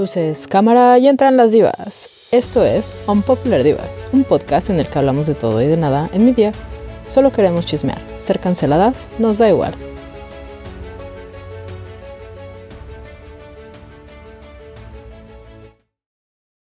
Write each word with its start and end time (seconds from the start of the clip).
Luces, 0.00 0.48
cámara 0.48 0.98
y 0.98 1.08
entran 1.08 1.36
las 1.36 1.52
divas. 1.52 2.08
Esto 2.32 2.64
es 2.64 2.94
Unpopular 3.06 3.62
Divas, 3.62 4.02
un 4.12 4.24
podcast 4.24 4.70
en 4.70 4.78
el 4.78 4.88
que 4.88 4.98
hablamos 4.98 5.26
de 5.26 5.34
todo 5.34 5.60
y 5.60 5.66
de 5.66 5.76
nada 5.76 6.08
en 6.14 6.24
mi 6.24 6.32
día. 6.32 6.52
Solo 7.08 7.30
queremos 7.32 7.66
chismear. 7.66 8.00
Ser 8.16 8.40
canceladas 8.40 9.10
nos 9.18 9.36
da 9.36 9.50
igual. 9.50 9.74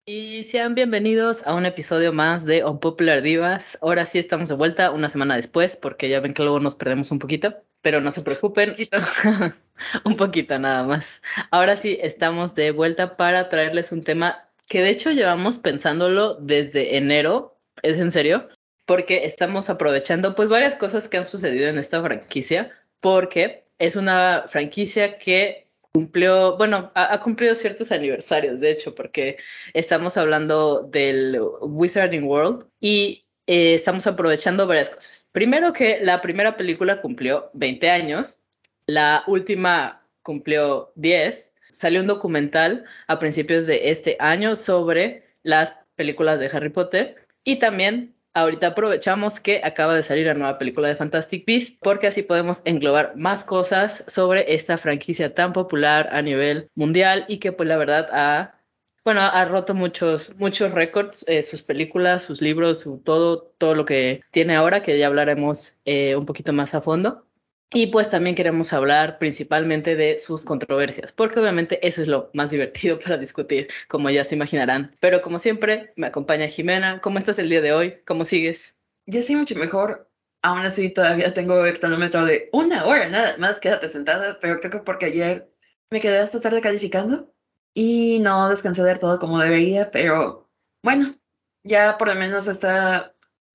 Y 0.05 0.45
sean 0.45 0.75
bienvenidos 0.75 1.47
a 1.47 1.55
un 1.55 1.65
episodio 1.65 2.13
más 2.13 2.45
de 2.45 2.63
Unpopular 2.63 3.23
Divas. 3.23 3.79
Ahora 3.81 4.05
sí 4.05 4.19
estamos 4.19 4.51
de 4.51 4.57
vuelta 4.57 4.91
una 4.91 5.09
semana 5.09 5.37
después 5.37 5.77
porque 5.77 6.11
ya 6.11 6.21
ven 6.21 6.35
que 6.35 6.43
luego 6.43 6.61
nos 6.61 6.75
perdemos 6.75 7.11
un 7.11 7.21
poquito, 7.21 7.55
pero 7.81 8.03
no 8.03 8.11
se 8.11 8.21
preocupen. 8.21 8.75
un 10.05 10.17
poquito 10.17 10.59
nada 10.59 10.85
más. 10.85 11.23
Ahora 11.51 11.77
sí 11.77 11.99
estamos 12.01 12.55
de 12.55 12.71
vuelta 12.71 13.17
para 13.17 13.49
traerles 13.49 13.93
un 13.93 14.03
tema 14.03 14.49
que 14.69 14.83
de 14.83 14.91
hecho 14.91 15.11
llevamos 15.11 15.59
pensándolo 15.59 16.35
desde 16.37 16.97
enero, 16.97 17.57
es 17.83 17.99
en 17.99 18.11
serio, 18.11 18.49
porque 18.87 19.25
estamos 19.25 19.71
aprovechando 19.71 20.35
pues 20.35 20.49
varias 20.49 20.75
cosas 20.77 21.09
que 21.09 21.19
han 21.19 21.25
sucedido 21.25 21.69
en 21.69 21.79
esta 21.79 22.03
franquicia, 22.03 22.73
porque 23.01 23.65
es 23.79 23.97
una 23.97 24.47
franquicia 24.49 25.19
que 25.19 25.69
cumplió, 25.93 26.57
bueno, 26.57 26.91
ha, 26.95 27.21
cumplido 27.21 27.55
ciertos 27.55 27.93
aniversarios, 27.93 28.61
de 28.61 28.73
hecho, 28.73 28.95
porque 28.95 29.37
estamos 29.75 30.17
hablando 30.17 30.83
del 30.83 31.41
Wizarding 31.61 32.25
World 32.25 32.67
y 32.81 33.27
eh, 33.47 33.75
estamos 33.75 34.07
aprovechando 34.07 34.67
varias 34.67 34.91
cosas. 34.91 35.29
Primero 35.31 35.73
que 35.73 36.01
la 36.01 36.21
primera 36.21 36.57
película 36.57 37.01
cumplió 37.01 37.51
20 37.55 37.91
años, 37.91 38.39
la 38.87 39.25
última 39.27 40.03
cumplió 40.23 40.93
10, 40.97 41.55
salió 41.71 42.01
un 42.01 42.07
documental 42.07 42.85
a 43.07 43.19
principios 43.19 43.67
de 43.67 43.91
este 43.91 44.17
año 44.21 44.57
sobre 44.57 45.25
las 45.43 45.79
películas 45.97 46.39
de 46.39 46.47
Harry 46.47 46.71
Potter 46.71 47.27
y 47.45 47.57
también 47.57 48.15
ahorita 48.33 48.69
aprovechamos 48.69 49.41
que 49.41 49.61
acaba 49.63 49.95
de 49.95 50.03
salir 50.03 50.27
la 50.27 50.35
nueva 50.35 50.59
película 50.59 50.89
de 50.89 50.97
Fantastic 50.97 51.47
Beasts 51.47 51.79
porque 51.81 52.09
así 52.09 52.23
podemos 52.23 52.63
englobar 52.65 53.17
más 53.17 53.45
cosas 53.45 54.05
sobre 54.07 54.55
esta 54.55 54.77
franquicia 54.79 55.35
tan 55.35 55.53
popular 55.53 56.09
a 56.13 56.23
nivel 56.23 56.69
mundial 56.75 57.27
y 57.29 57.39
que 57.39 57.53
pues 57.53 57.69
la 57.69 57.77
verdad 57.77 58.09
ha 58.13 58.61
bueno, 59.05 59.21
ha 59.21 59.45
roto 59.45 59.75
muchos, 59.75 60.35
muchos 60.37 60.73
récords, 60.73 61.27
eh, 61.29 61.43
sus 61.43 61.63
películas, 61.63 62.23
sus 62.23 62.41
libros, 62.41 62.81
su, 62.81 62.97
todo, 62.97 63.53
todo 63.59 63.75
lo 63.75 63.85
que 63.85 64.23
tiene 64.31 64.57
ahora, 64.57 64.83
que 64.83 64.99
ya 64.99 65.09
hablaremos 65.09 65.77
eh, 65.85 66.17
un 66.17 66.25
poquito 66.25 66.55
más 66.55 66.73
a 66.75 66.81
fondo. 66.81 67.27
Y 67.73 67.89
pues 67.89 68.09
también 68.09 68.37
queremos 68.37 68.73
hablar 68.73 69.19
principalmente 69.19 69.97
de 69.97 70.19
sus 70.19 70.45
controversias, 70.45 71.11
porque 71.13 71.41
obviamente 71.41 71.85
eso 71.87 72.03
es 72.03 72.09
lo 72.09 72.31
más 72.35 72.51
divertido 72.51 72.99
para 73.05 73.19
discutir, 73.19 73.69
como 73.89 74.11
ya 74.11 74.25
se 74.25 74.37
imaginarán. 74.37 74.97
Pero 75.01 75.23
como 75.23 75.39
siempre, 75.39 75.93
me 75.97 76.07
acompaña 76.07 76.49
Jimena. 76.49 77.01
¿Cómo 77.01 77.19
estás 77.19 77.39
el 77.39 77.49
día 77.49 77.61
de 77.61 77.73
hoy? 77.73 77.97
¿Cómo 78.07 78.25
sigues? 78.25 78.77
Yo 79.07 79.23
sí 79.23 79.35
mucho 79.37 79.57
mejor. 79.57 80.09
Aún 80.43 80.61
así 80.61 80.91
todavía 80.91 81.33
tengo 81.33 81.65
el 81.65 81.79
cronómetro 81.81 82.25
de 82.27 82.51
una 82.53 82.85
hora, 82.85 83.09
nada 83.09 83.37
más 83.39 83.61
quédate 83.61 83.89
sentada, 83.89 84.39
pero 84.41 84.61
creo 84.61 84.71
que 84.71 84.79
porque 84.79 85.07
ayer 85.07 85.51
me 85.91 86.01
quedé 86.01 86.19
hasta 86.19 86.41
tarde 86.41 86.61
calificando 86.61 87.33
y 87.73 88.19
no 88.21 88.49
descansé 88.51 88.83
del 88.83 88.99
todo 88.99 89.19
como 89.19 89.41
debería, 89.41 89.91
pero 89.91 90.51
bueno, 90.83 91.17
ya 91.63 91.97
por 91.99 92.09
lo 92.09 92.15
menos 92.15 92.47
está 92.47 93.14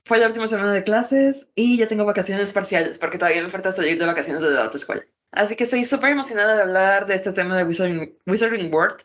fue 0.09 0.17
la 0.17 0.25
última 0.25 0.47
semana 0.47 0.73
de 0.73 0.83
clases 0.83 1.47
y 1.53 1.77
ya 1.77 1.87
tengo 1.87 2.03
vacaciones 2.03 2.51
parciales 2.51 2.97
porque 2.97 3.19
todavía 3.19 3.43
me 3.43 3.49
falta 3.49 3.71
salir 3.71 3.99
de 3.99 4.07
vacaciones 4.07 4.41
de 4.41 4.49
la 4.49 4.65
otra 4.65 4.77
escuela. 4.77 5.03
Así 5.31 5.55
que 5.55 5.65
estoy 5.65 5.85
súper 5.85 6.09
emocionada 6.09 6.55
de 6.55 6.63
hablar 6.63 7.05
de 7.05 7.13
este 7.13 7.31
tema 7.31 7.55
de 7.55 7.63
Wizarding, 7.63 8.17
Wizarding 8.25 8.73
World. 8.73 9.03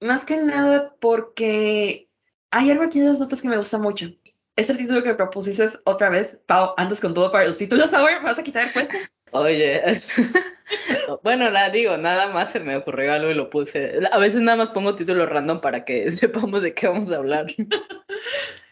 Más 0.00 0.24
que 0.24 0.36
nada 0.36 0.94
porque 1.00 2.08
hay 2.52 2.70
algo 2.70 2.84
aquí 2.84 3.00
en 3.00 3.08
las 3.08 3.18
notas 3.18 3.42
que 3.42 3.48
me 3.48 3.56
gusta 3.56 3.78
mucho. 3.78 4.06
Es 4.54 4.70
el 4.70 4.76
título 4.76 5.02
que 5.02 5.14
propusiste 5.14 5.66
otra 5.82 6.08
vez. 6.08 6.38
Pau, 6.46 6.72
andas 6.76 7.00
con 7.00 7.14
todo 7.14 7.32
para 7.32 7.48
los 7.48 7.58
títulos 7.58 7.92
ahora, 7.92 8.20
¿me 8.20 8.26
vas 8.26 8.38
a 8.38 8.44
quitar 8.44 8.68
el 8.68 8.72
puesto? 8.72 8.94
Oye, 9.32 9.90
es... 9.90 10.08
bueno, 11.24 11.50
la 11.50 11.70
digo, 11.70 11.96
nada 11.96 12.28
más 12.28 12.52
se 12.52 12.60
me 12.60 12.76
ocurrió 12.76 13.12
algo 13.12 13.28
y 13.28 13.34
lo 13.34 13.50
puse. 13.50 13.98
A 14.12 14.18
veces 14.18 14.40
nada 14.40 14.56
más 14.56 14.70
pongo 14.70 14.94
títulos 14.94 15.28
random 15.28 15.60
para 15.60 15.84
que 15.84 16.08
sepamos 16.12 16.62
de 16.62 16.74
qué 16.74 16.86
vamos 16.86 17.10
a 17.10 17.16
hablar. 17.16 17.46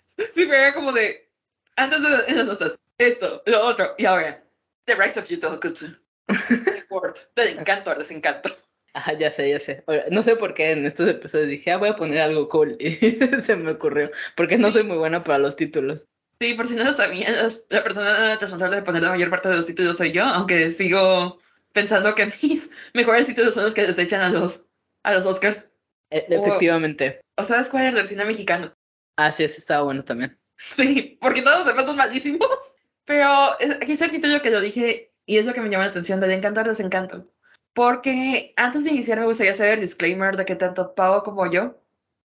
sí, 0.07 0.47
pero 0.47 0.55
era 0.55 0.75
como 0.75 0.93
de, 0.93 1.32
antes 1.77 2.03
de 2.03 2.09
en 2.29 2.37
las 2.39 2.47
notas, 2.47 2.79
esto, 2.99 3.43
lo 3.47 3.67
otro, 3.67 3.95
y 3.99 4.05
ahora, 4.05 4.43
The 4.85 4.95
Rise 4.95 5.21
of 5.21 5.31
Utah 5.31 5.59
Word, 6.91 7.15
del 7.37 7.59
encanto 7.59 7.91
al 7.91 7.99
desencanto. 7.99 8.51
Ajá, 8.95 9.15
ya 9.15 9.31
sé, 9.31 9.49
ya 9.49 9.59
sé. 9.59 9.85
No 10.11 10.23
sé 10.23 10.37
por 10.37 10.53
qué 10.55 10.73
en 10.73 10.85
estos 10.85 11.09
episodios 11.09 11.49
dije, 11.49 11.71
ah, 11.71 11.79
voy 11.79 11.89
a 11.89 11.97
poner 11.97 12.21
algo 12.21 12.49
cool. 12.49 12.77
Y 12.79 12.91
se 13.41 13.57
me 13.57 13.73
ocurrió. 13.73 14.11
Porque 14.37 14.59
no 14.59 14.71
soy 14.71 14.83
muy 14.83 14.99
buena 14.99 15.25
para 15.25 15.39
los 15.39 15.57
títulos. 15.57 16.07
Sí, 16.41 16.55
por 16.55 16.69
si 16.69 16.75
no 16.75 16.85
lo 16.85 16.93
sabían, 16.93 17.35
la 17.71 17.83
persona 17.83 18.37
responsable 18.39 18.77
de 18.77 18.83
poner 18.83 19.03
la 19.03 19.11
mayor 19.11 19.31
parte 19.31 19.49
de 19.49 19.57
los 19.57 19.67
títulos 19.67 19.97
soy 19.97 20.13
yo, 20.13 20.25
aunque 20.25 20.71
sigo 20.73 21.39
pensando 21.73 22.15
que 22.15 22.27
mis 22.43 22.69
mejores 22.93 23.27
títulos 23.27 23.55
son 23.55 23.65
los 23.65 23.75
que 23.75 23.87
desechan 23.87 24.21
a 24.21 24.29
los, 24.29 24.63
a 25.05 25.15
los 25.15 25.25
Oscars. 25.25 25.69
E 26.11 26.27
efectivamente. 26.29 27.21
O, 27.37 27.43
o 27.43 27.45
sabes 27.45 27.71
cuál 27.71 27.87
es 27.87 27.95
el 27.95 28.07
cine 28.07 28.25
mexicano. 28.27 28.75
Ah, 29.17 29.33
sí, 29.33 29.45
ese 29.45 29.59
estaba 29.59 29.85
bueno 29.85 30.05
también. 30.05 30.39
Sí, 30.75 31.19
porque 31.21 31.43
todos 31.43 31.59
los 31.59 31.67
demás 31.67 31.87
son 31.87 31.97
malísimos. 31.97 32.49
Pero 33.05 33.29
aquí 33.61 33.93
el 33.93 34.11
título 34.11 34.43
que 34.43 34.51
lo 34.51 34.61
dije 34.61 35.13
y 35.27 35.39
es 35.39 35.47
lo 35.47 35.53
que 35.53 35.61
me 35.61 35.69
llama 35.69 35.85
la 35.85 35.91
atención 35.91 36.21
del 36.21 36.31
encanto 36.31 36.61
al 36.61 36.67
desencanto. 36.67 37.29
Porque 37.75 38.53
antes 38.57 38.85
de 38.85 38.91
iniciar 38.91 39.19
me 39.19 39.27
gustaría 39.27 39.53
hacer 39.53 39.75
el 39.75 39.81
disclaimer 39.81 40.37
de 40.37 40.45
que 40.45 40.57
tanto 40.57 40.95
Pau 40.95 41.23
como 41.23 41.51
yo 41.51 41.79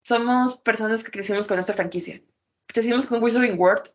somos 0.01 0.57
personas 0.57 1.03
que 1.03 1.11
crecimos 1.11 1.47
con 1.47 1.59
esta 1.59 1.73
franquicia. 1.73 2.21
Crecimos 2.67 3.05
con 3.05 3.21
Wizarding 3.21 3.59
World 3.59 3.89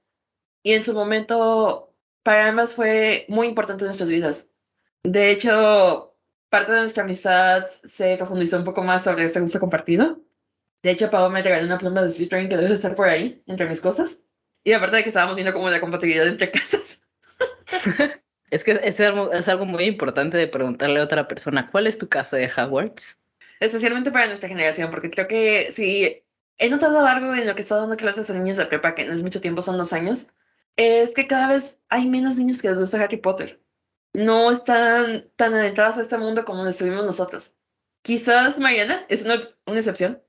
y 0.62 0.74
en 0.74 0.82
su 0.82 0.94
momento 0.94 1.94
para 2.22 2.48
ambas 2.48 2.74
fue 2.74 3.24
muy 3.28 3.46
importante 3.46 3.84
en 3.84 3.88
nuestras 3.88 4.10
vidas. 4.10 4.50
De 5.02 5.30
hecho, 5.30 6.16
parte 6.48 6.72
de 6.72 6.80
nuestra 6.80 7.04
amistad 7.04 7.66
se 7.66 8.16
profundizó 8.16 8.58
un 8.58 8.64
poco 8.64 8.82
más 8.82 9.04
sobre 9.04 9.24
este 9.24 9.40
gusto 9.40 9.60
compartido. 9.60 10.20
De 10.82 10.90
hecho, 10.90 11.10
Pau 11.10 11.30
me 11.30 11.42
regaló 11.42 11.66
una 11.66 11.78
pluma 11.78 12.02
de 12.02 12.10
Slytherin 12.10 12.48
que 12.48 12.56
debe 12.56 12.74
estar 12.74 12.94
por 12.94 13.08
ahí, 13.08 13.42
entre 13.46 13.68
mis 13.68 13.80
cosas. 13.80 14.18
Y 14.68 14.74
aparte 14.74 14.98
de 14.98 15.02
que 15.02 15.08
estábamos 15.08 15.34
viendo 15.36 15.54
como 15.54 15.70
la 15.70 15.80
compatibilidad 15.80 16.28
entre 16.28 16.50
casas. 16.50 17.00
es 18.50 18.64
que 18.64 18.78
es 18.82 19.00
algo, 19.00 19.32
es 19.32 19.48
algo 19.48 19.64
muy 19.64 19.84
importante 19.84 20.36
de 20.36 20.46
preguntarle 20.46 21.00
a 21.00 21.04
otra 21.04 21.26
persona, 21.26 21.70
¿cuál 21.70 21.86
es 21.86 21.96
tu 21.96 22.10
casa 22.10 22.36
de 22.36 22.50
Hogwarts? 22.54 23.16
Especialmente 23.60 24.10
para 24.10 24.26
nuestra 24.26 24.46
generación, 24.46 24.90
porque 24.90 25.08
creo 25.08 25.26
que 25.26 25.72
si 25.72 26.22
he 26.58 26.68
notado 26.68 27.06
algo 27.06 27.34
en 27.34 27.46
lo 27.46 27.54
que 27.54 27.62
está 27.62 27.76
dando 27.76 27.96
clases 27.96 28.28
a 28.28 28.34
niños 28.34 28.58
de 28.58 28.66
prepa, 28.66 28.94
que 28.94 29.06
no 29.06 29.14
es 29.14 29.22
mucho 29.22 29.40
tiempo, 29.40 29.62
son 29.62 29.78
dos 29.78 29.94
años, 29.94 30.28
es 30.76 31.14
que 31.14 31.26
cada 31.26 31.48
vez 31.48 31.80
hay 31.88 32.06
menos 32.06 32.38
niños 32.38 32.60
que 32.60 32.68
les 32.68 32.78
gusta 32.78 33.02
Harry 33.02 33.16
Potter. 33.16 33.62
No 34.12 34.52
están 34.52 35.30
tan 35.36 35.54
adentrados 35.54 35.96
a 35.96 36.02
este 36.02 36.18
mundo 36.18 36.44
como 36.44 36.62
lo 36.62 36.68
estuvimos 36.68 37.06
nosotros. 37.06 37.56
Quizás 38.02 38.58
Mariana 38.58 39.06
es 39.08 39.24
una, 39.24 39.40
una 39.64 39.78
excepción, 39.78 40.22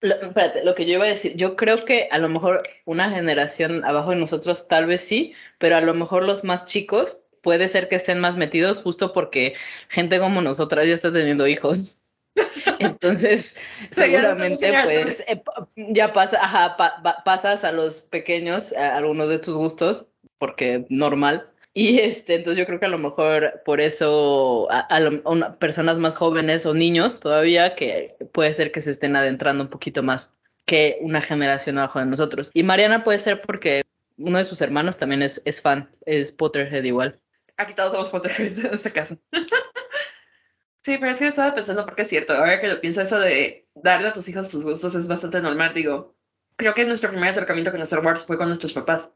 lo, 0.00 0.14
espérate, 0.14 0.64
lo 0.64 0.74
que 0.74 0.86
yo 0.86 0.94
iba 0.94 1.04
a 1.04 1.08
decir, 1.08 1.34
yo 1.36 1.56
creo 1.56 1.84
que 1.84 2.08
a 2.10 2.18
lo 2.18 2.28
mejor 2.28 2.62
una 2.84 3.10
generación 3.10 3.84
abajo 3.84 4.10
de 4.10 4.16
nosotros 4.16 4.68
tal 4.68 4.86
vez 4.86 5.00
sí, 5.00 5.34
pero 5.58 5.76
a 5.76 5.80
lo 5.80 5.94
mejor 5.94 6.24
los 6.24 6.44
más 6.44 6.66
chicos 6.66 7.20
puede 7.42 7.68
ser 7.68 7.88
que 7.88 7.96
estén 7.96 8.20
más 8.20 8.36
metidos 8.36 8.78
justo 8.78 9.12
porque 9.12 9.54
gente 9.88 10.18
como 10.18 10.40
nosotras 10.42 10.86
ya 10.86 10.94
está 10.94 11.12
teniendo 11.12 11.46
hijos. 11.46 11.96
Entonces, 12.78 13.56
seguramente 13.90 14.72
pues 14.84 15.24
eh, 15.26 15.42
ya 15.76 16.12
pasa, 16.12 16.38
ajá, 16.44 16.76
pa, 16.76 17.22
pasas 17.24 17.64
a 17.64 17.72
los 17.72 18.00
pequeños 18.02 18.72
a 18.72 18.96
algunos 18.96 19.28
de 19.28 19.38
tus 19.38 19.54
gustos, 19.54 20.06
porque 20.38 20.86
normal, 20.88 21.48
y 21.78 22.00
este, 22.00 22.34
entonces 22.34 22.58
yo 22.58 22.66
creo 22.66 22.80
que 22.80 22.86
a 22.86 22.88
lo 22.88 22.98
mejor 22.98 23.62
por 23.64 23.80
eso 23.80 24.66
a, 24.68 24.80
a, 24.80 24.98
lo, 24.98 25.22
a, 25.44 25.58
personas 25.60 26.00
más 26.00 26.16
jóvenes 26.16 26.66
o 26.66 26.74
niños 26.74 27.20
todavía 27.20 27.76
que 27.76 28.16
puede 28.32 28.52
ser 28.52 28.72
que 28.72 28.80
se 28.80 28.90
estén 28.90 29.14
adentrando 29.14 29.62
un 29.62 29.70
poquito 29.70 30.02
más 30.02 30.32
que 30.66 30.98
una 31.02 31.20
generación 31.20 31.78
abajo 31.78 32.00
de 32.00 32.06
nosotros. 32.06 32.50
Y 32.52 32.64
Mariana 32.64 33.04
puede 33.04 33.20
ser 33.20 33.40
porque 33.42 33.82
uno 34.16 34.38
de 34.38 34.44
sus 34.44 34.60
hermanos 34.60 34.98
también 34.98 35.22
es, 35.22 35.40
es 35.44 35.62
fan, 35.62 35.88
es 36.04 36.32
Potterhead 36.32 36.82
igual. 36.82 37.20
Aquí 37.56 37.74
todos 37.74 37.92
somos 37.92 38.10
Potterhead 38.10 38.58
en 38.58 38.74
este 38.74 38.90
caso. 38.90 39.16
sí, 40.82 40.98
pero 40.98 41.12
es 41.12 41.18
que 41.18 41.26
yo 41.26 41.30
estaba 41.30 41.54
pensando 41.54 41.84
porque 41.84 42.02
es 42.02 42.08
cierto, 42.08 42.32
ahora 42.32 42.60
que 42.60 42.70
lo 42.70 42.80
pienso 42.80 43.02
eso 43.02 43.20
de 43.20 43.68
darle 43.76 44.08
a 44.08 44.12
tus 44.12 44.28
hijos 44.28 44.50
tus 44.50 44.64
gustos 44.64 44.96
es 44.96 45.06
bastante 45.06 45.40
normal, 45.40 45.74
digo. 45.74 46.16
Creo 46.56 46.74
que 46.74 46.84
nuestro 46.84 47.10
primer 47.10 47.28
acercamiento 47.28 47.70
con 47.70 47.80
Star 47.82 48.04
Wars 48.04 48.24
fue 48.24 48.36
con 48.36 48.48
nuestros 48.48 48.72
papás. 48.72 49.12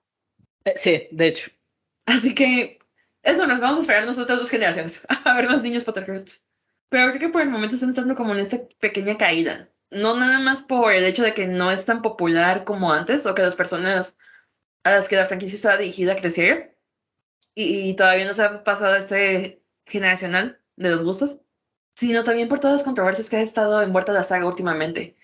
Eh, 0.65 0.75
sí, 0.77 1.09
de 1.11 1.27
hecho. 1.27 1.51
Así 2.07 2.35
que 2.35 2.79
es 3.23 3.37
normal, 3.37 3.61
vamos 3.61 3.79
a 3.79 3.81
esperar 3.83 4.07
nosotros 4.07 4.39
dos 4.39 4.51
generaciones 4.51 5.03
a 5.25 5.35
ver 5.35 5.49
más 5.49 5.63
niños 5.63 5.85
Potterheads. 5.85 6.47
Pero 6.89 7.09
creo 7.09 7.21
que 7.21 7.29
por 7.29 7.43
el 7.43 7.51
momento 7.51 7.75
están 7.75 7.91
entrando 7.91 8.15
como 8.15 8.33
en 8.33 8.41
esta 8.41 8.61
pequeña 8.81 9.17
caída. 9.17 9.71
No 9.91 10.17
nada 10.17 10.41
más 10.41 10.63
por 10.63 10.93
el 10.93 11.05
hecho 11.05 11.23
de 11.23 11.35
que 11.35 11.47
no 11.47 11.71
es 11.71 11.85
tan 11.85 12.03
popular 12.03 12.65
como 12.65 12.93
antes 12.93 13.27
o 13.27 13.35
que 13.35 13.43
las 13.43 13.57
personas 13.57 14.17
a 14.85 14.91
las 14.91 15.09
que 15.09 15.17
la 15.17 15.27
franquicia 15.27 15.57
está 15.57 15.77
dirigida 15.77 16.17
crecieron 16.17 16.71
y, 17.55 17.91
y 17.91 17.95
todavía 17.95 18.25
no 18.25 18.35
se 18.35 18.43
ha 18.43 18.65
pasado 18.65 18.97
este 18.97 19.63
generacional 19.87 20.61
de 20.77 20.91
los 20.91 21.05
gustos, 21.05 21.39
sino 21.95 22.25
también 22.25 22.49
por 22.49 22.61
todas 22.61 22.77
las 22.77 22.85
controversias 22.85 23.31
que 23.31 23.37
ha 23.37 23.43
estado 23.43 23.83
envuelta 23.83 24.13
la 24.13 24.25
saga 24.25 24.47
últimamente. 24.47 25.17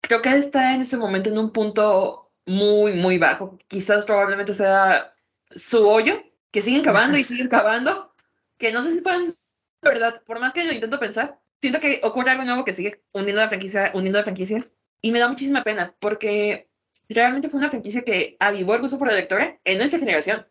Creo 0.00 0.22
que 0.22 0.30
está 0.36 0.74
en 0.74 0.80
este 0.80 0.96
momento 0.96 1.30
en 1.30 1.38
un 1.38 1.52
punto 1.52 2.32
muy, 2.46 2.94
muy 2.94 3.18
bajo. 3.18 3.58
Quizás 3.68 4.04
probablemente 4.04 4.54
sea 4.54 5.14
su 5.56 5.88
hoyo, 5.88 6.22
que 6.50 6.62
siguen 6.62 6.82
cavando 6.82 7.18
y 7.18 7.24
siguen 7.24 7.48
cavando, 7.48 8.14
que 8.58 8.72
no 8.72 8.82
sé 8.82 8.94
si 8.94 9.00
pueden, 9.00 9.36
verdad, 9.80 10.22
por 10.24 10.40
más 10.40 10.52
que 10.52 10.64
lo 10.64 10.72
intento 10.72 11.00
pensar, 11.00 11.40
siento 11.60 11.80
que 11.80 12.00
ocurre 12.02 12.30
algo 12.30 12.44
nuevo 12.44 12.64
que 12.64 12.72
sigue 12.72 13.02
hundiendo 13.12 13.42
la 13.42 13.48
franquicia, 13.48 13.90
hundiendo 13.94 14.18
la 14.18 14.24
franquicia, 14.24 14.70
y 15.00 15.12
me 15.12 15.18
da 15.18 15.28
muchísima 15.28 15.64
pena, 15.64 15.94
porque 15.98 16.68
realmente 17.08 17.48
fue 17.48 17.58
una 17.58 17.70
franquicia 17.70 18.02
que 18.02 18.36
avivó 18.40 18.74
el 18.74 18.80
gusto 18.80 18.98
por 18.98 19.08
la 19.08 19.14
lectora 19.14 19.58
en 19.64 19.78
nuestra 19.78 19.98
generación. 19.98 20.46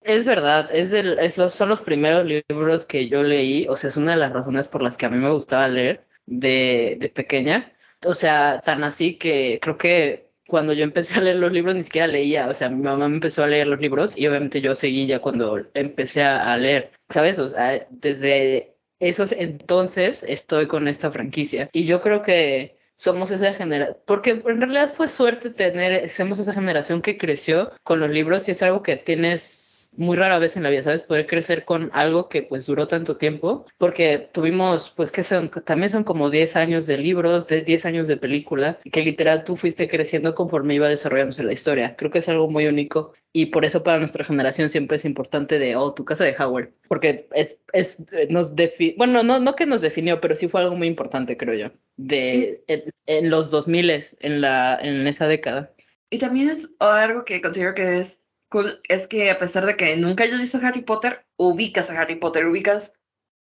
Es 0.00 0.24
verdad, 0.24 0.68
es, 0.74 0.92
el, 0.92 1.18
es 1.18 1.38
los, 1.38 1.54
son 1.54 1.70
los 1.70 1.80
primeros 1.80 2.26
libros 2.26 2.84
que 2.84 3.08
yo 3.08 3.22
leí, 3.22 3.66
o 3.68 3.76
sea, 3.76 3.88
es 3.88 3.96
una 3.96 4.12
de 4.12 4.18
las 4.18 4.32
razones 4.32 4.68
por 4.68 4.82
las 4.82 4.98
que 4.98 5.06
a 5.06 5.10
mí 5.10 5.16
me 5.16 5.30
gustaba 5.30 5.66
leer 5.68 6.06
de, 6.26 6.98
de 7.00 7.08
pequeña. 7.08 7.72
O 8.04 8.14
sea, 8.14 8.60
tan 8.62 8.84
así 8.84 9.16
que 9.16 9.58
creo 9.62 9.78
que 9.78 10.23
cuando 10.54 10.72
yo 10.72 10.84
empecé 10.84 11.16
a 11.16 11.20
leer 11.20 11.34
los 11.34 11.50
libros 11.50 11.74
ni 11.74 11.82
siquiera 11.82 12.06
leía, 12.06 12.46
o 12.46 12.54
sea, 12.54 12.68
mi 12.68 12.80
mamá 12.80 13.08
me 13.08 13.16
empezó 13.16 13.42
a 13.42 13.48
leer 13.48 13.66
los 13.66 13.80
libros 13.80 14.16
y 14.16 14.28
obviamente 14.28 14.60
yo 14.60 14.76
seguí 14.76 15.04
ya 15.04 15.18
cuando 15.18 15.60
empecé 15.74 16.22
a, 16.22 16.56
leer, 16.56 16.92
¿sabes? 17.08 17.40
O 17.40 17.48
sea, 17.48 17.88
desde 17.90 18.76
esos 19.00 19.32
entonces 19.32 20.24
estoy 20.28 20.68
con 20.68 20.86
esta 20.86 21.10
franquicia 21.10 21.68
y 21.72 21.86
yo 21.86 22.00
creo 22.00 22.22
que 22.22 22.76
somos 22.94 23.32
esa 23.32 23.52
generación, 23.52 23.98
porque 24.06 24.30
en 24.30 24.60
realidad 24.60 24.94
fue 24.94 25.08
suerte 25.08 25.50
tener, 25.50 26.08
somos 26.08 26.38
esa 26.38 26.52
generación 26.52 27.02
que 27.02 27.18
creció 27.18 27.72
con 27.82 27.98
los 27.98 28.10
libros 28.10 28.46
y 28.46 28.52
es 28.52 28.62
algo 28.62 28.84
que 28.84 28.96
tienes 28.96 29.83
muy 29.96 30.16
rara 30.16 30.38
vez 30.38 30.56
en 30.56 30.62
la 30.62 30.70
vida, 30.70 30.82
¿sabes? 30.82 31.02
Poder 31.02 31.26
crecer 31.26 31.64
con 31.64 31.90
algo 31.92 32.28
que 32.28 32.42
pues 32.42 32.66
duró 32.66 32.88
tanto 32.88 33.16
tiempo, 33.16 33.66
porque 33.78 34.28
tuvimos, 34.32 34.90
pues 34.90 35.10
que 35.10 35.22
son, 35.22 35.50
también 35.64 35.90
son 35.90 36.04
como 36.04 36.30
10 36.30 36.56
años 36.56 36.86
de 36.86 36.98
libros, 36.98 37.46
de 37.46 37.62
10 37.62 37.86
años 37.86 38.08
de 38.08 38.16
película, 38.16 38.78
que 38.90 39.02
literal 39.02 39.44
tú 39.44 39.56
fuiste 39.56 39.88
creciendo 39.88 40.34
conforme 40.34 40.74
iba 40.74 40.88
desarrollándose 40.88 41.44
la 41.44 41.52
historia. 41.52 41.96
Creo 41.96 42.10
que 42.10 42.18
es 42.18 42.28
algo 42.28 42.50
muy 42.50 42.66
único 42.66 43.14
y 43.32 43.46
por 43.46 43.64
eso 43.64 43.82
para 43.82 43.98
nuestra 43.98 44.24
generación 44.24 44.68
siempre 44.68 44.96
es 44.96 45.04
importante 45.04 45.58
de, 45.58 45.76
oh, 45.76 45.92
tu 45.92 46.04
casa 46.04 46.24
de 46.24 46.36
Howard, 46.38 46.70
porque 46.88 47.28
es, 47.32 47.62
es, 47.72 48.04
nos 48.30 48.54
definió, 48.54 48.94
bueno, 48.96 49.22
no, 49.22 49.40
no 49.40 49.54
que 49.56 49.66
nos 49.66 49.80
definió, 49.80 50.20
pero 50.20 50.36
sí 50.36 50.48
fue 50.48 50.60
algo 50.60 50.76
muy 50.76 50.86
importante, 50.86 51.36
creo 51.36 51.54
yo, 51.54 51.74
de, 51.96 52.52
en, 52.68 52.84
en 53.06 53.30
los 53.30 53.50
2000 53.50 53.90
en 54.20 54.40
la, 54.40 54.78
en 54.80 55.06
esa 55.06 55.26
década. 55.26 55.72
Y 56.10 56.18
también 56.18 56.48
es 56.48 56.70
algo 56.78 57.24
que 57.24 57.40
considero 57.40 57.74
que 57.74 57.98
es 57.98 58.23
es 58.88 59.06
que 59.06 59.30
a 59.30 59.38
pesar 59.38 59.66
de 59.66 59.76
que 59.76 59.96
nunca 59.96 60.24
hayas 60.24 60.40
visto 60.40 60.58
Harry 60.62 60.82
Potter, 60.82 61.24
ubicas 61.36 61.90
a 61.90 62.00
Harry 62.00 62.16
Potter, 62.16 62.46
ubicas 62.46 62.92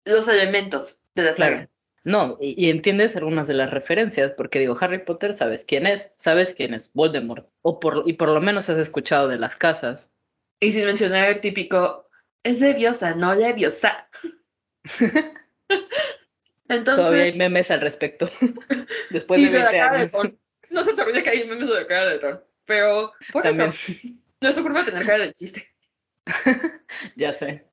los 0.05 0.27
elementos 0.27 0.97
de 1.15 1.23
la 1.23 1.33
saga. 1.33 1.69
No, 2.05 2.37
y, 2.41 2.69
entiendes 2.69 3.15
algunas 3.15 3.47
de 3.47 3.53
las 3.53 3.71
referencias, 3.71 4.33
porque 4.35 4.59
digo, 4.59 4.77
Harry 4.81 5.05
Potter, 5.05 5.33
sabes 5.33 5.63
quién 5.63 5.87
es, 5.87 6.11
sabes 6.17 6.53
quién 6.53 6.73
es 6.73 6.91
Voldemort, 6.93 7.47
o 7.61 7.79
por, 7.79 8.03
y 8.05 8.13
por 8.13 8.27
lo 8.27 8.41
menos 8.41 8.69
has 8.69 8.77
escuchado 8.77 9.29
de 9.29 9.37
las 9.37 9.55
casas. 9.55 10.11
Y 10.59 10.73
sin 10.73 10.85
mencionar 10.85 11.29
el 11.29 11.39
típico, 11.39 12.09
es 12.43 12.59
leviosa, 12.59 13.15
no 13.15 13.33
leviosa. 13.33 14.09
Entonces, 16.67 17.05
Todavía 17.05 17.23
hay 17.23 17.37
memes 17.37 17.71
al 17.71 17.79
respecto, 17.79 18.29
después 19.09 19.41
de 19.41 19.49
20 19.49 19.79
años. 19.79 20.11
No 20.69 20.83
se 20.83 20.93
te 20.93 21.01
olvide 21.03 21.23
que 21.23 21.29
hay 21.29 21.47
memes 21.47 21.69
de 21.69 21.75
la 21.75 21.87
cara 21.87 22.09
de 22.09 22.19
Thor, 22.19 22.45
pero... 22.65 23.13
También. 23.41 23.71
No 24.43 24.49
es 24.49 24.55
su 24.55 24.61
culpa 24.61 24.83
tener 24.83 25.05
cara 25.05 25.19
de 25.19 25.33
chiste. 25.33 25.73
ya 27.15 27.31
sé. 27.31 27.65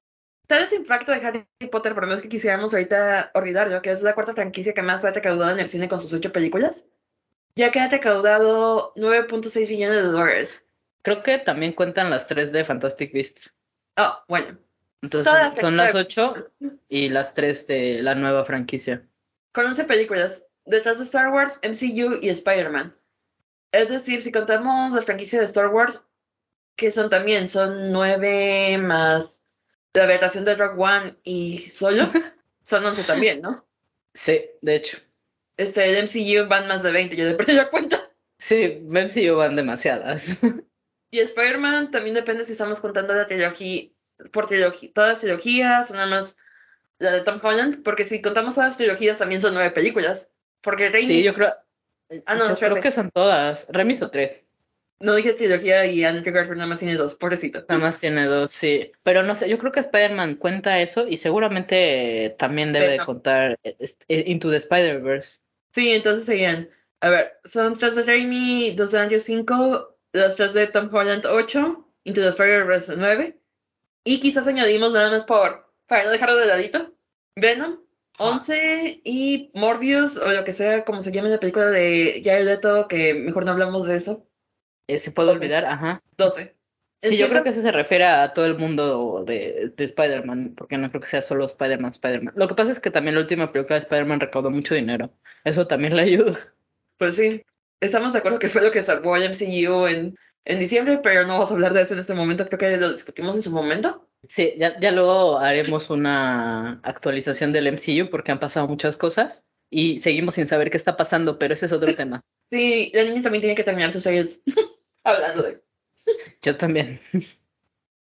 Tal 0.46 0.62
ese 0.62 0.76
impacto 0.76 1.10
de 1.10 1.18
Harry 1.18 1.44
Potter, 1.68 1.94
por 1.94 2.04
lo 2.04 2.10
menos 2.10 2.22
que 2.22 2.28
quisiéramos 2.28 2.72
ahorita 2.72 3.32
olvidarlo, 3.34 3.82
que 3.82 3.90
es 3.90 4.04
la 4.04 4.14
cuarta 4.14 4.34
franquicia 4.34 4.72
que 4.72 4.80
más 4.80 5.04
ha 5.04 5.10
recaudado 5.10 5.50
en 5.50 5.58
el 5.58 5.66
cine 5.66 5.88
con 5.88 6.00
sus 6.00 6.12
ocho 6.12 6.30
películas, 6.30 6.86
ya 7.56 7.72
que 7.72 7.80
ha 7.80 7.88
recaudado 7.88 8.94
9.6 8.94 9.68
billones 9.68 9.96
de 9.96 10.02
dólares. 10.12 10.62
Creo 11.02 11.24
que 11.24 11.38
también 11.38 11.72
cuentan 11.72 12.08
las 12.08 12.28
tres 12.28 12.52
de 12.52 12.64
Fantastic 12.64 13.12
Beasts. 13.12 13.52
Oh, 13.96 14.22
bueno. 14.28 14.56
Entonces 15.02 15.32
son, 15.60 15.76
las 15.76 15.92
ocho 15.96 16.34
y 16.88 17.08
las 17.08 17.34
tres 17.34 17.66
de 17.66 18.00
la 18.00 18.14
nueva 18.14 18.44
franquicia. 18.44 19.04
Con 19.50 19.66
11 19.66 19.84
películas, 19.86 20.46
detrás 20.66 20.98
de 20.98 21.04
Star 21.04 21.32
Wars, 21.32 21.58
MCU 21.64 22.20
y 22.22 22.28
Spider-Man. 22.28 22.94
Es 23.72 23.88
decir, 23.88 24.22
si 24.22 24.30
contamos 24.30 24.92
la 24.92 25.02
franquicia 25.02 25.40
de 25.40 25.46
Star 25.46 25.68
Wars, 25.68 26.04
que 26.76 26.90
son 26.90 27.10
también, 27.10 27.48
son 27.48 27.92
nueve 27.92 28.78
más 28.78 29.44
la 29.92 30.04
adaptación 30.04 30.44
de 30.44 30.54
Rock 30.54 30.78
One 30.78 31.16
y 31.24 31.58
Solo, 31.58 32.08
son 32.62 32.84
once 32.84 33.02
también, 33.04 33.40
¿no? 33.40 33.66
Sí, 34.14 34.40
de 34.60 34.76
hecho. 34.76 34.98
Este, 35.56 35.90
el 35.90 36.04
MCU 36.04 36.48
van 36.48 36.68
más 36.68 36.82
de 36.82 36.92
20, 36.92 37.16
yo 37.16 37.26
de 37.26 37.34
perdí 37.34 37.52
la 37.52 37.70
cuenta. 37.70 38.10
Sí, 38.38 38.82
MCU 38.86 39.36
van 39.36 39.56
demasiadas. 39.56 40.38
Y 41.10 41.18
Spider-Man 41.18 41.90
también 41.90 42.14
depende 42.14 42.44
si 42.44 42.52
estamos 42.52 42.80
contando 42.80 43.12
la 43.14 43.26
trilogía, 43.26 43.90
por 44.32 44.46
trilogía, 44.46 44.92
todas 44.94 45.10
las 45.10 45.20
trilogías, 45.20 45.90
o 45.90 45.94
nada 45.94 46.06
más 46.06 46.36
la 46.98 47.10
de 47.10 47.22
Tom 47.22 47.40
Holland, 47.42 47.82
porque 47.82 48.04
si 48.04 48.22
contamos 48.22 48.54
todas 48.54 48.68
las 48.68 48.76
trilogías 48.76 49.18
también 49.18 49.42
son 49.42 49.54
nueve 49.54 49.70
películas. 49.70 50.30
Porque 50.60 50.88
Raimi... 50.88 51.08
Sí, 51.08 51.22
yo 51.22 51.34
creo... 51.34 51.54
Ah, 52.26 52.36
no, 52.36 52.48
yo 52.50 52.54
creo 52.54 52.80
que 52.80 52.92
son 52.92 53.10
todas. 53.10 53.66
Remiso 53.70 54.10
tres. 54.10 54.46
No 55.00 55.14
dije 55.14 55.32
trilogía 55.32 55.86
y 55.86 56.04
Andrew 56.04 56.34
Garfield 56.34 56.58
nada 56.58 56.68
más 56.68 56.78
tiene 56.78 56.94
dos, 56.96 57.14
pobrecito. 57.14 57.64
Nada 57.68 57.80
más 57.80 57.98
tiene 57.98 58.26
dos, 58.26 58.52
sí. 58.52 58.92
Pero 59.02 59.22
no 59.22 59.34
sé, 59.34 59.48
yo 59.48 59.56
creo 59.56 59.72
que 59.72 59.80
Spider-Man 59.80 60.36
cuenta 60.36 60.78
eso 60.78 61.08
y 61.08 61.16
seguramente 61.16 62.36
también 62.38 62.72
debe 62.72 62.98
contar 63.04 63.58
este, 63.62 64.30
Into 64.30 64.50
the 64.50 64.58
Spider-Verse. 64.58 65.38
Sí, 65.72 65.92
entonces 65.92 66.26
serían, 66.26 66.68
a 67.00 67.08
ver, 67.08 67.32
son 67.44 67.78
tres 67.78 67.94
de 67.94 68.02
Raimi, 68.02 68.72
dos 68.72 68.90
de 68.90 68.98
Andrew 68.98 69.20
5, 69.20 69.96
los 70.12 70.36
tres 70.36 70.52
de 70.52 70.66
Tom 70.66 70.90
Holland 70.92 71.24
8, 71.24 71.88
Into 72.04 72.20
the 72.20 72.28
Spider-Verse 72.28 72.94
9. 72.96 73.38
Y 74.04 74.20
quizás 74.20 74.46
añadimos 74.46 74.92
nada 74.92 75.10
más 75.10 75.24
por, 75.24 75.72
para 75.86 76.04
no 76.04 76.10
dejarlo 76.10 76.36
de 76.36 76.46
ladito, 76.46 76.94
Venom 77.36 77.78
11 78.20 79.00
y 79.02 79.50
Morbius 79.54 80.18
o 80.18 80.30
lo 80.30 80.44
que 80.44 80.52
sea, 80.52 80.84
como 80.84 81.00
se 81.00 81.10
llame 81.10 81.30
la 81.30 81.40
película 81.40 81.66
de 81.66 82.20
Jared 82.22 82.44
Leto, 82.44 82.86
que 82.86 83.14
mejor 83.14 83.46
no 83.46 83.52
hablamos 83.52 83.86
de 83.86 83.96
eso. 83.96 84.26
Eh, 84.90 84.98
se 84.98 85.12
puede 85.12 85.30
olvidar, 85.30 85.64
ajá. 85.64 86.02
12. 86.16 86.54
Sí, 87.02 87.16
yo 87.16 87.28
creo 87.28 87.42
que 87.42 87.48
eso 87.48 87.62
se 87.62 87.72
refiere 87.72 88.04
a 88.04 88.34
todo 88.34 88.44
el 88.44 88.58
mundo 88.58 89.24
de, 89.24 89.72
de 89.74 89.84
Spider-Man, 89.84 90.54
porque 90.54 90.76
no 90.76 90.90
creo 90.90 91.00
que 91.00 91.06
sea 91.06 91.22
solo 91.22 91.46
Spider-Man, 91.46 91.90
Spider-Man. 91.92 92.34
Lo 92.36 92.46
que 92.46 92.54
pasa 92.54 92.72
es 92.72 92.80
que 92.80 92.90
también 92.90 93.14
la 93.14 93.22
última 93.22 93.52
película 93.52 93.76
de 93.76 93.84
Spider-Man 93.84 94.20
recaudó 94.20 94.50
mucho 94.50 94.74
dinero. 94.74 95.10
Eso 95.44 95.66
también 95.66 95.96
le 95.96 96.02
ayuda. 96.02 96.54
Pues 96.98 97.16
sí, 97.16 97.42
estamos 97.80 98.12
de 98.12 98.18
acuerdo 98.18 98.38
que 98.38 98.48
fue 98.48 98.60
lo 98.62 98.70
que 98.70 98.82
salvó 98.82 99.14
al 99.14 99.22
MCU 99.22 99.86
en, 99.86 100.16
en 100.44 100.58
diciembre, 100.58 101.00
pero 101.02 101.22
no 101.22 101.34
vamos 101.34 101.50
a 101.50 101.54
hablar 101.54 101.72
de 101.72 101.82
eso 101.82 101.94
en 101.94 102.00
este 102.00 102.12
momento. 102.12 102.46
Creo 102.46 102.58
que 102.58 102.76
lo 102.76 102.92
discutimos 102.92 103.34
en 103.36 103.44
su 103.44 103.50
momento. 103.50 104.06
Sí, 104.28 104.54
ya, 104.58 104.78
ya 104.78 104.90
luego 104.90 105.38
haremos 105.38 105.88
una 105.88 106.80
actualización 106.82 107.52
del 107.52 107.68
MCU 107.68 108.10
porque 108.10 108.32
han 108.32 108.40
pasado 108.40 108.68
muchas 108.68 108.98
cosas 108.98 109.46
y 109.70 109.98
seguimos 109.98 110.34
sin 110.34 110.46
saber 110.46 110.68
qué 110.68 110.76
está 110.76 110.96
pasando, 110.96 111.38
pero 111.38 111.54
ese 111.54 111.64
es 111.64 111.72
otro 111.72 111.94
tema. 111.96 112.20
Sí, 112.50 112.90
la 112.92 113.04
niña 113.04 113.22
también 113.22 113.40
tiene 113.40 113.54
que 113.54 113.64
terminar 113.64 113.92
sus 113.92 114.02
series. 114.02 114.42
hablando 115.04 115.42
de. 115.42 115.62
Yo 116.42 116.56
también. 116.56 117.00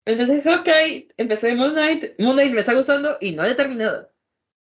Empecé 0.06 0.42
Hawkeye, 0.42 1.08
empecé 1.16 1.54
Moon 1.54 1.72
Knight. 1.72 2.18
Moon 2.18 2.34
Knight 2.34 2.52
me 2.52 2.60
está 2.60 2.74
gustando 2.74 3.16
y 3.20 3.32
no 3.32 3.44
he 3.44 3.54
terminado. 3.54 4.12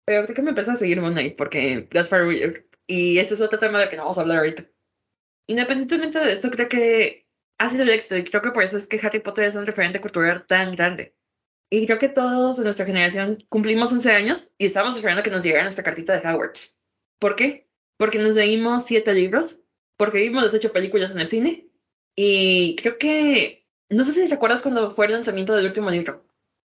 Pero 0.05 0.25
creo 0.25 0.35
que 0.35 0.43
me 0.43 0.51
empezó 0.51 0.73
a 0.73 0.77
seguir 0.77 1.01
Moon 1.01 1.15
Knight 1.15 1.37
porque 1.37 1.89
Gaspar 1.91 2.23
Y 2.87 3.19
ese 3.19 3.35
es 3.35 3.41
otro 3.41 3.59
tema 3.59 3.81
de 3.81 3.89
que 3.89 3.97
no 3.97 4.03
vamos 4.03 4.19
a 4.19 4.23
hablar 4.23 4.39
ahorita. 4.39 4.67
Independientemente 5.47 6.19
de 6.19 6.33
esto, 6.33 6.51
creo 6.51 6.69
que 6.69 7.27
ha 7.59 7.71
sido 7.71 7.85
el 7.85 7.91
éxito 7.91 8.17
y 8.17 8.25
creo 8.25 8.43
que 8.43 8.51
por 8.51 8.63
eso 8.63 8.77
es 8.77 8.87
que 8.87 9.01
Harry 9.03 9.21
Potter 9.21 9.47
es 9.47 9.55
un 9.55 9.67
referente 9.67 10.01
cultural 10.01 10.47
tan 10.47 10.73
grande. 10.73 11.15
Y 11.71 11.87
creo 11.87 11.99
que 11.99 12.09
todos 12.09 12.59
en 12.59 12.65
nuestra 12.65 12.85
generación 12.85 13.45
cumplimos 13.49 13.93
11 13.93 14.13
años 14.13 14.51
y 14.59 14.67
estamos 14.67 14.97
esperando 14.97 15.23
que 15.23 15.31
nos 15.31 15.43
llegara 15.43 15.63
nuestra 15.63 15.85
cartita 15.85 16.19
de 16.19 16.29
Hogwarts. 16.29 16.79
¿Por 17.19 17.37
qué? 17.37 17.69
Porque 17.97 18.19
nos 18.19 18.35
leímos 18.35 18.85
7 18.87 19.15
libros, 19.15 19.61
porque 19.97 20.19
vimos 20.19 20.43
las 20.43 20.55
8 20.55 20.73
películas 20.73 21.13
en 21.13 21.21
el 21.21 21.29
cine 21.29 21.70
y 22.23 22.77
creo 22.77 22.99
que, 22.99 23.67
no 23.89 24.05
sé 24.05 24.13
si 24.13 24.29
te 24.29 24.35
acuerdas 24.35 24.61
cuando 24.61 24.91
fue 24.91 25.07
el 25.07 25.13
lanzamiento 25.13 25.57
del 25.57 25.65
último 25.65 25.89
libro. 25.89 26.23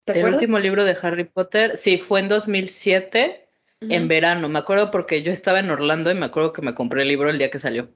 ¿Te 0.04 0.21
el 0.21 0.33
último 0.33 0.61
libro 0.61 0.85
de 0.85 0.97
Harry 1.02 1.25
Potter, 1.25 1.76
sí, 1.76 1.99
fue 1.99 2.21
en 2.21 2.28
2007, 2.28 3.49
en 3.80 4.07
verano. 4.07 4.49
Me 4.49 4.61
acuerdo 4.61 4.92
porque 4.92 5.25
yo 5.25 5.33
estaba 5.33 5.59
en 5.59 5.69
Orlando 5.69 6.12
y 6.12 6.14
me 6.14 6.26
acuerdo 6.26 6.52
que 6.52 6.62
me 6.62 6.76
compré 6.76 7.02
el 7.02 7.09
libro 7.09 7.30
el 7.30 7.38
día 7.38 7.50
que 7.50 7.59
salió. 7.59 7.92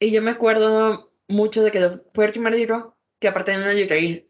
Y 0.00 0.10
yo 0.10 0.20
me 0.20 0.32
acuerdo 0.32 1.12
mucho 1.28 1.62
de 1.62 1.70
que 1.70 2.00
fue 2.12 2.24
el 2.24 2.32
primer 2.32 2.54
libro 2.56 2.98
que 3.20 3.28
aparte 3.28 3.52
de 3.52 3.58
una 3.58 3.72
librería. 3.72 4.24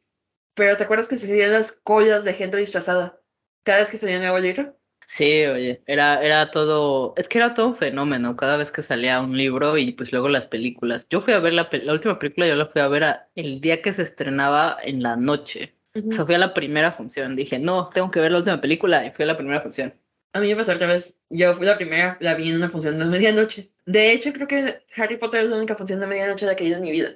Pero 0.55 0.77
¿te 0.77 0.85
acuerdas 0.85 1.09
que 1.09 1.17
se 1.17 1.33
hacían 1.33 1.53
las 1.53 1.73
colas 1.73 2.25
de 2.25 2.35
gente 2.35 2.59
disfrazada 2.59 3.23
cada 3.63 3.79
vez 3.79 3.89
que 3.89 3.97
salía 3.97 4.17
un 4.17 4.23
nuevo 4.23 4.39
libro? 4.39 4.77
Sí, 5.09 5.47
oye, 5.47 5.83
era, 5.87 6.21
era 6.21 6.51
todo, 6.51 7.15
es 7.17 7.29
que 7.29 7.39
era 7.39 7.55
todo 7.55 7.69
un 7.69 7.77
fenómeno 7.77 8.37
cada 8.37 8.57
vez 8.57 8.73
que 8.73 8.83
salía 8.83 9.21
un 9.21 9.37
libro 9.37 9.79
y 9.79 9.93
pues 9.93 10.11
luego 10.11 10.29
las 10.29 10.47
películas. 10.47 11.07
Yo 11.09 11.21
fui 11.21 11.33
a 11.33 11.39
ver 11.39 11.53
la, 11.53 11.69
la 11.71 11.93
última 11.93 12.19
película, 12.19 12.49
yo 12.49 12.57
la 12.57 12.67
fui 12.67 12.81
a 12.83 12.89
ver 12.89 13.05
el 13.37 13.61
día 13.61 13.83
que 13.83 13.93
se 13.93 14.03
estrenaba 14.03 14.77
en 14.83 15.03
la 15.05 15.15
noche. 15.17 15.75
O 15.95 16.11
sea, 16.11 16.27
fui 16.27 16.35
a 16.35 16.39
la 16.39 16.53
primera 16.53 16.93
función. 16.93 17.37
Dije, 17.37 17.59
no, 17.59 17.89
tengo 17.89 18.11
que 18.11 18.21
ver 18.21 18.33
la 18.33 18.39
última 18.39 18.61
película 18.61 19.07
y 19.07 19.13
fui 19.13 19.23
a 19.23 19.29
la 19.29 19.37
primera 19.37 19.61
función. 19.61 19.95
A 20.33 20.41
mí 20.41 20.49
me 20.49 20.57
pasó 20.57 20.73
otra 20.73 20.89
vez. 20.89 21.17
Yo 21.31 21.55
fui 21.55 21.65
la 21.65 21.77
primera, 21.77 22.19
la 22.21 22.35
vi 22.35 22.51
en 22.51 22.57
una 22.57 22.69
función 22.69 22.99
de 22.99 23.07
medianoche. 23.07 23.71
De 23.87 24.13
hecho, 24.13 24.33
creo 24.33 24.47
que 24.47 24.83
Harry 24.97 25.17
Potter 25.17 25.43
es 25.43 25.51
la 25.51 25.57
única 25.57 25.77
función 25.77 26.01
de 26.01 26.07
medianoche 26.07 26.45
la 26.45 26.57
que 26.57 26.65
he 26.65 26.67
ido 26.67 26.77
en 26.77 26.83
mi 26.83 26.91
vida. 26.91 27.15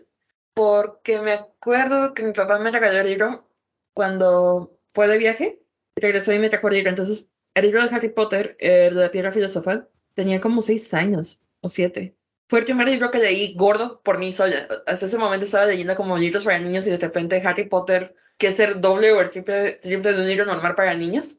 Porque 0.54 1.20
me 1.20 1.32
acuerdo 1.32 2.14
que 2.14 2.22
mi 2.22 2.32
papá 2.32 2.58
me 2.58 2.70
regaló 2.70 3.00
el 3.00 3.08
libro 3.08 3.46
cuando 3.92 4.78
fue 4.90 5.08
de 5.08 5.18
viaje. 5.18 5.60
Regresó 5.96 6.32
y 6.32 6.38
me 6.38 6.48
trajo 6.48 6.68
el 6.68 6.74
libro. 6.74 6.90
Entonces, 6.90 7.26
el 7.54 7.64
libro 7.64 7.82
de 7.82 7.94
Harry 7.94 8.08
Potter, 8.08 8.56
el 8.60 8.94
de 8.94 9.00
la 9.00 9.10
piedra 9.10 9.32
filosofal, 9.32 9.88
tenía 10.14 10.40
como 10.40 10.62
seis 10.62 10.92
años 10.94 11.40
o 11.60 11.68
siete. 11.68 12.14
Fue 12.48 12.58
el 12.58 12.64
primer 12.64 12.88
libro 12.88 13.10
que 13.10 13.18
leí 13.18 13.54
gordo 13.54 14.00
por 14.02 14.18
mí 14.18 14.32
sola. 14.32 14.66
Hasta 14.86 15.06
ese 15.06 15.18
momento 15.18 15.44
estaba 15.44 15.66
leyendo 15.66 15.94
como 15.94 16.18
libros 16.18 16.44
para 16.44 16.58
niños 16.58 16.86
y 16.86 16.90
de 16.90 16.98
repente 16.98 17.40
Harry 17.44 17.68
Potter, 17.68 18.14
que 18.38 18.48
es 18.48 18.58
el 18.58 18.80
doble 18.80 19.12
o 19.12 19.20
el 19.20 19.30
triple, 19.30 19.72
triple 19.74 20.12
de 20.12 20.20
un 20.20 20.26
libro 20.26 20.46
normal 20.46 20.74
para 20.74 20.94
niños. 20.94 21.36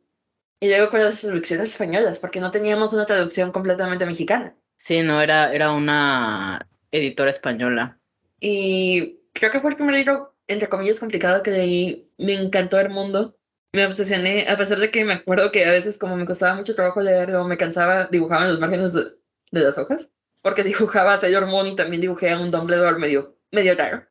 Y 0.62 0.70
luego 0.70 0.90
con 0.90 1.04
las 1.04 1.20
traducciones 1.20 1.72
españolas, 1.72 2.20
porque 2.20 2.40
no 2.40 2.52
teníamos 2.52 2.94
una 2.94 3.06
traducción 3.06 3.52
completamente 3.52 4.06
mexicana. 4.06 4.56
Sí, 4.78 5.02
no, 5.02 5.20
era, 5.20 5.54
era 5.54 5.72
una 5.72 6.70
editora 6.92 7.30
española. 7.30 8.00
Y 8.40 9.20
creo 9.34 9.52
que 9.52 9.60
fue 9.60 9.72
el 9.72 9.76
primer 9.76 9.96
libro, 9.96 10.36
entre 10.48 10.70
comillas, 10.70 11.00
complicado 11.00 11.44
que 11.44 11.52
leí. 11.52 12.10
Me 12.18 12.36
encantó 12.36 12.80
el 12.80 12.90
mundo. 12.90 13.38
Me 13.74 13.86
obsesioné, 13.86 14.50
a 14.50 14.58
pesar 14.58 14.80
de 14.80 14.92
que 14.92 15.06
me 15.06 15.14
acuerdo 15.14 15.52
que 15.52 15.66
a 15.66 15.72
veces 15.72 15.98
como 15.98 16.18
me 16.18 16.26
costaba 16.26 16.56
mucho 16.56 16.76
trabajo 16.76 17.02
leer 17.02 17.34
o 17.36 17.46
me 17.46 17.58
cansaba, 17.58 18.06
dibujaba 18.12 18.44
en 18.44 18.50
los 18.50 18.60
márgenes 18.60 18.94
de, 18.94 19.14
las 19.52 19.78
hojas. 19.78 20.10
Porque 20.42 20.64
dibujaba 20.64 21.14
a 21.14 21.18
Sailor 21.18 21.46
Moon 21.48 21.68
y 21.68 21.76
también 21.76 22.02
dibujé 22.02 22.32
a 22.32 22.40
un 22.40 22.52
Dumbledore 22.52 23.00
medio, 23.00 23.38
medio 23.52 23.76
raro. 23.76 24.06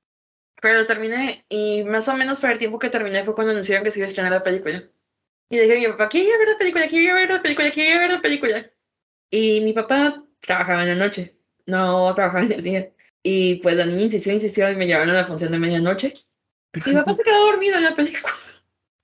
Pero 0.63 0.81
lo 0.81 0.87
terminé 0.87 1.45
y 1.49 1.85
más 1.85 2.09
o 2.09 2.17
menos 2.17 2.41
para 2.41 2.53
el 2.53 2.59
tiempo 2.59 2.79
que 2.79 2.91
terminé 2.91 3.25
fue 3.25 3.35
cuando 3.35 3.53
anunciaron 3.53 3.85
que 3.85 3.91
se 3.91 3.99
iba 3.99 4.07
a 4.07 4.09
estrenar 4.09 4.33
la 4.33 4.43
película. 4.43 4.89
Y 5.51 5.59
dije 5.59 5.77
a 5.77 5.81
mi 5.81 5.89
papá, 5.89 6.09
quiero 6.09 6.39
ver 6.39 6.49
la 6.49 6.59
película, 6.59 6.87
quiero 6.87 7.15
ver 7.15 7.29
la 7.29 7.43
película, 7.43 7.71
quiero 7.71 8.01
ver 8.01 8.11
la 8.13 8.23
película. 8.23 8.71
Y 9.31 9.61
mi 9.63 9.73
papá 9.73 10.25
trabajaba 10.41 10.83
en 10.83 10.89
la 10.89 10.95
noche, 10.95 11.37
no 11.67 12.15
trabajaba 12.15 12.45
en 12.45 12.53
el 12.53 12.63
día. 12.63 12.93
Y 13.23 13.57
pues 13.57 13.77
la 13.77 13.87
niña 13.87 14.03
insistió, 14.03 14.33
insistió 14.33 14.71
y 14.71 14.77
me 14.77 14.87
llevaron 14.87 15.11
a 15.11 15.15
la 15.15 15.25
función 15.25 15.51
de 15.51 15.59
medianoche. 15.59 16.15
Mi 16.87 16.95
papá 16.95 17.15
se 17.15 17.25
quedó 17.25 17.47
dormido 17.47 17.77
en 17.77 17.85
la 17.85 17.97
película. 17.97 18.33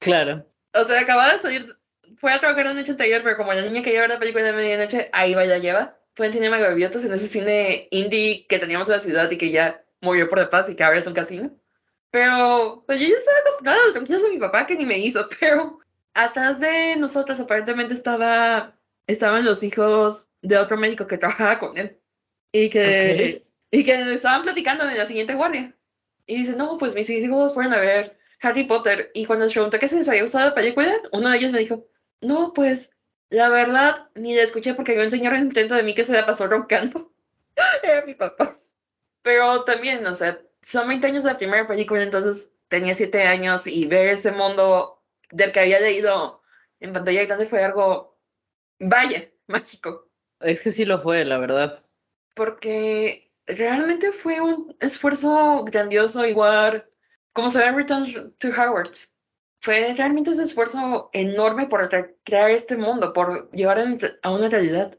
Claro. 0.07 0.47
O 0.73 0.85
sea, 0.85 1.01
acababa 1.01 1.33
de 1.33 1.39
salir, 1.41 1.77
fue 2.19 2.33
a 2.33 2.39
trabajar 2.39 2.67
la 2.67 2.75
noche 2.75 2.93
anterior, 2.93 3.23
pero 3.25 3.37
como 3.37 3.53
la 3.53 3.63
niña 3.63 3.83
quería 3.83 4.03
ver 4.03 4.11
la 4.11 4.19
película 4.19 4.45
de 4.45 4.53
medianoche, 4.53 5.11
ahí 5.13 5.35
va 5.35 5.45
y 5.45 5.49
la 5.49 5.59
lleva. 5.59 5.99
Fue 6.15 6.27
en 6.27 6.33
Cinema 6.33 6.59
Gaviotas, 6.59 7.05
en 7.05 7.13
ese 7.13 7.27
cine 7.27 7.89
indie 7.91 8.47
que 8.49 8.59
teníamos 8.59 8.89
en 8.89 8.95
la 8.95 9.01
ciudad 9.01 9.31
y 9.31 9.37
que 9.37 9.51
ya 9.51 9.85
murió 10.01 10.29
por 10.29 10.39
de 10.39 10.47
paz 10.47 10.69
y 10.69 10.77
que 10.77 10.85
ahora 10.85 10.99
es 10.99 11.07
un 11.07 11.13
casino. 11.13 11.51
Pero 12.11 12.85
pues 12.87 13.01
yo 13.01 13.09
ya 13.09 13.17
estaba 13.17 13.39
acostumbrada 13.39 13.93
tranquilos 13.93 14.23
de 14.23 14.31
mi 14.31 14.39
papá 14.39 14.67
que 14.67 14.77
ni 14.77 14.87
me 14.87 14.99
hizo, 14.99 15.29
pero 15.41 15.81
atrás 16.15 16.61
de 16.61 16.97
nosotros 16.97 17.41
aparentemente 17.41 17.95
estaba, 17.95 18.79
estaban 19.07 19.45
los 19.45 19.63
hijos 19.63 20.29
de 20.41 20.57
otro 20.57 20.77
médico 20.77 21.07
que 21.07 21.19
trabajaba 21.19 21.59
con 21.59 21.77
él 21.77 21.99
y 22.53 22.69
que, 22.71 23.45
y 23.71 23.85
que 23.85 24.15
estaban 24.15 24.43
platicando 24.43 24.89
en 24.89 24.97
la 24.97 25.07
siguiente 25.07 25.35
guardia. 25.35 25.75
Y 26.27 26.37
dice, 26.37 26.55
no, 26.55 26.77
pues 26.79 26.95
mis 26.95 27.11
hijos 27.11 27.55
fueron 27.55 27.75
a 27.75 27.81
ver 27.81 28.16
Harry 28.41 28.65
Potter 28.65 29.11
y 29.15 29.25
cuando 29.25 29.45
les 29.45 29.55
pregunté 29.55 29.79
qué 29.79 29.89
se 29.89 29.97
les 29.97 30.09
había 30.09 30.23
gustado 30.23 30.47
la 30.47 30.55
película, 30.55 31.01
uno 31.13 31.31
de 31.31 31.39
ellos 31.39 31.53
me 31.53 31.59
dijo, 31.59 31.87
no, 32.21 32.53
pues 32.53 32.91
la 33.31 33.49
verdad 33.49 34.09
ni 34.15 34.35
la 34.35 34.43
escuché 34.43 34.75
porque 34.75 34.93
había 34.93 35.05
un 35.05 35.11
señor 35.11 35.35
intento 35.35 35.75
de 35.75 35.83
mí 35.83 35.95
que 35.95 36.05
se 36.05 36.13
la 36.13 36.27
pasó 36.27 36.47
roncando. 36.47 37.13
Era 37.83 38.05
mi 38.05 38.15
papá. 38.15 38.55
Pero 39.23 39.65
también, 39.65 40.07
o 40.07 40.15
sea, 40.15 40.41
son 40.63 40.89
20 40.89 41.07
años 41.07 41.23
de 41.23 41.33
la 41.33 41.39
primera 41.39 41.67
película, 41.67 42.03
entonces 42.03 42.53
tenía 42.69 42.95
7 42.95 43.23
años 43.23 43.67
y 43.67 43.87
ver 43.87 44.09
ese 44.09 44.33
mundo 44.33 45.03
del 45.31 45.53
que 45.53 45.61
había 45.61 45.81
leído 45.81 46.43
en 46.81 46.93
pantalla 46.93 47.25
grande 47.25 47.47
fue 47.47 47.65
algo, 47.65 48.19
vaya, 48.79 49.29
mágico. 49.47 50.11
Es 50.41 50.63
que 50.63 50.73
sí 50.73 50.85
lo 50.85 51.01
fue, 51.03 51.25
la 51.25 51.39
verdad. 51.39 51.83
Porque 52.35 53.33
realmente 53.47 54.13
fue 54.13 54.41
un 54.41 54.77
esfuerzo 54.81 55.65
grandioso, 55.65 56.27
igual 56.27 56.89
como 57.37 57.51
se 57.51 57.61
ve 57.61 57.67
en 57.67 57.77
Return 57.77 58.35
to 58.39 58.49
Hogwarts. 58.49 59.13
Fue 59.61 59.95
realmente 59.97 60.31
ese 60.33 60.43
esfuerzo 60.43 61.11
enorme 61.13 61.67
por 61.67 61.89
crear 62.25 62.51
este 62.51 62.77
mundo, 62.77 63.13
por 63.13 63.51
llevar 63.53 63.79
a 64.23 64.31
una 64.31 64.49
realidad. 64.49 64.99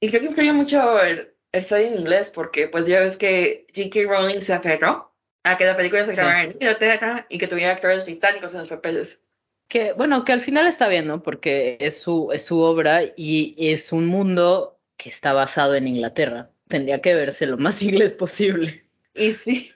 Y 0.00 0.08
creo 0.08 0.20
que 0.20 0.26
influye 0.26 0.52
mucho 0.52 1.00
el, 1.00 1.34
el 1.52 1.62
study 1.62 1.84
en 1.84 1.94
inglés, 1.94 2.30
porque 2.30 2.68
pues 2.68 2.86
ya 2.86 3.00
ves 3.00 3.16
que 3.16 3.66
J.K. 3.74 4.00
Rowling 4.10 4.40
se 4.40 4.52
aferró 4.54 5.14
a 5.44 5.56
que 5.56 5.64
la 5.64 5.76
película 5.76 6.04
se 6.04 6.12
Sí. 6.12 6.16
grabara 6.16 6.44
en 6.44 6.52
Inglaterra 6.52 7.26
y 7.28 7.38
que 7.38 7.46
tuviera 7.48 7.72
actores 7.72 8.04
británicos 8.04 8.52
en 8.54 8.60
los 8.60 8.68
papeles. 8.68 9.20
Que, 9.68 9.92
bueno, 9.92 10.24
que 10.24 10.32
al 10.32 10.40
final 10.40 10.66
está 10.66 10.88
bien, 10.88 11.06
¿no? 11.06 11.22
Porque 11.22 11.76
es 11.80 11.98
su, 12.00 12.30
es 12.32 12.44
su 12.44 12.60
obra 12.60 13.02
y 13.16 13.54
es 13.58 13.92
un 13.92 14.06
mundo 14.06 14.78
que 14.96 15.08
está 15.08 15.32
basado 15.32 15.74
en 15.74 15.88
Inglaterra. 15.88 16.50
Tendría 16.68 17.00
que 17.00 17.14
verse 17.14 17.46
lo 17.46 17.56
más 17.56 17.82
inglés 17.82 18.14
posible. 18.14 18.84
Y 19.14 19.32
sí, 19.32 19.72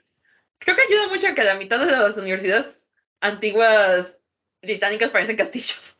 creo 0.59 0.75
que 0.75 0.81
ayuda 0.83 1.07
mucho 1.09 1.27
a 1.27 1.33
que 1.33 1.43
la 1.43 1.55
mitad 1.55 1.79
de 1.79 1.91
las 1.91 2.17
universidades 2.17 2.85
antiguas 3.21 4.19
británicas 4.61 5.11
parecen 5.11 5.37
castillos. 5.37 5.97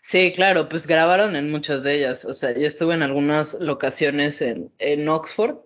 Sí, 0.00 0.32
claro, 0.34 0.68
pues 0.68 0.86
grabaron 0.86 1.36
en 1.36 1.50
muchas 1.50 1.82
de 1.84 1.94
ellas. 1.98 2.24
O 2.24 2.32
sea, 2.32 2.52
yo 2.52 2.66
estuve 2.66 2.94
en 2.94 3.02
algunas 3.02 3.54
locaciones 3.54 4.42
en, 4.42 4.72
en 4.78 5.08
Oxford 5.08 5.58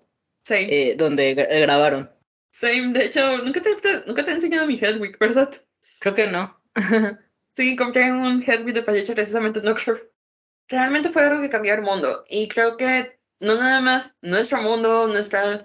Same, 0.45 0.91
eh, 0.91 0.95
donde 0.97 1.35
gra- 1.35 1.61
grabaron. 1.61 2.11
same. 2.51 2.93
De 2.93 3.07
hecho, 3.07 3.39
nunca 3.39 3.63
te, 3.63 3.75
te- 3.77 4.05
nunca 4.07 4.25
te 4.25 4.31
he 4.31 4.35
enseñado 4.35 4.67
mi 4.67 4.75
Hedwig, 4.79 5.19
¿verdad? 5.19 5.51
Creo 6.01 6.15
que 6.15 6.27
no. 6.27 6.61
Sí, 7.57 7.75
compré 7.75 8.13
un 8.13 8.43
Hedwig 8.43 8.75
de 8.75 8.83
peluche 8.83 9.15
precisamente 9.15 9.61
en 9.61 9.69
Oxford. 9.69 9.99
Realmente 10.69 11.09
fue 11.09 11.25
algo 11.25 11.41
que 11.41 11.49
cambió 11.49 11.73
el 11.73 11.81
mundo. 11.81 12.27
Y 12.29 12.49
creo 12.49 12.77
que 12.77 13.19
no 13.41 13.55
nada 13.55 13.81
más 13.81 14.15
nuestro 14.21 14.61
mundo, 14.61 15.09
nuestra 15.09 15.57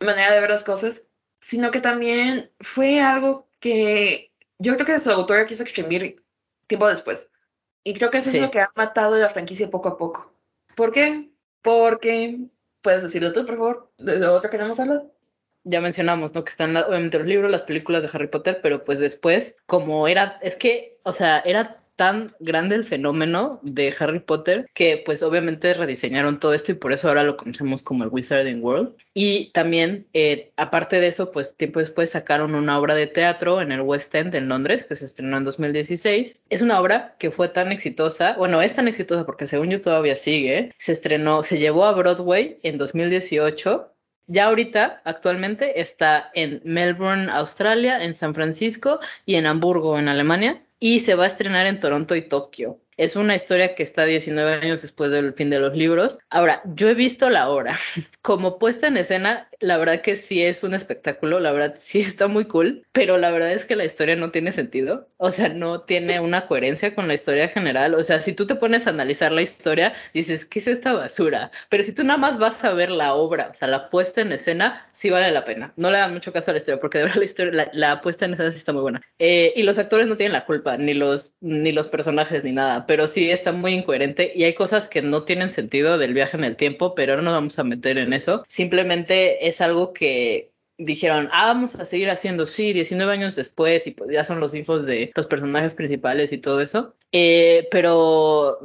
manera 0.00 0.32
de 0.32 0.40
ver 0.40 0.48
las 0.48 0.62
cosas, 0.64 1.04
sino 1.48 1.70
que 1.70 1.80
también 1.80 2.50
fue 2.60 3.00
algo 3.00 3.48
que 3.58 4.30
yo 4.58 4.74
creo 4.74 4.84
que 4.84 5.00
su 5.00 5.10
autora 5.10 5.46
quiso 5.46 5.62
exprimir 5.62 6.22
tiempo 6.66 6.86
después. 6.88 7.30
Y 7.84 7.94
creo 7.94 8.10
que 8.10 8.18
eso 8.18 8.28
Sí. 8.28 8.36
es 8.36 8.42
lo 8.42 8.50
que 8.50 8.60
ha 8.60 8.70
matado 8.76 9.16
la 9.16 9.30
franquicia 9.30 9.70
poco 9.70 9.88
a 9.88 9.96
poco. 9.96 10.30
¿Por 10.76 10.92
qué? 10.92 11.30
Porque, 11.62 12.38
puedes 12.82 13.02
decirlo 13.02 13.32
tú, 13.32 13.46
por 13.46 13.56
favor, 13.56 13.92
de 13.96 14.18
lo 14.18 14.34
otro 14.34 14.50
que 14.50 14.58
no 14.58 14.66
hemos 14.66 14.78
hablado. 14.78 15.10
Ya 15.64 15.80
mencionamos, 15.80 16.34
¿no? 16.34 16.44
Que 16.44 16.50
están 16.50 16.76
obviamente 16.76 17.18
los 17.18 17.26
libros, 17.26 17.50
las 17.50 17.62
películas 17.62 18.02
de 18.02 18.10
Harry 18.12 18.28
Potter, 18.28 18.60
pero 18.62 18.84
pues 18.84 18.98
después, 18.98 19.56
como 19.64 20.06
era, 20.06 20.38
es 20.42 20.54
que, 20.54 20.98
o 21.04 21.14
sea, 21.14 21.40
era 21.40 21.82
tan 21.98 22.32
grande 22.38 22.76
el 22.76 22.84
fenómeno 22.84 23.58
de 23.64 23.92
Harry 23.98 24.20
Potter 24.20 24.70
que 24.72 25.02
pues 25.04 25.24
obviamente 25.24 25.74
rediseñaron 25.74 26.38
todo 26.38 26.54
esto 26.54 26.70
y 26.70 26.76
por 26.76 26.92
eso 26.92 27.08
ahora 27.08 27.24
lo 27.24 27.36
conocemos 27.36 27.82
como 27.82 28.04
el 28.04 28.10
Wizarding 28.10 28.62
World. 28.62 28.94
Y 29.14 29.50
también, 29.50 30.06
eh, 30.12 30.52
aparte 30.56 31.00
de 31.00 31.08
eso, 31.08 31.32
pues 31.32 31.56
tiempo 31.56 31.80
después 31.80 32.10
sacaron 32.10 32.54
una 32.54 32.78
obra 32.78 32.94
de 32.94 33.08
teatro 33.08 33.60
en 33.60 33.72
el 33.72 33.80
West 33.80 34.14
End 34.14 34.32
en 34.36 34.48
Londres, 34.48 34.84
que 34.84 34.94
se 34.94 35.06
estrenó 35.06 35.38
en 35.38 35.44
2016. 35.44 36.44
Es 36.48 36.62
una 36.62 36.80
obra 36.80 37.16
que 37.18 37.32
fue 37.32 37.48
tan 37.48 37.72
exitosa, 37.72 38.36
bueno, 38.36 38.62
es 38.62 38.76
tan 38.76 38.86
exitosa 38.86 39.26
porque 39.26 39.48
según 39.48 39.70
yo 39.70 39.80
todavía 39.80 40.14
sigue, 40.14 40.72
se 40.78 40.92
estrenó, 40.92 41.42
se 41.42 41.58
llevó 41.58 41.84
a 41.84 41.92
Broadway 41.92 42.60
en 42.62 42.78
2018 42.78 43.92
ya 44.30 44.44
ahorita, 44.44 45.00
actualmente, 45.04 45.80
está 45.80 46.30
en 46.34 46.60
Melbourne, 46.62 47.30
Australia, 47.32 48.04
en 48.04 48.14
San 48.14 48.34
Francisco 48.34 49.00
y 49.24 49.36
en 49.36 49.46
Hamburgo, 49.46 49.98
en 49.98 50.06
Alemania, 50.06 50.62
y 50.80 51.00
se 51.00 51.14
va 51.14 51.24
a 51.24 51.26
estrenar 51.28 51.66
en 51.66 51.80
Toronto 51.80 52.16
y 52.16 52.28
Tokio. 52.28 52.80
Es 52.98 53.14
una 53.14 53.36
historia 53.36 53.76
que 53.76 53.84
está 53.84 54.04
19 54.06 54.54
años 54.54 54.82
después 54.82 55.12
del 55.12 55.32
fin 55.32 55.50
de 55.50 55.60
los 55.60 55.76
libros. 55.76 56.18
Ahora, 56.30 56.62
yo 56.64 56.88
he 56.88 56.94
visto 56.94 57.30
la 57.30 57.48
obra. 57.48 57.78
Como 58.22 58.58
puesta 58.58 58.88
en 58.88 58.96
escena, 58.96 59.48
la 59.60 59.78
verdad 59.78 60.02
que 60.02 60.16
sí 60.16 60.42
es 60.42 60.64
un 60.64 60.74
espectáculo, 60.74 61.38
la 61.38 61.52
verdad 61.52 61.74
sí 61.76 62.00
está 62.00 62.26
muy 62.26 62.46
cool, 62.46 62.84
pero 62.90 63.16
la 63.16 63.30
verdad 63.30 63.52
es 63.52 63.64
que 63.64 63.76
la 63.76 63.84
historia 63.84 64.16
no 64.16 64.32
tiene 64.32 64.50
sentido. 64.50 65.06
O 65.16 65.30
sea, 65.30 65.48
no 65.48 65.82
tiene 65.82 66.18
una 66.18 66.48
coherencia 66.48 66.96
con 66.96 67.06
la 67.06 67.14
historia 67.14 67.46
general. 67.46 67.94
O 67.94 68.02
sea, 68.02 68.20
si 68.20 68.32
tú 68.32 68.48
te 68.48 68.56
pones 68.56 68.88
a 68.88 68.90
analizar 68.90 69.30
la 69.30 69.42
historia, 69.42 69.94
dices, 70.12 70.44
¿qué 70.44 70.58
es 70.58 70.66
esta 70.66 70.92
basura? 70.92 71.52
Pero 71.68 71.84
si 71.84 71.92
tú 71.94 72.02
nada 72.02 72.18
más 72.18 72.36
vas 72.36 72.64
a 72.64 72.72
ver 72.72 72.90
la 72.90 73.14
obra, 73.14 73.50
o 73.52 73.54
sea, 73.54 73.68
la 73.68 73.90
puesta 73.90 74.22
en 74.22 74.32
escena, 74.32 74.88
sí 74.90 75.08
vale 75.08 75.30
la 75.30 75.44
pena. 75.44 75.72
No 75.76 75.92
le 75.92 75.98
da 75.98 76.08
mucho 76.08 76.32
caso 76.32 76.50
a 76.50 76.54
la 76.54 76.58
historia, 76.58 76.80
porque 76.80 76.98
de 76.98 77.04
verdad 77.04 77.68
la 77.72 78.00
puesta 78.00 78.24
en 78.24 78.32
escena 78.32 78.50
sí 78.50 78.58
está 78.58 78.72
muy 78.72 78.82
buena. 78.82 79.00
Eh, 79.20 79.52
y 79.54 79.62
los 79.62 79.78
actores 79.78 80.08
no 80.08 80.16
tienen 80.16 80.32
la 80.32 80.46
culpa, 80.46 80.76
ni 80.76 80.94
los, 80.94 81.34
ni 81.40 81.70
los 81.70 81.86
personajes, 81.86 82.42
ni 82.42 82.50
nada, 82.50 82.87
pero 82.88 83.06
sí 83.06 83.30
está 83.30 83.52
muy 83.52 83.74
incoherente 83.74 84.32
y 84.34 84.42
hay 84.44 84.54
cosas 84.54 84.88
que 84.88 85.02
no 85.02 85.22
tienen 85.24 85.50
sentido 85.50 85.98
del 85.98 86.14
viaje 86.14 86.36
en 86.36 86.42
el 86.44 86.56
tiempo, 86.56 86.94
pero 86.96 87.14
no 87.16 87.22
nos 87.22 87.34
vamos 87.34 87.58
a 87.60 87.64
meter 87.64 87.98
en 87.98 88.12
eso. 88.12 88.44
Simplemente 88.48 89.46
es 89.46 89.60
algo 89.60 89.92
que 89.92 90.50
dijeron, 90.78 91.28
ah, 91.32 91.46
vamos 91.46 91.74
a 91.76 91.84
seguir 91.84 92.08
haciendo, 92.10 92.46
sí, 92.46 92.72
19 92.72 93.12
años 93.12 93.36
después, 93.36 93.86
y 93.86 93.92
pues 93.92 94.10
ya 94.12 94.24
son 94.24 94.40
los 94.40 94.54
hijos 94.54 94.86
de 94.86 95.12
los 95.14 95.26
personajes 95.26 95.74
principales 95.74 96.32
y 96.32 96.38
todo 96.38 96.60
eso. 96.60 96.94
Eh, 97.12 97.68
pero 97.70 98.58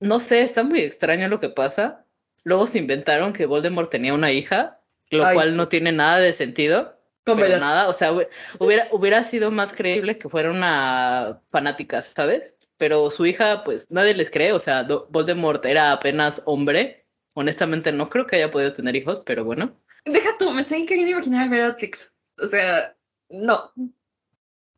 no 0.00 0.20
sé, 0.20 0.42
está 0.42 0.62
muy 0.62 0.80
extraño 0.80 1.28
lo 1.28 1.40
que 1.40 1.50
pasa. 1.50 2.04
Luego 2.44 2.66
se 2.66 2.78
inventaron 2.78 3.32
que 3.32 3.46
Voldemort 3.46 3.90
tenía 3.90 4.14
una 4.14 4.32
hija, 4.32 4.80
lo 5.10 5.26
Ay. 5.26 5.34
cual 5.34 5.56
no 5.56 5.68
tiene 5.68 5.92
nada 5.92 6.18
de 6.18 6.32
sentido. 6.32 6.96
Con 7.24 7.38
Pero 7.38 7.58
nada, 7.58 7.88
o 7.88 7.92
sea, 7.92 8.12
hu- 8.12 8.26
hubiera, 8.58 8.88
hubiera 8.92 9.22
sido 9.24 9.50
más 9.50 9.74
creíble 9.74 10.16
que 10.16 10.30
fuera 10.30 10.50
una 10.50 11.42
fanática, 11.50 12.00
¿sabes? 12.00 12.42
Pero 12.80 13.10
su 13.10 13.26
hija, 13.26 13.62
pues 13.62 13.90
nadie 13.90 14.14
les 14.14 14.30
cree, 14.30 14.52
o 14.52 14.58
sea, 14.58 14.88
Voldemort 15.10 15.62
era 15.66 15.92
apenas 15.92 16.40
hombre. 16.46 17.04
Honestamente, 17.34 17.92
no 17.92 18.08
creo 18.08 18.26
que 18.26 18.36
haya 18.36 18.50
podido 18.50 18.72
tener 18.72 18.96
hijos, 18.96 19.20
pero 19.20 19.44
bueno. 19.44 19.78
Deja 20.06 20.30
tú, 20.38 20.50
me 20.50 20.62
estoy 20.62 20.86
queriendo 20.86 21.12
imaginar 21.12 21.46
a 21.46 21.50
Bellatrix. 21.50 22.10
O 22.38 22.46
sea, 22.46 22.96
no. 23.28 23.70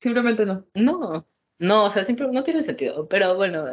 Simplemente 0.00 0.44
no. 0.44 0.66
No, 0.74 1.24
no, 1.60 1.84
o 1.84 1.90
sea, 1.90 2.02
simplemente 2.02 2.36
no 2.36 2.42
tiene 2.42 2.64
sentido. 2.64 3.08
Pero 3.08 3.36
bueno, 3.36 3.66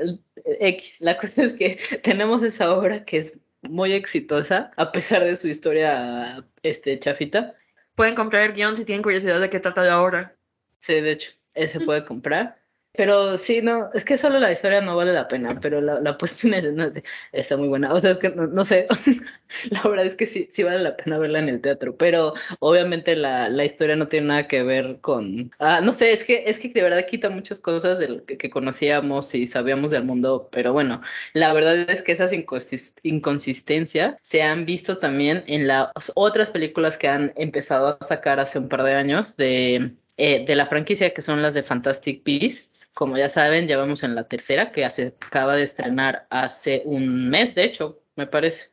X, 0.45 1.01
la 1.01 1.17
cosa 1.19 1.41
es 1.41 1.53
que 1.53 1.79
tenemos 2.03 2.43
esa 2.43 2.71
obra 2.71 3.03
que 3.05 3.17
es 3.17 3.39
muy 3.63 3.93
exitosa, 3.93 4.69
a 4.77 4.91
pesar 4.91 5.23
de 5.23 5.35
su 5.35 5.47
historia 5.47 6.45
este, 6.61 6.99
chafita. 6.99 7.55
Pueden 7.95 8.13
comprar 8.13 8.43
el 8.43 8.53
guion 8.53 8.77
si 8.77 8.85
tienen 8.85 9.01
curiosidad 9.01 9.41
de 9.41 9.49
qué 9.49 9.59
trata 9.59 9.81
la 9.81 10.03
obra. 10.03 10.37
Sí, 10.77 10.93
de 11.01 11.13
hecho, 11.13 11.31
se 11.55 11.79
puede 11.79 12.05
comprar. 12.05 12.58
Pero 12.99 13.37
sí, 13.37 13.61
no, 13.61 13.89
es 13.93 14.03
que 14.03 14.17
solo 14.17 14.39
la 14.39 14.51
historia 14.51 14.81
no 14.81 14.97
vale 14.97 15.13
la 15.13 15.29
pena, 15.29 15.57
pero 15.61 15.79
la, 15.79 16.01
la 16.01 16.17
puesta 16.17 16.45
en 16.49 16.55
escena 16.55 16.91
está 17.31 17.55
muy 17.55 17.69
buena. 17.69 17.93
O 17.93 17.99
sea, 18.01 18.11
es 18.11 18.17
que 18.17 18.27
no, 18.27 18.65
sé, 18.65 18.87
la 19.71 19.81
verdad 19.83 20.05
es 20.05 20.17
que 20.17 20.25
sí, 20.25 20.49
sí 20.51 20.63
vale 20.63 20.79
la 20.79 20.97
pena 20.97 21.17
verla 21.17 21.39
en 21.39 21.47
el 21.47 21.61
teatro, 21.61 21.95
pero 21.95 22.33
obviamente 22.59 23.15
la, 23.15 23.47
la 23.47 23.63
historia 23.63 23.95
no 23.95 24.07
tiene 24.07 24.27
nada 24.27 24.49
que 24.49 24.63
ver 24.63 24.97
con... 24.99 25.49
Ah, 25.59 25.79
no 25.81 25.93
sé, 25.93 26.11
es 26.11 26.25
que, 26.25 26.43
es 26.47 26.59
que 26.59 26.67
de 26.67 26.83
verdad 26.83 27.05
quita 27.09 27.29
muchas 27.29 27.61
cosas 27.61 27.99
de 27.99 28.21
que, 28.25 28.49
conocíamos 28.49 29.33
y 29.33 29.47
sabíamos 29.47 29.91
del 29.91 30.03
mundo, 30.03 30.49
pero 30.51 30.73
bueno, 30.73 31.01
la 31.31 31.53
verdad 31.53 31.89
es 31.89 32.03
que 32.03 32.11
esas 32.11 32.33
inconsistencias 32.33 34.17
se 34.21 34.43
han 34.43 34.65
visto 34.65 34.97
también 34.97 35.45
en 35.47 35.67
las 35.67 36.11
otras 36.15 36.51
películas 36.51 36.97
que 36.97 37.07
han 37.07 37.31
empezado 37.37 37.97
a 38.01 38.05
sacar 38.05 38.41
hace 38.41 38.59
un 38.59 38.67
par 38.67 38.83
de 38.83 38.95
años 38.95 39.37
de... 39.37 39.93
Eh, 40.21 40.43
de 40.45 40.53
la 40.57 40.67
franquicia 40.67 41.13
que 41.13 41.21
son 41.21 41.41
las 41.41 41.53
de 41.53 41.63
Fantastic 41.63 42.25
Beasts 42.25 42.68
como 42.93 43.17
ya 43.17 43.29
saben, 43.29 43.67
ya 43.67 43.77
vamos 43.77 44.03
en 44.03 44.15
la 44.15 44.27
tercera, 44.27 44.71
que 44.71 44.89
se 44.89 45.07
acaba 45.07 45.55
de 45.55 45.63
estrenar 45.63 46.27
hace 46.29 46.83
un 46.85 47.29
mes, 47.29 47.55
de 47.55 47.63
hecho, 47.63 48.01
me 48.15 48.27
parece. 48.27 48.71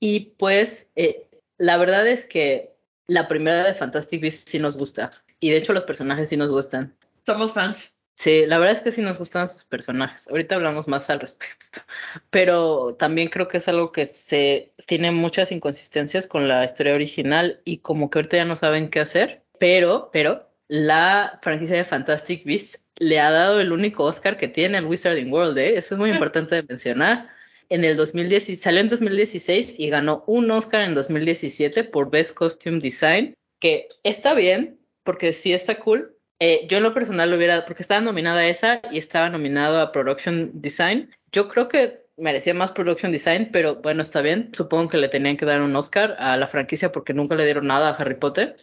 Y 0.00 0.34
pues 0.38 0.92
eh, 0.96 1.28
la 1.58 1.76
verdad 1.76 2.06
es 2.06 2.26
que 2.26 2.76
la 3.06 3.28
primera 3.28 3.64
de 3.64 3.74
Fantastic 3.74 4.20
Beasts 4.20 4.50
sí 4.50 4.58
nos 4.58 4.76
gusta. 4.76 5.10
Y 5.40 5.50
de 5.50 5.56
hecho 5.58 5.72
los 5.72 5.84
personajes 5.84 6.28
sí 6.28 6.36
nos 6.36 6.50
gustan. 6.50 6.96
Somos 7.24 7.54
fans. 7.54 7.94
Sí, 8.16 8.46
la 8.46 8.58
verdad 8.58 8.76
es 8.76 8.82
que 8.82 8.90
sí 8.90 9.00
nos 9.00 9.16
gustan 9.16 9.48
sus 9.48 9.64
personajes. 9.64 10.26
Ahorita 10.28 10.56
hablamos 10.56 10.88
más 10.88 11.08
al 11.08 11.20
respecto. 11.20 11.80
Pero 12.30 12.96
también 12.96 13.28
creo 13.28 13.46
que 13.46 13.58
es 13.58 13.68
algo 13.68 13.92
que 13.92 14.06
se 14.06 14.72
tiene 14.86 15.12
muchas 15.12 15.52
inconsistencias 15.52 16.26
con 16.26 16.48
la 16.48 16.64
historia 16.64 16.94
original 16.94 17.60
y 17.64 17.78
como 17.78 18.10
que 18.10 18.18
ahorita 18.18 18.38
ya 18.38 18.44
no 18.44 18.56
saben 18.56 18.90
qué 18.90 18.98
hacer. 18.98 19.44
Pero, 19.60 20.10
pero, 20.12 20.50
la 20.66 21.38
franquicia 21.42 21.76
de 21.76 21.84
Fantastic 21.84 22.44
Beasts 22.44 22.84
le 22.98 23.20
ha 23.20 23.30
dado 23.30 23.60
el 23.60 23.72
único 23.72 24.04
Oscar 24.04 24.36
que 24.36 24.48
tiene 24.48 24.78
el 24.78 24.86
Wizarding 24.86 25.32
World, 25.32 25.58
¿eh? 25.58 25.76
Eso 25.76 25.94
es 25.94 25.98
muy 25.98 26.10
importante 26.10 26.56
de 26.56 26.62
mencionar. 26.62 27.28
En 27.68 27.84
el 27.84 27.96
2016, 27.96 28.60
salió 28.60 28.80
en 28.80 28.88
2016 28.88 29.74
y 29.78 29.90
ganó 29.90 30.24
un 30.26 30.50
Oscar 30.50 30.82
en 30.82 30.94
2017 30.94 31.84
por 31.84 32.10
Best 32.10 32.34
Costume 32.34 32.80
Design, 32.80 33.34
que 33.60 33.88
está 34.02 34.34
bien, 34.34 34.80
porque 35.04 35.32
sí 35.32 35.52
está 35.52 35.78
cool. 35.78 36.16
Eh, 36.40 36.66
yo 36.68 36.78
en 36.78 36.84
lo 36.84 36.94
personal 36.94 37.30
lo 37.30 37.36
hubiera, 37.36 37.64
porque 37.64 37.82
estaba 37.82 38.00
nominada 38.00 38.40
a 38.40 38.48
esa 38.48 38.80
y 38.90 38.98
estaba 38.98 39.28
nominado 39.28 39.80
a 39.80 39.92
Production 39.92 40.50
Design. 40.54 41.10
Yo 41.32 41.48
creo 41.48 41.68
que 41.68 42.00
merecía 42.16 42.54
más 42.54 42.70
Production 42.70 43.12
Design, 43.12 43.50
pero 43.52 43.76
bueno, 43.76 44.02
está 44.02 44.22
bien. 44.22 44.50
Supongo 44.52 44.88
que 44.88 44.98
le 44.98 45.08
tenían 45.08 45.36
que 45.36 45.44
dar 45.44 45.60
un 45.60 45.74
Oscar 45.76 46.16
a 46.18 46.36
la 46.36 46.46
franquicia 46.46 46.90
porque 46.92 47.12
nunca 47.12 47.34
le 47.34 47.44
dieron 47.44 47.66
nada 47.66 47.90
a 47.90 47.94
Harry 47.94 48.14
Potter. 48.16 48.56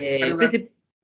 Eh, 0.00 0.34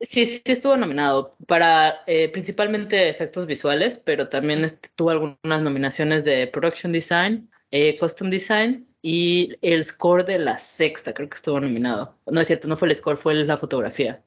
Sí, 0.01 0.27
sí 0.27 0.43
estuvo 0.47 0.77
nominado 0.77 1.37
para 1.47 2.03
eh, 2.07 2.29
principalmente 2.31 3.09
efectos 3.09 3.47
visuales, 3.47 3.99
pero 3.99 4.29
también 4.29 4.67
tuvo 4.97 5.11
algunas 5.11 5.63
nominaciones 5.63 6.25
de 6.25 6.47
Production 6.49 6.93
Design, 6.93 7.51
eh, 7.71 7.97
Costume 7.99 8.31
Design 8.31 8.87
y 9.03 9.55
el 9.63 9.85
score 9.85 10.25
de 10.25 10.39
la 10.39 10.59
sexta, 10.59 11.15
creo 11.15 11.29
que 11.29 11.37
estuvo 11.37 11.61
nominado. 11.61 12.19
No 12.27 12.41
es 12.41 12.49
cierto, 12.49 12.69
no 12.69 12.77
fue 12.77 12.89
el 12.89 12.97
score, 12.97 13.17
fue 13.17 13.35
la 13.35 13.57
fotografía. 13.57 14.23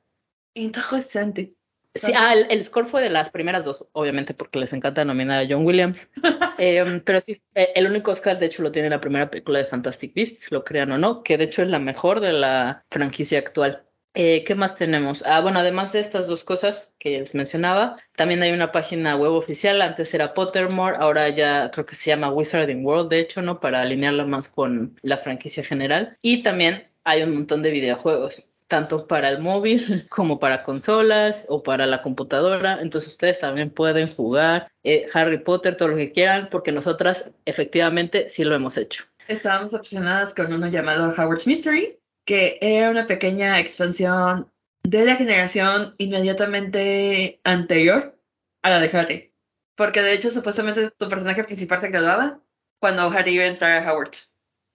Interesante. 0.54 1.58
Sí, 1.98 2.12
ah, 2.16 2.34
el, 2.34 2.64
score 2.64 2.86
fue 2.86 3.02
de 3.02 3.10
las 3.10 3.30
primeras 3.30 3.66
dos, 3.66 3.88
obviamente, 3.92 4.34
porque 4.34 4.60
les 4.60 4.72
encanta 4.74 5.04
nominar 5.04 5.44
a 5.44 5.48
John 5.50 5.66
Williams. 5.66 6.08
Em, 6.60 7.02
pero 7.02 7.22
sí, 7.22 7.40
eh, 7.54 7.70
el 7.76 7.86
único 7.86 8.10
Oscar, 8.12 8.40
de 8.40 8.48
hecho, 8.48 8.64
lo 8.64 8.72
tiene 8.72 8.90
la 8.90 9.00
primera 9.00 9.30
película 9.30 9.60
de 9.60 9.66
Fantastic 9.66 10.16
Beasts, 10.16 10.52
lo 10.52 10.64
crean 10.64 10.92
o 10.92 10.98
no, 10.98 11.22
que 11.22 11.38
de 11.38 11.44
hecho 11.44 11.62
es 11.62 11.68
la 11.68 11.78
mejor 11.78 12.20
de 12.20 12.34
la 12.34 12.84
franquicia 12.90 13.38
actual. 13.38 13.87
Eh, 14.20 14.44
¿Qué 14.44 14.56
más 14.56 14.74
tenemos? 14.74 15.24
Ah, 15.28 15.42
bueno, 15.42 15.60
además 15.60 15.94
de 15.94 16.00
estas 16.00 16.26
dos 16.26 16.44
cosas 16.44 16.92
que 16.98 17.20
les 17.20 17.36
mencionaba, 17.36 17.98
también 18.16 18.42
hay 18.42 18.52
una 18.52 18.72
página 18.72 19.16
web 19.16 19.34
oficial. 19.34 19.80
Antes 19.80 20.12
era 20.12 20.34
Pottermore, 20.34 20.98
ahora 21.00 21.30
ya 21.30 21.70
creo 21.70 21.86
que 21.86 21.94
se 21.94 22.10
llama 22.10 22.32
Wizarding 22.32 22.84
World, 22.84 23.12
de 23.12 23.20
hecho, 23.20 23.44
¿no? 23.44 23.60
Para 23.60 23.80
alinearla 23.80 24.26
más 24.26 24.50
con 24.50 25.00
la 25.04 25.18
franquicia 25.18 25.64
general. 25.64 26.18
Y 26.24 26.42
también 26.42 26.90
hay 27.04 27.22
un 27.22 27.36
montón 27.36 27.62
de 27.62 27.70
videojuegos, 27.70 28.50
tanto 28.68 29.06
para 29.06 29.30
el 29.30 29.38
móvil 29.38 30.08
como 30.10 30.40
para 30.40 30.64
consolas 30.64 31.46
o 31.48 31.62
para 31.62 31.86
la 31.86 32.02
computadora. 32.02 32.82
Entonces 32.82 33.12
ustedes 33.12 33.38
también 33.38 33.70
pueden 33.70 34.08
jugar 34.08 34.72
eh, 34.84 35.06
Harry 35.14 35.38
Potter, 35.44 35.78
todo 35.78 35.90
lo 35.90 35.96
que 35.96 36.12
quieran, 36.12 36.50
porque 36.50 36.72
nosotras 36.72 37.30
efectivamente 37.46 38.28
sí 38.30 38.44
lo 38.44 38.56
hemos 38.56 38.78
hecho. 38.78 39.04
Estábamos 39.28 39.76
obsesionadas 39.76 40.34
con 40.34 40.52
uno 40.52 40.70
llamado 40.70 41.14
Howard's 41.16 41.46
Mystery 41.46 42.00
que 42.28 42.60
era 42.62 42.92
una 42.92 43.08
pequeña 43.08 43.58
expansión 43.58 44.52
de 44.84 45.06
la 45.06 45.16
generación 45.16 45.96
inmediatamente 45.98 47.40
anterior 47.46 48.20
a 48.62 48.70
la 48.70 48.80
de 48.80 48.98
Harry. 48.98 49.34
Porque 49.76 50.02
de 50.02 50.14
hecho, 50.14 50.30
supuestamente 50.30 50.92
tu 50.92 51.08
personaje 51.08 51.46
principal 51.46 51.80
se 51.80 51.88
graduaba 51.88 52.42
cuando 52.80 53.04
Harry 53.10 53.32
iba 53.32 53.46
a 53.46 53.48
entrar 53.48 53.82
a 53.82 53.92
Howard. 53.92 54.12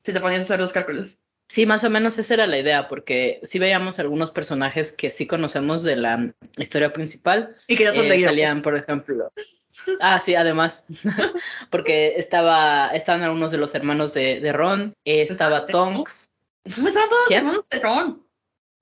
Si 0.03 0.13
te 0.13 0.21
ponías 0.21 0.41
a 0.41 0.43
hacer 0.45 0.61
los 0.61 0.73
cálculos. 0.73 1.19
Sí, 1.49 1.67
más 1.67 1.85
o 1.85 1.91
menos 1.91 2.19
esa 2.19 2.35
era 2.35 2.47
la 2.47 2.59
idea, 2.59 2.89
porque 2.89 3.41
sí 3.43 3.59
veíamos 3.59 3.99
algunos 3.99 4.31
personajes 4.31 4.91
que 4.91 5.11
sí 5.11 5.27
conocemos 5.27 5.83
de 5.83 5.97
la 5.97 6.35
historia 6.57 6.95
principal. 6.95 7.55
Y 7.69 7.77
que 7.77 7.85
ya 7.85 7.93
son 7.93 8.09
de 8.09 8.17
eh, 8.17 8.23
Salían, 8.23 8.63
por 8.63 8.77
ejemplo. 8.79 9.31
Ah, 10.01 10.19
sí, 10.21 10.35
además, 10.35 10.87
porque 11.71 12.15
estaba, 12.17 12.89
estaban 12.95 13.23
algunos 13.23 13.51
de 13.51 13.59
los 13.59 13.75
hermanos 13.75 14.15
de, 14.15 14.41
de 14.41 14.53
Ron, 14.55 14.95
eh, 15.05 15.23
estaba 15.23 15.67
Tonks, 15.67 16.32
¿Cómo 16.75 16.89
estaban 16.89 17.09
todos 17.09 17.23
los 17.29 17.39
hermanos 17.39 17.69
de 17.69 17.81
Ron? 17.81 18.27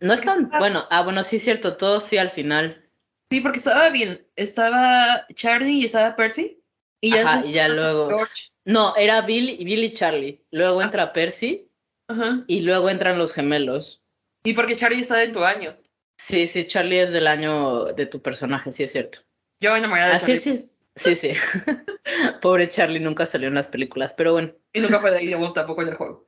No 0.01 0.15
estaban, 0.15 0.51
bueno, 0.59 0.87
ah, 0.91 1.03
bueno, 1.03 1.23
sí 1.25 1.37
es 1.37 1.45
cierto, 1.45 1.77
todos 1.77 2.05
sí 2.05 2.17
al 2.17 2.31
final. 2.31 2.89
Sí, 3.31 3.41
porque 3.41 3.59
estaba 3.59 3.91
bien, 3.91 4.27
estaba 4.37 5.27
Charlie 5.35 5.81
y 5.81 5.85
estaba 5.85 6.17
Percy. 6.17 6.63
Y 7.03 7.13
ya, 7.13 7.23
Ajá, 7.23 7.47
y 7.47 7.53
ya 7.53 7.69
luego. 7.69 8.27
No, 8.65 8.95
era 8.97 9.23
Bill 9.23 9.49
y 9.49 9.65
Bill 9.65 9.85
y 9.85 9.95
Charlie. 9.95 10.45
Luego 10.51 10.81
ah. 10.81 10.85
entra 10.85 11.13
Percy. 11.13 11.71
Ajá. 12.09 12.45
Y 12.47 12.61
luego 12.61 12.91
entran 12.91 13.19
los 13.19 13.33
gemelos. 13.33 14.03
Y 14.43 14.55
porque 14.55 14.77
Charlie 14.77 15.01
está 15.01 15.17
de 15.17 15.29
tu 15.29 15.45
año. 15.45 15.77
Sí, 16.19 16.47
sí, 16.47 16.67
Charlie 16.67 17.01
es 17.01 17.13
del 17.13 17.27
año 17.27 17.85
de 17.87 18.07
tu 18.07 18.21
personaje, 18.21 18.73
sí 18.73 18.85
es 18.85 18.93
cierto. 18.93 19.21
Yo 19.63 19.77
enamorada 19.77 20.11
de 20.11 20.17
Así 20.17 20.39
Charlie. 20.39 20.71
Sí, 20.97 21.15
sí, 21.15 21.15
sí. 21.15 21.35
Pobre 22.43 22.69
Charlie 22.69 23.01
nunca 23.01 23.27
salió 23.27 23.49
en 23.49 23.55
las 23.55 23.69
películas, 23.69 24.13
pero 24.15 24.33
bueno. 24.33 24.53
Y 24.73 24.81
nunca 24.81 25.01
fue 25.01 25.11
de 25.11 25.19
ahí 25.19 25.35
tampoco 25.55 25.83
en 25.83 25.89
el 25.89 25.95
juego. 25.95 26.25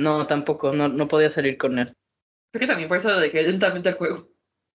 No, 0.00 0.26
tampoco, 0.26 0.72
no, 0.72 0.88
no 0.88 1.08
podía 1.08 1.28
salir 1.28 1.58
con 1.58 1.78
él. 1.78 1.92
Creo 2.52 2.60
que 2.60 2.66
también 2.66 2.88
por 2.88 2.96
eso 2.96 3.20
dejé 3.20 3.42
lentamente 3.42 3.90
el 3.90 3.96
juego. 3.96 4.30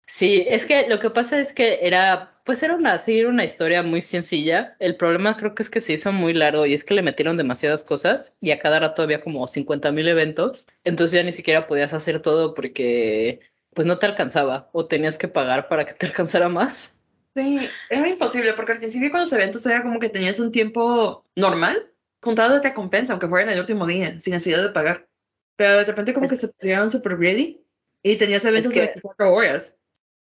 Sí, 0.06 0.46
es 0.48 0.68
que 0.68 0.88
lo 0.88 1.00
que 1.00 1.10
pasa 1.10 1.40
es 1.40 1.52
que 1.52 1.80
era, 1.82 2.40
pues 2.46 2.62
era 2.62 2.76
una, 2.76 3.00
sí, 3.00 3.24
una 3.24 3.44
historia 3.44 3.82
muy 3.82 4.04
sencilla. 4.04 4.76
El 4.78 4.98
problema 4.98 5.36
creo 5.36 5.56
que 5.56 5.64
es 5.64 5.72
que 5.72 5.82
se 5.82 5.94
hizo 5.94 6.12
muy 6.12 6.36
largo 6.36 6.68
y 6.68 6.76
es 6.76 6.84
que 6.84 6.94
le 6.94 7.02
metieron 7.02 7.38
demasiadas 7.38 7.84
cosas 7.84 8.36
y 8.40 8.52
a 8.52 8.60
cada 8.60 8.80
rato 8.80 9.02
había 9.02 9.22
como 9.22 9.48
50 9.48 9.92
mil 9.92 10.08
eventos. 10.08 10.68
Entonces 10.84 11.14
ya 11.20 11.24
ni 11.24 11.32
siquiera 11.32 11.66
podías 11.66 11.94
hacer 11.94 12.22
todo 12.22 12.54
porque 12.54 13.40
pues 13.74 13.88
no 13.88 13.98
te 13.98 14.06
alcanzaba 14.06 14.70
o 14.74 14.86
tenías 14.86 15.18
que 15.18 15.28
pagar 15.28 15.68
para 15.68 15.86
que 15.86 15.94
te 15.94 16.06
alcanzara 16.06 16.50
más. 16.50 16.96
Sí, 17.36 17.68
era 17.90 18.08
imposible 18.08 18.54
porque 18.54 18.74
al 18.74 18.78
principio 18.78 19.10
con 19.10 19.22
los 19.22 19.34
eventos 19.34 19.66
era 19.66 19.82
como 19.82 20.00
que 20.00 20.10
tenías 20.10 20.40
un 20.40 20.52
tiempo 20.52 21.26
normal 21.36 21.92
contado 22.20 22.56
de 22.56 22.62
recompensa, 22.62 23.14
aunque 23.14 23.28
fuera 23.28 23.46
en 23.46 23.54
el 23.54 23.60
último 23.60 23.86
día, 23.86 24.20
sin 24.20 24.34
necesidad 24.34 24.62
de 24.62 24.70
pagar. 24.70 25.08
Pero 25.56 25.78
de 25.78 25.86
repente 25.86 26.13
como 26.13 26.28
que 26.28 26.36
se 26.36 26.48
pusieron 26.48 26.91
super 26.91 27.18
ready 27.18 27.62
y 28.04 28.18
tenías 28.18 28.46
eventos 28.46 28.74
de 28.74 28.82
24 28.82 29.34
horas. 29.34 29.76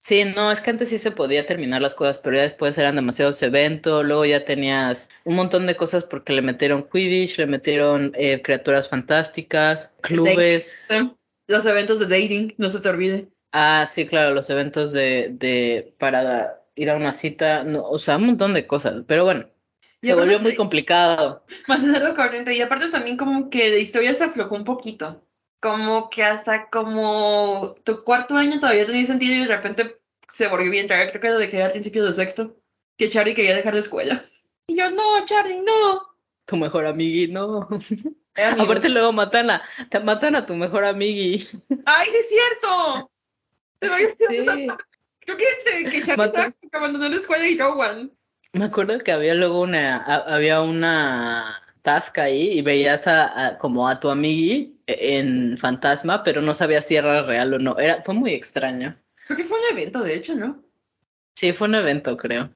Sí, 0.02 0.24
no, 0.24 0.50
es 0.50 0.62
que 0.62 0.70
antes 0.70 0.88
sí 0.88 0.96
se 0.96 1.10
podía 1.10 1.44
terminar 1.44 1.82
las 1.82 1.94
cosas, 1.94 2.18
pero 2.18 2.36
ya 2.36 2.42
después 2.42 2.76
eran 2.78 2.96
demasiados 2.96 3.42
eventos, 3.42 4.02
luego 4.02 4.24
ya 4.24 4.46
tenías 4.46 5.10
un 5.24 5.36
montón 5.36 5.66
de 5.66 5.76
cosas 5.76 6.04
porque 6.04 6.32
le 6.32 6.40
metieron 6.40 6.88
Quidditch, 6.90 7.36
le 7.36 7.46
metieron 7.46 8.12
eh, 8.14 8.40
criaturas 8.40 8.88
fantásticas, 8.88 9.92
clubes. 10.00 10.88
Los 11.46 11.66
eventos 11.66 11.98
de 11.98 12.06
dating, 12.06 12.54
no 12.56 12.70
se 12.70 12.80
te 12.80 12.88
olvide. 12.88 13.28
Ah, 13.52 13.86
sí, 13.86 14.06
claro, 14.06 14.32
los 14.34 14.48
eventos 14.48 14.92
de, 14.92 15.32
de 15.32 15.94
para 15.98 16.62
ir 16.76 16.88
a 16.88 16.96
una 16.96 17.12
cita, 17.12 17.64
no, 17.64 17.82
o 17.82 17.98
sea, 17.98 18.16
un 18.16 18.26
montón 18.26 18.54
de 18.54 18.66
cosas, 18.66 19.04
pero 19.06 19.24
bueno, 19.24 19.50
se 20.02 20.14
volvió 20.14 20.38
muy 20.38 20.54
complicado. 20.54 21.44
Mantenerlo 21.68 22.14
corriente. 22.14 22.54
Y 22.54 22.60
aparte 22.62 22.88
también 22.88 23.16
como 23.16 23.50
que 23.50 23.70
la 23.70 23.78
historia 23.78 24.14
se 24.14 24.24
aflojó 24.24 24.56
un 24.56 24.64
poquito. 24.64 25.22
Como 25.60 26.08
que 26.08 26.24
hasta 26.24 26.70
como 26.70 27.76
tu 27.84 28.02
cuarto 28.02 28.36
año 28.36 28.58
todavía 28.58 28.86
tenía 28.86 29.04
sentido 29.04 29.34
y 29.36 29.46
de 29.46 29.56
repente 29.56 30.00
se 30.32 30.48
volvió 30.48 30.70
bien 30.70 30.86
traer. 30.86 31.10
Creo 31.10 31.20
que 31.20 31.28
lo 31.28 31.38
dejé 31.38 31.62
al 31.62 31.72
principio 31.72 32.04
de 32.04 32.14
sexto. 32.14 32.56
Que 32.96 33.10
Charlie 33.10 33.34
quería 33.34 33.56
dejar 33.56 33.74
de 33.74 33.80
escuela. 33.80 34.24
Y 34.66 34.78
yo, 34.78 34.90
no, 34.90 35.24
Charlie, 35.26 35.60
no. 35.60 36.02
Tu 36.46 36.56
mejor 36.56 36.86
amigui, 36.86 37.28
no. 37.28 37.68
Amigo. 38.36 38.62
Aparte 38.62 38.88
luego 38.88 39.12
matan 39.12 39.50
a, 39.50 39.62
te 39.90 40.00
matan 40.00 40.36
a 40.36 40.46
tu 40.46 40.54
mejor 40.54 40.84
amigui. 40.84 41.46
¡Ay, 41.84 42.06
sí 42.06 42.16
es 42.16 42.28
cierto! 42.28 43.10
Se 43.80 43.90
me 43.90 43.96
Sí. 44.28 44.66
Creo 45.20 45.36
que, 45.36 45.44
este, 45.44 45.88
que 45.90 46.02
Charlie 46.02 46.24
estaba 46.24 46.54
abandonó 46.72 47.08
la 47.08 47.16
escuela 47.16 47.46
y 47.46 47.58
Rowan. 47.58 48.10
Me 48.52 48.64
acuerdo 48.64 48.98
que 48.98 49.12
había 49.12 49.34
luego 49.34 49.60
una, 49.60 49.96
a- 49.98 50.34
había 50.34 50.60
una 50.62 51.62
tasca 51.82 52.24
ahí 52.24 52.58
y 52.58 52.62
veías 52.62 53.06
a, 53.06 53.46
a- 53.48 53.58
como 53.58 53.88
a 53.88 54.00
tu 54.00 54.08
amigui 54.10 54.76
en 54.86 55.56
fantasma, 55.56 56.22
pero 56.24 56.42
no 56.42 56.52
sabías 56.52 56.86
si 56.86 56.96
era 56.96 57.22
real 57.22 57.54
o 57.54 57.58
no. 57.58 57.78
Era, 57.78 58.02
fue 58.02 58.14
muy 58.14 58.32
extraño. 58.34 58.96
Creo 59.26 59.36
que 59.36 59.44
fue 59.44 59.58
un 59.58 59.78
evento, 59.78 60.02
de 60.02 60.14
hecho, 60.14 60.34
¿no? 60.34 60.62
Sí, 61.36 61.52
fue 61.52 61.68
un 61.68 61.76
evento, 61.76 62.16
creo. 62.16 62.50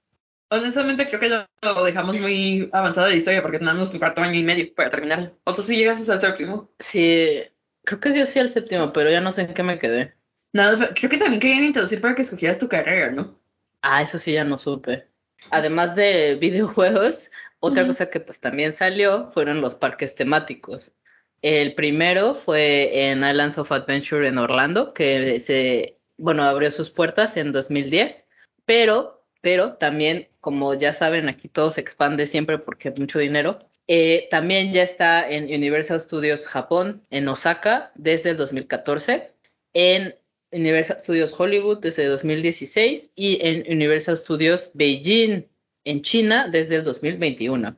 Honestamente, 0.50 1.08
creo 1.08 1.20
que 1.20 1.28
lo, 1.28 1.84
dejamos 1.84 2.18
muy 2.20 2.68
avanzado 2.72 3.06
de 3.06 3.12
la 3.12 3.18
historia 3.18 3.42
porque 3.42 3.58
tenemos 3.58 3.92
un 3.92 3.98
cuarto 3.98 4.20
año 4.20 4.38
y 4.38 4.42
medio 4.42 4.74
para 4.74 4.90
terminarlo. 4.90 5.38
O 5.44 5.54
tú 5.54 5.62
sí 5.62 5.76
llegas 5.76 6.00
hasta 6.00 6.14
el 6.14 6.20
séptimo. 6.20 6.70
Sí, 6.78 7.42
creo 7.84 8.00
que 8.00 8.16
yo 8.18 8.26
sí 8.26 8.40
al 8.40 8.50
séptimo, 8.50 8.92
pero 8.92 9.10
ya 9.10 9.20
no 9.20 9.32
sé 9.32 9.42
en 9.42 9.54
qué 9.54 9.62
me 9.62 9.78
quedé. 9.78 10.14
Nada, 10.52 10.88
creo 10.94 11.10
que 11.10 11.18
también 11.18 11.40
querían 11.40 11.64
introducir 11.64 12.00
para 12.00 12.14
que 12.14 12.22
escogieras 12.22 12.58
tu 12.58 12.68
carrera, 12.68 13.10
¿no? 13.10 13.40
Ah, 13.82 14.02
eso 14.02 14.18
sí 14.18 14.32
ya 14.32 14.44
no 14.44 14.58
supe. 14.58 15.08
Además 15.50 15.96
de 15.96 16.36
videojuegos, 16.36 17.30
otra 17.60 17.86
cosa 17.86 18.10
que 18.10 18.20
pues 18.20 18.40
también 18.40 18.72
salió 18.72 19.30
fueron 19.32 19.60
los 19.60 19.74
parques 19.74 20.14
temáticos. 20.14 20.94
El 21.40 21.74
primero 21.74 22.34
fue 22.34 23.08
en 23.10 23.18
Islands 23.18 23.58
of 23.58 23.70
Adventure 23.72 24.26
en 24.26 24.38
Orlando, 24.38 24.94
que 24.94 25.40
se, 25.40 25.98
bueno, 26.16 26.42
abrió 26.42 26.70
sus 26.70 26.90
puertas 26.90 27.36
en 27.36 27.52
2010, 27.52 28.28
pero, 28.64 29.24
pero 29.40 29.74
también, 29.74 30.28
como 30.40 30.74
ya 30.74 30.92
saben, 30.92 31.28
aquí 31.28 31.48
todo 31.48 31.70
se 31.70 31.80
expande 31.80 32.26
siempre 32.26 32.58
porque 32.58 32.88
hay 32.88 32.94
mucho 32.98 33.18
dinero. 33.18 33.58
eh, 33.86 34.28
también 34.30 34.72
ya 34.72 34.82
está 34.82 35.28
en 35.28 35.44
Universal 35.44 36.00
Studios 36.00 36.48
Japón, 36.48 37.04
en 37.10 37.28
Osaka, 37.28 37.92
desde 37.94 38.30
el 38.30 38.38
2014, 38.38 39.32
en 39.74 40.16
Universal 40.54 40.98
Studios 41.00 41.34
Hollywood 41.38 41.80
desde 41.80 42.06
2016 42.06 43.12
y 43.14 43.38
en 43.42 43.64
Universal 43.70 44.16
Studios 44.16 44.70
Beijing 44.74 45.46
en 45.84 46.02
China 46.02 46.48
desde 46.50 46.76
el 46.76 46.84
2021. 46.84 47.76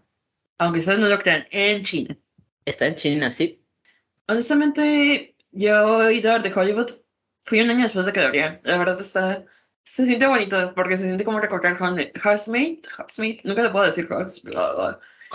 Aunque 0.59 0.81
ustedes 0.81 0.99
no 0.99 1.09
lo 1.09 1.19
crean, 1.19 1.47
en 1.51 1.83
China. 1.83 2.17
Está 2.65 2.87
en 2.87 2.95
China, 2.95 3.31
sí. 3.31 3.63
Honestamente, 4.29 5.37
yo 5.53 6.07
he 6.07 6.15
ido 6.15 6.33
a 6.33 6.39
de 6.39 6.53
Hollywood. 6.53 6.93
Fui 7.43 7.61
un 7.61 7.71
año 7.71 7.83
después 7.83 8.07
de 8.07 8.13
que 8.13 8.21
lo 8.21 8.27
abrieran. 8.27 8.61
La 8.65 8.79
verdad 8.79 9.01
está. 9.01 9.45
Se 9.83 10.05
siente 10.05 10.27
bonito 10.27 10.73
porque 10.75 10.97
se 10.97 11.05
siente 11.05 11.25
como 11.25 11.41
recordar 11.41 11.77
Housemate. 11.77 12.13
Housemate. 12.97 13.39
Nunca 13.45 13.63
le 13.63 13.71
puedo 13.71 13.85
decir 13.85 14.07
House. 14.09 14.43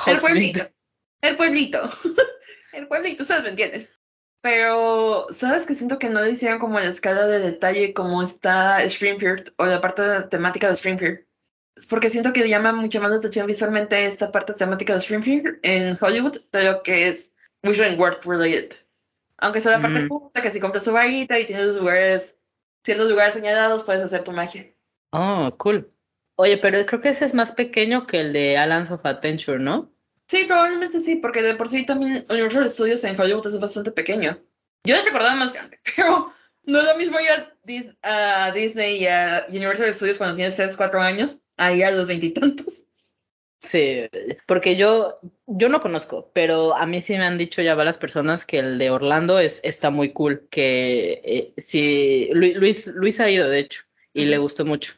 El 0.07 0.17
pueblito. 0.17 0.69
El 1.21 1.35
pueblito. 1.37 1.89
El 2.73 2.87
pueblito, 2.87 3.23
¿sabes? 3.23 3.43
¿Me 3.43 3.49
entiendes? 3.49 4.00
Pero, 4.41 5.27
¿sabes 5.29 5.65
que 5.65 5.75
siento 5.75 5.99
que 5.99 6.09
no 6.09 6.21
le 6.21 6.31
hicieron 6.31 6.59
como 6.59 6.79
la 6.79 6.87
escala 6.87 7.27
de 7.27 7.39
detalle 7.39 7.93
como 7.93 8.23
está 8.23 8.81
Springfield 8.83 9.53
o 9.57 9.65
la 9.65 9.81
parte 9.81 10.03
temática 10.29 10.67
de 10.67 10.73
Springfield? 10.73 11.19
Es 11.75 11.85
porque 11.87 12.09
siento 12.09 12.33
que 12.33 12.49
llama 12.49 12.73
mucho 12.73 12.99
más 13.01 13.11
la 13.11 13.17
atención 13.17 13.47
visualmente 13.47 14.05
esta 14.05 14.31
parte 14.31 14.53
temática 14.53 14.93
de 14.93 14.99
Springfield 14.99 15.59
en 15.61 15.95
Hollywood 15.99 16.41
de 16.51 16.63
lo 16.71 16.83
que 16.83 17.07
es 17.07 17.33
Wishing 17.63 17.99
World 17.99 18.19
related. 18.25 18.73
Aunque 19.37 19.61
sea 19.61 19.73
la 19.73 19.81
parte 19.81 20.01
Mm. 20.01 20.09
justa, 20.09 20.41
que 20.41 20.51
si 20.51 20.59
compras 20.59 20.83
tu 20.83 20.91
varita 20.91 21.39
y 21.39 21.45
tienes 21.45 21.75
lugares, 21.75 22.37
ciertos 22.83 23.09
lugares 23.09 23.33
señalados, 23.33 23.83
puedes 23.83 24.03
hacer 24.03 24.23
tu 24.23 24.31
magia. 24.31 24.71
Oh, 25.11 25.51
cool. 25.57 25.91
Oye, 26.35 26.57
pero 26.57 26.83
creo 26.85 27.01
que 27.01 27.09
ese 27.09 27.25
es 27.25 27.33
más 27.33 27.51
pequeño 27.51 28.07
que 28.07 28.21
el 28.21 28.33
de 28.33 28.53
Islands 28.53 28.91
of 28.91 29.05
Adventure, 29.05 29.59
¿no? 29.59 29.91
Sí, 30.31 30.45
probablemente 30.45 31.01
sí, 31.01 31.17
porque 31.17 31.41
de 31.41 31.55
por 31.55 31.67
sí 31.67 31.85
también 31.85 32.25
Universal 32.29 32.69
Studios 32.69 33.03
en 33.03 33.19
Hollywood 33.19 33.45
es 33.47 33.59
bastante 33.59 33.91
pequeño. 33.91 34.39
Yo 34.85 34.95
lo 34.95 35.03
recordaba 35.03 35.35
más 35.35 35.51
grande, 35.51 35.77
pero 35.97 36.31
no 36.63 36.79
es 36.79 36.85
lo 36.85 36.95
mismo 36.95 37.19
ir 37.19 37.31
a, 37.31 37.53
Dis- 37.65 37.97
a 38.01 38.49
Disney 38.53 39.03
y 39.03 39.07
a 39.07 39.45
Universal 39.49 39.93
Studios 39.93 40.17
cuando 40.17 40.37
tienes 40.37 40.55
3, 40.55 40.77
4 40.77 41.01
años, 41.01 41.35
a 41.57 41.73
ir 41.73 41.83
a 41.83 41.91
los 41.91 42.07
veintitantos. 42.07 42.85
Sí, 43.59 44.07
porque 44.45 44.77
yo, 44.77 45.19
yo 45.47 45.67
no 45.67 45.81
conozco, 45.81 46.31
pero 46.33 46.77
a 46.77 46.85
mí 46.85 47.01
sí 47.01 47.11
me 47.17 47.25
han 47.25 47.37
dicho 47.37 47.61
ya 47.61 47.75
varias 47.75 47.97
personas 47.97 48.45
que 48.45 48.59
el 48.59 48.77
de 48.79 48.89
Orlando 48.89 49.37
es, 49.37 49.59
está 49.65 49.89
muy 49.89 50.13
cool, 50.13 50.47
que 50.49 51.21
eh, 51.25 51.53
sí, 51.57 52.29
Lu- 52.31 52.53
Luis, 52.55 52.87
Luis 52.87 53.19
ha 53.19 53.29
ido, 53.29 53.49
de 53.49 53.59
hecho, 53.59 53.83
y 54.13 54.23
le 54.23 54.37
gustó 54.37 54.63
mucho. 54.63 54.93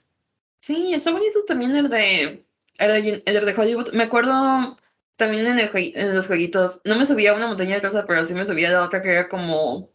Sí, 0.62 0.93
está 0.93 1.10
bonito 1.10 1.43
también 1.46 1.76
el 1.76 1.89
de, 1.89 2.46
el 2.78 3.04
de, 3.04 3.24
el 3.26 3.46
de 3.48 3.54
Hollywood. 3.58 3.93
Me 3.93 4.04
acuerdo 4.04 4.78
también 5.17 5.47
en, 5.47 5.60
el 5.60 5.69
en 5.73 6.15
los 6.15 6.28
jueguitos, 6.28 6.82
no 6.86 6.95
me 6.97 7.06
subía 7.06 7.32
a 7.32 7.36
una 7.36 7.47
montaña 7.47 7.80
rusa, 7.80 8.06
pero 8.06 8.26
sí 8.26 8.34
me 8.34 8.45
subía 8.45 8.69
a 8.69 8.73
la 8.73 8.84
otra 8.84 9.02
que 9.02 9.12
era 9.12 9.30
como 9.30 9.91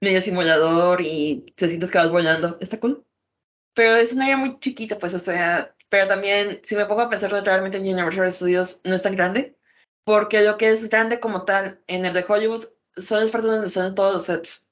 medio 0.00 0.20
simulador 0.20 1.00
y 1.00 1.46
te 1.56 1.68
sientes 1.68 1.90
que 1.90 1.98
vas 1.98 2.10
volando. 2.10 2.58
Está 2.60 2.80
cool. 2.80 3.04
Pero 3.74 3.96
es 3.96 4.12
una 4.12 4.24
área 4.24 4.36
muy 4.36 4.58
chiquita, 4.60 4.98
pues, 4.98 5.14
o 5.14 5.18
sea, 5.18 5.74
pero 5.88 6.06
también, 6.06 6.60
si 6.62 6.76
me 6.76 6.86
pongo 6.86 7.02
a 7.02 7.10
pensar 7.10 7.30
realmente 7.32 7.78
en 7.78 7.84
Universal 7.84 8.32
Studios, 8.32 8.80
no 8.84 8.94
es 8.94 9.02
tan 9.02 9.14
grande, 9.16 9.56
porque 10.04 10.42
lo 10.42 10.56
que 10.58 10.70
es 10.70 10.88
grande 10.88 11.20
como 11.20 11.44
tal 11.44 11.82
en 11.86 12.04
el 12.04 12.12
de 12.12 12.24
Hollywood 12.26 12.64
son 12.96 13.20
las 13.20 13.30
partes 13.30 13.50
donde 13.50 13.68
están 13.68 13.94
todos 13.94 14.14
los 14.14 14.24
sets. 14.24 14.68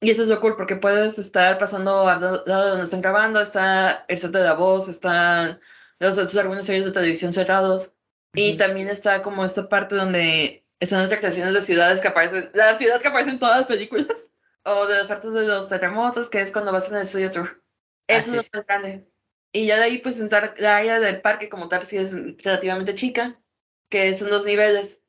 Y 0.00 0.10
eso 0.10 0.22
es 0.22 0.28
lo 0.28 0.40
cool, 0.40 0.56
porque 0.56 0.76
puedes 0.76 1.18
estar 1.18 1.58
pasando 1.58 2.08
al 2.08 2.20
lado 2.46 2.68
donde 2.70 2.84
están 2.84 3.02
grabando, 3.02 3.40
está 3.40 4.04
el 4.08 4.18
set 4.18 4.32
de 4.32 4.42
la 4.42 4.54
voz, 4.54 4.88
están 4.88 5.60
los 6.00 6.16
sets 6.16 6.32
de 6.32 6.40
algunas 6.40 6.66
series 6.66 6.84
de 6.84 6.92
televisión 6.92 7.32
cerrados, 7.32 7.94
y 8.34 8.56
también 8.56 8.88
está 8.88 9.22
como 9.22 9.44
esta 9.44 9.68
parte 9.68 9.94
donde 9.94 10.64
están 10.80 11.00
las 11.00 11.10
recreaciones 11.10 11.52
de 11.54 11.62
ciudades 11.62 12.00
que 12.00 12.08
aparecen, 12.08 12.50
la 12.54 12.76
ciudad 12.78 13.00
que 13.00 13.08
aparece 13.08 13.30
en 13.30 13.38
todas 13.38 13.58
las 13.58 13.66
películas, 13.66 14.06
o 14.64 14.86
de 14.86 14.96
las 14.96 15.06
partes 15.06 15.32
de 15.32 15.46
los 15.46 15.68
terremotos, 15.68 16.28
que 16.28 16.40
es 16.40 16.52
cuando 16.52 16.72
vas 16.72 16.90
en 16.90 16.96
el 16.96 17.06
Studio 17.06 17.30
Tour. 17.30 17.62
Eso 18.08 18.38
es 18.38 18.50
lo 18.52 18.64
grande. 18.64 19.06
Y 19.52 19.66
ya 19.66 19.76
de 19.76 19.84
ahí, 19.84 19.98
pues, 19.98 20.18
entrar 20.18 20.54
la 20.58 20.78
área 20.78 20.98
del 20.98 21.20
parque 21.20 21.48
como 21.48 21.68
tal, 21.68 21.82
sí 21.82 21.98
es 21.98 22.14
relativamente 22.42 22.94
chica, 22.94 23.34
que 23.90 24.14
son 24.14 24.30
dos 24.30 24.46
niveles. 24.46 25.02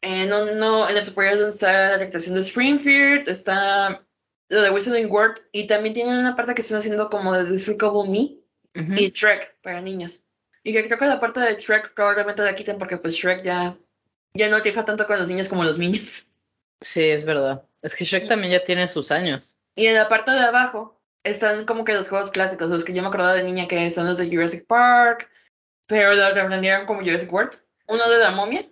En 0.00 0.32
uno, 0.32 0.88
en 0.88 0.96
el 0.96 1.04
superior 1.04 1.38
donde 1.38 1.54
está 1.54 1.90
la 1.90 1.98
recreación 1.98 2.34
de 2.36 2.42
Springfield, 2.42 3.28
está 3.28 4.06
lo 4.48 4.62
de 4.62 4.70
Whistling 4.70 5.10
World, 5.10 5.38
y 5.50 5.66
también 5.66 5.94
tienen 5.94 6.18
una 6.18 6.36
parte 6.36 6.54
que 6.54 6.62
están 6.62 6.78
haciendo 6.78 7.08
como 7.10 7.32
de 7.32 7.44
Despicable 7.44 8.08
Me 8.08 8.38
Ujú. 8.80 8.94
y 8.94 9.10
Shrek 9.10 9.60
para 9.62 9.80
niños. 9.80 10.23
Y 10.64 10.72
que 10.72 10.86
creo 10.86 10.98
que 10.98 11.06
la 11.06 11.20
parte 11.20 11.40
de 11.40 11.60
Shrek 11.60 11.94
probablemente 11.94 12.42
la 12.42 12.54
quiten 12.54 12.78
porque 12.78 12.96
pues 12.96 13.14
Shrek 13.14 13.42
ya, 13.42 13.76
ya 14.32 14.48
no 14.48 14.60
triunfa 14.62 14.84
tanto 14.84 15.06
con 15.06 15.18
los 15.18 15.28
niños 15.28 15.48
como 15.48 15.62
los 15.62 15.78
niños. 15.78 16.26
Sí, 16.80 17.02
es 17.02 17.24
verdad. 17.24 17.64
Es 17.82 17.94
que 17.94 18.04
Shrek 18.04 18.28
también 18.28 18.52
ya 18.52 18.64
tiene 18.64 18.86
sus 18.86 19.10
años. 19.10 19.60
Y 19.76 19.86
en 19.86 19.94
la 19.94 20.08
parte 20.08 20.30
de 20.30 20.40
abajo 20.40 21.00
están 21.22 21.66
como 21.66 21.84
que 21.84 21.94
los 21.94 22.08
juegos 22.08 22.30
clásicos, 22.30 22.70
los 22.70 22.84
que 22.84 22.94
yo 22.94 23.02
me 23.02 23.08
acordaba 23.08 23.34
de 23.34 23.42
niña 23.42 23.68
que 23.68 23.90
son 23.90 24.06
los 24.06 24.18
de 24.18 24.28
Jurassic 24.28 24.66
Park, 24.66 25.30
pero 25.86 26.14
lo 26.14 26.34
rebrandieron 26.34 26.86
como 26.86 27.00
Jurassic 27.00 27.32
World. 27.32 27.58
Uno 27.86 28.08
de 28.08 28.18
la 28.18 28.30
momia. 28.30 28.66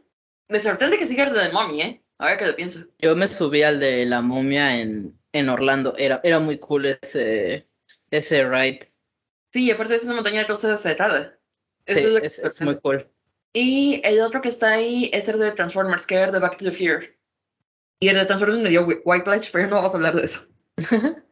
Me 0.48 0.60
sorprende 0.60 0.98
que 0.98 1.06
siga 1.06 1.24
el 1.24 1.34
de 1.34 1.48
la 1.48 1.52
momia, 1.52 1.86
¿eh? 1.86 2.02
Ahora 2.18 2.36
que 2.36 2.46
lo 2.46 2.56
pienso. 2.56 2.80
Yo 2.98 3.16
me 3.16 3.28
subí 3.28 3.62
al 3.62 3.80
de 3.80 4.06
la 4.06 4.20
momia 4.20 4.80
en, 4.80 5.18
en 5.32 5.48
Orlando. 5.48 5.94
Era, 5.98 6.20
era 6.22 6.38
muy 6.40 6.58
cool 6.58 6.86
ese, 6.86 7.66
ese 8.10 8.48
ride. 8.48 8.92
Sí, 9.52 9.70
aparte 9.70 9.96
es 9.96 10.04
una 10.04 10.14
montaña 10.14 10.44
rusa 10.44 10.76
cerrada. 10.78 11.38
Sí, 11.86 12.18
Eso 12.22 12.46
es 12.46 12.60
muy 12.60 12.76
cool. 12.78 13.08
Y 13.52 14.00
el 14.04 14.20
otro 14.20 14.40
que 14.40 14.48
está 14.48 14.70
ahí 14.70 15.10
es 15.12 15.28
el 15.28 15.38
de 15.38 15.52
Transformers, 15.52 16.06
que 16.06 16.14
era 16.14 16.32
de 16.32 16.38
Back 16.38 16.56
to 16.56 16.64
the 16.64 16.72
Future. 16.72 17.18
Y 18.00 18.08
el 18.08 18.16
de 18.16 18.24
Transformers 18.24 18.62
me 18.62 18.70
dio 18.70 18.86
White 19.04 19.24
Pledge, 19.24 19.50
pero 19.52 19.68
no 19.68 19.76
vamos 19.76 19.94
a 19.94 19.96
hablar 19.96 20.16
de 20.16 20.24
eso. 20.24 20.46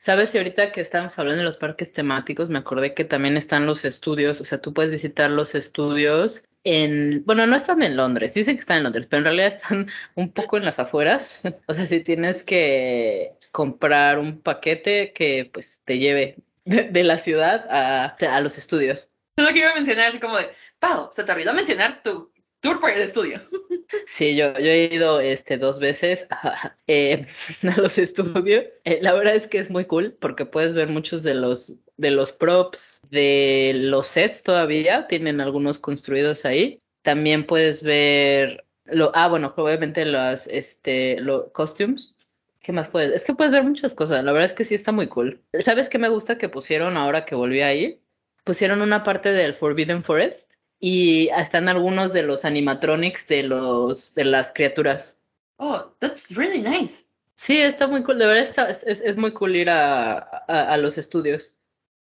¿Sabes? 0.00 0.34
Y 0.34 0.38
ahorita 0.38 0.72
que 0.72 0.80
estábamos 0.80 1.16
hablando 1.18 1.38
de 1.38 1.44
los 1.44 1.56
parques 1.56 1.92
temáticos, 1.92 2.50
me 2.50 2.58
acordé 2.58 2.92
que 2.92 3.04
también 3.04 3.36
están 3.36 3.66
los 3.66 3.84
estudios, 3.84 4.40
o 4.40 4.44
sea, 4.44 4.60
tú 4.60 4.74
puedes 4.74 4.90
visitar 4.90 5.30
los 5.30 5.54
estudios 5.54 6.42
en, 6.64 7.24
bueno, 7.24 7.46
no 7.46 7.54
están 7.54 7.82
en 7.82 7.96
Londres, 7.96 8.34
dicen 8.34 8.56
que 8.56 8.60
están 8.62 8.78
en 8.78 8.82
Londres, 8.82 9.06
pero 9.06 9.18
en 9.18 9.24
realidad 9.26 9.46
están 9.46 9.88
un 10.16 10.32
poco 10.32 10.56
en 10.56 10.64
las 10.64 10.80
afueras. 10.80 11.42
O 11.68 11.74
sea, 11.74 11.86
si 11.86 12.00
tienes 12.00 12.44
que 12.44 13.34
comprar 13.52 14.18
un 14.18 14.40
paquete 14.40 15.12
que 15.12 15.48
pues 15.52 15.82
te 15.84 15.98
lleve 15.98 16.38
de, 16.64 16.84
de 16.84 17.04
la 17.04 17.18
ciudad 17.18 17.66
a, 17.70 18.16
a 18.16 18.40
los 18.40 18.58
estudios. 18.58 19.11
Solo 19.38 19.50
quiero 19.52 19.74
mencionar 19.74 20.08
así 20.08 20.18
como 20.18 20.36
de, 20.36 20.50
Pau, 20.78 21.08
se 21.12 21.24
te 21.24 21.32
olvidó 21.32 21.54
mencionar 21.54 22.02
tu 22.02 22.32
tour 22.60 22.80
por 22.80 22.90
el 22.90 23.02
estudio. 23.02 23.40
Sí, 24.06 24.36
yo, 24.36 24.54
yo 24.58 24.70
he 24.70 24.94
ido 24.94 25.20
este, 25.20 25.58
dos 25.58 25.78
veces 25.78 26.26
a, 26.30 26.74
eh, 26.86 27.26
a 27.62 27.78
los 27.78 27.98
estudios. 27.98 28.64
Eh, 28.84 28.98
la 29.02 29.12
verdad 29.12 29.34
es 29.34 29.46
que 29.46 29.58
es 29.58 29.70
muy 29.70 29.84
cool 29.84 30.16
porque 30.18 30.46
puedes 30.46 30.74
ver 30.74 30.88
muchos 30.88 31.22
de 31.22 31.34
los, 31.34 31.74
de 31.98 32.10
los 32.10 32.32
props, 32.32 33.02
de 33.10 33.72
los 33.74 34.06
sets 34.06 34.42
todavía, 34.42 35.06
tienen 35.08 35.42
algunos 35.42 35.78
construidos 35.78 36.46
ahí. 36.46 36.80
También 37.02 37.46
puedes 37.46 37.82
ver, 37.82 38.64
lo, 38.84 39.12
ah, 39.14 39.28
bueno, 39.28 39.52
obviamente 39.58 40.06
los 40.06 40.46
este, 40.46 41.20
los 41.20 41.50
costumes. 41.52 42.14
¿Qué 42.60 42.72
más 42.72 42.88
puedes? 42.88 43.12
Es 43.12 43.24
que 43.24 43.34
puedes 43.34 43.52
ver 43.52 43.64
muchas 43.64 43.94
cosas. 43.94 44.24
La 44.24 44.32
verdad 44.32 44.50
es 44.50 44.54
que 44.54 44.64
sí 44.64 44.74
está 44.74 44.90
muy 44.90 45.08
cool. 45.08 45.42
¿Sabes 45.60 45.90
qué 45.90 45.98
me 45.98 46.08
gusta 46.08 46.38
que 46.38 46.48
pusieron 46.48 46.96
ahora 46.96 47.26
que 47.26 47.34
volví 47.34 47.60
ahí? 47.60 48.00
Pusieron 48.44 48.82
una 48.82 49.02
parte 49.04 49.32
del 49.32 49.54
Forbidden 49.54 50.02
Forest 50.02 50.52
y 50.80 51.28
están 51.28 51.68
algunos 51.68 52.12
de 52.12 52.22
los 52.22 52.44
animatronics 52.44 53.28
de 53.28 53.44
los 53.44 54.14
de 54.14 54.24
las 54.24 54.52
criaturas. 54.52 55.16
Oh, 55.58 55.94
that's 56.00 56.34
really 56.34 56.60
nice. 56.60 57.04
Sí, 57.36 57.60
está 57.60 57.86
muy 57.86 58.02
cool, 58.02 58.18
de 58.18 58.26
verdad 58.26 58.42
está, 58.42 58.70
es, 58.70 58.84
es, 58.84 59.16
muy 59.16 59.32
cool 59.32 59.56
ir 59.56 59.70
a, 59.70 60.18
a, 60.18 60.72
a, 60.72 60.76
los 60.76 60.98
estudios. 60.98 61.58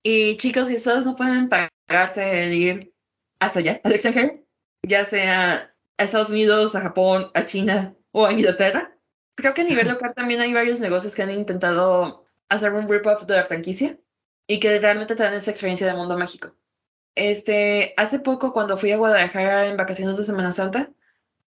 Y 0.04 0.38
chicos, 0.38 0.68
si 0.68 0.76
ustedes 0.76 1.06
no 1.06 1.16
pueden 1.16 1.50
pagarse 1.50 2.44
el 2.44 2.54
ir 2.54 2.94
hasta 3.40 3.60
allá, 3.60 3.82
al 3.84 3.94
extranjero, 3.94 4.40
ya 4.84 5.06
sea 5.06 5.74
a 5.98 6.04
Estados 6.04 6.30
Unidos, 6.30 6.76
a 6.76 6.82
Japón, 6.82 7.32
a 7.34 7.46
China 7.46 7.96
o 8.12 8.26
a 8.26 8.34
Inglaterra, 8.34 8.98
creo 9.36 9.54
que 9.54 9.62
a 9.62 9.66
nivel 9.66 9.88
local 9.90 10.14
también 10.14 10.42
hay 10.42 10.54
varios 10.54 10.80
negocios 10.80 11.16
que 11.16 11.24
han 11.24 11.32
intentado 11.32 12.26
hacer 12.50 12.74
un 12.74 12.88
rip-off 12.88 13.26
de 13.26 13.38
la 13.38 13.44
franquicia 13.44 13.98
y 14.48 14.60
que 14.60 14.80
realmente 14.80 15.16
te 15.16 15.36
esa 15.36 15.52
experiencia 15.52 15.88
de 15.88 15.94
mundo 15.94 16.18
mágico. 16.18 16.56
Este, 17.16 17.94
hace 17.98 18.20
poco 18.20 18.54
cuando 18.54 18.78
fui 18.78 18.92
a 18.92 18.98
Guadalajara 18.98 19.68
en 19.68 19.78
vacaciones 19.78 20.18
de 20.18 20.24
Semana 20.24 20.52
Santa, 20.52 20.92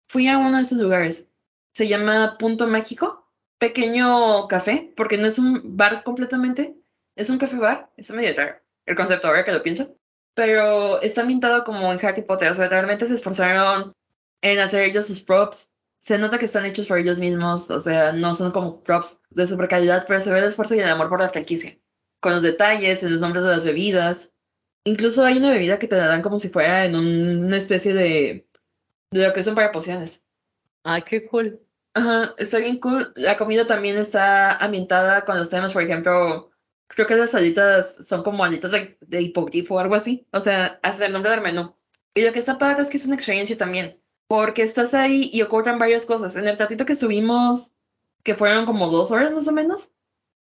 fui 0.09 0.29
a 0.29 0.39
uno 0.39 0.57
de 0.57 0.63
esos 0.63 0.79
lugares. 0.79 1.29
Se 1.75 1.89
llama 1.89 2.39
Punto 2.39 2.67
México, 2.67 3.29
pequeño 3.59 4.49
café, 4.49 4.93
porque 4.97 5.19
no 5.19 5.27
es 5.27 5.39
un 5.39 5.77
bar 5.77 6.03
completamente, 6.05 6.77
es 7.17 7.31
un 7.31 7.39
café 7.39 7.57
bar, 7.57 7.91
es 7.97 8.11
medio 8.11 8.35
raro 8.37 8.67
el 8.87 8.97
concepto 8.97 9.29
ahora 9.29 9.45
que 9.45 9.53
lo 9.53 9.63
pienso, 9.63 9.97
pero 10.35 11.01
está 11.03 11.23
ambientado 11.23 11.65
como 11.65 11.93
en 11.93 12.05
Harry 12.05 12.23
Potter, 12.23 12.51
o 12.51 12.55
sea, 12.55 12.69
realmente 12.69 13.07
se 13.07 13.15
esforzaron 13.15 13.93
en 14.41 14.59
hacer 14.59 14.83
ellos 14.83 15.07
sus 15.07 15.21
props. 15.21 15.71
Se 15.99 16.19
nota 16.19 16.39
que 16.39 16.45
están 16.45 16.65
hechos 16.65 16.87
por 16.87 16.99
ellos 16.99 17.19
mismos, 17.19 17.69
o 17.71 17.81
sea, 17.81 18.13
no 18.13 18.35
son 18.35 18.53
como 18.53 18.83
props 18.83 19.21
de 19.31 19.47
super 19.47 19.69
calidad, 19.69 20.05
pero 20.07 20.21
se 20.21 20.31
ve 20.31 20.39
el 20.39 20.45
esfuerzo 20.45 20.75
y 20.75 20.81
el 20.81 20.89
amor 20.89 21.09
por 21.09 21.21
la 21.21 21.29
franquicia. 21.29 21.77
Con 22.27 22.35
los 22.35 22.43
detalles, 22.43 23.05
en 23.05 23.13
los 23.13 23.21
nombres 23.21 23.45
de 23.45 23.51
las 23.51 23.65
bebidas, 23.65 24.33
Incluso 24.87 25.25
hay 25.25 25.39
una 25.39 25.51
bebida 25.51 25.81
que 25.81 25.89
te 25.89 25.97
la 25.97 26.07
dan 26.07 26.23
como 26.23 26.39
si 26.39 26.49
fuera 26.49 26.85
en 26.85 26.95
un, 26.95 27.45
una 27.47 27.57
especie 27.57 27.93
de, 27.93 28.49
de 29.11 29.27
lo 29.27 29.33
que 29.33 29.43
son 29.43 29.57
para 29.57 29.73
pociones. 29.73 30.23
Ay, 30.85 31.03
qué 31.03 31.27
cool. 31.27 31.61
Ajá, 31.95 32.35
está 32.39 32.59
bien 32.59 32.79
cool. 32.79 33.13
La 33.17 33.37
comida 33.37 33.67
también 33.67 33.97
está 33.97 34.57
ambientada 34.57 35.25
con 35.25 35.37
los 35.37 35.51
temas, 35.51 35.73
por 35.73 35.83
ejemplo, 35.83 36.53
creo 36.87 37.07
que 37.09 37.17
las 37.17 37.35
alitas 37.35 37.97
son 38.07 38.23
como 38.23 38.45
alitas 38.45 38.71
de, 38.71 38.97
de 39.01 39.23
hipogrifo 39.23 39.75
o 39.75 39.79
algo 39.81 39.97
así. 39.97 40.25
O 40.33 40.39
sea, 40.39 40.79
hasta 40.85 41.07
el 41.07 41.13
nombre 41.13 41.33
del 41.33 41.43
menú. 41.43 41.75
Y 42.15 42.25
lo 42.25 42.33
que 42.33 42.39
está 42.39 42.57
padre 42.57 42.83
es 42.83 42.89
que 42.89 42.97
es 42.97 43.07
una 43.07 43.17
experiencia 43.17 43.59
también. 43.59 44.01
Porque 44.29 44.63
estás 44.63 44.95
ahí 44.95 45.31
y 45.33 45.43
ocurren 45.43 45.81
varias 45.81 46.07
cosas. 46.07 46.37
En 46.37 46.47
el 46.47 46.57
ratito 46.57 46.85
que 46.85 46.93
estuvimos, 46.93 47.73
que 48.23 48.37
fueron 48.37 48.67
como 48.67 48.89
dos 48.89 49.11
horas 49.11 49.33
más 49.33 49.49
o 49.49 49.53
menos, 49.53 49.91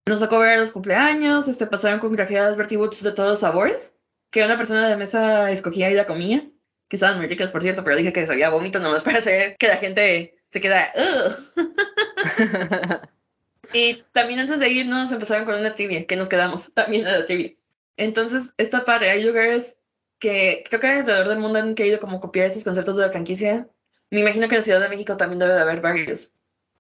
nos 0.06 0.20
tocó 0.20 0.40
ver 0.40 0.60
los 0.60 0.72
cumpleaños, 0.72 1.48
este, 1.48 1.68
pasaron 1.68 2.00
coreografías 2.00 2.56
Bertie 2.56 2.78
Woods 2.78 3.04
de 3.04 3.12
todos 3.12 3.40
sabores 3.40 3.94
que 4.30 4.44
una 4.44 4.58
persona 4.58 4.90
de 4.90 4.98
mesa 4.98 5.52
escogía 5.52 5.90
y 5.90 5.94
la 5.94 6.06
comía, 6.06 6.50
que 6.90 6.98
estaban 6.98 7.18
muy 7.18 7.28
ricas, 7.28 7.52
por 7.52 7.62
cierto, 7.62 7.84
pero 7.84 7.96
dije 7.96 8.14
que 8.14 8.28
sabía 8.28 8.50
vómito 8.50 8.80
nomás 8.80 9.04
para 9.04 9.20
hacer 9.20 9.56
que 9.58 9.68
la 9.68 9.78
gente 9.78 10.38
se 10.50 10.62
queda. 10.62 10.92
y 13.74 14.04
también 14.12 14.40
antes 14.40 14.60
de 14.60 14.70
irnos 14.70 15.12
empezaron 15.12 15.46
con 15.46 15.56
una 15.56 15.74
trivia, 15.74 16.06
que 16.06 16.18
nos 16.18 16.30
quedamos 16.30 16.72
también 16.74 17.08
a 17.08 17.20
la 17.20 17.26
trivia. 17.26 17.56
Entonces, 17.98 18.54
esta 18.58 18.84
parte, 18.84 19.10
hay 19.10 19.24
lugares 19.24 19.78
que 20.20 20.64
creo 20.70 20.82
que 20.82 20.88
alrededor 20.88 21.30
del 21.30 21.40
mundo 21.40 21.60
han 21.60 21.76
querido 21.76 22.00
como 22.00 22.20
copiar 22.20 22.48
esos 22.48 22.64
conceptos 22.64 22.98
de 22.98 23.04
la 23.04 23.12
franquicia. 23.12 23.70
Me 24.12 24.20
imagino 24.20 24.48
que 24.48 24.56
en 24.56 24.60
la 24.60 24.64
Ciudad 24.64 24.82
de 24.82 24.90
México 24.90 25.18
también 25.18 25.40
debe 25.40 25.54
de 25.54 25.62
haber 25.62 25.82
varios, 25.82 26.32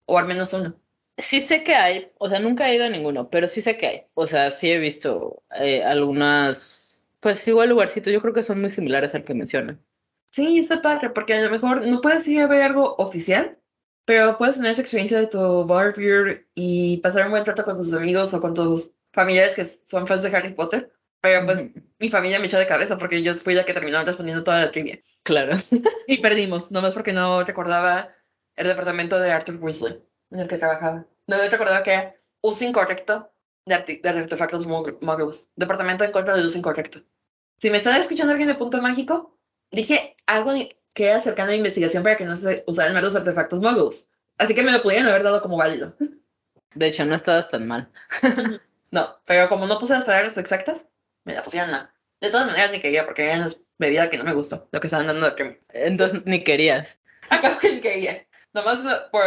o 0.05 0.17
al 0.17 0.27
menos 0.27 0.53
uno. 0.53 0.79
Sí 1.17 1.39
sé 1.41 1.63
que 1.63 1.75
hay, 1.75 2.11
o 2.17 2.29
sea, 2.29 2.39
nunca 2.39 2.69
he 2.69 2.75
ido 2.75 2.85
a 2.85 2.89
ninguno, 2.89 3.29
pero 3.29 3.47
sí 3.47 3.61
sé 3.61 3.77
que 3.77 3.87
hay. 3.87 4.03
O 4.15 4.27
sea, 4.27 4.51
sí 4.51 4.69
he 4.71 4.77
visto 4.79 5.43
eh, 5.59 5.83
algunas 5.83 6.85
pues 7.25 7.47
igual 7.47 7.69
lugarcito, 7.69 8.11
yo 8.11 8.21
creo 8.21 8.35
que 8.35 8.43
son 8.43 8.61
muy 8.61 8.69
similares 8.69 9.15
al 9.15 9.23
que 9.23 9.33
mencionan. 9.33 9.83
Sí, 10.29 10.59
está 10.59 10.83
padre, 10.83 11.09
porque 11.09 11.33
a 11.33 11.41
lo 11.41 11.49
mejor 11.49 11.81
no 11.87 11.99
puedes 11.99 12.27
ir 12.27 12.39
a 12.39 12.45
ver 12.45 12.61
algo 12.61 12.93
oficial, 12.99 13.57
pero 14.05 14.37
puedes 14.37 14.57
tener 14.57 14.69
esa 14.69 14.81
experiencia 14.81 15.17
de 15.17 15.25
tu 15.25 15.65
bar 15.65 15.95
beer 15.97 16.47
y 16.53 16.97
pasar 16.97 17.25
un 17.25 17.31
buen 17.31 17.43
rato 17.43 17.65
con 17.65 17.77
tus 17.77 17.95
amigos 17.95 18.31
o 18.35 18.39
con 18.39 18.53
tus 18.53 18.91
familiares 19.11 19.55
que 19.55 19.65
son 19.65 20.05
fans 20.05 20.21
de 20.21 20.37
Harry 20.37 20.53
Potter. 20.53 20.91
Pero 21.19 21.47
pues 21.47 21.67
mi 21.97 22.09
familia 22.09 22.37
me 22.37 22.45
echó 22.45 22.59
de 22.59 22.67
cabeza 22.67 22.99
porque 22.99 23.23
yo 23.23 23.33
fui 23.33 23.55
la 23.55 23.65
que 23.65 23.73
terminó 23.73 24.05
respondiendo 24.05 24.43
toda 24.43 24.59
la 24.59 24.69
trivia. 24.69 25.01
Claro. 25.23 25.57
y 26.07 26.19
perdimos, 26.19 26.69
nomás 26.69 26.93
porque 26.93 27.11
no 27.11 27.43
recordaba 27.43 28.13
el 28.55 28.67
departamento 28.67 29.19
de 29.19 29.31
Arthur 29.31 29.55
Weasley 29.55 29.99
en 30.31 30.39
el 30.39 30.47
que 30.47 30.57
trabajaba. 30.57 31.05
No 31.27 31.37
recordaba 31.37 31.83
que 31.83 31.93
era 31.93 32.15
uso 32.41 32.63
incorrecto 32.63 33.31
de, 33.65 33.99
de 34.01 34.09
artefactos 34.09 34.67
muggles. 34.67 35.49
Departamento 35.55 36.03
en 36.03 36.11
contra 36.11 36.35
del 36.35 36.45
uso 36.45 36.57
incorrecto. 36.57 37.01
Si 37.57 37.69
me 37.69 37.77
estaba 37.77 37.97
escuchando 37.97 38.31
alguien 38.31 38.49
de 38.49 38.55
Punto 38.55 38.81
Mágico, 38.81 39.37
dije 39.71 40.15
algo 40.25 40.51
que 40.93 41.07
era 41.07 41.19
cercano 41.19 41.51
a 41.51 41.55
investigación 41.55 42.03
para 42.03 42.17
que 42.17 42.25
no 42.25 42.35
se 42.35 42.63
usaran 42.67 43.01
los 43.01 43.15
artefactos 43.15 43.59
muggles. 43.59 44.09
Así 44.37 44.53
que 44.53 44.63
me 44.63 44.71
lo 44.71 44.81
pudieron 44.81 45.07
haber 45.07 45.23
dado 45.23 45.41
como 45.41 45.57
válido. 45.57 45.95
De 46.75 46.87
hecho, 46.87 47.05
no 47.05 47.15
estabas 47.15 47.49
tan 47.49 47.67
mal. 47.67 47.89
no, 48.91 49.17
pero 49.25 49.47
como 49.47 49.65
no 49.65 49.79
puse 49.79 49.93
las 49.93 50.03
palabras 50.03 50.37
exactas, 50.37 50.85
me 51.23 51.33
la 51.33 51.41
pusieron 51.41 51.71
mal. 51.71 51.89
De 52.19 52.29
todas 52.29 52.47
maneras, 52.47 52.71
ni 52.71 52.81
quería, 52.81 53.05
porque 53.05 53.23
era 53.23 53.37
una 53.37 53.47
bebida 53.77 54.09
que 54.09 54.17
no 54.17 54.25
me 54.25 54.33
gustó, 54.33 54.67
lo 54.71 54.79
que 54.79 54.87
estaban 54.87 55.07
dando 55.07 55.25
de 55.25 55.31
premio. 55.31 55.57
Entonces, 55.69 56.21
ni 56.25 56.43
querías. 56.43 56.99
Acabo 57.29 57.57
que 57.59 57.73
ni 57.73 57.79
quería. 57.79 58.25
Nomás, 58.55 58.81
por, 59.11 59.25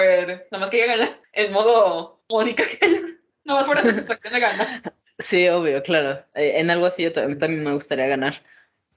nomás 0.51 0.71
quería 0.71 0.87
ganar 0.87 1.21
en 1.35 1.53
modo 1.53 2.23
Mónica 2.31 2.65
Keller. 2.65 3.21
Nomás 3.45 3.67
por 3.67 3.77
la 3.77 3.83
satisfacción 3.83 4.33
de 4.33 4.41
ganar. 4.41 4.95
Sí, 5.19 5.49
obvio, 5.49 5.83
claro. 5.83 6.25
Eh, 6.35 6.61
en 6.61 6.71
algo 6.71 6.87
así 6.87 7.03
yo 7.03 7.13
también 7.13 7.63
me 7.63 7.73
gustaría 7.73 8.07
ganar. 8.07 8.43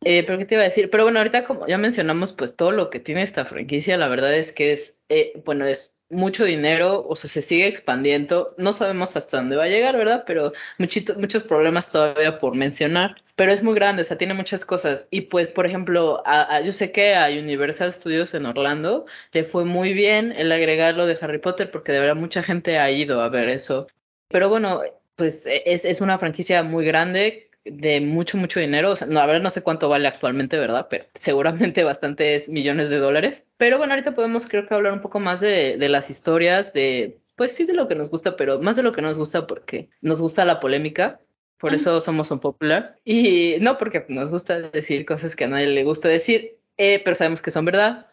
Eh, 0.03 0.23
pero 0.25 0.37
qué 0.37 0.45
te 0.45 0.55
iba 0.55 0.61
a 0.61 0.65
decir, 0.65 0.89
pero 0.89 1.03
bueno, 1.03 1.19
ahorita 1.19 1.43
como 1.43 1.67
ya 1.67 1.77
mencionamos, 1.77 2.31
pues 2.31 2.55
todo 2.55 2.71
lo 2.71 2.89
que 2.89 2.99
tiene 2.99 3.23
esta 3.23 3.43
franquicia, 3.43 3.97
la 3.97 4.07
verdad 4.07 4.33
es 4.33 4.53
que 4.53 4.71
es, 4.71 4.99
eh, 5.09 5.33
bueno, 5.45 5.65
es 5.65 5.99
mucho 6.09 6.45
dinero, 6.45 7.05
o 7.07 7.15
sea, 7.15 7.29
se 7.29 7.41
sigue 7.41 7.67
expandiendo, 7.67 8.55
no 8.57 8.71
sabemos 8.71 9.17
hasta 9.17 9.37
dónde 9.37 9.57
va 9.57 9.65
a 9.65 9.69
llegar, 9.69 9.97
¿verdad? 9.97 10.23
Pero 10.25 10.53
muchito, 10.77 11.15
muchos 11.15 11.43
problemas 11.43 11.89
todavía 11.89 12.39
por 12.39 12.55
mencionar, 12.55 13.21
pero 13.41 13.53
es 13.53 13.63
muy 13.63 13.73
grande, 13.73 14.03
o 14.03 14.05
sea, 14.05 14.19
tiene 14.19 14.35
muchas 14.35 14.65
cosas. 14.65 15.07
Y 15.09 15.21
pues, 15.21 15.47
por 15.47 15.65
ejemplo, 15.65 16.21
a, 16.27 16.57
a, 16.57 16.61
yo 16.61 16.71
sé 16.71 16.91
que 16.91 17.15
a 17.15 17.27
Universal 17.29 17.91
Studios 17.91 18.35
en 18.35 18.45
Orlando 18.45 19.07
le 19.31 19.43
fue 19.43 19.65
muy 19.65 19.93
bien 19.93 20.31
el 20.31 20.51
agregarlo 20.51 21.07
de 21.07 21.17
Harry 21.19 21.39
Potter, 21.39 21.71
porque 21.71 21.91
de 21.91 22.01
verdad 22.01 22.15
mucha 22.15 22.43
gente 22.43 22.77
ha 22.77 22.91
ido 22.91 23.19
a 23.19 23.29
ver 23.29 23.49
eso. 23.49 23.87
Pero 24.27 24.47
bueno, 24.47 24.83
pues 25.15 25.47
e, 25.47 25.63
es, 25.65 25.85
es 25.85 26.01
una 26.01 26.19
franquicia 26.19 26.61
muy 26.61 26.85
grande 26.85 27.49
de 27.65 27.99
mucho, 28.01 28.37
mucho 28.37 28.59
dinero. 28.59 28.91
O 28.91 28.95
sea, 28.95 29.07
no, 29.07 29.19
a 29.19 29.25
ver, 29.25 29.41
no 29.41 29.49
sé 29.49 29.63
cuánto 29.63 29.89
vale 29.89 30.07
actualmente, 30.07 30.59
¿verdad? 30.59 30.85
Pero 30.87 31.05
seguramente 31.15 31.83
bastantes 31.83 32.47
millones 32.47 32.91
de 32.91 32.97
dólares. 32.99 33.43
Pero 33.57 33.79
bueno, 33.79 33.93
ahorita 33.93 34.13
podemos 34.13 34.47
creo 34.47 34.67
que 34.67 34.75
hablar 34.75 34.93
un 34.93 35.01
poco 35.01 35.19
más 35.19 35.39
de, 35.39 35.77
de 35.79 35.89
las 35.89 36.11
historias, 36.11 36.73
de, 36.73 37.19
pues 37.35 37.53
sí, 37.53 37.65
de 37.65 37.73
lo 37.73 37.87
que 37.87 37.95
nos 37.95 38.11
gusta, 38.11 38.35
pero 38.35 38.61
más 38.61 38.75
de 38.75 38.83
lo 38.83 38.91
que 38.91 39.01
nos 39.01 39.17
gusta 39.17 39.47
porque 39.47 39.89
nos 40.01 40.21
gusta 40.21 40.45
la 40.45 40.59
polémica. 40.59 41.21
Por 41.61 41.75
eso 41.75 42.01
somos 42.01 42.31
un 42.31 42.39
popular. 42.39 42.97
Y 43.05 43.57
no 43.61 43.77
porque 43.77 44.03
nos 44.09 44.31
gusta 44.31 44.59
decir 44.59 45.05
cosas 45.05 45.35
que 45.35 45.43
a 45.43 45.47
nadie 45.47 45.67
le 45.67 45.83
gusta 45.83 46.07
decir, 46.07 46.57
eh, 46.77 46.99
pero 47.03 47.13
sabemos 47.15 47.43
que 47.43 47.51
son 47.51 47.65
verdad. 47.65 48.07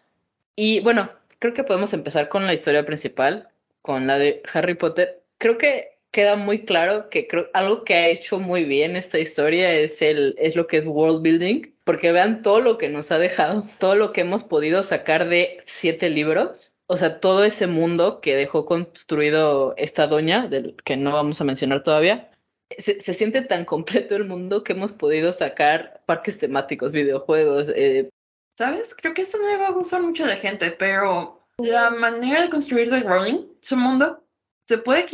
Y 0.54 0.80
bueno, 0.80 1.10
creo 1.38 1.54
que 1.54 1.64
podemos 1.64 1.94
empezar 1.94 2.28
con 2.28 2.46
la 2.46 2.52
historia 2.52 2.84
principal, 2.84 3.48
con 3.80 4.06
la 4.06 4.18
de 4.18 4.42
Harry 4.52 4.74
Potter. 4.74 5.22
Creo 5.38 5.56
que 5.56 5.98
queda 6.10 6.36
muy 6.36 6.66
claro 6.66 7.08
que 7.08 7.26
creo, 7.26 7.48
algo 7.54 7.84
que 7.84 7.94
ha 7.94 8.08
hecho 8.08 8.38
muy 8.38 8.64
bien 8.64 8.96
esta 8.96 9.18
historia 9.18 9.72
es, 9.72 10.02
el, 10.02 10.34
es 10.38 10.54
lo 10.54 10.66
que 10.66 10.76
es 10.76 10.86
world 10.86 11.22
building, 11.22 11.72
porque 11.84 12.12
vean 12.12 12.42
todo 12.42 12.60
lo 12.60 12.76
que 12.76 12.90
nos 12.90 13.10
ha 13.12 13.18
dejado, 13.18 13.64
todo 13.78 13.94
lo 13.94 14.12
que 14.12 14.20
hemos 14.20 14.44
podido 14.44 14.82
sacar 14.82 15.26
de 15.26 15.62
siete 15.64 16.10
libros. 16.10 16.74
O 16.86 16.98
sea, 16.98 17.20
todo 17.20 17.44
ese 17.44 17.66
mundo 17.66 18.20
que 18.20 18.36
dejó 18.36 18.66
construido 18.66 19.74
esta 19.78 20.06
doña, 20.06 20.48
del 20.48 20.76
que 20.84 20.98
no 20.98 21.12
vamos 21.12 21.40
a 21.40 21.44
mencionar 21.44 21.82
todavía, 21.82 22.27
se, 22.76 23.00
se, 23.00 23.14
siente 23.14 23.42
tan 23.42 23.64
completo 23.64 24.16
el 24.16 24.24
mundo 24.24 24.62
que 24.64 24.72
hemos 24.72 24.92
podido 24.92 25.32
sacar 25.32 26.02
parques 26.06 26.38
temáticos, 26.38 26.92
videojuegos. 26.92 27.72
Eh. 27.74 28.10
¿Sabes? 28.58 28.94
Creo 28.94 29.14
que 29.14 29.22
esto 29.22 29.38
no 29.38 29.48
le 29.48 29.56
va 29.56 29.68
a 29.68 29.72
gustar 29.72 30.02
mucho 30.02 30.24
a 30.24 30.28
la 30.28 30.36
gente, 30.36 30.70
pero 30.72 31.46
la 31.58 31.90
manera 31.90 32.42
de 32.42 32.50
construir 32.50 32.90
de 32.90 33.00
Rowling, 33.00 33.46
su 33.60 33.76
mundo, 33.76 34.24
se 34.66 34.78
puede 34.78 35.06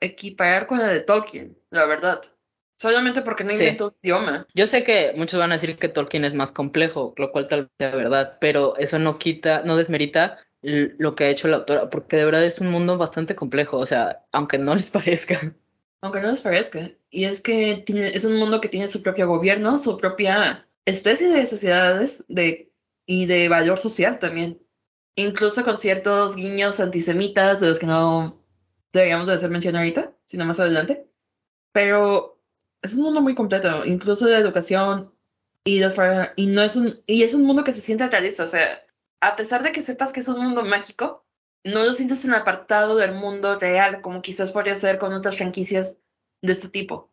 equiparar 0.00 0.66
con 0.66 0.78
la 0.78 0.88
de 0.88 1.00
Tolkien, 1.00 1.58
la 1.70 1.84
verdad. 1.86 2.20
Solamente 2.80 3.22
porque 3.22 3.44
no 3.44 3.52
inventó 3.52 3.88
sí. 3.88 3.96
idioma. 4.02 4.46
Yo 4.54 4.66
sé 4.66 4.84
que 4.84 5.14
muchos 5.16 5.38
van 5.38 5.52
a 5.52 5.54
decir 5.54 5.76
que 5.78 5.88
Tolkien 5.88 6.24
es 6.24 6.34
más 6.34 6.52
complejo, 6.52 7.14
lo 7.16 7.32
cual 7.32 7.48
tal 7.48 7.62
vez 7.62 7.70
sea 7.78 7.96
verdad, 7.96 8.38
pero 8.40 8.76
eso 8.76 8.98
no 8.98 9.18
quita, 9.18 9.62
no 9.64 9.76
desmerita 9.76 10.38
lo 10.62 11.14
que 11.14 11.24
ha 11.24 11.30
hecho 11.30 11.48
la 11.48 11.58
autora, 11.58 11.90
porque 11.90 12.16
de 12.16 12.24
verdad 12.24 12.44
es 12.44 12.58
un 12.58 12.68
mundo 12.68 12.96
bastante 12.96 13.34
complejo, 13.34 13.76
o 13.76 13.86
sea, 13.86 14.24
aunque 14.32 14.58
no 14.58 14.74
les 14.74 14.90
parezca. 14.90 15.54
Aunque 16.04 16.20
no 16.20 16.30
les 16.30 16.42
parezca. 16.42 16.90
Y 17.08 17.24
es 17.24 17.40
que 17.40 17.82
tiene, 17.86 18.08
es 18.08 18.26
un 18.26 18.36
mundo 18.36 18.60
que 18.60 18.68
tiene 18.68 18.88
su 18.88 19.02
propio 19.02 19.26
gobierno, 19.26 19.78
su 19.78 19.96
propia 19.96 20.68
especie 20.84 21.28
de 21.28 21.46
sociedades 21.46 22.26
de, 22.28 22.70
y 23.06 23.24
de 23.24 23.48
valor 23.48 23.78
social 23.78 24.18
también. 24.18 24.60
Incluso 25.16 25.64
con 25.64 25.78
ciertos 25.78 26.36
guiños 26.36 26.78
antisemitas 26.78 27.60
de 27.60 27.68
los 27.68 27.78
que 27.78 27.86
no 27.86 28.38
deberíamos 28.92 29.28
de 29.28 29.32
hacer 29.32 29.48
mención 29.48 29.76
ahorita, 29.76 30.14
sino 30.26 30.44
más 30.44 30.60
adelante. 30.60 31.08
Pero 31.72 32.38
es 32.82 32.92
un 32.92 33.04
mundo 33.04 33.22
muy 33.22 33.34
completo, 33.34 33.86
incluso 33.86 34.26
de 34.26 34.36
educación, 34.36 35.10
Y, 35.64 35.80
los, 35.80 35.94
y, 36.36 36.48
no 36.48 36.60
es 36.60 36.76
un, 36.76 37.02
y 37.06 37.22
es 37.22 37.32
un 37.32 37.44
mundo 37.44 37.64
que 37.64 37.72
se 37.72 37.80
siente 37.80 38.06
realista. 38.10 38.44
O 38.44 38.48
sea, 38.48 38.78
a 39.20 39.36
pesar 39.36 39.62
de 39.62 39.72
que 39.72 39.80
sepas 39.80 40.12
que 40.12 40.20
es 40.20 40.28
un 40.28 40.38
mundo 40.38 40.66
mágico, 40.66 41.23
no 41.64 41.82
lo 41.82 41.92
sientes 41.92 42.24
en 42.24 42.34
apartado 42.34 42.96
del 42.96 43.12
mundo 43.12 43.58
real, 43.58 44.02
como 44.02 44.22
quizás 44.22 44.52
podría 44.52 44.76
ser 44.76 44.98
con 44.98 45.12
otras 45.12 45.36
franquicias 45.36 45.96
de 46.42 46.52
este 46.52 46.68
tipo. 46.68 47.10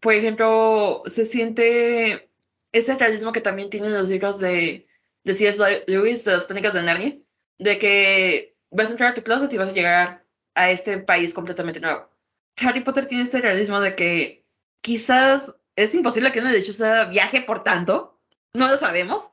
Por 0.00 0.14
ejemplo, 0.14 1.02
se 1.06 1.26
siente 1.26 2.30
ese 2.72 2.96
realismo 2.96 3.32
que 3.32 3.42
también 3.42 3.70
tienen 3.70 3.92
los 3.92 4.08
libros 4.08 4.38
de, 4.38 4.88
de 5.24 5.34
C.S. 5.34 5.84
Lewis, 5.86 6.24
de 6.24 6.32
las 6.32 6.44
crónicas 6.44 6.72
de 6.72 6.82
Narnia, 6.82 7.18
de 7.58 7.78
que 7.78 8.56
vas 8.70 8.88
a 8.88 8.92
entrar 8.92 9.10
a 9.10 9.14
tu 9.14 9.22
closet 9.22 9.52
y 9.52 9.58
vas 9.58 9.68
a 9.68 9.74
llegar 9.74 10.24
a 10.54 10.70
este 10.70 10.98
país 10.98 11.34
completamente 11.34 11.80
nuevo. 11.80 12.08
Harry 12.56 12.80
Potter 12.80 13.06
tiene 13.06 13.24
este 13.24 13.40
realismo 13.40 13.80
de 13.80 13.94
que 13.94 14.46
quizás 14.80 15.54
es 15.76 15.94
imposible 15.94 16.32
que 16.32 16.40
una 16.40 16.52
lechuza 16.52 17.04
viaje 17.04 17.42
por 17.42 17.62
tanto, 17.62 18.18
no 18.54 18.68
lo 18.68 18.76
sabemos, 18.76 19.30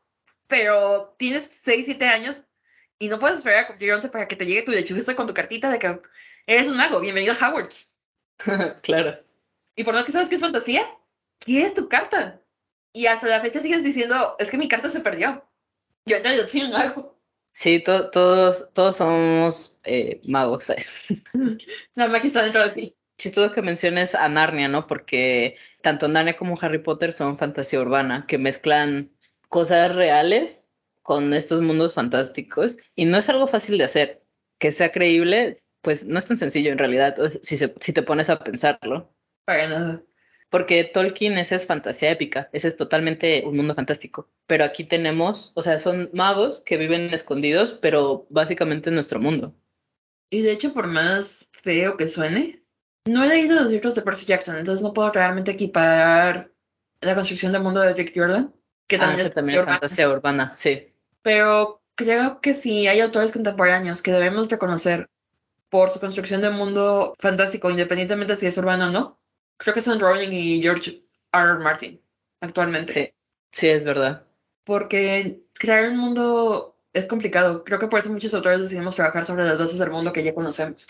pero 0.48 1.16
tienes 1.18 1.44
6, 1.64 1.86
7 1.86 2.08
años 2.08 2.44
y 3.00 3.08
no 3.08 3.18
puedes 3.18 3.38
esperar 3.38 3.60
a 3.60 3.68
cumplir 3.68 3.94
11 3.94 4.10
para 4.10 4.28
que 4.28 4.36
te 4.36 4.46
llegue 4.46 4.64
tu 4.64 4.72
lechuza 4.72 5.16
con 5.16 5.26
tu 5.26 5.34
cartita 5.34 5.72
de 5.72 5.80
que 5.80 6.02
eres 6.46 6.68
un 6.68 6.78
mago, 6.78 7.00
bienvenido 7.00 7.34
a 7.34 7.48
Howard. 7.48 7.70
claro. 8.84 9.18
Y 9.76 9.86
por 9.86 9.94
más 9.94 10.06
que 10.06 10.12
sabes 10.12 10.28
que 10.28 10.36
es 10.36 10.42
fantasía, 10.42 10.86
es 11.48 11.74
tu 11.74 11.88
carta. 11.88 12.42
Y 12.92 13.06
hasta 13.06 13.28
la 13.28 13.40
fecha 13.40 13.62
sigues 13.62 13.84
diciendo, 13.84 14.36
es 14.38 14.50
que 14.50 14.58
mi 14.58 14.68
carta 14.68 14.90
se 14.90 15.00
perdió. 15.00 15.48
Yo 16.06 16.18
en 16.18 16.24
realidad 16.24 16.48
soy 16.48 16.62
un 16.64 16.72
mago. 16.72 17.18
Sí, 17.52 17.82
todos, 17.84 18.70
todos 18.74 18.98
somos 18.98 19.80
eh, 19.86 20.22
magos. 20.26 20.68
la 21.96 22.08
magia 22.08 22.28
está 22.28 22.44
dentro 22.44 22.64
de 22.64 22.70
ti. 22.72 22.96
Chistoso 23.18 23.54
que 23.54 23.62
menciones 23.62 24.16
a 24.16 24.28
Narnia, 24.28 24.68
¿no? 24.68 24.88
Porque 24.88 25.58
tanto 25.82 26.08
Narnia 26.08 26.38
como 26.38 26.58
Harry 26.62 26.80
Potter 26.80 27.12
son 27.14 27.38
fantasía 27.38 27.80
urbana, 27.80 28.26
que 28.28 28.38
mezclan 28.38 29.12
cosas 29.48 29.96
reales 29.96 30.59
con 31.10 31.34
estos 31.34 31.60
mundos 31.64 31.96
fantásticos. 31.96 32.78
Y 32.96 33.06
no 33.06 33.18
es 33.18 33.28
algo 33.30 33.48
fácil 33.48 33.80
de 33.80 33.86
hacer. 33.86 34.24
Que 34.60 34.72
sea 34.72 34.92
creíble, 34.92 35.64
pues 35.82 36.06
no 36.06 36.20
es 36.20 36.28
tan 36.28 36.38
sencillo 36.38 36.72
en 36.72 36.78
realidad, 36.78 37.18
si, 37.42 37.58
si 37.58 37.94
te 37.94 38.04
pones 38.04 38.30
a 38.30 38.38
pensarlo. 38.38 39.12
Para 39.44 39.68
nada. 39.68 40.04
Porque 40.52 40.84
Tolkien 40.84 41.40
ese 41.40 41.56
es 41.56 41.66
fantasía 41.66 42.12
épica, 42.12 42.48
ese 42.54 42.68
es 42.68 42.78
totalmente 42.78 43.44
un 43.44 43.58
mundo 43.58 43.74
fantástico. 43.74 44.30
Pero 44.46 44.64
aquí 44.64 44.84
tenemos, 44.84 45.52
o 45.56 45.64
sea, 45.64 45.80
son 45.80 46.12
magos 46.14 46.62
que 46.62 46.78
viven 46.78 47.12
escondidos, 47.12 47.72
pero 47.72 48.28
básicamente 48.30 48.90
en 48.90 48.96
nuestro 48.96 49.20
mundo. 49.20 49.56
Y 50.30 50.44
de 50.44 50.52
hecho, 50.52 50.76
por 50.76 50.86
más 50.86 51.50
feo 51.54 51.98
que 51.98 52.08
suene, 52.08 52.64
no 53.06 53.24
he 53.24 53.30
leído 53.30 53.56
los 53.56 53.72
libros 53.72 53.96
de 53.96 54.04
Percy 54.04 54.28
Jackson, 54.28 54.58
entonces 54.60 54.84
no 54.84 54.94
puedo 54.94 55.12
realmente 55.12 55.50
equipar 55.50 56.52
la 57.02 57.16
construcción 57.16 57.52
del 57.52 57.64
mundo 57.64 57.82
de 57.82 57.96
Rick 57.96 58.12
Jordan, 58.16 58.54
que 58.88 58.98
ah, 58.98 59.16
es, 59.18 59.34
también 59.34 59.58
es 59.58 59.66
fantasía 59.66 60.08
urbana, 60.08 60.52
sí. 60.52 60.90
Pero 61.22 61.82
creo 61.96 62.40
que 62.42 62.54
sí 62.54 62.88
hay 62.88 63.02
autores 63.02 63.32
contemporáneos 63.32 64.02
que 64.02 64.12
debemos 64.12 64.50
reconocer 64.50 65.10
por 65.70 65.90
su 65.90 66.00
construcción 66.00 66.42
de 66.42 66.50
mundo 66.50 67.14
fantástico, 67.20 67.70
independientemente 67.70 68.36
si 68.36 68.48
es 68.48 68.58
urbano 68.58 68.88
o 68.88 68.92
no, 68.92 69.20
creo 69.58 69.74
que 69.74 69.82
son 69.82 70.00
Rowling 70.00 70.32
y 70.32 70.62
George 70.62 71.04
R. 71.32 71.52
R. 71.52 71.60
Martin 71.60 72.02
actualmente. 72.42 72.94
Sí, 72.94 73.14
sí, 73.52 73.68
es 73.68 73.84
verdad. 73.84 74.26
Porque 74.64 75.44
crear 75.54 75.90
un 75.90 75.98
mundo 75.98 76.78
es 76.94 77.08
complicado. 77.08 77.64
Creo 77.64 77.80
que 77.80 77.88
por 77.88 78.00
eso 78.00 78.12
muchos 78.12 78.34
autores 78.34 78.62
decidimos 78.62 78.96
trabajar 78.96 79.26
sobre 79.26 79.46
las 79.46 79.60
bases 79.60 79.78
del 79.78 79.92
mundo 79.92 80.14
que 80.14 80.24
ya 80.24 80.34
conocemos. 80.34 80.88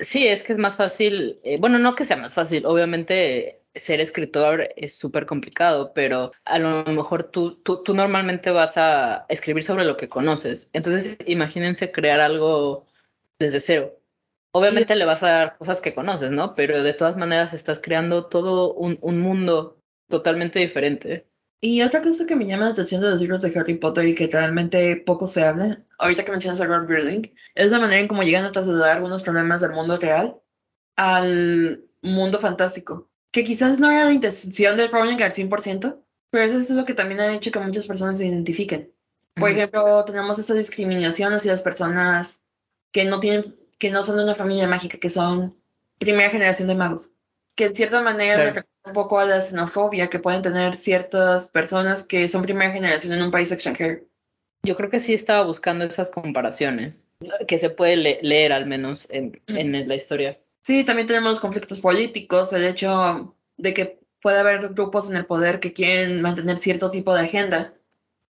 Sí, 0.00 0.26
es 0.26 0.44
que 0.44 0.52
es 0.52 0.58
más 0.58 0.76
fácil, 0.76 1.40
eh, 1.42 1.58
bueno, 1.58 1.78
no 1.78 1.94
que 1.94 2.04
sea 2.04 2.16
más 2.16 2.34
fácil, 2.34 2.66
obviamente 2.66 3.57
ser 3.74 4.00
escritor 4.00 4.68
es 4.76 4.98
súper 4.98 5.26
complicado, 5.26 5.92
pero 5.94 6.32
a 6.44 6.58
lo 6.58 6.84
mejor 6.84 7.24
tú, 7.24 7.56
tú, 7.62 7.82
tú 7.82 7.94
normalmente 7.94 8.50
vas 8.50 8.76
a 8.76 9.26
escribir 9.28 9.64
sobre 9.64 9.84
lo 9.84 9.96
que 9.96 10.08
conoces. 10.08 10.70
Entonces, 10.72 11.18
imagínense 11.26 11.92
crear 11.92 12.20
algo 12.20 12.86
desde 13.38 13.60
cero. 13.60 13.94
Obviamente 14.52 14.96
le 14.96 15.04
vas 15.04 15.22
a 15.22 15.30
dar 15.30 15.58
cosas 15.58 15.80
que 15.80 15.94
conoces, 15.94 16.30
¿no? 16.30 16.54
Pero 16.54 16.82
de 16.82 16.94
todas 16.94 17.16
maneras 17.16 17.52
estás 17.52 17.80
creando 17.80 18.26
todo 18.26 18.74
un, 18.74 19.20
mundo 19.20 19.80
totalmente 20.08 20.58
diferente. 20.58 21.28
Y 21.60 21.82
otra 21.82 22.02
cosa 22.02 22.24
que 22.26 22.36
me 22.36 22.46
llama 22.46 22.66
la 22.66 22.70
atención 22.72 23.00
de 23.02 23.10
los 23.10 23.20
libros 23.20 23.42
de 23.42 23.58
Harry 23.58 23.74
Potter 23.74 24.06
y 24.06 24.14
que 24.14 24.28
realmente 24.28 24.96
poco 25.04 25.26
se 25.26 25.44
habla, 25.44 25.84
ahorita 25.98 26.24
que 26.24 26.30
mencionas 26.30 26.60
a 26.60 26.68
world 26.68 26.88
building, 26.88 27.30
es 27.54 27.70
la 27.72 27.80
manera 27.80 28.00
en 28.00 28.08
cómo 28.08 28.22
llegan 28.22 28.44
a 28.44 28.52
trasladar 28.52 28.96
algunos 28.96 29.22
problemas 29.22 29.60
del 29.60 29.72
mundo 29.72 29.96
real 29.96 30.40
al 30.96 31.84
mundo 32.02 32.38
fantástico. 32.40 33.07
Que 33.32 33.44
quizás 33.44 33.78
no 33.78 33.90
era 33.90 34.04
la 34.04 34.12
intención 34.12 34.76
de 34.76 34.88
Rowling 34.88 35.22
al 35.22 35.32
100%, 35.32 36.02
pero 36.30 36.44
eso 36.44 36.58
es 36.58 36.70
lo 36.70 36.84
que 36.84 36.94
también 36.94 37.20
ha 37.20 37.32
hecho 37.32 37.50
que 37.50 37.60
muchas 37.60 37.86
personas 37.86 38.18
se 38.18 38.26
identifiquen. 38.26 38.92
Por 39.34 39.50
ejemplo, 39.50 40.04
tenemos 40.04 40.38
esa 40.38 40.54
discriminación 40.54 41.32
hacia 41.32 41.52
las 41.52 41.62
personas 41.62 42.42
que 42.92 43.04
no 43.04 43.20
tienen 43.20 43.56
que 43.78 43.90
no 43.90 44.02
son 44.02 44.16
de 44.16 44.24
una 44.24 44.34
familia 44.34 44.66
mágica, 44.66 44.98
que 44.98 45.10
son 45.10 45.56
primera 45.98 46.30
generación 46.30 46.68
de 46.68 46.74
magos. 46.74 47.12
Que 47.54 47.66
en 47.66 47.74
cierta 47.74 48.00
manera 48.00 48.36
me 48.36 48.44
recuerda 48.46 48.68
un 48.84 48.92
poco 48.92 49.18
a 49.18 49.24
la 49.24 49.40
xenofobia 49.40 50.08
que 50.08 50.18
pueden 50.18 50.42
tener 50.42 50.74
ciertas 50.74 51.48
personas 51.48 52.02
que 52.02 52.28
son 52.28 52.42
primera 52.42 52.72
generación 52.72 53.12
en 53.14 53.22
un 53.22 53.30
país 53.30 53.50
extranjero. 53.50 54.04
Yo 54.62 54.76
creo 54.76 54.90
que 54.90 55.00
sí 55.00 55.14
estaba 55.14 55.44
buscando 55.44 55.84
esas 55.84 56.10
comparaciones, 56.10 57.08
que 57.46 57.58
se 57.58 57.70
puede 57.70 57.96
leer 57.96 58.52
al 58.52 58.66
menos 58.66 59.06
en, 59.10 59.40
en 59.46 59.88
la 59.88 59.94
historia. 59.94 60.40
Sí, 60.68 60.84
también 60.84 61.06
tenemos 61.06 61.40
conflictos 61.40 61.80
políticos, 61.80 62.52
el 62.52 62.66
hecho 62.66 63.34
de 63.56 63.72
que 63.72 64.00
puede 64.20 64.38
haber 64.38 64.68
grupos 64.68 65.08
en 65.08 65.16
el 65.16 65.24
poder 65.24 65.60
que 65.60 65.72
quieren 65.72 66.20
mantener 66.20 66.58
cierto 66.58 66.90
tipo 66.90 67.14
de 67.14 67.22
agenda, 67.22 67.72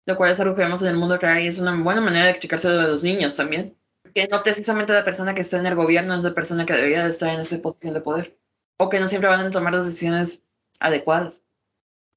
lo 0.05 0.17
cual 0.17 0.31
es 0.33 0.39
algo 0.41 0.53
que 0.53 0.63
vemos 0.63 0.81
en 0.81 0.89
el 0.89 0.97
mundo 0.97 1.17
real 1.17 1.39
y 1.39 1.47
es 1.47 1.59
una 1.59 1.81
buena 1.81 2.01
manera 2.01 2.25
de 2.25 2.31
explicarse 2.31 2.67
a 2.67 2.71
los 2.71 3.03
niños 3.03 3.37
también 3.37 3.77
que 4.13 4.27
no 4.27 4.43
precisamente 4.43 4.91
la 4.91 5.05
persona 5.05 5.33
que 5.33 5.43
está 5.43 5.59
en 5.59 5.65
el 5.65 5.75
gobierno 5.75 6.13
es 6.13 6.25
la 6.25 6.33
persona 6.33 6.65
que 6.65 6.73
debería 6.73 7.05
de 7.05 7.11
estar 7.11 7.29
en 7.29 7.39
esa 7.39 7.57
posición 7.61 7.93
de 7.93 8.01
poder. 8.01 8.37
O 8.79 8.89
que 8.89 8.99
no 8.99 9.07
siempre 9.07 9.29
van 9.29 9.39
a 9.45 9.49
tomar 9.49 9.73
las 9.73 9.85
decisiones 9.85 10.41
adecuadas. 10.81 11.43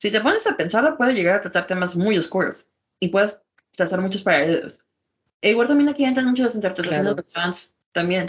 Si 0.01 0.11
te 0.11 0.21
pones 0.21 0.49
a 0.49 0.57
pensarlo, 0.57 0.97
puede 0.97 1.15
llegar 1.15 1.37
a 1.37 1.41
tratar 1.43 1.69
temas 1.69 1.95
muy 1.95 2.19
oscuros 2.19 2.71
y 2.99 3.09
puedes 3.09 3.41
trazar 3.71 4.01
muchos 4.01 4.23
paralelos. 4.23 4.81
E 5.43 5.51
igual 5.51 5.69
también 5.69 5.89
aquí 5.89 6.05
entran 6.05 6.27
muchas 6.27 6.57
interpretaciones 6.57 7.15
de 7.15 7.23
los 7.23 7.33
fans 7.33 7.73
también. 7.93 8.27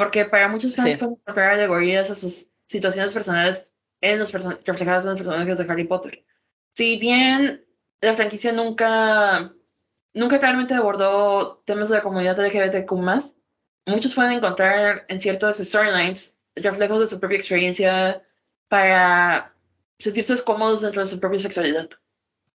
Porque 0.00 0.24
para 0.24 0.48
muchos 0.48 0.74
fans 0.76 0.96
pueden 0.96 1.18
encontrar 1.20 1.50
alegorías 1.50 2.08
a 2.08 2.14
sus 2.14 2.46
situaciones 2.64 3.12
personales 3.12 3.74
en 4.00 4.18
los 4.18 4.32
reflejadas 4.32 5.04
en 5.04 5.10
los 5.10 5.18
personajes 5.18 5.58
de 5.58 5.66
Harry 5.70 5.84
Potter. 5.84 6.24
Si 6.72 6.96
bien 6.96 7.66
la 8.00 8.14
franquicia 8.14 8.50
nunca 8.50 9.52
nunca 10.14 10.38
claramente 10.38 10.72
abordó 10.72 11.62
temas 11.66 11.90
de 11.90 11.96
la 11.96 12.02
comunidad 12.02 12.40
LGBTQ+. 12.40 12.94
Muchos 13.84 14.14
pueden 14.14 14.32
encontrar 14.32 15.04
en 15.08 15.20
ciertas 15.20 15.58
storylines 15.58 16.38
reflejos 16.56 17.02
de 17.02 17.06
su 17.06 17.20
propia 17.20 17.36
experiencia 17.36 18.22
para 18.68 19.54
sentirse 19.98 20.42
cómodos 20.44 20.80
dentro 20.80 21.02
de 21.02 21.08
su 21.08 21.20
propia 21.20 21.40
sexualidad. 21.40 21.90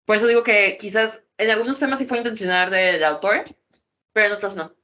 Por 0.07 0.17
eso 0.17 0.27
digo 0.29 0.45
que 0.45 0.79
quizás 0.81 1.23
en 1.37 1.51
algunos 1.51 1.79
temas 1.79 1.99
sí 1.99 2.07
fue 2.07 2.17
intencional 2.17 2.71
del 2.71 3.05
autor, 3.05 3.45
pero 4.15 4.29
en 4.29 4.33
otros 4.33 4.57
no. 4.57 4.75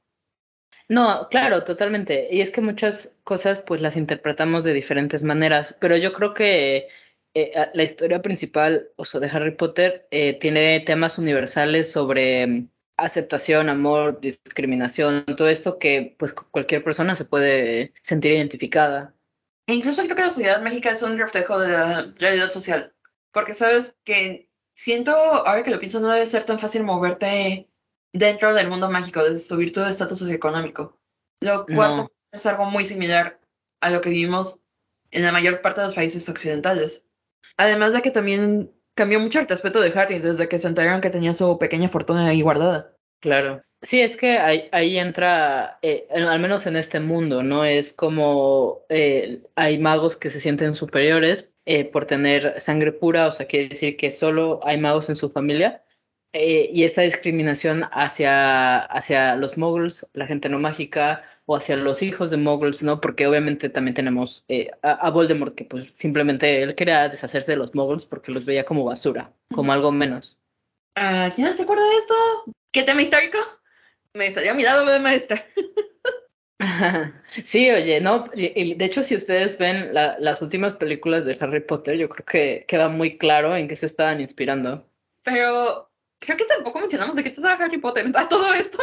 No, 0.91 1.29
claro, 1.29 1.63
totalmente. 1.63 2.27
Y 2.31 2.41
es 2.41 2.51
que 2.51 2.59
muchas 2.59 3.13
cosas 3.23 3.61
pues 3.61 3.79
las 3.79 3.95
interpretamos 3.95 4.65
de 4.65 4.73
diferentes 4.73 5.23
maneras, 5.23 5.77
pero 5.79 5.95
yo 5.95 6.11
creo 6.11 6.33
que 6.33 6.89
eh, 7.33 7.53
la 7.73 7.83
historia 7.83 8.21
principal, 8.21 8.89
o 8.97 9.05
sea, 9.05 9.21
de 9.21 9.29
Harry 9.29 9.55
Potter, 9.55 10.05
eh, 10.11 10.37
tiene 10.37 10.81
temas 10.81 11.17
universales 11.17 11.89
sobre 11.89 12.45
mm, 12.45 12.69
aceptación, 12.97 13.69
amor, 13.69 14.19
discriminación, 14.19 15.23
todo 15.37 15.47
esto 15.47 15.79
que 15.79 16.17
pues 16.19 16.33
cualquier 16.33 16.83
persona 16.83 17.15
se 17.15 17.23
puede 17.23 17.93
sentir 18.03 18.33
identificada. 18.33 19.15
E 19.67 19.75
incluso 19.75 20.03
creo 20.03 20.17
que 20.17 20.23
la 20.23 20.29
sociedad 20.29 20.61
mágica 20.61 20.91
es 20.91 21.01
un 21.03 21.17
reflejo 21.17 21.57
de 21.57 21.69
la 21.69 22.13
realidad 22.19 22.49
social, 22.49 22.93
porque 23.31 23.53
sabes 23.53 23.97
que 24.03 24.49
siento, 24.73 25.15
ahora 25.15 25.63
que 25.63 25.71
lo 25.71 25.79
pienso, 25.79 26.01
no 26.01 26.09
debe 26.09 26.25
ser 26.25 26.43
tan 26.43 26.59
fácil 26.59 26.83
moverte 26.83 27.70
dentro 28.13 28.53
del 28.53 28.69
mundo 28.69 28.89
mágico, 28.89 29.23
de 29.23 29.37
subir 29.37 29.71
tu 29.71 29.81
estatus 29.81 30.19
socioeconómico, 30.19 30.99
lo 31.41 31.65
cual 31.65 32.09
es 32.31 32.45
algo 32.45 32.65
muy 32.65 32.85
similar 32.85 33.39
a 33.81 33.89
lo 33.89 34.01
que 34.01 34.09
vivimos 34.09 34.59
en 35.11 35.23
la 35.23 35.31
mayor 35.31 35.61
parte 35.61 35.81
de 35.81 35.87
los 35.87 35.95
países 35.95 36.27
occidentales. 36.29 37.05
Además 37.57 37.93
de 37.93 38.01
que 38.01 38.11
también 38.11 38.71
cambió 38.95 39.19
mucho 39.19 39.39
el 39.39 39.47
respeto 39.47 39.81
de 39.81 39.91
Harry 39.99 40.19
desde 40.19 40.47
que 40.47 40.59
se 40.59 40.67
enteraron 40.67 41.01
que 41.01 41.09
tenía 41.09 41.33
su 41.33 41.57
pequeña 41.57 41.87
fortuna 41.87 42.27
ahí 42.27 42.41
guardada. 42.41 42.95
Claro. 43.19 43.61
Sí, 43.83 43.99
es 43.99 44.15
que 44.15 44.37
ahí, 44.37 44.69
ahí 44.71 44.99
entra, 44.99 45.79
eh, 45.81 46.07
al 46.11 46.39
menos 46.39 46.67
en 46.67 46.75
este 46.75 46.99
mundo, 46.99 47.41
¿no? 47.41 47.65
Es 47.65 47.93
como 47.93 48.85
eh, 48.89 49.41
hay 49.55 49.79
magos 49.79 50.17
que 50.17 50.29
se 50.29 50.39
sienten 50.39 50.75
superiores 50.75 51.51
eh, 51.65 51.85
por 51.85 52.05
tener 52.05 52.59
sangre 52.59 52.91
pura, 52.91 53.27
o 53.27 53.31
sea, 53.31 53.47
quiere 53.47 53.69
decir 53.69 53.97
que 53.97 54.11
solo 54.11 54.59
hay 54.63 54.77
magos 54.77 55.09
en 55.09 55.15
su 55.15 55.31
familia, 55.31 55.83
eh, 56.33 56.69
y 56.71 56.83
esta 56.83 57.01
discriminación 57.01 57.83
hacia, 57.91 58.79
hacia 58.79 59.35
los 59.35 59.57
moguls, 59.57 60.07
la 60.13 60.27
gente 60.27 60.47
no 60.49 60.59
mágica, 60.59 61.23
o 61.45 61.55
hacia 61.55 61.75
los 61.75 62.01
hijos 62.01 62.29
de 62.29 62.37
moguls, 62.37 62.83
¿no? 62.83 63.01
Porque 63.01 63.27
obviamente 63.27 63.69
también 63.69 63.95
tenemos 63.95 64.45
eh, 64.47 64.71
a, 64.81 64.91
a, 64.91 65.09
Voldemort, 65.09 65.55
que 65.55 65.65
pues 65.65 65.89
simplemente 65.93 66.63
él 66.63 66.75
quería 66.75 67.09
deshacerse 67.09 67.51
de 67.51 67.57
los 67.57 67.75
moguls 67.75 68.05
porque 68.05 68.31
los 68.31 68.45
veía 68.45 68.63
como 68.63 68.85
basura, 68.85 69.33
como 69.53 69.73
algo 69.73 69.91
menos. 69.91 70.39
Uh, 70.97 71.29
¿Quién 71.35 71.53
se 71.53 71.63
acuerda 71.63 71.83
de 71.83 71.97
esto? 71.97 72.13
¿Qué 72.71 72.83
tema 72.83 73.01
histórico? 73.01 73.37
Me 74.13 74.27
estaría 74.27 74.53
mirado 74.53 74.85
de 74.85 74.99
maestra. 74.99 75.45
sí, 77.43 77.69
oye, 77.71 77.99
no, 78.01 78.29
de 78.33 78.75
hecho, 78.79 79.03
si 79.03 79.15
ustedes 79.15 79.57
ven 79.57 79.93
la, 79.93 80.17
las 80.19 80.41
últimas 80.41 80.75
películas 80.75 81.25
de 81.25 81.37
Harry 81.39 81.61
Potter, 81.61 81.97
yo 81.97 82.07
creo 82.07 82.25
que 82.25 82.65
queda 82.67 82.87
muy 82.87 83.17
claro 83.17 83.55
en 83.55 83.67
qué 83.67 83.75
se 83.75 83.85
estaban 83.85 84.21
inspirando. 84.21 84.85
Pero 85.23 85.90
creo 86.25 86.37
que 86.37 86.45
tampoco 86.45 86.79
mencionamos 86.79 87.15
de 87.15 87.23
qué 87.23 87.31
trata 87.31 87.63
Harry 87.63 87.77
Potter, 87.77 88.09
a 88.15 88.27
todo 88.27 88.53
esto. 88.53 88.79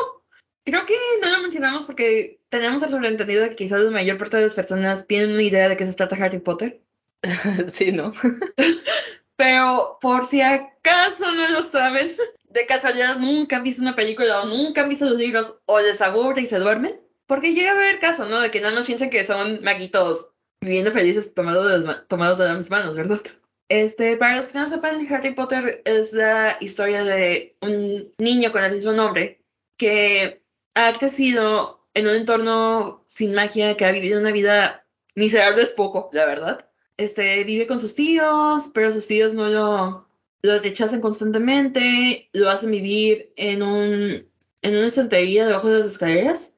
Creo 0.65 0.85
que 0.85 0.95
no 1.23 1.31
lo 1.31 1.43
mencionamos 1.43 1.85
porque 1.85 2.41
tenemos 2.51 2.83
el 2.83 2.91
sobreentendido 2.91 3.43
de 3.43 3.51
que 3.51 3.57
quizás 3.57 3.81
la 3.81 3.91
mayor 3.91 4.19
parte 4.19 4.37
de 4.37 4.45
las 4.45 4.55
personas 4.55 5.07
tienen 5.07 5.33
una 5.33 5.43
idea 5.43 5.69
de 5.69 5.77
qué 5.77 5.87
se 5.87 5.95
trata 5.95 6.17
Harry 6.17 6.41
Potter. 6.41 6.83
sí, 7.69 7.93
¿no? 7.93 8.13
Pero 9.37 9.99
por 10.01 10.27
si 10.27 10.43
acaso 10.43 11.33
no 11.33 11.49
lo 11.49 11.63
saben, 11.63 12.11
de 12.51 12.67
casualidad 12.67 13.17
nunca 13.17 13.57
han 13.57 13.63
visto 13.63 13.81
una 13.81 13.97
película 13.97 14.43
o 14.43 14.47
nunca 14.47 14.83
han 14.83 14.89
visto 14.89 15.05
los 15.05 15.17
libros 15.17 15.57
o 15.67 15.79
les 15.81 16.01
aburre 16.01 16.43
y 16.43 16.47
se 16.47 16.59
duermen. 16.59 17.01
Porque 17.27 17.55
llega 17.55 17.71
a 17.71 17.75
haber 17.75 17.95
el 17.95 18.01
caso, 18.01 18.27
¿no? 18.27 18.41
De 18.41 18.51
que 18.51 18.61
nada 18.61 18.75
más 18.75 18.87
piensan 18.87 19.11
que 19.11 19.25
son 19.25 19.63
maguitos 19.63 20.31
viviendo 20.61 20.91
felices 20.91 21.35
tomados 21.35 21.85
de, 21.85 21.95
tomados 22.09 22.39
de 22.39 22.53
las 22.53 22.71
manos, 22.71 22.97
¿verdad? 22.97 23.21
Este, 23.69 24.17
para 24.17 24.37
los 24.37 24.49
que 24.49 24.59
no 24.59 24.67
sepan, 24.67 25.07
Harry 25.13 25.35
Potter 25.35 25.83
es 25.85 26.13
la 26.13 26.57
historia 26.61 27.05
de 27.05 27.57
un 27.61 28.13
niño 28.19 28.51
con 28.51 28.65
el 28.65 28.73
mismo 28.73 28.93
nombre 28.93 29.43
que 29.77 30.43
ha 30.75 30.93
crecido 30.95 31.87
en 31.95 32.07
un 32.07 32.15
entorno 32.15 33.03
sin 33.07 33.35
magia, 33.35 33.77
que 33.77 33.85
ha 33.85 33.93
vivido 33.93 34.21
una 34.21 34.33
vida 34.33 34.87
miserable 35.15 35.63
es 35.63 35.73
poco, 35.73 36.09
la 36.13 36.25
verdad. 36.25 36.71
Este, 36.97 37.45
vive 37.45 37.67
con 37.67 37.81
sus 37.81 37.95
tíos, 37.95 38.71
pero 38.73 38.91
sus 38.93 39.07
tíos 39.07 39.35
no 39.35 39.49
lo, 39.49 40.09
rechazan 40.43 41.01
constantemente, 41.01 42.31
lo 42.33 42.49
hacen 42.49 42.71
vivir 42.71 43.33
en 43.37 43.63
un 43.63 44.29
en 44.63 44.77
una 44.77 44.87
estantería 44.87 45.47
debajo 45.47 45.69
de 45.69 45.79
las 45.81 45.93
escaleras. 45.93 46.53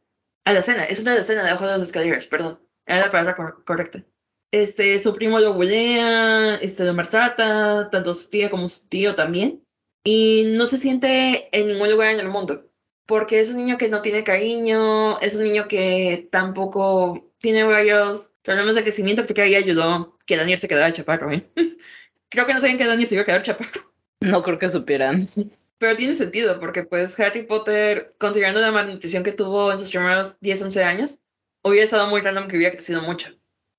A 0.44 0.52
la 0.52 0.62
cena, 0.62 0.84
es 0.84 1.00
una 1.00 1.16
escena 1.16 1.42
debajo 1.42 1.66
de 1.66 1.72
las 1.72 1.82
escaleras, 1.82 2.26
perdón. 2.26 2.60
Era 2.86 3.00
la 3.00 3.10
palabra 3.10 3.36
cor 3.36 3.64
correcta. 3.64 4.04
Este, 4.52 4.98
su 4.98 5.14
primo 5.14 5.38
lo 5.38 5.54
bulea, 5.54 6.56
este, 6.56 6.84
lo 6.84 6.94
maltrata, 6.94 7.88
tanto 7.90 8.14
su 8.14 8.30
tía 8.30 8.50
como 8.50 8.68
su 8.68 8.86
tío 8.88 9.14
también. 9.14 9.64
Y 10.04 10.44
no 10.56 10.66
se 10.66 10.78
siente 10.78 11.48
en 11.56 11.68
ningún 11.68 11.90
lugar 11.90 12.12
en 12.12 12.20
el 12.20 12.28
mundo. 12.28 12.66
Porque 13.06 13.40
es 13.40 13.50
un 13.50 13.58
niño 13.58 13.78
que 13.78 13.88
no 13.88 14.02
tiene 14.02 14.24
cariño, 14.24 15.18
es 15.20 15.34
un 15.34 15.44
niño 15.44 15.68
que 15.68 16.28
tampoco 16.30 17.32
tiene 17.38 17.64
varios 17.64 18.30
problemas 18.42 18.74
de 18.74 18.82
crecimiento, 18.82 19.26
porque 19.26 19.42
ahí 19.42 19.54
ayudó 19.54 20.18
que 20.26 20.36
Daniel 20.36 20.58
se 20.58 20.68
quedara 20.68 20.92
chaparro, 20.92 21.32
¿eh? 21.32 21.50
creo 22.28 22.46
que 22.46 22.54
no 22.54 22.60
sabían 22.60 22.78
que 22.78 22.86
Daniel 22.86 23.08
se 23.08 23.14
iba 23.14 23.22
a 23.22 23.26
quedar 23.26 23.42
chaparro. 23.42 23.92
No 24.20 24.42
creo 24.42 24.58
que 24.58 24.68
supieran. 24.68 25.28
Pero 25.78 25.96
tiene 25.96 26.12
sentido, 26.12 26.60
porque 26.60 26.82
pues 26.82 27.18
Harry 27.18 27.42
Potter, 27.42 28.14
considerando 28.18 28.60
la 28.60 28.70
malnutrición 28.70 29.22
que 29.22 29.32
tuvo 29.32 29.72
en 29.72 29.78
sus 29.78 29.90
primeros 29.90 30.38
10, 30.40 30.62
11 30.62 30.84
años, 30.84 31.18
hubiera 31.62 31.86
estado 31.86 32.06
muy 32.08 32.20
random 32.20 32.48
que 32.48 32.56
hubiera 32.58 32.74
crecido 32.74 33.00
mucho. 33.00 33.30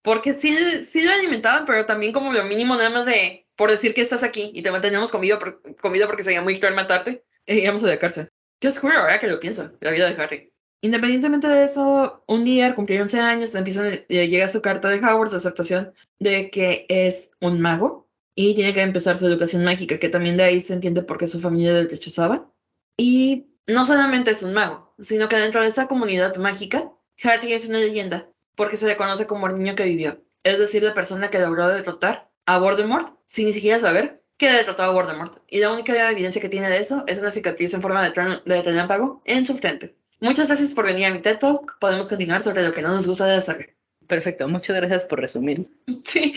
Porque 0.01 0.33
sí, 0.33 0.55
sí 0.83 1.03
lo 1.03 1.11
alimentaban, 1.11 1.65
pero 1.65 1.85
también 1.85 2.11
como 2.11 2.33
lo 2.33 2.43
mínimo 2.43 2.75
nada 2.75 2.89
más 2.89 3.05
de, 3.05 3.47
por 3.55 3.69
decir 3.69 3.93
que 3.93 4.01
estás 4.01 4.23
aquí 4.23 4.51
y 4.53 4.61
te 4.61 4.71
mantenemos 4.71 5.11
comido, 5.11 5.37
por, 5.37 5.61
comido 5.77 6.07
porque 6.07 6.23
sería 6.23 6.41
muy 6.41 6.59
cruel 6.59 6.73
matarte, 6.73 7.23
y 7.45 7.59
íbamos 7.59 7.83
a 7.83 7.87
la 7.87 7.99
cárcel. 7.99 8.29
Yo 8.61 8.69
os 8.69 8.79
juro 8.79 8.97
ahora 8.97 9.19
que 9.19 9.27
lo 9.27 9.39
pienso, 9.39 9.71
la 9.79 9.91
vida 9.91 10.09
de 10.09 10.21
Harry. 10.21 10.51
Independientemente 10.81 11.47
de 11.47 11.63
eso, 11.63 12.23
un 12.27 12.43
día 12.43 12.65
al 12.65 12.75
cumplir 12.75 13.01
11 13.01 13.19
años, 13.19 13.53
empiezan, 13.53 13.91
llega 14.07 14.47
su 14.47 14.61
carta 14.61 14.89
de 14.89 14.99
Howard 14.99 15.29
de 15.29 15.37
aceptación 15.37 15.93
de 16.19 16.49
que 16.49 16.85
es 16.89 17.29
un 17.39 17.61
mago 17.61 18.09
y 18.33 18.55
tiene 18.55 18.73
que 18.73 18.81
empezar 18.81 19.17
su 19.17 19.27
educación 19.27 19.63
mágica, 19.63 19.99
que 19.99 20.09
también 20.09 20.37
de 20.37 20.43
ahí 20.43 20.61
se 20.61 20.73
entiende 20.73 21.03
por 21.03 21.19
qué 21.19 21.27
su 21.27 21.39
familia 21.39 21.73
le 21.73 21.87
rechazaba. 21.87 22.51
Y 22.97 23.51
no 23.67 23.85
solamente 23.85 24.31
es 24.31 24.41
un 24.41 24.53
mago, 24.53 24.95
sino 24.99 25.27
que 25.27 25.35
dentro 25.35 25.61
de 25.61 25.67
esa 25.67 25.87
comunidad 25.87 26.35
mágica, 26.37 26.91
Harry 27.23 27.53
es 27.53 27.69
una 27.69 27.77
leyenda, 27.77 28.30
porque 28.55 28.77
se 28.77 28.87
le 28.87 28.97
conoce 28.97 29.27
como 29.27 29.47
el 29.47 29.55
niño 29.55 29.75
que 29.75 29.85
vivió, 29.85 30.21
es 30.43 30.59
decir, 30.59 30.83
la 30.83 30.93
persona 30.93 31.29
que 31.29 31.39
logró 31.39 31.67
derrotar 31.67 32.29
a 32.45 32.57
Voldemort 32.57 33.17
sin 33.25 33.45
ni 33.45 33.53
siquiera 33.53 33.79
saber 33.79 34.21
que 34.37 34.51
derrotó 34.51 34.83
a 34.83 34.91
Voldemort. 34.91 35.37
Y 35.47 35.59
la 35.59 35.71
única 35.71 36.09
evidencia 36.09 36.41
que 36.41 36.49
tiene 36.49 36.69
de 36.69 36.79
eso 36.79 37.03
es 37.07 37.19
una 37.19 37.29
cicatriz 37.29 37.73
en 37.73 37.81
forma 37.81 38.09
de, 38.09 38.41
de 38.43 38.61
relámpago 38.63 39.21
en 39.25 39.45
su 39.45 39.55
frente. 39.57 39.95
Muchas 40.19 40.47
gracias 40.47 40.73
por 40.73 40.85
venir 40.85 41.05
a 41.05 41.11
mi 41.11 41.19
TED 41.19 41.37
Talk. 41.37 41.77
Podemos 41.79 42.09
continuar 42.09 42.41
sobre 42.41 42.63
lo 42.63 42.73
que 42.73 42.81
no 42.81 42.89
nos 42.89 43.07
gusta 43.07 43.25
de 43.25 43.35
la 43.35 43.41
saga. 43.41 43.67
Perfecto, 44.07 44.47
muchas 44.47 44.75
gracias 44.75 45.03
por 45.05 45.19
resumir. 45.19 45.67
Sí, 46.03 46.33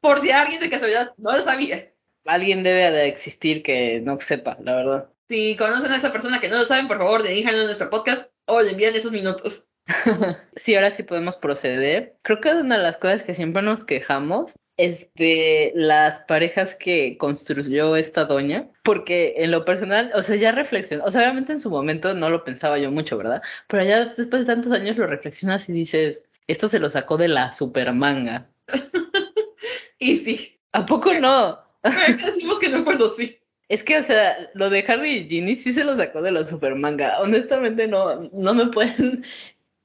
por 0.00 0.20
si 0.20 0.30
alguien 0.30 0.60
de 0.60 0.70
casualidad 0.70 1.12
no 1.16 1.32
lo 1.32 1.42
sabía. 1.42 1.92
Alguien 2.24 2.62
debe 2.62 2.90
de 2.90 3.08
existir 3.08 3.62
que 3.62 4.00
no 4.00 4.18
sepa, 4.18 4.56
la 4.62 4.76
verdad. 4.76 5.08
Si 5.28 5.56
conocen 5.56 5.92
a 5.92 5.96
esa 5.96 6.12
persona 6.12 6.40
que 6.40 6.48
no 6.48 6.58
lo 6.58 6.64
saben, 6.64 6.88
por 6.88 6.98
favor, 6.98 7.22
diríjanlo 7.22 7.62
a 7.62 7.64
nuestro 7.64 7.90
podcast 7.90 8.30
o 8.46 8.60
le 8.60 8.70
envían 8.70 8.94
esos 8.94 9.12
minutos. 9.12 9.64
sí, 10.56 10.74
ahora 10.74 10.90
sí 10.90 11.02
podemos 11.02 11.36
proceder. 11.36 12.16
Creo 12.22 12.40
que 12.40 12.54
una 12.54 12.76
de 12.76 12.82
las 12.82 12.96
cosas 12.96 13.22
que 13.22 13.34
siempre 13.34 13.62
nos 13.62 13.84
quejamos 13.84 14.54
es 14.76 15.12
de 15.14 15.72
las 15.74 16.20
parejas 16.20 16.74
que 16.74 17.16
construyó 17.18 17.96
esta 17.96 18.24
doña, 18.24 18.70
porque 18.82 19.34
en 19.36 19.50
lo 19.50 19.64
personal, 19.64 20.10
o 20.14 20.22
sea, 20.22 20.36
ya 20.36 20.52
reflexionó, 20.52 21.04
o 21.04 21.10
sea, 21.10 21.22
obviamente 21.22 21.52
en 21.52 21.60
su 21.60 21.70
momento 21.70 22.14
no 22.14 22.30
lo 22.30 22.42
pensaba 22.42 22.78
yo 22.78 22.90
mucho, 22.90 23.18
¿verdad? 23.18 23.42
Pero 23.68 23.84
ya 23.84 24.06
después 24.16 24.42
de 24.42 24.54
tantos 24.54 24.72
años 24.72 24.96
lo 24.96 25.06
reflexionas 25.06 25.68
y 25.68 25.72
dices, 25.72 26.24
esto 26.46 26.68
se 26.68 26.78
lo 26.78 26.90
sacó 26.90 27.16
de 27.16 27.28
la 27.28 27.52
supermanga. 27.52 28.48
y 29.98 30.16
sí. 30.16 30.58
¿A 30.72 30.86
poco 30.86 31.12
no? 31.12 31.60
Decimos 31.82 32.58
que 32.58 32.68
no 32.68 32.84
cuando 32.84 33.10
sí. 33.10 33.38
Es 33.68 33.82
que, 33.82 33.98
o 33.98 34.02
sea, 34.02 34.50
lo 34.54 34.68
de 34.70 34.84
Harry 34.88 35.18
y 35.18 35.28
Ginny 35.28 35.56
sí 35.56 35.72
se 35.72 35.84
lo 35.84 35.96
sacó 35.96 36.20
de 36.22 36.32
la 36.32 36.46
supermanga. 36.46 37.20
Honestamente, 37.20 37.86
no, 37.86 38.28
no 38.32 38.54
me 38.54 38.66
pueden, 38.66 39.24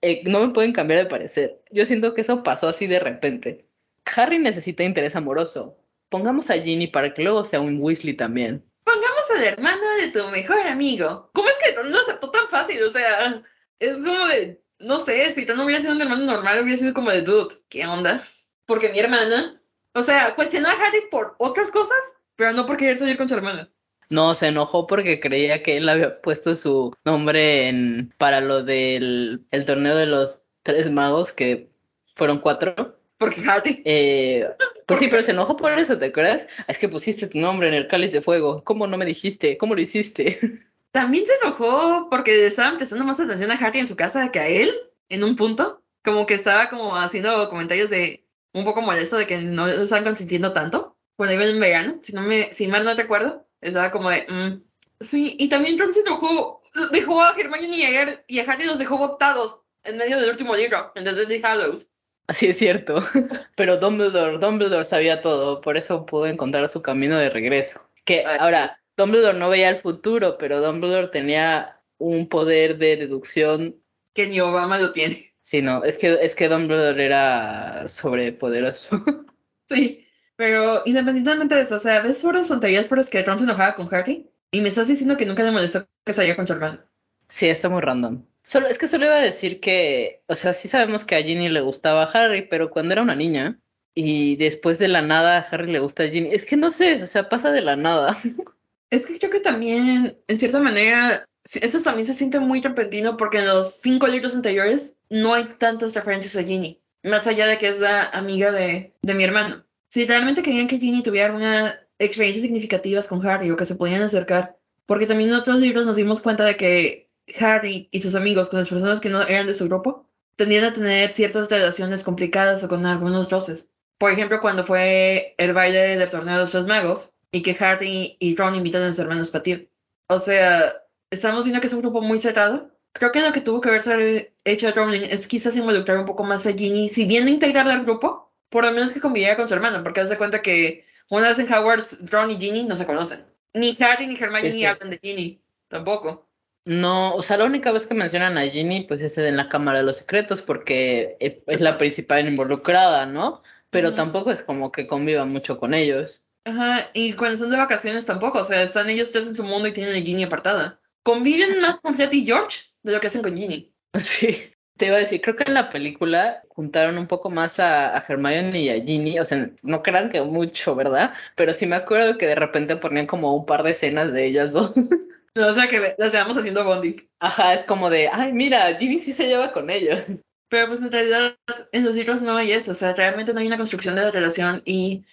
eh, 0.02 0.22
no 0.26 0.46
me 0.46 0.54
pueden 0.54 0.74
cambiar 0.74 1.00
de 1.00 1.10
parecer. 1.10 1.62
Yo 1.72 1.86
siento 1.86 2.14
que 2.14 2.22
eso 2.22 2.44
pasó 2.44 2.68
así 2.68 2.88
de 2.88 3.00
repente. 3.00 3.68
Harry 4.16 4.40
necesita 4.40 4.84
interés 4.84 5.16
amoroso. 5.16 5.78
Pongamos 6.10 6.50
a 6.50 6.56
Ginny 6.56 6.88
para 6.88 7.14
que 7.14 7.24
luego 7.24 7.44
sea 7.44 7.60
un 7.60 7.82
Weasley 7.82 8.14
también. 8.14 8.64
Pongamos 8.84 9.32
al 9.36 9.44
hermano 9.44 9.84
de 10.00 10.08
tu 10.12 10.28
mejor 10.30 10.66
amigo. 10.68 11.30
¿Cómo 11.34 11.50
es 11.50 11.58
que 11.58 11.76
no 11.76 11.84
lo 11.84 11.98
aceptó 11.98 12.32
tan 12.32 12.48
fácil? 12.50 12.82
O 12.84 12.92
sea, 12.92 13.44
es 13.80 13.98
como 13.98 14.28
de, 14.28 14.62
no 14.80 15.00
sé, 15.00 15.32
si 15.34 15.46
no 15.46 15.66
hubiera 15.66 15.82
sido 15.82 15.94
un 15.94 16.02
hermano 16.02 16.26
normal, 16.26 16.64
hubiera 16.64 16.78
sido 16.78 16.94
como 16.94 17.12
de 17.12 17.22
dude. 17.22 17.56
¿Qué 17.70 17.86
onda? 17.86 18.24
Porque 18.66 18.90
mi 18.90 19.00
hermana, 19.00 19.62
o 19.94 20.04
sea, 20.04 20.36
cuestionó 20.36 20.70
a 20.70 20.72
Harry 20.72 21.02
por 21.12 21.36
otras 21.40 21.70
cosas, 21.72 21.98
pero 22.36 22.54
no 22.54 22.66
por 22.66 22.78
querer 22.78 22.98
salir 22.98 23.18
con 23.18 23.28
su 23.28 23.36
hermana. 23.36 23.70
No, 24.10 24.34
se 24.36 24.48
enojó 24.48 24.88
porque 24.88 25.20
creía 25.20 25.64
que 25.64 25.78
él 25.78 25.90
había 25.90 26.22
puesto 26.22 26.56
su 26.56 26.96
nombre 27.04 27.68
en 27.68 28.14
para 28.18 28.42
lo 28.42 28.64
del 28.64 29.46
el 29.52 29.66
torneo 29.66 29.96
de 29.96 30.06
los 30.06 30.44
tres 30.64 30.92
magos, 30.92 31.32
que 31.32 31.70
fueron 32.16 32.40
cuatro. 32.40 32.98
Porque 33.18 33.42
Harry. 33.48 33.82
Eh, 33.86 34.48
pues 34.86 35.00
sí, 35.00 35.08
pero 35.08 35.24
se 35.24 35.32
enojó 35.32 35.58
por 35.58 35.78
eso, 35.78 35.98
¿te 35.98 36.06
acuerdas? 36.06 36.46
Es 36.68 36.80
que 36.80 36.90
pusiste 36.90 37.28
tu 37.28 37.40
nombre 37.40 37.68
en 37.68 37.74
el 37.74 37.88
cáliz 37.88 38.12
de 38.12 38.22
fuego. 38.22 38.64
¿Cómo 38.64 38.88
no 38.88 38.98
me 38.98 39.06
dijiste? 39.06 39.58
¿Cómo 39.58 39.76
lo 39.76 39.82
hiciste? 39.82 40.40
También 40.92 41.26
se 41.26 41.34
enojó 41.42 42.08
porque 42.10 42.48
estaba 42.48 42.78
prestando 42.78 43.06
más 43.06 43.20
atención 43.20 43.52
a 43.52 43.56
Harry 43.56 43.80
en 43.80 43.88
su 43.88 43.96
casa 43.96 44.32
que 44.32 44.40
a 44.40 44.48
él, 44.48 44.74
en 45.10 45.24
un 45.24 45.36
punto. 45.36 45.82
Como 46.04 46.26
que 46.26 46.36
estaba 46.36 46.70
como 46.70 46.96
haciendo 46.96 47.50
comentarios 47.50 47.90
de 47.90 48.24
un 48.54 48.64
poco 48.64 48.82
molesto 48.82 49.18
de 49.18 49.28
que 49.28 49.38
no 49.40 49.68
lo 49.68 49.84
estaban 49.84 50.06
consintiendo 50.06 50.54
tanto. 50.54 50.96
Cuando 51.16 51.34
iban 51.34 51.50
en 51.50 51.60
verano, 51.60 52.00
si 52.04 52.14
no 52.14 52.22
me, 52.22 52.52
si 52.52 52.68
mal 52.68 52.86
no 52.86 52.94
recuerdo. 52.94 53.47
Estaba 53.62 53.92
como 53.92 54.10
de, 54.10 54.26
mm. 54.28 54.68
Sí, 55.00 55.36
y 55.40 55.50
también 55.50 55.78
Ron 55.78 55.94
se 55.94 56.02
enojó, 56.02 56.62
dejó 56.92 57.22
a 57.22 57.36
Hermione 57.38 57.68
y 57.68 57.84
a, 57.84 58.24
y 58.28 58.40
a 58.40 58.52
Harry 58.52 58.66
los 58.66 58.80
dejó 58.80 58.98
botados 58.98 59.60
en 59.84 59.98
medio 59.98 60.20
del 60.20 60.32
último 60.32 60.56
libro, 60.56 60.92
en 60.96 61.04
The 61.04 61.14
Deadly 61.14 61.42
Hallows. 61.44 61.90
Así 62.28 62.48
es 62.48 62.58
cierto. 62.58 63.02
Pero 63.56 63.78
Dumbledore, 63.78 64.38
Dumbledore 64.40 64.84
sabía 64.84 65.22
todo, 65.22 65.62
por 65.62 65.78
eso 65.78 66.06
pudo 66.06 66.28
encontrar 66.28 66.68
su 66.68 66.82
camino 66.82 67.18
de 67.18 67.30
regreso. 67.30 67.82
Que 68.04 68.26
Ay, 68.26 68.38
ahora, 68.40 68.76
Dumbledore 68.98 69.38
no 69.38 69.50
veía 69.50 69.70
el 69.70 69.76
futuro, 69.76 70.38
pero 70.38 70.62
Dumbledore 70.62 71.10
tenía 71.10 71.82
un 71.98 72.28
poder 72.28 72.78
de 72.78 72.96
deducción. 72.96 73.82
Que 74.14 74.28
ni 74.28 74.40
Obama 74.40 74.80
lo 74.80 74.92
tiene. 74.92 75.36
Sí, 75.42 75.62
no, 75.62 75.84
es 75.84 75.98
que, 75.98 76.18
es 76.22 76.36
que 76.36 76.50
Dumbledore 76.50 77.06
era 77.06 77.88
sobrepoderoso. 77.88 79.04
Sí, 79.70 80.07
pero 80.38 80.84
independientemente 80.86 81.56
de 81.56 81.62
eso, 81.64 81.76
o 81.76 81.80
sea, 81.80 82.00
ves 82.00 82.20
puras 82.20 82.48
tonterías 82.48 82.88
por 82.88 83.00
las 83.00 83.10
que 83.10 83.24
Ron 83.24 83.40
se 83.40 83.44
enojaba 83.44 83.76
con 83.76 83.94
Harry 83.94 84.30
y 84.52 84.62
me 84.62 84.70
estás 84.70 84.88
diciendo 84.88 85.18
que 85.18 85.26
nunca 85.26 85.44
le 85.44 85.52
molestó 85.52 85.86
que 86.06 86.14
saliera 86.14 86.38
con 86.38 86.46
hermano. 86.50 86.80
Sí, 87.28 87.48
está 87.48 87.68
muy 87.68 87.82
random. 87.82 88.24
Solo, 88.44 88.68
es 88.68 88.78
que 88.78 88.88
solo 88.88 89.08
iba 89.08 89.16
a 89.16 89.22
decir 89.22 89.60
que, 89.60 90.22
o 90.28 90.36
sea, 90.36 90.54
sí 90.54 90.70
sabemos 90.70 91.04
que 91.04 91.16
a 91.16 91.22
Ginny 91.22 91.50
le 91.50 91.60
gustaba 91.60 92.04
a 92.04 92.12
Harry, 92.12 92.48
pero 92.48 92.70
cuando 92.70 92.94
era 92.94 93.02
una 93.02 93.16
niña 93.16 93.60
y 93.94 94.38
después 94.38 94.80
de 94.80 94.88
la 94.88 95.02
nada 95.02 95.38
a 95.38 95.42
Harry 95.42 95.72
le 95.72 95.80
gusta 95.80 96.04
a 96.04 96.08
Ginny, 96.08 96.30
es 96.32 96.46
que 96.46 96.56
no 96.56 96.70
sé, 96.72 97.04
o 97.04 97.08
sea, 97.08 97.28
pasa 97.28 97.52
de 97.52 97.62
la 97.62 97.76
nada. 97.76 98.18
Es 98.90 99.06
que 99.06 99.20
creo 99.20 99.30
que 99.30 99.42
también, 99.42 100.18
en 100.30 100.40
cierta 100.40 100.62
manera, 100.62 101.26
eso 101.44 101.84
también 101.84 102.06
se 102.06 102.14
siente 102.14 102.40
muy 102.40 102.62
repentino 102.62 103.18
porque 103.18 103.40
en 103.40 103.46
los 103.46 103.82
cinco 103.82 104.08
libros 104.08 104.34
anteriores 104.34 104.96
no 105.10 105.34
hay 105.34 105.44
tantas 105.58 105.94
referencias 105.94 106.38
a 106.38 106.48
Ginny, 106.48 106.80
más 107.04 107.28
allá 107.28 107.48
de 107.48 107.58
que 107.58 107.68
es 107.68 107.82
la 107.82 108.04
amiga 108.06 108.54
de, 108.54 108.94
de 109.02 109.14
mi 109.14 109.26
hermano. 109.26 109.67
Si 109.98 110.06
realmente 110.06 110.44
querían 110.44 110.68
que 110.68 110.78
Ginny 110.78 111.02
tuviera 111.02 111.34
una 111.34 111.80
experiencias 111.98 112.44
significativas 112.44 113.08
con 113.08 113.26
Harry 113.26 113.50
o 113.50 113.56
que 113.56 113.66
se 113.66 113.74
podían 113.74 114.04
acercar, 114.04 114.56
porque 114.86 115.08
también 115.08 115.32
en 115.32 115.36
otros 115.38 115.58
libros 115.58 115.88
nos 115.88 115.96
dimos 115.96 116.22
cuenta 116.22 116.46
de 116.46 116.56
que 116.56 117.10
Harry 117.40 117.90
y 117.90 118.02
sus 118.02 118.14
amigos 118.14 118.52
con 118.52 118.60
las 118.60 118.70
personas 118.70 119.00
que 119.00 119.10
no 119.10 119.24
eran 119.24 119.48
de 119.48 119.56
su 119.56 119.66
grupo 119.66 120.06
tendían 120.36 120.66
a 120.66 120.74
tener 120.74 121.12
ciertas 121.12 121.50
relaciones 121.50 122.04
complicadas 122.04 122.64
o 122.64 122.68
con 122.68 122.86
algunos 122.86 123.32
roces. 123.32 123.72
Por 123.98 124.12
ejemplo, 124.12 124.40
cuando 124.40 124.64
fue 124.64 125.34
el 125.40 125.54
baile 125.54 125.98
del 125.98 126.12
torneo 126.12 126.36
de 126.36 126.42
los 126.42 126.52
tres 126.52 126.68
magos 126.68 127.10
y 127.32 127.42
que 127.42 127.58
Harry 127.60 128.18
y 128.20 128.36
Ron 128.36 128.54
invitan 128.54 128.84
a 128.84 128.92
sus 128.92 129.00
hermanos 129.00 129.34
a 129.34 129.42
ti. 129.42 129.68
O 130.10 130.20
sea, 130.20 130.76
estamos 131.10 131.46
viendo 131.46 131.60
que 131.60 131.66
es 131.66 131.74
un 131.74 131.82
grupo 131.82 132.04
muy 132.04 132.20
cerrado. 132.20 132.70
Creo 132.94 133.12
que 133.12 133.22
lo 133.22 133.34
que 133.34 133.42
tuvo 133.42 133.62
que 133.62 133.70
haber 133.70 134.36
hecho 134.46 134.72
Rowling 134.72 135.08
es 135.10 135.28
quizás 135.28 135.56
involucrar 135.56 135.98
un 135.98 136.06
poco 136.06 136.24
más 136.24 136.46
a 136.46 136.54
Ginny, 136.54 136.88
si 136.88 137.06
bien 137.06 137.28
integrar 137.28 137.68
al 137.68 137.84
grupo, 137.84 138.27
por 138.50 138.66
lo 138.66 138.72
menos 138.72 138.94
que 138.94 139.02
conviviera 139.02 139.36
con 139.36 139.48
su 139.48 139.54
hermano, 139.54 139.84
porque 139.84 140.02
hace 140.02 140.18
cuenta 140.18 140.42
que 140.42 140.86
una 141.10 141.30
vez 141.30 141.40
en 141.40 141.52
Hogwarts, 141.52 142.10
Ron 142.10 142.32
y 142.32 142.38
Ginny 142.38 142.64
no 142.64 142.76
se 142.76 142.86
conocen. 142.86 143.26
Ni 143.54 143.76
Harry 143.80 144.08
ni 144.08 144.16
Hermione 144.16 144.50
ni 144.50 144.66
hablan 144.66 144.90
de 144.90 145.00
Ginny, 145.00 145.42
tampoco. 145.68 146.28
No, 146.66 147.16
o 147.16 147.22
sea, 147.22 147.38
la 147.38 147.46
única 147.46 147.72
vez 147.72 147.88
que 147.88 147.94
mencionan 147.94 148.38
a 148.38 148.46
Ginny, 148.46 148.84
pues 148.84 149.00
es 149.00 149.18
en 149.18 149.38
la 149.38 149.48
Cámara 149.48 149.80
de 149.80 149.86
los 149.86 149.98
Secretos, 149.98 150.42
porque 150.42 151.16
e, 151.20 151.42
es 151.48 151.62
la 151.62 151.78
principal 151.78 152.28
involucrada, 152.28 153.06
¿no? 153.06 153.42
Pero 153.70 153.94
tampoco 153.94 154.32
es 154.32 154.44
como 154.44 154.72
que 154.72 154.86
conviva 154.86 155.26
mucho 155.26 155.60
con 155.60 155.74
ellos. 155.74 156.24
Ajá, 156.44 156.90
y 156.94 157.14
cuando 157.14 157.38
son 157.38 157.52
de 157.52 157.58
vacaciones 157.58 158.06
tampoco, 158.06 158.40
o 158.40 158.46
sea, 158.46 158.62
están 158.62 158.90
ellos 158.90 159.12
tres 159.12 159.28
en 159.28 159.36
su 159.36 159.44
mundo 159.44 159.68
y 159.68 159.74
tienen 159.74 159.96
a 159.96 160.06
Ginny 160.06 160.24
apartada. 160.24 160.82
Conviven 161.04 161.62
más 161.62 161.80
con 161.80 161.94
Fred 161.94 162.12
y 162.12 162.26
George 162.26 162.60
de 162.84 162.94
lo 162.94 163.00
que 163.00 163.08
hacen 163.08 163.22
con 163.22 163.36
Ginny. 163.36 163.74
Sí. 163.98 164.52
Te 164.78 164.88
iba 164.88 164.96
a 164.96 165.00
decir, 165.00 165.22
creo 165.22 165.36
que 165.36 165.44
en 165.44 165.54
la 165.54 165.70
película 165.70 166.44
juntaron 166.50 166.98
un 166.98 167.08
poco 167.08 167.30
más 167.30 167.60
a, 167.60 167.98
a 167.98 168.06
Hermione 168.08 168.60
y 168.60 168.70
a 168.70 168.76
Ginny, 168.76 169.20
o 169.20 169.26
sea, 169.26 169.50
no 169.64 169.82
crean 169.84 170.10
que 170.10 170.22
mucho, 170.22 170.76
¿verdad? 170.76 171.14
Pero 171.36 171.54
sí 171.54 171.66
me 171.66 171.76
acuerdo 171.76 172.18
que 172.18 172.28
de 172.28 172.36
repente 172.36 172.76
ponían 172.78 173.08
como 173.08 173.36
un 173.36 173.46
par 173.46 173.64
de 173.64 173.72
escenas 173.72 174.14
de 174.14 174.26
ellas 174.26 174.54
dos. 174.54 174.74
No, 175.36 175.46
o 175.50 175.54
sea, 175.54 175.68
que 175.68 175.94
las 176.00 176.12
veamos 176.12 176.36
haciendo 176.36 176.64
bonding. 176.64 176.96
Ajá, 177.20 177.54
es 177.54 177.64
como 177.66 177.92
de, 177.92 178.08
ay, 178.12 178.34
mira, 178.34 178.76
Ginny 178.76 178.98
sí 178.98 179.14
se 179.14 179.28
lleva 179.28 179.52
con 179.52 179.70
ellos. 179.70 180.08
Pero 180.50 180.68
pues 180.70 180.82
en 180.82 180.92
realidad 180.92 181.38
en 181.72 181.86
los 181.86 181.94
libros 181.94 182.24
no 182.24 182.36
hay 182.38 182.54
eso, 182.54 182.72
o 182.72 182.74
sea, 182.74 182.94
realmente 182.94 183.34
no 183.34 183.40
hay 183.40 183.46
una 183.46 183.58
construcción 183.58 183.96
de 183.96 184.02
la 184.02 184.12
relación 184.12 184.64
y 184.66 185.06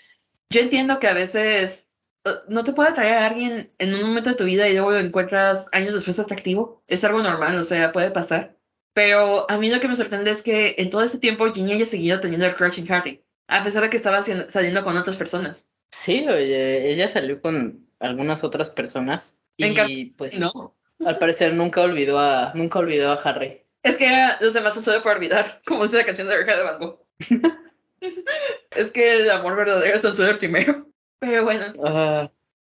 yo 0.49 0.61
entiendo 0.61 0.99
que 0.99 1.09
a 1.09 1.15
veces 1.15 1.89
uh, 2.25 2.31
no 2.49 2.65
te 2.65 2.73
puede 2.73 2.91
atraer 2.91 3.19
a 3.19 3.27
alguien 3.27 3.69
en 3.79 3.95
un 3.95 4.03
momento 4.03 4.31
de 4.31 4.37
tu 4.37 4.45
vida 4.45 4.69
y 4.69 4.75
luego 4.75 4.93
lo 4.93 4.99
encuentras 4.99 5.69
años 5.73 5.95
después 5.95 6.19
atractivo. 6.19 6.83
Es 6.87 7.05
algo 7.05 7.23
normal, 7.23 7.57
o 7.57 7.63
sea, 7.63 7.93
puede 7.93 8.11
pasar. 8.11 8.57
Pero 8.95 9.51
a 9.51 9.59
mí 9.59 9.71
lo 9.71 9.81
que 9.81 9.89
me 9.89 9.97
sorprende 9.97 10.31
es 10.31 10.41
que 10.43 10.77
en 10.79 10.89
todo 10.89 11.03
ese 11.03 11.19
tiempo 11.19 11.53
Ginny 11.53 11.73
haya 11.73 11.85
seguido 11.85 12.21
teniendo 12.21 12.47
el 12.47 12.55
crush 12.55 12.79
en 12.79 12.91
Harry, 12.91 13.23
a 13.49 13.63
pesar 13.63 13.83
de 13.83 13.91
que 13.91 13.97
estaba 13.97 14.23
saliendo 14.23 14.85
con 14.85 14.97
otras 14.97 15.17
personas. 15.17 15.67
Sí, 15.91 16.27
oye, 16.29 16.91
ella 16.91 17.09
salió 17.09 17.41
con 17.41 17.87
algunas 17.99 18.45
otras 18.45 18.71
personas 18.71 19.37
y 19.57 20.07
pues 20.17 20.39
no. 20.39 20.75
al 21.05 21.19
parecer 21.19 21.55
nunca 21.55 21.83
olvidó 21.83 22.19
a 22.19 22.53
nunca 22.55 22.79
olvidó 22.79 23.13
a 23.13 23.15
Harry. 23.17 23.63
Es 23.83 23.97
que 23.97 24.11
los 24.41 24.55
demás 24.55 24.77
no 24.77 24.83
suele 24.83 25.01
por 25.01 25.17
olvidar, 25.17 25.61
como 25.67 25.83
dice 25.83 25.97
la 25.97 26.05
canción 26.05 26.29
de 26.29 26.37
Reja 26.37 26.57
de 26.57 26.63
Banco. 26.63 27.07
es 28.77 28.91
que 28.91 29.17
el 29.17 29.31
amor 29.31 29.57
verdadero 29.57 29.97
es 29.97 30.19
el 30.19 30.39
primero. 30.39 30.89
Pero 31.19 31.45
bueno. 31.45 31.73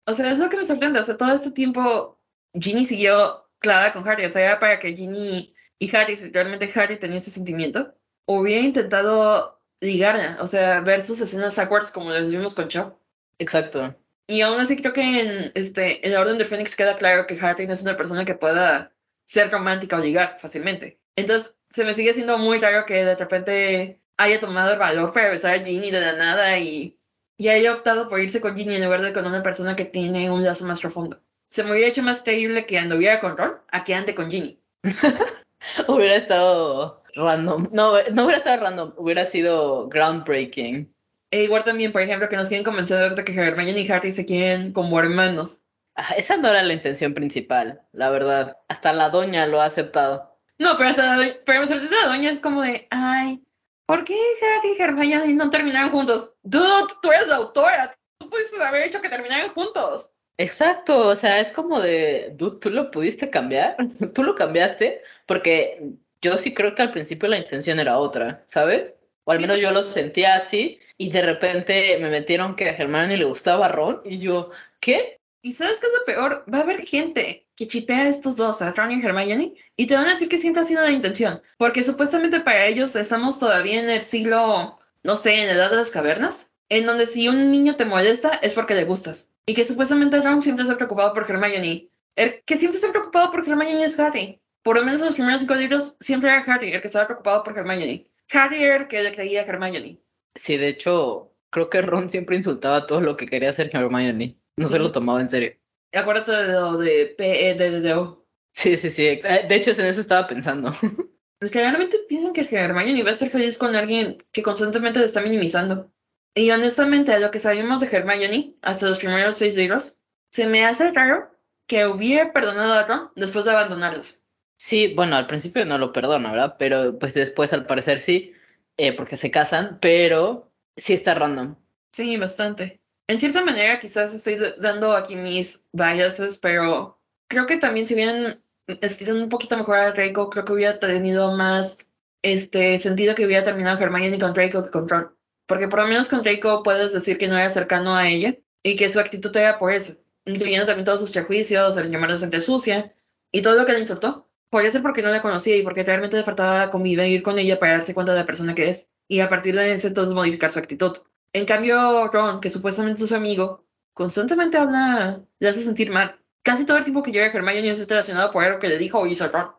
O 0.07 0.14
sea, 0.14 0.32
es 0.32 0.39
lo 0.39 0.49
que 0.49 0.57
me 0.57 0.66
sorprende. 0.66 0.99
O 0.99 1.03
sea, 1.03 1.16
todo 1.16 1.32
este 1.32 1.51
tiempo 1.51 2.18
Ginny 2.55 2.85
siguió 2.85 3.49
clavada 3.59 3.93
con 3.93 4.07
Harry. 4.09 4.24
O 4.24 4.30
sea, 4.30 4.45
era 4.45 4.59
para 4.59 4.78
que 4.78 4.95
Ginny 4.95 5.54
y 5.85 5.97
Harry, 5.97 6.16
si 6.16 6.30
realmente 6.30 6.70
Harry 6.74 6.97
tenía 6.97 7.18
ese 7.18 7.30
sentimiento, 7.30 7.95
hubiera 8.26 8.62
intentado 8.62 9.61
ligarla, 9.80 10.39
o 10.41 10.47
sea, 10.47 10.80
ver 10.80 11.03
sus 11.03 11.20
escenas 11.20 11.59
awkward 11.59 11.89
como 11.89 12.11
las 12.11 12.30
vimos 12.30 12.55
con 12.55 12.68
Cho. 12.68 12.99
Exacto. 13.39 13.95
Y 14.26 14.41
aún 14.41 14.59
así 14.59 14.76
creo 14.76 14.95
que 14.95 15.20
en, 15.20 15.53
este, 15.55 16.07
en 16.07 16.14
la 16.14 16.20
Orden 16.20 16.39
del 16.39 16.47
Fénix 16.47 16.74
queda 16.74 16.97
claro 16.97 17.26
que 17.26 17.39
Harry 17.41 17.66
no 17.66 17.74
es 17.74 17.82
una 17.82 17.97
persona 17.97 18.24
que 18.24 18.35
pueda 18.35 18.93
ser 19.26 19.51
romántica 19.51 19.97
o 19.97 20.01
ligar 20.01 20.39
fácilmente. 20.41 20.99
Entonces, 21.16 21.55
se 21.70 21.85
me 21.85 21.93
sigue 21.93 22.14
siendo 22.14 22.39
muy 22.39 22.59
raro 22.59 22.87
que 22.87 23.05
de 23.05 23.16
repente 23.16 24.01
haya 24.16 24.41
tomado 24.41 24.72
el 24.72 24.78
valor 24.78 25.12
para 25.12 25.30
besar 25.30 25.55
a 25.55 25.62
Ginny 25.62 25.91
de 25.91 26.01
la 26.01 26.12
nada 26.14 26.59
y, 26.59 26.99
y 27.37 27.49
haya 27.49 27.74
optado 27.74 28.09
por 28.09 28.20
irse 28.20 28.41
con 28.41 28.57
Ginny 28.57 28.76
en 28.76 28.85
lugar 28.85 29.03
de 29.03 29.12
con 29.12 29.26
una 29.26 29.43
persona 29.43 29.76
que 29.76 29.85
tiene 29.85 30.30
un 30.30 30.45
lazo 30.45 30.64
más 30.64 30.80
profundo. 30.80 31.20
Se 31.47 31.62
me 31.62 31.72
hubiera 31.72 31.89
hecho 31.89 32.03
más 32.03 32.22
creíble 32.22 32.64
que 32.64 32.78
anduviera 32.78 33.20
con 33.20 33.37
Ron 33.37 33.59
a 33.70 33.85
que 33.85 33.95
ande 33.95 34.14
con 34.14 34.30
Ginny. 34.30 34.59
hubiera 35.89 36.17
estado 36.17 37.03
random. 37.15 37.69
No, 37.73 37.93
no 38.11 38.25
hubiera 38.25 38.39
estado 38.39 38.62
random, 38.62 38.93
hubiera 38.97 39.25
sido 39.25 39.89
groundbreaking. 39.89 40.93
E 41.31 41.43
igual 41.43 41.65
también, 41.65 41.93
por 41.93 42.03
ejemplo, 42.03 42.29
que 42.29 42.37
nos 42.37 42.49
quieren 42.49 42.65
convencer 42.65 43.15
de 43.15 43.25
que 43.25 43.33
Hermione 43.33 43.81
y 43.81 43.91
Harry 43.91 44.12
se 44.12 44.25
quieren 44.25 44.73
como 44.73 44.99
hermanos. 45.01 45.61
Ah, 45.97 46.15
esa 46.17 46.37
no 46.37 46.49
era 46.49 46.62
la 46.62 46.73
intención 46.73 47.15
principal, 47.15 47.83
la 47.93 48.11
verdad. 48.11 48.57
Hasta 48.69 48.93
la 48.93 49.11
doña 49.11 49.47
lo 49.47 49.61
ha 49.61 49.67
aceptado. 49.67 50.39
No, 50.59 50.77
pero 50.77 50.91
hasta 50.91 51.17
la, 51.17 51.35
pero 51.45 51.62
la 51.62 52.09
doña 52.09 52.31
es 52.31 52.39
como 52.39 52.62
de, 52.62 52.87
ay, 52.91 53.45
¿por 53.87 54.05
qué 54.05 54.17
Harry 54.43 54.77
y 54.77 54.81
Hermione 54.81 55.35
no 55.35 55.51
terminaron 55.51 55.91
juntos? 55.91 56.33
Dude, 56.43 56.95
tú 57.03 57.11
eres 57.11 57.29
la 57.29 57.37
autora, 57.37 57.91
tú 58.19 58.31
pudiste 58.31 58.62
haber 58.62 58.83
hecho 58.83 59.01
que 59.01 59.09
terminaran 59.09 59.51
juntos. 59.51 60.11
Exacto, 60.37 61.07
o 61.07 61.16
sea, 61.16 61.41
es 61.41 61.53
como 61.53 61.80
de, 61.80 62.35
tú 62.39 62.70
lo 62.70 62.91
pudiste 62.91 63.30
cambiar, 63.30 63.76
tú 64.14 64.24
lo 64.24 64.35
cambiaste, 64.35 65.01
porque 65.26 65.93
yo 66.20 66.37
sí 66.37 66.55
creo 66.55 66.74
que 66.74 66.82
al 66.82 66.91
principio 66.91 67.28
la 67.28 67.39
intención 67.39 67.78
era 67.78 67.99
otra, 67.99 68.43
¿sabes? 68.47 68.95
O 69.24 69.32
al 69.32 69.41
menos 69.41 69.61
yo 69.61 69.70
lo 69.70 69.82
sentía 69.85 70.35
así, 70.35 70.80
y 70.99 71.11
de 71.11 71.22
repente 71.22 71.99
me 72.01 72.11
metieron 72.11 72.57
que 72.57 72.68
a 72.68 72.72
Hermione 72.72 73.16
le 73.16 73.24
gustaba 73.24 73.68
Ron, 73.68 74.03
y 74.05 74.18
yo, 74.18 74.51
¿qué? 74.80 75.18
¿Y 75.41 75.53
sabes 75.53 75.78
qué 75.78 75.87
es 75.87 75.93
lo 75.93 76.05
peor? 76.05 76.45
Va 76.53 76.59
a 76.59 76.62
haber 76.62 76.80
gente 76.80 77.47
que 77.55 77.68
chipea 77.68 78.03
a 78.03 78.09
estos 78.09 78.37
dos, 78.37 78.61
a 78.61 78.72
Ron 78.72 78.91
y 78.91 79.05
Hermione, 79.05 79.55
y 79.76 79.87
te 79.87 79.95
van 79.95 80.07
a 80.07 80.11
decir 80.11 80.28
que 80.28 80.39
siempre 80.39 80.62
ha 80.62 80.64
sido 80.64 80.82
la 80.82 80.91
intención, 80.91 81.43
porque 81.59 81.85
supuestamente 81.85 82.41
para 82.41 82.66
ellos 82.66 82.97
estamos 82.97 83.39
todavía 83.39 83.78
en 83.78 83.89
el 83.89 84.03
siglo, 84.03 84.80
no 85.05 85.14
sé, 85.14 85.43
en 85.43 85.47
la 85.47 85.55
edad 85.55 85.70
de 85.70 85.76
las 85.76 85.93
cavernas, 85.93 86.51
en 86.68 86.87
donde 86.87 87.07
si 87.07 87.28
un 87.28 87.53
niño 87.53 87.76
te 87.76 87.85
molesta 87.85 88.35
es 88.43 88.55
porque 88.55 88.74
le 88.74 88.85
gustas. 88.85 89.28
Y 89.47 89.55
que 89.55 89.64
supuestamente 89.64 90.20
Ron 90.20 90.42
siempre 90.42 90.62
está 90.62 90.76
preocupado 90.76 91.12
por 91.12 91.30
Hermione. 91.30 91.90
El 92.16 92.42
que 92.45 92.57
siempre 92.57 92.76
está 92.76 92.90
preocupado 92.90 93.30
por 93.30 93.40
Hermione 93.40 93.84
es 93.84 93.99
Harry. 93.99 94.40
Por 94.62 94.76
lo 94.76 94.84
menos 94.84 95.01
en 95.01 95.07
los 95.07 95.14
primeros 95.14 95.40
cinco 95.40 95.55
libros 95.55 95.97
siempre 96.01 96.30
era 96.30 96.42
Harry 96.42 96.72
el 96.72 96.80
que 96.80 96.86
estaba 96.86 97.07
preocupado 97.07 97.42
por 97.45 97.59
Hermione. 97.59 98.09
Harry 98.32 98.62
era 98.62 98.76
el 98.76 98.88
que 98.88 99.03
le 99.03 99.12
creía 99.12 99.42
a 99.42 99.45
Hermione. 99.45 100.01
Sí, 100.34 100.57
de 100.57 100.68
hecho, 100.68 101.32
creo 101.51 101.68
que 101.68 101.82
Ron 101.82 102.09
siempre 102.09 102.36
insultaba 102.36 102.86
todo 102.86 103.01
lo 103.01 103.16
que 103.16 103.26
quería 103.26 103.51
hacer 103.51 103.70
Hermione. 103.72 104.38
No 104.57 104.68
se 104.68 104.78
lo 104.78 104.92
tomaba 104.92 105.20
en 105.20 105.30
serio. 105.30 105.53
Acuérdate 105.92 106.32
de 106.32 106.53
lo 106.53 106.78
de 106.78 107.14
PEDDO. 107.18 108.26
Sí, 108.53 108.76
sí, 108.76 108.90
sí. 108.90 109.07
Eh, 109.07 109.47
de 109.49 109.55
hecho, 109.55 109.70
en 109.72 109.86
eso 109.86 110.01
estaba 110.01 110.26
pensando. 110.26 110.72
Realmente 111.40 111.99
piensan 112.09 112.32
que 112.32 112.49
Hermione 112.51 113.03
va 113.03 113.11
a 113.11 113.12
estar 113.12 113.28
feliz 113.28 113.59
con 113.59 113.74
alguien 113.76 114.16
que 114.32 114.42
constantemente 114.42 115.01
le 115.01 115.07
está 115.07 115.20
minimizando. 115.20 115.92
Y 116.35 116.51
honestamente, 116.51 117.12
a 117.12 117.20
lo 117.20 117.30
que 117.30 117.39
sabemos 117.39 117.80
de 117.80 117.87
Hermione, 117.87 118.57
hasta 118.62 118.87
los 118.87 118.99
primeros 118.99 119.37
seis 119.37 119.57
libros, 119.57 119.99
se 120.30 120.47
me 120.47 120.64
hace 120.64 120.93
raro 120.93 121.30
que 121.66 121.87
hubiera 121.87 122.32
perdonado 122.32 122.72
a 122.72 122.85
Ron 122.85 123.11
después 123.14 123.45
de 123.45 123.53
abandonarlos. 123.53 124.22
Sí, 124.59 124.95
bueno, 124.95 125.16
al 125.16 125.26
principio 125.26 125.64
no 125.64 125.78
lo 125.78 125.93
perdona, 125.93 126.32
¿verdad? 126.32 126.57
Pero 126.59 126.99
pues 126.99 127.14
después 127.14 127.53
al 127.53 127.66
parecer 127.66 128.01
sí, 128.01 128.32
eh, 128.76 128.97
porque 128.97 129.16
se 129.16 129.30
casan, 129.30 129.78
pero 129.80 130.51
sí 130.76 130.95
está 130.95 131.14
random. 131.14 131.57
Sí, 131.93 132.16
bastante. 132.16 132.80
En 133.07 133.18
cierta 133.18 133.45
manera 133.45 133.78
quizás 133.78 134.14
estoy 134.14 134.39
dando 134.59 134.97
aquí 134.97 135.16
mis 135.16 135.64
biases, 135.72 136.39
pero 136.39 136.99
creo 137.28 137.47
que 137.47 137.59
también 137.59 137.87
si 137.87 137.95
hubieran 137.95 138.43
escrito 138.80 139.12
un 139.14 139.28
poquito 139.28 139.57
mejor 139.57 139.76
a 139.76 139.93
Draco, 139.93 140.30
creo 140.30 140.45
que 140.45 140.53
hubiera 140.53 140.78
tenido 140.78 141.37
más 141.37 141.87
este 142.22 142.78
sentido 142.78 143.14
que 143.14 143.26
hubiera 143.26 143.43
terminado 143.43 143.78
Hermione 143.78 144.18
con 144.18 144.32
Draco 144.32 144.64
que 144.64 144.70
con 144.70 144.89
Ron. 144.89 145.14
Porque 145.47 145.68
por 145.68 145.80
lo 145.80 145.86
menos 145.86 146.09
con 146.09 146.22
Draco 146.22 146.62
puedes 146.62 146.92
decir 146.92 147.18
que 147.18 147.28
no 147.28 147.36
era 147.36 147.51
cercano 147.51 147.95
a 147.95 148.09
ella 148.09 148.36
y 148.62 148.76
que 148.76 148.88
su 148.90 148.99
actitud 148.99 149.36
era 149.36 149.59
por 149.59 149.72
eso, 149.72 149.97
incluyendo 150.24 150.66
también 150.66 150.84
todos 150.84 151.01
sus 151.01 151.11
prejuicios, 151.11 151.76
el 151.76 151.90
llamarla 151.90 152.18
gente 152.18 152.40
sucia 152.40 152.95
y 153.30 153.42
todo 153.42 153.55
lo 153.55 153.66
que 153.66 153.72
le 153.72 153.80
insultó. 153.80 154.30
Podría 154.49 154.70
ser 154.70 154.82
porque 154.82 155.03
no 155.03 155.11
la 155.11 155.20
conocía 155.20 155.57
y 155.57 155.62
porque 155.62 155.82
realmente 155.82 156.16
le 156.16 156.22
faltaba 156.22 156.70
convivir 156.70 157.22
con 157.22 157.38
ella 157.38 157.59
para 157.59 157.72
darse 157.72 157.92
cuenta 157.92 158.12
de 158.12 158.20
la 158.20 158.26
persona 158.26 158.55
que 158.55 158.70
es 158.70 158.88
y 159.09 159.20
a 159.20 159.28
partir 159.28 159.55
de 159.57 159.72
ese 159.72 159.88
entonces 159.88 160.14
modificar 160.14 160.51
su 160.51 160.59
actitud. 160.59 160.97
En 161.32 161.45
cambio, 161.45 162.07
Ron, 162.09 162.40
que 162.40 162.51
supuestamente 162.51 163.03
es 163.03 163.09
su 163.09 163.16
amigo, 163.16 163.66
constantemente 163.92 164.57
habla, 164.57 165.26
le 165.40 165.49
hace 165.49 165.62
sentir 165.62 165.90
mal. 165.90 166.20
Casi 166.42 166.64
todo 166.64 166.76
el 166.76 166.84
tiempo 166.84 167.03
que 167.03 167.11
llega 167.11 167.26
Hermione 167.26 167.68
es 167.68 167.88
relacionado 167.88 168.30
por 168.30 168.45
algo 168.45 168.59
que 168.59 168.68
le 168.68 168.78
dijo 168.78 169.01
o 169.01 169.07
hizo 169.07 169.28
Ron. 169.28 169.51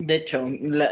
De 0.00 0.16
hecho, 0.16 0.44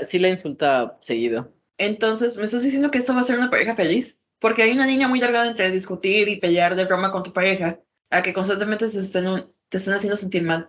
sí 0.05 0.19
la 0.19 0.29
insulta 0.29 0.97
seguido. 1.01 1.53
Entonces, 1.79 2.39
¿me 2.39 2.45
estás 2.45 2.63
diciendo 2.63 2.91
que 2.91 2.99
esto 2.99 3.15
va 3.15 3.21
a 3.21 3.25
ser 3.25 3.39
una 3.39 3.51
pareja 3.51 3.75
feliz? 3.75 4.17
Porque 4.43 4.65
hay 4.65 4.73
una 4.73 4.87
línea 4.87 5.07
muy 5.07 5.21
larga 5.21 5.47
entre 5.47 5.71
discutir 5.71 6.29
y 6.29 6.37
pelear 6.37 6.75
de 6.75 6.85
broma 6.85 7.13
con 7.13 7.23
tu 7.23 7.33
pareja, 7.33 7.79
a 8.11 8.23
que 8.23 8.33
constantemente 8.33 8.89
se 8.89 9.01
estén 9.01 9.47
te 9.69 9.79
están 9.79 9.95
haciendo 9.95 10.17
sentir 10.17 10.43
mal. 10.43 10.69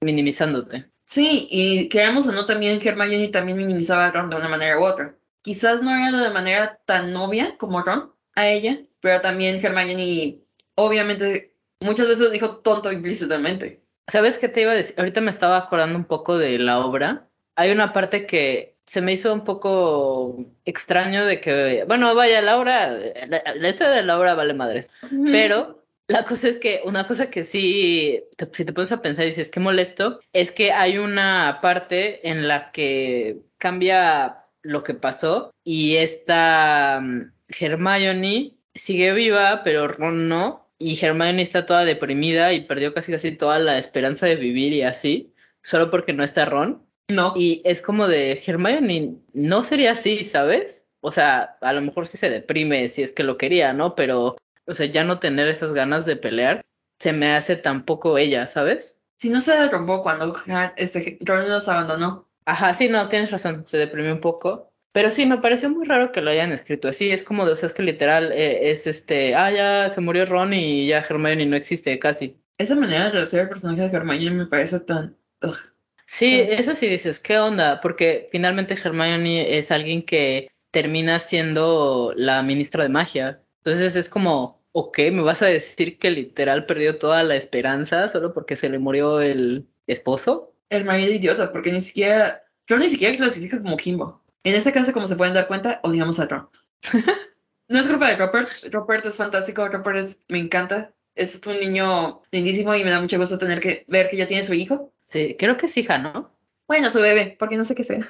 Minimizándote. 0.00 0.90
Sí, 1.04 1.46
y 1.48 1.88
queramos 1.88 2.26
o 2.26 2.32
no, 2.32 2.44
también 2.44 2.80
Hermione 2.84 3.28
también 3.28 3.56
minimizaba 3.56 4.06
a 4.06 4.10
Ron 4.10 4.28
de 4.28 4.36
una 4.36 4.48
manera 4.48 4.78
u 4.80 4.84
otra. 4.84 5.14
Quizás 5.40 5.82
no 5.82 5.94
era 5.94 6.18
de 6.18 6.30
manera 6.30 6.80
tan 6.84 7.14
obvia 7.16 7.56
como 7.58 7.82
Ron 7.82 8.12
a 8.34 8.48
ella, 8.48 8.80
pero 9.00 9.20
también 9.20 9.64
Hermione 9.64 10.40
obviamente 10.74 11.54
muchas 11.80 12.08
veces 12.08 12.32
dijo 12.32 12.56
tonto 12.56 12.90
implícitamente. 12.90 13.84
¿Sabes 14.08 14.36
qué 14.36 14.48
te 14.48 14.62
iba 14.62 14.72
a 14.72 14.76
decir? 14.76 14.96
Ahorita 14.98 15.20
me 15.20 15.30
estaba 15.30 15.58
acordando 15.58 15.96
un 15.96 16.06
poco 16.06 16.38
de 16.38 16.58
la 16.58 16.84
obra. 16.84 17.28
Hay 17.54 17.70
una 17.70 17.92
parte 17.92 18.26
que 18.26 18.71
se 18.92 19.00
me 19.00 19.12
hizo 19.14 19.32
un 19.32 19.42
poco 19.44 20.44
extraño 20.66 21.24
de 21.24 21.40
que, 21.40 21.84
bueno, 21.88 22.14
vaya, 22.14 22.42
la 22.42 22.58
obra, 22.58 22.90
la, 23.26 23.42
la 23.56 23.68
historia 23.70 23.94
de 23.94 24.02
la 24.02 24.18
obra 24.18 24.34
vale 24.34 24.52
madres, 24.52 24.90
pero 25.32 25.82
la 26.08 26.24
cosa 26.24 26.48
es 26.48 26.58
que 26.58 26.82
una 26.84 27.06
cosa 27.08 27.30
que 27.30 27.42
sí, 27.42 28.22
te- 28.36 28.50
si 28.52 28.66
te 28.66 28.72
pones 28.74 28.92
a 28.92 29.00
pensar 29.00 29.24
y 29.24 29.28
dices 29.28 29.48
que 29.48 29.60
molesto, 29.60 30.20
es 30.34 30.52
que 30.52 30.72
hay 30.72 30.98
una 30.98 31.60
parte 31.62 32.28
en 32.28 32.46
la 32.48 32.70
que 32.70 33.38
cambia 33.56 34.44
lo 34.60 34.82
que 34.84 34.92
pasó 34.92 35.54
y 35.64 35.96
esta 35.96 37.00
mm, 37.02 37.32
Hermione 37.58 38.52
sigue 38.74 39.14
viva, 39.14 39.62
pero 39.64 39.88
Ron 39.88 40.28
no, 40.28 40.68
y 40.78 41.02
Hermione 41.02 41.40
está 41.40 41.64
toda 41.64 41.86
deprimida 41.86 42.52
y 42.52 42.60
perdió 42.66 42.92
casi 42.92 43.10
casi 43.12 43.32
toda 43.32 43.58
la 43.58 43.78
esperanza 43.78 44.26
de 44.26 44.36
vivir 44.36 44.74
y 44.74 44.82
así, 44.82 45.32
solo 45.62 45.90
porque 45.90 46.12
no 46.12 46.24
está 46.24 46.44
Ron. 46.44 46.82
No. 47.08 47.34
Y 47.36 47.62
es 47.64 47.82
como 47.82 48.08
de 48.08 48.42
Hermione, 48.44 49.16
no 49.32 49.62
sería 49.62 49.92
así, 49.92 50.24
¿sabes? 50.24 50.86
O 51.00 51.10
sea, 51.10 51.56
a 51.60 51.72
lo 51.72 51.80
mejor 51.80 52.06
sí 52.06 52.16
se 52.16 52.30
deprime 52.30 52.88
si 52.88 53.02
es 53.02 53.12
que 53.12 53.24
lo 53.24 53.36
quería, 53.36 53.72
¿no? 53.72 53.94
Pero, 53.94 54.36
o 54.66 54.74
sea, 54.74 54.86
ya 54.86 55.04
no 55.04 55.18
tener 55.18 55.48
esas 55.48 55.72
ganas 55.72 56.06
de 56.06 56.16
pelear 56.16 56.62
se 57.02 57.12
me 57.12 57.34
hace 57.34 57.56
tampoco 57.56 58.16
ella, 58.16 58.46
¿sabes? 58.46 59.00
Si 59.18 59.28
no 59.28 59.40
se 59.40 59.56
derrumbó 59.56 60.02
cuando 60.02 60.36
este, 60.76 61.18
Ron 61.20 61.48
los 61.48 61.68
abandonó. 61.68 62.28
Ajá, 62.46 62.74
sí, 62.74 62.88
no, 62.88 63.08
tienes 63.08 63.32
razón, 63.32 63.66
se 63.66 63.76
deprimió 63.76 64.12
un 64.12 64.20
poco. 64.20 64.72
Pero 64.92 65.10
sí, 65.10 65.26
me 65.26 65.38
pareció 65.38 65.68
muy 65.68 65.84
raro 65.84 66.12
que 66.12 66.20
lo 66.20 66.30
hayan 66.30 66.52
escrito 66.52 66.86
así. 66.86 67.10
Es 67.10 67.24
como 67.24 67.44
de, 67.44 67.52
o 67.52 67.56
sea, 67.56 67.66
es 67.66 67.72
que 67.72 67.82
literal 67.82 68.30
eh, 68.30 68.70
es 68.70 68.86
este, 68.86 69.34
ah, 69.34 69.50
ya 69.50 69.88
se 69.88 70.00
murió 70.00 70.26
Ron 70.26 70.54
y 70.54 70.86
ya 70.86 70.98
Hermione 70.98 71.46
no 71.46 71.56
existe 71.56 71.98
casi. 71.98 72.40
Esa 72.58 72.76
manera 72.76 73.06
de 73.06 73.10
reducir 73.10 73.40
el 73.40 73.48
personaje 73.48 73.82
de 73.82 73.96
Hermione 73.96 74.30
me 74.30 74.46
parece 74.46 74.78
tan... 74.80 75.16
ugh. 75.42 75.71
Sí, 76.12 76.38
eso 76.46 76.74
sí 76.74 76.88
dices, 76.88 77.18
¿qué 77.18 77.38
onda? 77.38 77.80
Porque 77.80 78.28
finalmente 78.30 78.74
Hermione 78.74 79.56
es 79.56 79.70
alguien 79.70 80.02
que 80.02 80.50
termina 80.70 81.18
siendo 81.18 82.12
la 82.14 82.42
ministra 82.42 82.82
de 82.82 82.90
magia. 82.90 83.42
Entonces 83.64 83.96
es 83.96 84.10
como, 84.10 84.62
ok, 84.72 84.98
¿me 85.10 85.22
vas 85.22 85.40
a 85.40 85.46
decir 85.46 85.98
que 85.98 86.10
literal 86.10 86.66
perdió 86.66 86.98
toda 86.98 87.22
la 87.22 87.36
esperanza 87.36 88.08
solo 88.08 88.34
porque 88.34 88.56
se 88.56 88.68
le 88.68 88.78
murió 88.78 89.22
el 89.22 89.66
esposo? 89.86 90.54
El 90.68 90.84
marido 90.84 91.14
idiota, 91.14 91.50
porque 91.50 91.72
ni 91.72 91.80
siquiera... 91.80 92.42
Ron 92.68 92.80
ni 92.80 92.90
siquiera 92.90 93.16
clasifica 93.16 93.62
como 93.62 93.78
Kimbo. 93.78 94.22
En 94.44 94.54
este 94.54 94.70
caso, 94.70 94.92
como 94.92 95.08
se 95.08 95.16
pueden 95.16 95.32
dar 95.32 95.46
cuenta, 95.46 95.80
odiamos 95.82 96.20
a 96.20 96.26
Ron. 96.26 96.50
no 97.68 97.78
es 97.78 97.88
culpa 97.88 98.10
de 98.10 98.16
Robert. 98.16 98.50
Robert 98.70 99.06
es 99.06 99.16
fantástico. 99.16 99.66
Robert 99.66 99.96
es, 99.96 100.20
me 100.28 100.40
encanta. 100.40 100.92
Es 101.14 101.40
un 101.46 101.60
niño 101.60 102.22
lindísimo 102.30 102.74
y 102.74 102.84
me 102.84 102.90
da 102.90 103.00
mucho 103.00 103.18
gusto 103.18 103.38
tener 103.38 103.60
que 103.60 103.84
ver 103.88 104.08
que 104.08 104.16
ya 104.16 104.26
tiene 104.26 104.42
su 104.42 104.54
hijo. 104.54 104.92
Sí, 105.00 105.36
creo 105.38 105.56
que 105.56 105.66
es 105.66 105.76
hija, 105.76 105.98
¿no? 105.98 106.34
Bueno, 106.66 106.88
su 106.90 107.00
bebé, 107.00 107.36
porque 107.38 107.56
no 107.56 107.64
sé 107.64 107.74
qué 107.74 107.84
sea. 107.84 108.00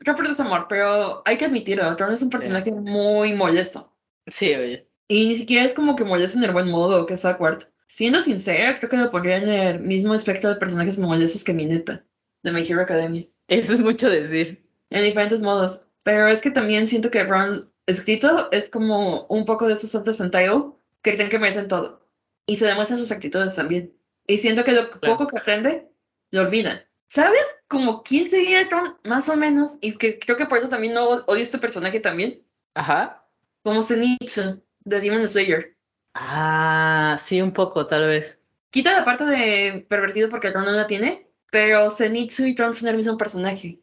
Robert 0.00 0.30
es 0.30 0.40
amor, 0.40 0.66
pero 0.68 1.22
hay 1.24 1.36
que 1.36 1.44
admitirlo. 1.44 1.96
Ron 1.96 2.12
es 2.12 2.22
un 2.22 2.30
personaje 2.30 2.72
muy 2.72 3.32
molesto. 3.32 3.92
Sí, 4.26 4.52
oye. 4.54 4.86
Y 5.08 5.26
ni 5.28 5.36
siquiera 5.36 5.64
es 5.64 5.74
como 5.74 5.96
que 5.96 6.04
molesto 6.04 6.38
en 6.38 6.44
el 6.44 6.52
buen 6.52 6.70
modo, 6.70 7.06
que 7.06 7.14
es 7.14 7.24
awkward. 7.24 7.64
Siendo 7.86 8.20
sincera, 8.20 8.78
creo 8.78 8.90
que 8.90 8.96
lo 8.96 9.10
pondría 9.10 9.36
en 9.36 9.48
el 9.48 9.80
mismo 9.80 10.14
espectro 10.14 10.50
de 10.50 10.56
personajes 10.56 10.98
molestos 10.98 11.44
que 11.44 11.52
Mineta, 11.52 12.04
de 12.42 12.52
My 12.52 12.62
Hero 12.66 12.82
Academia. 12.82 13.26
Eso 13.48 13.74
es 13.74 13.80
mucho 13.80 14.08
decir. 14.08 14.64
En 14.90 15.04
diferentes 15.04 15.42
modos. 15.42 15.84
Pero 16.02 16.26
es 16.26 16.42
que 16.42 16.50
también 16.50 16.86
siento 16.86 17.10
que 17.10 17.22
Ron 17.22 17.70
escrito 17.86 18.50
es 18.50 18.70
como 18.70 19.26
un 19.26 19.44
poco 19.44 19.66
de 19.66 19.74
esos 19.74 19.94
hombres 19.94 20.20
entitled 20.20 20.72
que 21.02 21.14
creen 21.14 21.28
que 21.28 21.38
merecen 21.38 21.68
todo. 21.68 22.01
Y 22.46 22.56
se 22.56 22.66
demuestran 22.66 22.98
sus 22.98 23.12
actitudes 23.12 23.54
también. 23.54 23.94
Y 24.26 24.38
siento 24.38 24.64
que 24.64 24.72
lo 24.72 24.90
Claro. 24.90 25.16
poco 25.16 25.26
que 25.26 25.38
aprende, 25.38 25.88
lo 26.30 26.42
olvida. 26.42 26.86
¿Sabes? 27.08 27.42
Como 27.68 28.02
quién 28.02 28.28
sería 28.28 28.66
Ron, 28.70 28.96
más 29.04 29.28
o 29.28 29.36
menos. 29.36 29.76
Y 29.80 29.96
que 29.98 30.18
creo 30.18 30.36
que 30.36 30.46
por 30.46 30.58
eso 30.58 30.68
también 30.68 30.94
no 30.94 31.04
odio 31.04 31.42
este 31.42 31.58
personaje 31.58 32.00
también. 32.00 32.42
Ajá. 32.74 33.26
Como 33.62 33.82
Zenitsu, 33.82 34.62
de 34.80 35.00
Demon 35.00 35.26
Slayer. 35.28 35.76
Ah, 36.14 37.18
sí, 37.20 37.40
un 37.40 37.52
poco, 37.52 37.86
tal 37.86 38.06
vez. 38.06 38.40
Quita 38.70 38.92
la 38.92 39.04
parte 39.04 39.24
de 39.24 39.84
pervertido 39.88 40.28
porque 40.28 40.50
Ron 40.50 40.64
no 40.64 40.72
la 40.72 40.86
tiene. 40.86 41.28
Pero 41.50 41.90
Zenitsu 41.90 42.46
y 42.46 42.56
Ron 42.56 42.74
son 42.74 42.88
el 42.88 42.96
mismo 42.96 43.18
personaje. 43.18 43.78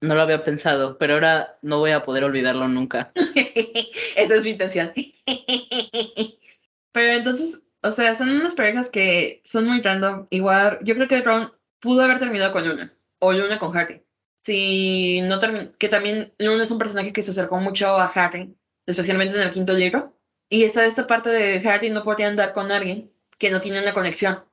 No 0.00 0.14
lo 0.16 0.22
había 0.22 0.44
pensado, 0.44 0.98
pero 0.98 1.14
ahora 1.14 1.56
no 1.62 1.78
voy 1.78 1.92
a 1.92 2.02
poder 2.02 2.24
olvidarlo 2.24 2.66
nunca. 2.68 3.12
Esa 4.16 4.34
es 4.34 4.44
mi 4.44 4.50
intención. 4.50 4.92
Pero 6.92 7.12
entonces, 7.12 7.60
o 7.84 7.92
sea, 7.92 8.14
son 8.14 8.30
unas 8.30 8.54
parejas 8.54 8.88
que 8.88 9.42
son 9.44 9.66
muy 9.66 9.80
random. 9.82 10.26
Igual, 10.30 10.78
yo 10.82 10.94
creo 10.94 11.06
que 11.06 11.20
Ron 11.20 11.52
pudo 11.80 12.02
haber 12.02 12.18
terminado 12.18 12.50
con 12.52 12.66
Luna. 12.66 12.96
O 13.20 13.32
Luna 13.32 13.58
con 13.58 13.76
Harry. 13.76 14.02
Si 14.42 15.20
no 15.22 15.38
que 15.78 15.88
también 15.88 16.34
Luna 16.38 16.64
es 16.64 16.70
un 16.70 16.78
personaje 16.78 17.12
que 17.12 17.22
se 17.22 17.30
acercó 17.30 17.58
mucho 17.58 17.88
a 17.96 18.06
Harry, 18.06 18.56
especialmente 18.86 19.36
en 19.36 19.42
el 19.42 19.50
quinto 19.50 19.74
libro. 19.74 20.18
Y 20.48 20.64
está 20.64 20.86
esta 20.86 21.06
parte 21.06 21.30
de 21.30 21.66
Harry 21.68 21.90
no 21.90 22.04
podría 22.04 22.28
andar 22.28 22.52
con 22.54 22.72
alguien 22.72 23.12
que 23.38 23.50
no 23.50 23.60
tiene 23.60 23.80
una 23.82 23.94
conexión. 23.94 24.44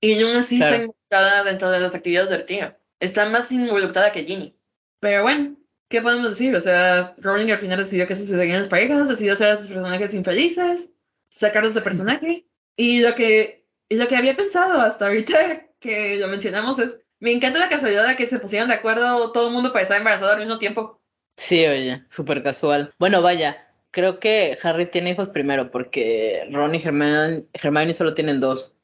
Y 0.00 0.18
Luna 0.20 0.42
sí 0.42 0.56
Claro. 0.58 0.72
está 0.74 0.82
involucrada 0.84 1.44
dentro 1.44 1.70
de 1.70 1.80
las 1.80 1.94
actividades 1.94 2.30
del 2.30 2.44
tío. 2.44 2.76
Está 3.00 3.28
más 3.28 3.50
involucrada 3.52 4.12
que 4.12 4.24
Ginny. 4.24 4.56
Pero 5.00 5.22
bueno, 5.22 5.56
¿qué 5.88 6.02
podemos 6.02 6.30
decir? 6.30 6.54
O 6.56 6.60
sea, 6.60 7.14
Rowling 7.18 7.50
al 7.52 7.58
final 7.58 7.78
decidió 7.78 8.06
que 8.06 8.14
se 8.14 8.22
sucederían 8.22 8.58
las 8.58 8.68
parejas, 8.68 9.08
decidió 9.08 9.32
hacer 9.34 9.48
a 9.48 9.56
sus 9.56 9.68
personajes 9.68 10.14
infelices, 10.14 10.90
sacarlos 11.30 11.74
de 11.74 11.82
personaje. 11.82 12.46
Y 12.80 13.00
lo 13.00 13.14
que, 13.14 13.66
y 13.90 13.96
lo 13.96 14.06
que 14.06 14.16
había 14.16 14.34
pensado 14.34 14.80
hasta 14.80 15.06
ahorita 15.06 15.66
que 15.80 16.16
lo 16.16 16.28
mencionamos 16.28 16.78
es, 16.78 16.98
me 17.18 17.30
encanta 17.30 17.58
la 17.58 17.68
casualidad 17.68 18.08
de 18.08 18.16
que 18.16 18.26
se 18.26 18.38
pusieron 18.38 18.68
de 18.68 18.74
acuerdo 18.74 19.32
todo 19.32 19.48
el 19.48 19.52
mundo 19.52 19.70
para 19.70 19.82
estar 19.82 19.98
embarazado 19.98 20.32
al 20.32 20.38
mismo 20.38 20.56
tiempo. 20.56 20.98
Sí, 21.36 21.66
oye, 21.66 22.02
súper 22.08 22.42
casual. 22.42 22.94
Bueno, 22.98 23.20
vaya, 23.20 23.68
creo 23.90 24.18
que 24.18 24.56
Harry 24.62 24.86
tiene 24.86 25.10
hijos 25.10 25.28
primero 25.28 25.70
porque 25.70 26.48
Ron 26.50 26.74
y 26.74 26.82
Hermione, 26.82 27.44
Hermione 27.52 27.92
solo 27.92 28.14
tienen 28.14 28.40
dos. 28.40 28.74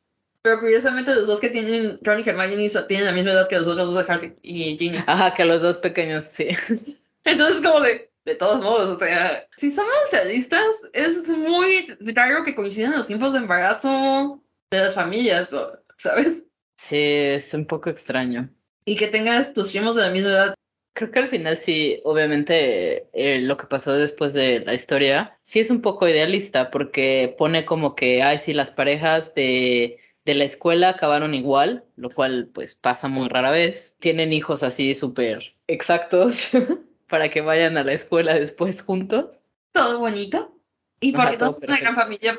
Pero 0.42 0.60
curiosamente 0.60 1.14
los 1.14 1.26
dos 1.26 1.40
que 1.40 1.48
tienen, 1.48 1.98
Ron 2.02 2.18
y 2.18 2.28
Hermione, 2.28 2.68
tienen 2.86 3.06
la 3.06 3.12
misma 3.12 3.30
edad 3.30 3.48
que 3.48 3.56
los 3.56 3.66
otros 3.66 3.94
dos 3.94 4.06
de 4.06 4.12
Harry 4.12 4.36
y 4.42 4.76
Ginny. 4.76 4.98
Ajá, 5.06 5.32
que 5.32 5.46
los 5.46 5.62
dos 5.62 5.78
pequeños, 5.78 6.24
sí. 6.24 6.48
Entonces 7.24 7.62
como 7.62 7.80
de, 7.80 8.05
de 8.26 8.34
todos 8.34 8.60
modos, 8.60 8.88
o 8.88 8.98
sea, 8.98 9.48
si 9.56 9.70
somos 9.70 9.94
realistas, 10.10 10.66
es 10.92 11.26
muy 11.28 11.86
raro 12.00 12.42
que 12.42 12.56
coincidan 12.56 12.92
los 12.92 13.06
tiempos 13.06 13.32
de 13.32 13.38
embarazo 13.38 14.42
de 14.70 14.80
las 14.80 14.96
familias, 14.96 15.54
¿sabes? 15.96 16.44
Sí, 16.76 16.98
es 16.98 17.54
un 17.54 17.66
poco 17.66 17.88
extraño. 17.88 18.50
Y 18.84 18.96
que 18.96 19.06
tengas 19.06 19.54
tus 19.54 19.70
primos 19.70 19.94
de 19.94 20.02
la 20.02 20.10
misma 20.10 20.30
edad. 20.30 20.54
Creo 20.94 21.12
que 21.12 21.20
al 21.20 21.28
final 21.28 21.56
sí, 21.56 22.00
obviamente 22.02 23.08
eh, 23.12 23.40
lo 23.42 23.56
que 23.56 23.66
pasó 23.66 23.92
después 23.92 24.32
de 24.32 24.60
la 24.60 24.74
historia, 24.74 25.38
sí 25.44 25.60
es 25.60 25.70
un 25.70 25.80
poco 25.80 26.08
idealista 26.08 26.72
porque 26.72 27.34
pone 27.38 27.64
como 27.64 27.94
que, 27.94 28.22
ay, 28.22 28.38
sí, 28.38 28.54
las 28.54 28.72
parejas 28.72 29.34
de, 29.34 30.00
de 30.24 30.34
la 30.34 30.44
escuela 30.44 30.88
acabaron 30.88 31.32
igual, 31.34 31.84
lo 31.94 32.10
cual 32.10 32.50
pues 32.52 32.74
pasa 32.74 33.06
muy 33.06 33.28
rara 33.28 33.52
vez. 33.52 33.96
Tienen 34.00 34.32
hijos 34.32 34.64
así 34.64 34.94
súper 34.94 35.54
exactos 35.68 36.50
para 37.08 37.30
que 37.30 37.40
vayan 37.40 37.76
a 37.78 37.84
la 37.84 37.92
escuela 37.92 38.34
después 38.34 38.82
juntos. 38.82 39.40
todo 39.72 39.98
bonito. 39.98 40.52
Y 41.00 41.14
Ajá, 41.14 41.24
porque 41.24 41.36
todo 41.38 41.48
todos 41.50 41.60
son 41.60 41.70
una 41.70 41.78
gran 41.80 41.94
familia. 41.94 42.38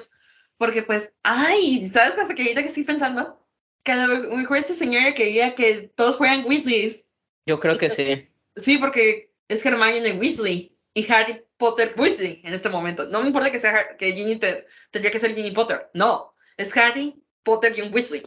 Porque 0.58 0.82
pues, 0.82 1.14
ay, 1.24 1.90
¿sabes 1.94 2.18
hasta 2.18 2.34
que 2.34 2.42
ahorita 2.42 2.62
que 2.64 2.68
estoy 2.70 2.84
pensando? 2.84 3.46
Que 3.84 3.92
a 3.92 4.08
lo 4.08 4.36
mejor 4.36 4.58
esta 4.58 4.74
señora 4.74 5.14
quería 5.14 5.54
que 5.54 5.92
todos 5.96 6.18
fueran 6.18 6.46
Weasleys. 6.46 7.04
Yo 7.46 7.60
creo 7.60 7.78
que 7.78 7.90
sí. 7.92 8.28
Sí, 8.56 8.78
porque 8.80 9.32
es 9.48 9.64
Hermione 9.66 10.14
Weasley 10.14 10.76
y 10.96 11.12
Harry 11.14 11.44
Potter 11.58 11.94
Weasley 11.96 12.42
en 12.44 12.54
este 12.54 12.70
momento. 12.70 13.06
No 13.06 13.22
me 13.22 13.28
importa 13.28 13.52
que 13.52 13.60
sea 13.60 13.96
que 13.98 14.12
Ginny 14.14 14.38
te- 14.38 14.66
tendría 14.92 15.12
que 15.12 15.20
ser 15.20 15.36
Ginny 15.36 15.52
Potter. 15.52 15.90
No, 15.94 16.34
es 16.58 16.76
Harry 16.76 17.16
Potter 17.44 17.74
y 17.78 17.82
un 17.82 17.94
Weasley. 17.94 18.24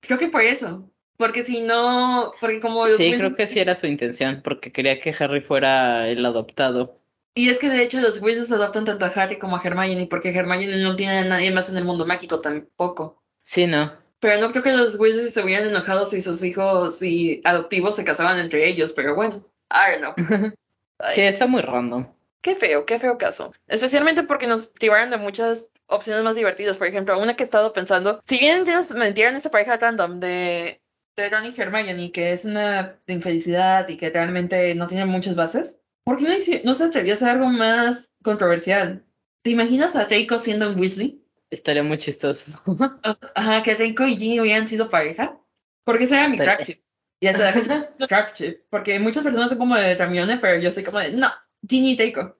Creo 0.00 0.18
que 0.18 0.28
por 0.28 0.42
eso. 0.42 0.90
Porque 1.16 1.44
si 1.44 1.60
no, 1.60 2.32
porque 2.40 2.60
como 2.60 2.86
Sí, 2.88 3.14
creo 3.16 3.34
que 3.34 3.46
sí 3.46 3.60
era 3.60 3.74
su 3.74 3.86
intención, 3.86 4.40
porque 4.42 4.72
quería 4.72 5.00
que 5.00 5.14
Harry 5.18 5.40
fuera 5.40 6.08
el 6.08 6.24
adoptado. 6.24 6.98
Y 7.36 7.50
es 7.50 7.58
que 7.58 7.68
de 7.68 7.82
hecho 7.82 8.00
los 8.00 8.20
Weasleys 8.20 8.52
adoptan 8.52 8.84
tanto 8.84 9.04
a 9.04 9.08
Harry 9.08 9.38
como 9.38 9.56
a 9.56 9.62
Hermione, 9.62 10.06
porque 10.06 10.30
Hermione 10.30 10.78
no 10.78 10.96
tiene 10.96 11.18
a 11.18 11.24
nadie 11.24 11.50
más 11.50 11.68
en 11.68 11.76
el 11.76 11.84
mundo 11.84 12.06
mágico 12.06 12.40
tampoco. 12.40 13.22
Sí, 13.42 13.66
no. 13.66 13.92
Pero 14.20 14.40
no 14.40 14.50
creo 14.52 14.62
que 14.62 14.72
los 14.72 14.98
Weasley 14.98 15.28
se 15.28 15.42
hubieran 15.42 15.66
enojado 15.68 16.06
si 16.06 16.20
sus 16.20 16.42
hijos 16.42 17.02
y 17.02 17.40
adoptivos 17.44 17.96
se 17.96 18.04
casaban 18.04 18.38
entre 18.38 18.68
ellos, 18.68 18.92
pero 18.92 19.14
bueno, 19.14 19.44
I 19.70 20.00
don't 20.00 20.16
know. 20.16 20.54
Sí, 21.10 21.22
está 21.22 21.48
muy 21.48 21.60
random. 21.60 22.06
Qué 22.40 22.54
feo, 22.54 22.86
qué 22.86 22.98
feo 22.98 23.18
caso. 23.18 23.52
Especialmente 23.66 24.22
porque 24.22 24.46
nos 24.46 24.66
privaron 24.66 25.10
de 25.10 25.16
muchas 25.16 25.72
opciones 25.86 26.22
más 26.22 26.36
divertidas. 26.36 26.78
Por 26.78 26.86
ejemplo, 26.86 27.18
una 27.18 27.34
que 27.34 27.42
he 27.42 27.44
estado 27.44 27.72
pensando, 27.72 28.20
si 28.26 28.38
bien 28.38 28.64
nos 28.64 28.92
metieron 28.92 29.34
esa 29.34 29.50
pareja 29.50 29.76
random 29.76 30.20
de, 30.20 30.80
de 31.16 31.28
Ron 31.28 31.44
y 31.46 31.54
Hermione, 31.60 32.10
que 32.12 32.32
es 32.32 32.44
una 32.44 32.98
infelicidad 33.06 33.88
y 33.88 33.96
que 33.96 34.10
realmente 34.10 34.74
no 34.74 34.86
tiene 34.86 35.04
muchas 35.04 35.36
bases, 35.36 35.78
¿por 36.04 36.16
qué 36.18 36.24
no, 36.24 36.32
hice- 36.34 36.62
no 36.64 36.74
se 36.74 36.84
atrevió 36.84 37.12
a 37.12 37.16
hacer 37.16 37.28
algo 37.28 37.46
más 37.48 38.10
controversial? 38.22 39.04
¿Te 39.42 39.50
imaginas 39.50 39.94
a 39.96 40.06
Draco 40.06 40.38
siendo 40.38 40.68
un 40.70 40.78
Weasley? 40.78 41.22
Estaría 41.50 41.82
muy 41.82 41.98
chistoso. 41.98 42.52
Ajá, 43.34 43.62
que 43.62 43.74
Draco 43.74 44.04
y 44.06 44.16
Ginny 44.16 44.40
hubieran 44.40 44.66
sido 44.66 44.90
pareja. 44.90 45.38
Porque 45.84 46.04
ese 46.04 46.14
era 46.14 46.28
mi 46.28 46.38
trap 46.38 46.60
ship. 46.62 46.80
Y 47.20 47.26
esa 47.28 47.50
era 47.50 47.92
mi 48.00 48.06
trap 48.08 48.34
ship. 48.34 48.62
Porque 48.70 48.98
muchas 48.98 49.22
personas 49.22 49.50
son 49.50 49.58
como 49.58 49.76
de 49.76 49.92
Hermione, 49.92 50.38
pero 50.38 50.58
yo 50.60 50.72
soy 50.72 50.82
como 50.82 50.98
de, 50.98 51.12
no, 51.12 51.30
Ginny 51.68 51.90
y 51.92 51.96
Draco. 51.96 52.38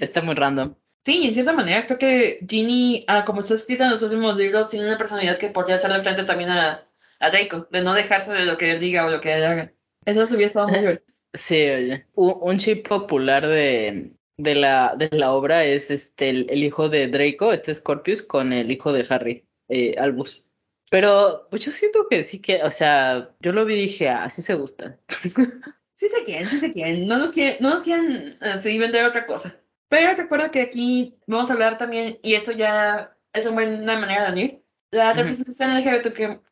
Está 0.00 0.22
muy 0.22 0.34
random. 0.34 0.74
Sí, 1.04 1.26
en 1.26 1.34
cierta 1.34 1.52
manera 1.52 1.84
creo 1.86 1.98
que 1.98 2.44
Ginny, 2.48 3.04
ah, 3.08 3.24
como 3.24 3.40
está 3.40 3.54
escrita 3.54 3.84
en 3.84 3.90
los 3.90 4.02
últimos 4.02 4.36
libros, 4.36 4.70
tiene 4.70 4.86
una 4.86 4.98
personalidad 4.98 5.36
que 5.36 5.48
podría 5.48 5.76
ser 5.78 5.92
de 5.92 6.00
frente 6.00 6.24
también 6.24 6.50
a, 6.50 6.88
a 7.22 7.30
Draco, 7.30 7.68
de 7.70 7.82
no 7.82 7.94
dejarse 7.94 8.32
de 8.32 8.44
lo 8.44 8.58
que 8.58 8.72
él 8.72 8.80
diga 8.80 9.06
o 9.06 9.10
lo 9.10 9.20
que 9.20 9.32
él 9.32 9.44
haga. 9.44 9.72
Eso 10.04 10.26
se 10.26 10.34
hubiera 10.34 10.48
estado 10.48 10.68
muy 10.68 10.78
divertido. 10.78 11.14
Sí, 11.34 11.54
oye. 11.54 12.06
Un, 12.14 12.34
un 12.42 12.58
chip 12.58 12.86
popular 12.86 13.46
de, 13.46 14.12
de 14.36 14.54
la, 14.54 14.94
de 14.98 15.08
la 15.12 15.32
obra 15.32 15.64
es 15.64 15.90
este 15.90 16.28
el, 16.28 16.46
el 16.50 16.62
hijo 16.64 16.88
de 16.88 17.08
Draco, 17.08 17.52
este 17.52 17.74
Scorpius, 17.74 18.22
con 18.22 18.52
el 18.52 18.70
hijo 18.70 18.92
de 18.92 19.06
Harry, 19.08 19.46
eh, 19.68 19.94
Albus. 19.98 20.48
Pero 20.90 21.46
pues 21.48 21.64
yo 21.64 21.72
siento 21.72 22.06
que 22.10 22.22
sí 22.22 22.40
que, 22.40 22.62
o 22.62 22.70
sea, 22.70 23.34
yo 23.40 23.52
lo 23.52 23.64
vi 23.64 23.74
y 23.74 23.82
dije, 23.82 24.10
ah, 24.10 24.28
sí 24.28 24.42
se 24.42 24.54
gustan. 24.54 25.00
Sí 25.94 26.08
sé 26.08 26.24
quién, 26.24 26.48
sí 26.48 26.58
sé 26.58 26.70
quién. 26.72 27.06
No 27.06 27.16
nos 27.16 27.30
quieren, 27.30 27.58
no 27.60 27.70
nos 27.70 27.84
quieren 27.84 28.36
así 28.40 28.76
vender 28.76 29.04
otra 29.04 29.24
cosa. 29.24 29.60
Pero 29.88 30.16
recuerda 30.16 30.50
que 30.50 30.60
aquí 30.60 31.16
vamos 31.28 31.48
a 31.48 31.52
hablar 31.52 31.78
también, 31.78 32.18
y 32.24 32.34
esto 32.34 32.50
ya 32.50 33.16
es 33.32 33.46
una 33.46 33.54
buena 33.54 33.98
manera 34.00 34.24
de 34.24 34.32
unir, 34.32 34.61
la 34.92 35.12
representación 35.14 35.70
LGBTQ+. 35.70 36.42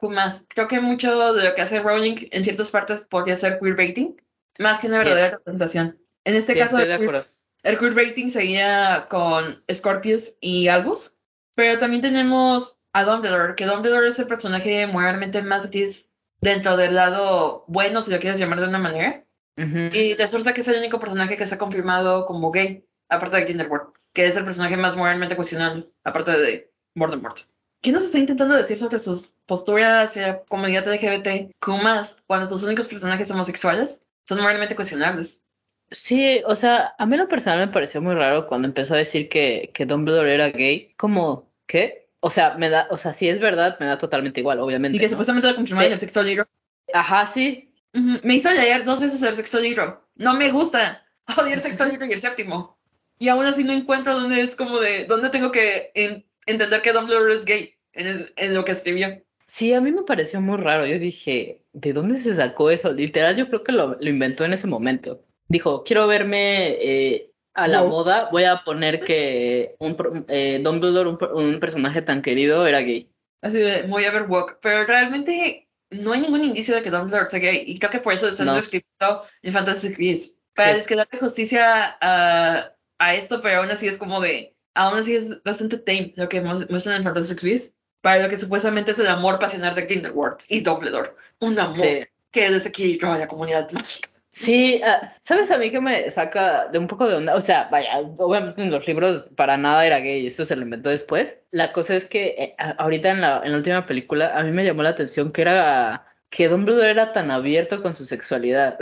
Creo 0.49 0.67
que 0.67 0.81
mucho 0.81 1.33
de 1.35 1.45
lo 1.45 1.55
que 1.55 1.63
hace 1.63 1.81
Rowling 1.81 2.17
en 2.33 2.43
ciertas 2.43 2.71
partes 2.71 3.07
podría 3.07 3.37
ser 3.37 3.61
queerbaiting, 3.61 4.21
más 4.59 4.81
que 4.81 4.89
una 4.89 4.97
Yes. 4.99 5.05
verdadera 5.05 5.37
representación. 5.37 5.99
En 6.25 6.35
este 6.35 6.55
Sí, 6.55 6.59
caso, 6.59 6.79
el 6.79 6.99
queer-. 6.99 7.27
El 7.63 7.79
queer 7.79 7.95
rating 7.95 8.29
sería 8.29 9.07
con 9.09 9.63
Scorpius 9.73 10.35
y 10.41 10.69
Albus. 10.69 11.15
Pero 11.55 11.79
también 11.79 12.01
tenemos 12.01 12.79
a 12.93 13.05
Dumbledore, 13.05 13.55
que 13.55 13.67
Dumbledore 13.67 14.09
es 14.09 14.19
el 14.19 14.27
personaje 14.27 14.87
moralmente 14.87 15.43
más 15.43 15.71
gris 15.71 16.11
dentro 16.41 16.77
del 16.77 16.95
lado 16.95 17.65
bueno, 17.69 18.01
si 18.01 18.11
lo 18.11 18.19
quieres 18.19 18.39
llamar 18.39 18.61
de 18.61 18.69
una 18.69 18.79
manera. 18.79 19.25
Ujú. 19.59 19.95
Y 19.95 20.15
resulta 20.15 20.55
que 20.55 20.63
es 20.63 20.69
el 20.69 20.79
único 20.79 20.99
personaje 20.99 21.37
que 21.37 21.47
se 21.47 21.55
ha 21.55 21.59
confirmado 21.59 22.25
como 22.25 22.51
gay, 22.51 22.87
aparte 23.11 23.37
de 23.37 23.45
Grindelwald, 23.45 23.89
que 24.15 24.27
es 24.27 24.37
el 24.37 24.45
personaje 24.45 24.79
más 24.79 24.97
moralmente 24.97 25.37
cuestionable, 25.37 25.91
aparte 26.03 26.31
de 26.31 26.73
Voldemort. 26.95 27.41
¿Qué 27.83 27.93
nos 27.93 28.05
está 28.05 28.19
intentando 28.19 28.55
decir 28.55 28.79
sobre 28.79 28.99
sus 28.99 29.35
posturas 29.47 30.11
hacia 30.11 30.43
comunidad 30.45 30.87
LGBT 30.87 31.51
cuando 31.59 32.49
tus 32.49 32.63
únicos 32.63 32.87
personajes 32.87 33.31
homosexuales 33.31 34.03
son 34.29 34.41
moralmente 34.41 34.77
cuestionables? 34.77 35.43
Sí, 35.91 36.43
o 36.47 36.55
sea, 36.55 36.95
a 36.99 37.07
mí 37.07 37.17
lo 37.17 37.27
personal 37.27 37.67
me 37.67 37.73
pareció 37.73 38.01
muy 38.01 38.15
raro 38.15 38.47
cuando 38.47 38.69
empezó 38.69 38.95
a 38.95 38.99
decir 38.99 39.29
que, 39.29 39.71
que 39.75 39.87
Dumbledore 39.87 40.35
era 40.35 40.51
gay. 40.51 40.93
Como, 40.97 41.51
¿qué? 41.67 42.09
O 42.21 42.31
sea, 42.31 42.55
me 42.57 42.69
da, 42.69 42.87
o 42.91 42.99
sea, 42.99 43.13
si 43.13 43.29
es 43.29 43.41
verdad, 43.41 43.77
me 43.81 43.87
da 43.87 43.99
totalmente 43.99 44.41
igual, 44.41 44.61
obviamente. 44.61 44.97
Y 44.97 45.01
que 45.01 45.07
¿no? 45.07 45.11
supuestamente 45.11 45.49
lo 45.49 45.55
confirmaron 45.57 45.87
en 45.87 45.93
el 45.95 45.99
sexto 45.99 46.23
libro. 46.23 46.47
Ajá, 46.93 47.27
sí. 47.27 47.73
Ujú, 47.95 48.21
Me 48.23 48.35
hizo 48.35 48.53
leer 48.53 48.85
dos 48.85 49.01
veces 49.01 49.23
el 49.23 49.35
sexto 49.35 49.59
libro. 49.59 50.07
No 50.15 50.35
me 50.35 50.51
gusta. 50.53 51.05
Odio 51.39 51.55
el 51.55 51.61
sexto 51.61 51.85
libro 51.87 52.07
y 52.07 52.13
el 52.13 52.21
séptimo. 52.21 52.79
Y 53.19 53.29
aún 53.29 53.47
así 53.47 53.65
no 53.65 53.73
encuentro 53.73 54.15
dónde 54.15 54.43
es 54.43 54.55
como 54.55 54.79
de, 54.79 55.07
dónde 55.07 55.31
tengo 55.31 55.51
que 55.51 55.91
en- 55.95 56.25
entender 56.51 56.83
que 56.83 56.93
Dumbledore 56.93 57.35
es 57.35 57.45
gay 57.45 57.75
en, 57.93 58.07
el- 58.07 58.33
en 58.37 58.55
lo 58.55 58.65
que 58.65 58.73
escribió. 58.73 59.23
Sí, 59.47 59.73
a 59.75 59.81
mí 59.81 59.91
me 59.91 60.03
pareció 60.03 60.41
muy 60.41 60.59
raro. 60.59 60.87
Yo 60.87 60.99
dije, 60.99 61.65
¿de 61.73 61.93
dónde 61.93 62.19
se 62.19 62.35
sacó 62.35 62.71
eso? 62.71 62.93
Literal, 62.93 63.37
yo 63.37 63.49
creo 63.49 63.65
que 63.65 63.73
lo, 63.73 63.97
lo 64.01 64.09
inventó 64.09 64.45
en 64.45 64.53
ese 64.53 64.67
momento. 64.69 65.25
Dijo, 65.49 65.83
quiero 65.83 66.07
verme 66.07 66.69
eh, 66.81 67.33
a 67.55 67.67
la 67.67 67.81
Wow. 67.83 67.91
moda, 67.91 68.29
voy 68.31 68.45
a 68.45 68.63
poner 68.65 69.01
que 69.01 69.75
un, 69.81 69.97
eh, 70.29 70.61
Dumbledore, 70.63 71.09
un, 71.11 71.19
un 71.55 71.59
personaje 71.61 72.01
tan 72.03 72.23
querido, 72.23 72.65
era 72.67 72.81
gay. 72.81 73.11
Así 73.43 73.59
de, 73.59 73.83
voy 73.83 74.05
a 74.05 74.13
ver 74.13 74.23
Walk. 74.29 74.59
Pero 74.63 74.87
realmente 74.87 75.69
no 75.91 76.13
hay 76.13 76.21
ningún 76.21 76.45
indicio 76.45 76.75
de 76.77 76.83
que 76.83 76.91
Dumbledore 76.91 77.27
sea 77.27 77.41
gay. 77.41 77.65
Y 77.67 77.79
creo 77.81 77.91
que 77.91 77.99
por 77.99 78.13
eso 78.13 78.29
están 78.29 78.47
No. 78.47 78.57
escrito 78.57 79.25
en 79.43 79.53
Fantastic 79.53 79.99
Beasts. 79.99 80.37
Para 80.55 80.71
Sí. 80.73 80.77
desquedarle 80.79 81.19
justicia 81.19 81.97
a, 82.01 82.73
a 82.99 83.15
esto, 83.17 83.41
pero 83.43 83.61
aún 83.63 83.71
así 83.71 83.89
es 83.89 83.99
como 83.99 84.21
de, 84.21 84.55
aún 84.81 84.99
así 84.99 85.15
es 85.17 85.43
bastante 85.43 85.79
tame 85.79 86.13
lo 86.17 86.29
que 86.29 86.41
mu- 86.41 86.65
muestran 86.69 86.97
en 86.97 87.03
Fantastic 87.05 87.43
Beasts. 87.43 87.75
Para 88.01 88.23
lo 88.23 88.29
que 88.31 88.37
supuestamente 88.37 88.93
es 88.93 88.99
el 88.99 89.09
amor 89.09 89.39
pasional 89.39 89.75
de 89.75 89.83
Grindelwald 89.83 90.39
y 90.49 90.61
Dumbledore. 90.63 91.11
Un 91.41 91.59
amor 91.59 91.77
Sí. 91.77 92.01
que 92.31 92.51
desde 92.51 92.69
aquí 92.71 92.99
a 93.03 93.19
la 93.19 93.27
comunidad 93.27 93.71
mágica. 93.73 94.09
Sí, 94.33 94.81
ah, 94.85 95.13
¿sabes 95.21 95.51
a 95.51 95.59
mí 95.59 95.71
que 95.71 95.81
me 95.81 96.09
saca 96.11 96.69
de 96.69 96.79
un 96.79 96.87
poco 96.87 97.07
de 97.09 97.17
onda? 97.17 97.35
O 97.35 97.41
sea, 97.41 97.69
vaya, 97.71 97.99
obviamente 98.19 98.63
en 98.63 98.71
los 98.71 98.87
libros 98.87 99.29
para 99.37 99.57
nada 99.57 99.85
era 99.85 99.99
gay, 99.99 100.27
eso 100.27 100.45
se 100.45 100.55
lo 100.57 100.63
inventó 100.63 100.89
después. 100.89 101.37
La 101.51 101.73
cosa 101.73 101.97
es 101.97 102.05
que 102.07 102.29
eh, 102.39 102.55
ahorita 102.79 103.11
en 103.11 103.21
la, 103.21 103.43
en 103.45 103.51
la 103.53 103.59
última 103.59 103.87
película 103.87 104.33
a 104.39 104.43
mí 104.45 104.53
me 104.53 104.65
llamó 104.65 104.83
la 104.85 104.91
atención 104.91 105.33
que 105.33 105.43
era 105.43 106.07
que 106.31 106.49
Dumbledore 106.49 106.91
era 106.93 107.13
tan 107.13 107.31
abierto 107.33 107.83
con 107.83 107.93
su 107.95 108.05
sexualidad. 108.07 108.79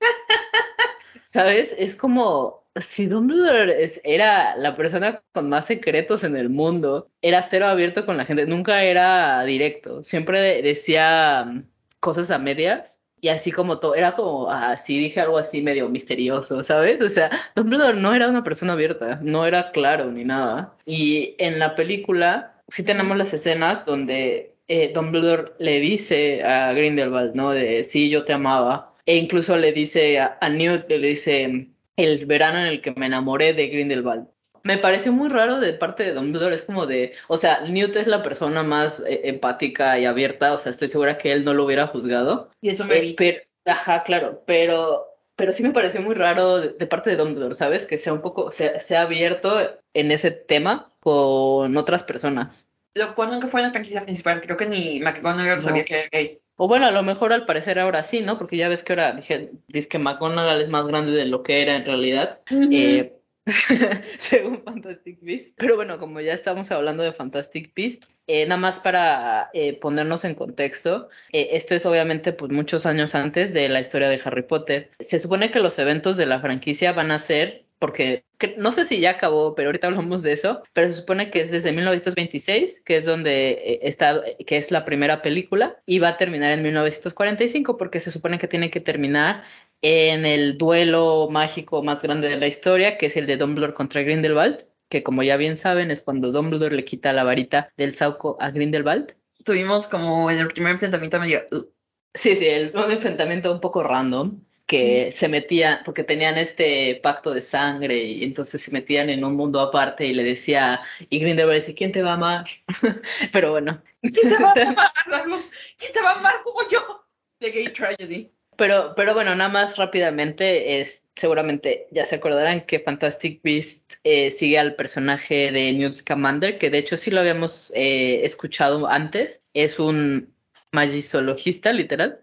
¿Sabes? 1.22 1.74
Es 1.78 1.94
como 1.94 2.64
si 2.76 3.06
Dumbledore 3.06 3.82
es- 3.82 4.00
era 4.04 4.56
la 4.56 4.76
persona 4.76 5.22
con 5.32 5.48
más 5.48 5.66
secretos 5.66 6.24
en 6.24 6.36
el 6.36 6.48
mundo, 6.50 7.10
era 7.22 7.42
cero 7.42 7.66
abierto 7.66 8.06
con 8.06 8.16
la 8.16 8.24
gente, 8.24 8.46
nunca 8.46 8.82
era 8.84 9.42
directo, 9.44 10.04
siempre 10.04 10.40
de- 10.40 10.62
decía 10.62 11.44
mm, 11.46 11.64
cosas 12.00 12.30
a 12.30 12.38
medias. 12.38 12.98
Y 13.22 13.28
así 13.28 13.52
como 13.52 13.80
todo, 13.80 13.94
era 13.96 14.16
como, 14.16 14.50
así 14.50 14.98
dije 14.98 15.20
algo 15.20 15.36
así 15.36 15.60
medio 15.60 15.90
misterioso, 15.90 16.62
¿sabes? 16.62 17.00
O 17.02 17.08
sea, 17.10 17.30
Dumbledore 17.54 18.00
no 18.00 18.14
era 18.14 18.28
una 18.28 18.42
persona 18.42 18.72
abierta, 18.72 19.18
no 19.22 19.44
era 19.44 19.72
claro 19.72 20.10
ni 20.10 20.24
nada. 20.24 20.74
Y 20.86 21.34
en 21.38 21.58
la 21.58 21.74
película 21.74 22.54
sí 22.68 22.82
tenemos 22.82 23.18
las 23.18 23.34
escenas 23.34 23.84
donde 23.84 24.54
eh, 24.68 24.92
Dumbledore 24.94 25.52
le 25.58 25.80
dice 25.80 26.42
a 26.44 26.72
Grindelwald, 26.72 27.34
¿no? 27.34 27.50
De 27.50 27.84
sí, 27.84 28.08
yo 28.08 28.24
te 28.24 28.32
amaba. 28.32 28.94
E 29.04 29.16
incluso 29.18 29.56
le 29.58 29.72
dice 29.72 30.18
a, 30.20 30.38
a 30.40 30.48
Newt, 30.48 30.88
le 30.88 30.98
dice 30.98 31.68
el 32.04 32.26
verano 32.26 32.58
en 32.58 32.66
el 32.66 32.80
que 32.80 32.92
me 32.92 33.06
enamoré 33.06 33.52
de 33.54 33.68
Grindelwald. 33.68 34.26
Me 34.62 34.76
pareció 34.76 35.12
muy 35.12 35.28
raro 35.28 35.58
de 35.58 35.72
parte 35.72 36.02
de 36.02 36.12
Dumbledore, 36.12 36.54
es 36.54 36.62
como 36.62 36.86
de, 36.86 37.14
o 37.28 37.38
sea, 37.38 37.62
Newt 37.62 37.96
es 37.96 38.06
la 38.06 38.22
persona 38.22 38.62
más 38.62 39.02
eh, 39.06 39.22
empática 39.24 39.98
y 39.98 40.04
abierta, 40.04 40.52
o 40.52 40.58
sea, 40.58 40.70
estoy 40.70 40.88
segura 40.88 41.16
que 41.16 41.32
él 41.32 41.44
no 41.44 41.54
lo 41.54 41.64
hubiera 41.64 41.86
juzgado. 41.86 42.50
Y 42.60 42.68
eso 42.68 42.84
me 42.84 42.98
Eh, 42.98 43.14
pero, 43.16 43.38
ajá, 43.64 44.02
claro, 44.02 44.42
pero, 44.46 45.06
pero 45.34 45.52
sí 45.52 45.62
me 45.62 45.70
pareció 45.70 46.02
muy 46.02 46.14
raro 46.14 46.58
de, 46.58 46.68
de 46.70 46.86
parte 46.86 47.08
de 47.08 47.16
Dumbledore, 47.16 47.54
¿sabes? 47.54 47.86
Que 47.86 47.96
sea 47.96 48.12
un 48.12 48.20
poco, 48.20 48.50
sea, 48.50 48.78
sea 48.78 49.02
abierto 49.02 49.58
en 49.94 50.12
ese 50.12 50.30
tema 50.30 50.92
con 51.00 51.76
otras 51.78 52.02
personas. 52.02 52.68
Lo 52.94 53.14
cual 53.14 53.30
nunca 53.30 53.48
fue 53.48 53.60
en 53.60 53.68
la 53.68 53.72
franquicia 53.72 54.02
principal. 54.02 54.40
Creo 54.40 54.56
que 54.56 54.66
ni 54.66 55.00
McGonagall 55.00 55.56
No. 55.56 55.62
sabía 55.62 55.84
que 55.84 55.94
era 55.94 56.08
gay. 56.10 56.40
O 56.62 56.68
bueno, 56.68 56.84
a 56.84 56.90
lo 56.90 57.02
mejor 57.02 57.32
al 57.32 57.46
parecer 57.46 57.78
ahora 57.78 58.02
sí, 58.02 58.20
¿no? 58.20 58.36
Porque 58.36 58.58
ya 58.58 58.68
ves 58.68 58.82
que 58.82 58.92
ahora 58.92 59.12
dije, 59.12 59.50
dice 59.68 59.88
que 59.88 59.98
McGonagall 59.98 60.60
es 60.60 60.68
más 60.68 60.86
grande 60.86 61.12
de 61.12 61.24
lo 61.24 61.42
que 61.42 61.62
era 61.62 61.74
en 61.74 61.86
realidad. 61.86 62.40
Eh, 62.50 63.18
según 64.18 64.62
Fantastic 64.62 65.20
Beasts. 65.22 65.54
Pero 65.56 65.76
bueno, 65.76 65.98
como 65.98 66.20
ya 66.20 66.34
estamos 66.34 66.70
hablando 66.70 67.02
de 67.02 67.14
Fantastic 67.14 67.72
Beasts, 67.74 68.12
eh, 68.26 68.44
nada 68.44 68.60
más 68.60 68.78
para 68.78 69.48
eh, 69.54 69.80
ponernos 69.80 70.24
en 70.26 70.34
contexto, 70.34 71.08
eh, 71.32 71.48
esto 71.52 71.74
es 71.74 71.86
obviamente 71.86 72.34
pues 72.34 72.52
muchos 72.52 72.84
años 72.84 73.14
antes 73.14 73.54
de 73.54 73.70
la 73.70 73.80
historia 73.80 74.10
de 74.10 74.20
Harry 74.22 74.42
Potter. 74.42 74.90
Se 75.00 75.18
supone 75.18 75.50
que 75.50 75.60
los 75.60 75.78
eventos 75.78 76.18
de 76.18 76.26
la 76.26 76.40
franquicia 76.40 76.92
van 76.92 77.10
a 77.10 77.18
ser, 77.18 77.64
porque 77.80 78.24
que- 78.38 78.54
no 78.58 78.72
sé 78.72 78.84
si 78.84 79.00
ya 79.00 79.10
acabó, 79.12 79.56
pero 79.56 79.70
ahorita 79.70 79.88
hablamos 79.88 80.22
de 80.22 80.32
eso, 80.32 80.62
pero 80.74 80.88
se 80.88 80.94
supone 80.96 81.30
que 81.30 81.40
es 81.40 81.50
desde 81.50 81.72
1926, 81.72 82.82
que 82.84 82.96
es 82.98 83.04
donde 83.06 83.50
eh, 83.52 83.80
está, 83.82 84.22
que 84.46 84.56
es 84.58 84.70
la 84.70 84.84
primera 84.84 85.22
película, 85.22 85.82
y 85.86 85.98
va 85.98 86.10
a 86.10 86.16
terminar 86.18 86.52
en 86.52 86.62
1945, 86.62 87.76
porque 87.78 88.00
se 88.00 88.12
supone 88.12 88.38
que 88.38 88.48
tiene 88.48 88.70
que 88.70 88.80
terminar 88.80 89.44
en 89.82 90.26
el 90.26 90.58
duelo 90.58 91.28
mágico 91.30 91.82
más 91.82 92.02
grande 92.02 92.28
de 92.28 92.36
la 92.36 92.46
historia, 92.46 92.98
que 92.98 93.06
es 93.06 93.16
el 93.16 93.26
de 93.26 93.36
Dumbledore 93.38 93.74
contra 93.74 94.02
Grindelwald, 94.02 94.66
que 94.88 95.02
como 95.02 95.22
ya 95.22 95.36
bien 95.36 95.56
saben 95.56 95.90
es 95.90 96.00
cuando 96.02 96.32
Dumbledore 96.32 96.76
le 96.76 96.84
quita 96.84 97.12
la 97.12 97.24
varita 97.24 97.70
del 97.76 97.94
Sauco 97.94 98.36
a 98.40 98.50
Grindelwald. 98.50 99.16
Tuvimos 99.44 99.86
como 99.88 100.30
en 100.30 100.38
el 100.38 100.48
primer 100.48 100.72
enfrentamiento 100.72 101.18
medio. 101.20 101.40
"Uh". 101.52 101.64
Sí, 102.12 102.34
sí, 102.36 102.46
el, 102.46 102.72
un 102.76 102.90
enfrentamiento 102.90 103.52
un 103.52 103.60
poco 103.60 103.82
random, 103.84 104.42
que 104.70 105.10
se 105.10 105.26
metían, 105.26 105.80
porque 105.84 106.04
tenían 106.04 106.38
este 106.38 107.00
pacto 107.02 107.34
de 107.34 107.40
sangre 107.40 107.96
y 108.04 108.22
entonces 108.22 108.62
se 108.62 108.70
metían 108.70 109.10
en 109.10 109.24
un 109.24 109.34
mundo 109.34 109.58
aparte 109.60 110.06
y 110.06 110.14
le 110.14 110.22
decía, 110.22 110.80
y 111.08 111.18
Grindelwald 111.18 111.60
decía, 111.60 111.74
¿quién 111.74 111.90
te 111.90 112.02
va 112.02 112.12
a 112.12 112.14
amar? 112.14 112.46
Pero 113.32 113.50
bueno. 113.50 113.82
¿Quién 114.00 114.32
te 114.32 114.44
va 114.44 114.52
a 114.56 114.68
amar, 114.68 114.90
Carlos? 115.08 115.50
¿Quién 115.76 115.92
te 115.92 116.00
va 116.00 116.10
a 116.12 116.18
amar 116.20 116.34
como 116.44 116.60
yo? 116.70 117.04
The 117.40 117.50
Gay 117.50 117.72
Tragedy. 117.72 118.30
Pero, 118.56 118.92
pero 118.94 119.12
bueno, 119.14 119.34
nada 119.34 119.50
más 119.50 119.76
rápidamente, 119.76 120.80
es, 120.80 121.08
seguramente 121.16 121.88
ya 121.90 122.04
se 122.04 122.14
acordarán 122.14 122.64
que 122.64 122.78
Fantastic 122.78 123.42
Beast 123.42 123.94
eh, 124.04 124.30
sigue 124.30 124.56
al 124.56 124.76
personaje 124.76 125.50
de 125.50 125.72
Newt 125.72 125.96
Scamander, 125.96 126.58
que 126.58 126.70
de 126.70 126.78
hecho 126.78 126.96
sí 126.96 127.10
lo 127.10 127.20
habíamos 127.20 127.72
eh, 127.74 128.24
escuchado 128.24 128.86
antes. 128.86 129.42
Es 129.52 129.80
un 129.80 130.32
magizoologista, 130.70 131.72
literal. 131.72 132.22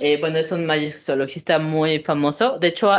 Eh, 0.00 0.18
bueno, 0.20 0.38
es 0.38 0.52
un 0.52 0.66
magizoologista 0.66 1.58
muy 1.58 2.00
famoso. 2.00 2.58
De 2.58 2.68
hecho, 2.68 2.90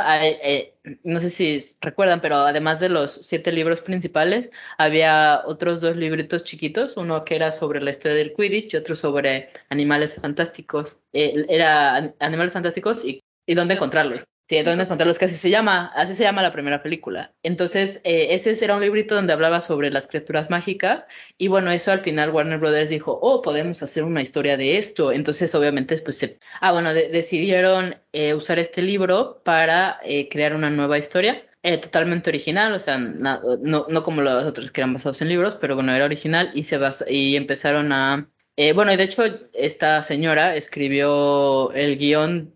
no 1.03 1.19
sé 1.19 1.29
si 1.29 1.59
recuerdan, 1.81 2.21
pero 2.21 2.35
además 2.37 2.79
de 2.79 2.89
los 2.89 3.11
siete 3.11 3.51
libros 3.51 3.81
principales, 3.81 4.49
había 4.77 5.41
otros 5.45 5.81
dos 5.81 5.95
libritos 5.95 6.43
chiquitos, 6.43 6.97
uno 6.97 7.23
que 7.25 7.35
era 7.35 7.51
sobre 7.51 7.81
la 7.81 7.91
historia 7.91 8.17
del 8.17 8.33
Quidditch 8.33 8.73
y 8.73 8.77
otro 8.77 8.95
sobre 8.95 9.49
animales 9.69 10.15
fantásticos. 10.15 10.99
era 11.13 12.13
animales 12.19 12.53
fantásticos 12.53 13.03
y, 13.05 13.21
y 13.45 13.55
dónde 13.55 13.75
encontrarlos. 13.75 14.25
Sí, 14.47 14.61
¿dónde 14.61 14.83
encontrarlos? 14.83 15.17
Que 15.17 15.25
así 15.25 15.33
se 15.35 15.49
llama, 15.49 15.87
así 15.95 16.13
se 16.13 16.23
llama 16.23 16.43
la 16.43 16.51
primera 16.51 16.83
película. 16.83 17.33
Entonces, 17.41 17.99
eh, 18.03 18.27
ese 18.35 18.63
era 18.63 18.75
un 18.75 18.81
librito 18.81 19.15
donde 19.15 19.33
hablaba 19.33 19.59
sobre 19.59 19.89
las 19.89 20.07
criaturas 20.07 20.51
mágicas 20.51 21.05
y 21.39 21.47
bueno, 21.47 21.71
eso 21.71 21.91
al 21.91 22.01
final 22.01 22.29
Warner 22.29 22.59
Brothers 22.59 22.91
dijo, 22.91 23.17
oh, 23.19 23.41
podemos 23.41 23.81
hacer 23.81 24.03
una 24.03 24.21
historia 24.21 24.55
de 24.55 24.77
esto. 24.77 25.11
Entonces, 25.11 25.55
obviamente, 25.55 25.97
pues, 25.97 26.19
se, 26.19 26.39
ah, 26.61 26.73
bueno, 26.73 26.93
decidieron 26.93 27.95
eh, 28.13 28.35
usar 28.35 28.59
este 28.59 28.83
libro 28.83 29.41
para 29.43 29.99
eh, 30.03 30.29
crear 30.29 30.53
una 30.53 30.69
nueva 30.69 30.99
historia. 30.99 31.43
totalmente 31.81 32.29
original, 32.29 32.73
o 32.73 32.79
sea, 32.79 32.99
no, 32.99 33.87
no 33.89 34.03
como 34.03 34.21
los 34.21 34.43
otros 34.45 34.71
que 34.71 34.81
eran 34.81 34.93
basados 34.93 35.21
en 35.23 35.29
libros, 35.29 35.55
pero 35.55 35.73
bueno, 35.75 35.91
era 35.93 36.05
original 36.05 36.51
y 36.53 36.63
se 36.63 36.79
y 37.09 37.35
empezaron 37.35 37.91
a 37.91 38.29
bueno, 38.75 38.93
y 38.93 38.95
de 38.95 39.03
hecho, 39.03 39.23
esta 39.53 40.01
señora 40.01 40.55
escribió 40.55 41.71
el 41.73 41.97
guion 41.97 42.54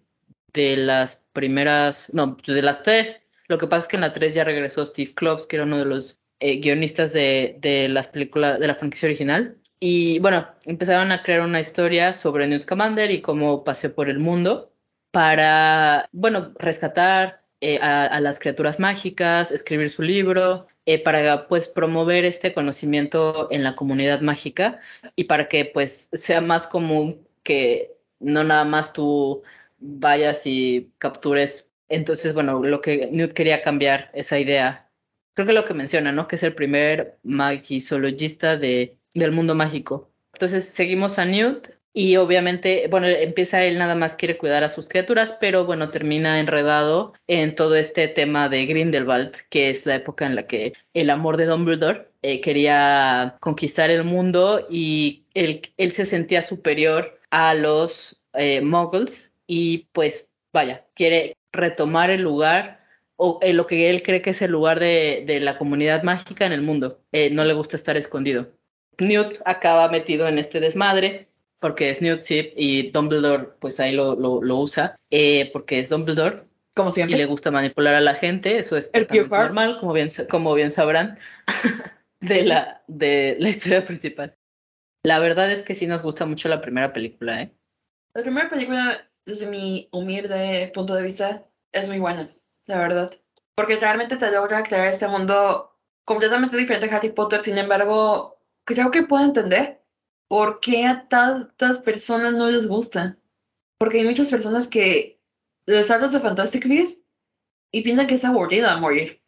de 0.54 0.78
las 0.78 1.26
primeras, 1.34 2.14
no, 2.14 2.38
de 2.46 2.62
las 2.62 2.84
tres. 2.84 3.24
Lo 3.48 3.58
que 3.58 3.68
pasa 3.68 3.86
es 3.86 3.88
que 3.90 3.98
en 3.98 4.02
la 4.02 4.14
tres 4.14 4.34
ya 4.34 4.44
regresó 4.44 4.86
Steve 4.86 5.14
Kloves, 5.14 5.48
que 5.48 5.58
era 5.58 5.66
uno 5.66 5.78
de 5.78 5.86
los 5.86 6.20
eh, 6.40 6.60
guionistas 6.60 7.14
de, 7.14 7.58
de 7.60 7.90
las 7.90 8.08
películas, 8.08 8.60
de 8.60 8.68
la 8.68 8.76
franquicia 8.76 9.08
original. 9.08 9.58
Y 9.80 10.20
bueno, 10.20 10.48
empezaron 10.66 11.12
a 11.12 11.24
crear 11.24 11.42
una 11.42 11.60
historia 11.60 12.14
sobre 12.14 12.48
Newt 12.48 12.64
Scamander 12.64 13.12
y 13.12 13.22
cómo 13.22 13.64
pasé 13.64 13.90
por 13.90 14.10
el 14.10 14.20
mundo 14.20 14.74
para, 15.12 16.10
bueno, 16.12 16.54
rescatar 16.58 17.42
eh, 17.62 17.78
a, 17.82 18.20
las 18.22 18.40
criaturas 18.40 18.80
mágicas, 18.80 19.52
escribir 19.52 19.90
su 19.90 20.02
libro, 20.02 20.68
eh, 20.86 21.04
para 21.04 21.48
pues 21.50 21.68
promover 21.68 22.24
este 22.24 22.54
conocimiento 22.54 23.50
en 23.52 23.64
la 23.64 23.76
comunidad 23.76 24.22
mágica 24.22 24.80
y 25.16 25.26
para 25.26 25.50
que 25.50 25.66
pues 25.66 26.10
sea 26.14 26.40
más 26.40 26.68
común 26.68 27.28
que 27.44 27.98
no 28.20 28.46
nada 28.46 28.64
más 28.64 28.94
tú 28.94 29.44
vayas 29.80 30.46
y 30.46 30.92
captures. 30.98 31.72
Entonces, 31.88 32.34
bueno, 32.34 32.62
lo 32.64 32.82
que 32.82 33.10
Newt 33.12 33.34
quería 33.34 33.62
cambiar 33.62 34.12
esa 34.14 34.40
idea. 34.40 34.90
Creo 35.34 35.48
que 35.48 35.54
lo 35.54 35.66
que 35.66 35.74
menciona, 35.74 36.12
¿no? 36.12 36.28
Que 36.28 36.36
es 36.36 36.44
el 36.44 36.54
primer 36.54 37.18
magizoologista 37.24 38.58
de, 38.58 38.98
del 39.14 39.32
mundo 39.32 39.56
mágico. 39.56 40.12
Entonces, 40.34 40.66
seguimos 40.66 41.20
a 41.20 41.26
Newt 41.26 41.70
y 41.94 42.18
obviamente, 42.18 42.88
bueno, 42.90 43.08
empieza 43.08 43.64
él 43.64 43.78
nada 43.78 43.96
más 43.96 44.16
quiere 44.16 44.38
cuidar 44.38 44.64
a 44.64 44.70
sus 44.70 44.88
criaturas, 44.88 45.36
pero 45.40 45.66
bueno, 45.66 45.90
termina 45.90 46.40
enredado 46.40 47.14
en 47.28 47.56
todo 47.56 47.76
este 47.76 48.08
tema 48.08 48.48
de 48.48 48.66
Grindelwald, 48.68 49.36
que 49.50 49.70
es 49.70 49.86
la 49.86 49.96
época 49.96 50.26
en 50.26 50.36
la 50.36 50.46
que 50.46 50.74
el 50.94 51.10
amor 51.10 51.38
de 51.38 51.46
Dumbledore 51.46 52.08
eh, 52.22 52.42
quería 52.42 53.38
conquistar 53.40 53.90
el 53.90 54.04
mundo 54.04 54.68
y 54.70 55.24
él, 55.34 55.62
él 55.78 55.92
se 55.92 56.06
sentía 56.06 56.44
superior 56.44 57.20
a 57.32 57.56
los 57.56 58.18
eh, 58.34 58.62
muggles 58.62 59.29
y 59.50 59.90
pues 59.94 60.32
vaya, 60.54 60.86
quiere 60.94 61.36
retomar 61.52 62.12
el 62.12 62.22
lugar 62.22 62.86
o 63.16 63.40
eh, 63.42 63.52
lo 63.52 63.66
que 63.66 63.90
él 63.90 64.04
cree 64.04 64.22
que 64.22 64.30
es 64.30 64.42
el 64.44 64.52
lugar 64.52 64.80
de, 64.80 65.24
de 65.26 65.40
la 65.40 65.58
comunidad 65.58 66.04
mágica 66.04 66.46
en 66.46 66.52
el 66.52 66.62
mundo. 66.62 67.02
Eh, 67.12 67.32
no 67.32 67.44
le 67.44 67.56
gusta 67.56 67.76
estar 67.76 67.98
escondido. 67.98 68.52
Newt 69.00 69.40
acaba 69.46 69.90
metido 69.90 70.28
en 70.28 70.38
este 70.38 70.60
desmadre 70.60 71.30
porque 71.60 71.90
es 71.90 72.00
Newt 72.00 72.22
sí, 72.22 72.54
y 72.56 72.92
Dumbledore 72.92 73.50
pues 73.60 73.80
ahí 73.80 73.92
lo, 73.92 74.16
lo, 74.16 74.58
usa 74.58 74.96
eh, 75.10 75.50
porque 75.52 75.80
es 75.80 75.90
Dumbledore. 75.90 76.44
Como 76.76 76.92
siempre. 76.92 77.18
Y 77.18 77.20
le 77.20 77.26
gusta 77.26 77.50
manipular 77.50 77.96
a 77.96 78.02
la 78.02 78.14
gente, 78.14 78.60
eso 78.60 78.78
es 78.78 78.92
normal, 79.30 79.80
como 79.80 79.94
bien, 79.94 80.10
como 80.30 80.54
bien 80.54 80.70
sabrán, 80.70 81.18
de 82.22 82.44
la, 82.44 82.84
de 82.88 83.36
la 83.40 83.50
historia 83.50 83.84
principal. 83.84 84.38
La 85.04 85.18
verdad 85.20 85.52
es 85.52 85.64
que 85.64 85.74
sí 85.74 85.88
nos 85.88 86.04
gusta 86.04 86.28
mucho 86.28 86.48
la 86.48 86.62
primera 86.62 86.94
película, 86.94 87.42
¿eh? 87.42 87.52
La 88.14 88.22
primera 88.22 88.50
película 88.50 89.09
desde 89.30 89.48
mi 89.48 89.88
humilde 89.92 90.72
punto 90.74 90.96
de 90.96 91.04
vista, 91.04 91.46
es 91.72 91.88
muy 91.88 92.00
buena, 92.00 92.36
la 92.66 92.80
verdad. 92.80 93.14
Porque 93.56 93.78
realmente 93.78 94.18
te 94.18 94.32
logra 94.32 94.64
crear 94.64 94.88
este 94.88 95.08
mundo 95.08 95.78
completamente 96.04 96.58
diferente 96.58 96.90
a 96.90 96.98
Harry 96.98 97.12
Potter. 97.12 97.42
Sin 97.42 97.58
embargo, 97.58 98.40
creo 98.66 98.92
que 98.92 99.04
puedo 99.04 99.24
entender 99.24 99.82
por 100.28 100.60
qué 100.60 100.86
a 100.86 101.08
tantas 101.08 101.80
personas 101.80 102.34
no 102.34 102.48
les 102.48 102.68
gusta. 102.68 103.18
Porque 103.78 104.00
hay 104.00 104.06
muchas 104.06 104.30
personas 104.30 104.68
que 104.68 105.22
les 105.66 105.92
hablas 105.92 106.12
de 106.12 106.20
Fantastic 106.20 106.68
Beasts 106.68 107.04
y 107.72 107.84
piensan 107.84 108.08
que 108.08 108.16
es 108.16 108.26
aburrida 108.26 108.78
morir. 108.78 109.22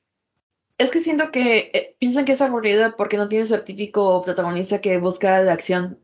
Es 0.78 0.90
que 0.90 1.00
siento 1.00 1.32
que 1.32 1.72
eh, 1.74 1.96
piensan 2.00 2.26
que 2.26 2.32
es 2.32 2.42
aburrida 2.42 2.96
porque 2.96 3.18
no 3.18 3.30
tienes 3.30 3.52
el 3.52 3.64
típico 3.64 4.24
protagonista 4.24 4.82
que 4.82 4.98
busca 4.98 5.42
la 5.42 5.54
acción, 5.54 6.00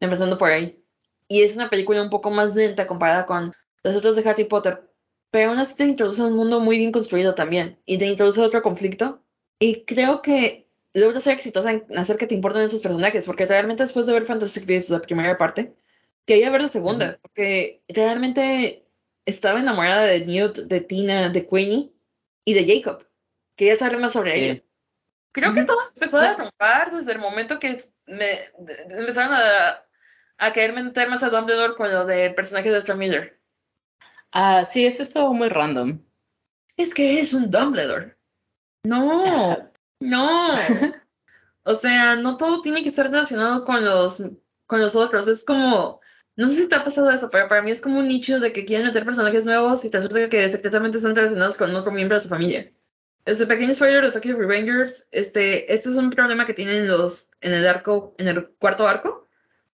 empezando 0.00 0.36
por 0.36 0.50
ahí 0.50 0.82
y 1.28 1.42
es 1.42 1.54
una 1.54 1.70
película 1.70 2.02
un 2.02 2.10
poco 2.10 2.30
más 2.30 2.56
lenta 2.56 2.86
comparada 2.86 3.26
con 3.26 3.54
los 3.82 3.96
otros 3.96 4.16
de 4.16 4.28
Harry 4.28 4.44
Potter, 4.44 4.82
pero 5.30 5.50
aún 5.50 5.58
así 5.58 5.74
te 5.76 5.84
introduce 5.84 6.22
un 6.22 6.34
mundo 6.34 6.60
muy 6.60 6.78
bien 6.78 6.90
construido 6.90 7.34
también 7.34 7.78
y 7.84 7.98
te 7.98 8.06
introduce 8.06 8.40
otro 8.40 8.62
conflicto 8.62 9.22
y 9.58 9.84
creo 9.84 10.22
que 10.22 10.68
logra 10.94 11.20
ser 11.20 11.34
exitosa 11.34 11.70
en 11.70 11.86
hacer 11.96 12.16
que 12.16 12.26
te 12.26 12.34
importen 12.34 12.62
esos 12.62 12.82
personajes, 12.82 13.26
porque 13.26 13.46
realmente 13.46 13.82
después 13.82 14.06
de 14.06 14.12
ver 14.14 14.26
Fantastic 14.26 14.66
Beasts, 14.66 14.90
la 14.90 15.00
primera 15.00 15.36
parte, 15.36 15.74
quería 16.24 16.50
ver 16.50 16.62
la 16.62 16.68
segunda, 16.68 17.18
porque 17.22 17.82
realmente 17.88 18.86
estaba 19.26 19.60
enamorada 19.60 20.04
de 20.04 20.24
Newt, 20.24 20.58
de 20.58 20.80
Tina, 20.80 21.28
de 21.28 21.46
Queenie 21.46 21.92
y 22.44 22.54
de 22.54 22.66
Jacob. 22.66 23.06
Quería 23.56 23.76
saber 23.76 23.98
más 23.98 24.12
sobre 24.12 24.36
ella. 24.36 24.62
Creo 25.32 25.52
que 25.52 25.64
todo 25.64 25.78
empezó 25.94 26.18
a 26.18 26.34
romper 26.34 26.96
desde 26.96 27.12
el 27.12 27.18
momento 27.18 27.58
que 27.58 27.76
me 28.06 28.38
empezaron 28.88 29.34
a 29.34 29.84
a 30.38 30.52
querer 30.52 30.72
meter 30.72 31.10
más 31.10 31.22
a 31.22 31.30
Dumbledore 31.30 31.74
con 31.74 31.90
lo 31.92 32.06
del 32.06 32.34
personaje 32.34 32.70
de 32.70 32.94
Miller. 32.94 33.40
Ah, 34.32 34.64
sí, 34.64 34.86
eso 34.86 35.02
estuvo 35.02 35.34
muy 35.34 35.48
random. 35.48 36.00
Es 36.76 36.94
que 36.94 37.18
es 37.20 37.34
un 37.34 37.50
Dumbledore. 37.50 38.16
No, 38.84 39.72
no. 40.00 40.48
O 41.64 41.74
sea, 41.74 42.16
no 42.16 42.36
todo 42.36 42.60
tiene 42.60 42.82
que 42.82 42.88
estar 42.88 43.06
relacionado 43.10 43.64
con 43.64 43.84
los, 43.84 44.22
con 44.66 44.80
los 44.80 44.96
otros. 44.96 45.28
Es 45.28 45.44
como, 45.44 46.00
no 46.36 46.48
sé 46.48 46.54
si 46.54 46.68
te 46.68 46.76
ha 46.76 46.84
pasado 46.84 47.10
eso, 47.10 47.30
pero 47.30 47.48
para 47.48 47.62
mí 47.62 47.70
es 47.70 47.80
como 47.80 47.98
un 47.98 48.08
nicho 48.08 48.38
de 48.38 48.52
que 48.52 48.64
quieren 48.64 48.86
meter 48.86 49.04
personajes 49.04 49.44
nuevos 49.44 49.84
y 49.84 49.90
te 49.90 49.98
asusta 49.98 50.28
que 50.28 50.48
secretamente 50.48 50.98
están 50.98 51.14
relacionados 51.14 51.56
con 51.56 51.74
otro 51.74 51.92
miembro 51.92 52.16
de 52.16 52.22
su 52.22 52.28
familia. 52.28 52.72
Este 53.24 53.46
pequeño 53.46 53.74
spoiler 53.74 54.04
de 54.04 54.12
Tokyo 54.12 54.38
Revengers, 54.38 55.06
este, 55.10 55.70
este 55.72 55.90
es 55.90 55.96
un 55.98 56.08
problema 56.08 56.46
que 56.46 56.54
tienen 56.54 56.86
los, 56.86 57.30
en 57.42 57.52
el 57.52 57.66
arco, 57.66 58.14
en 58.16 58.28
el 58.28 58.48
cuarto 58.58 58.88
arco, 58.88 59.27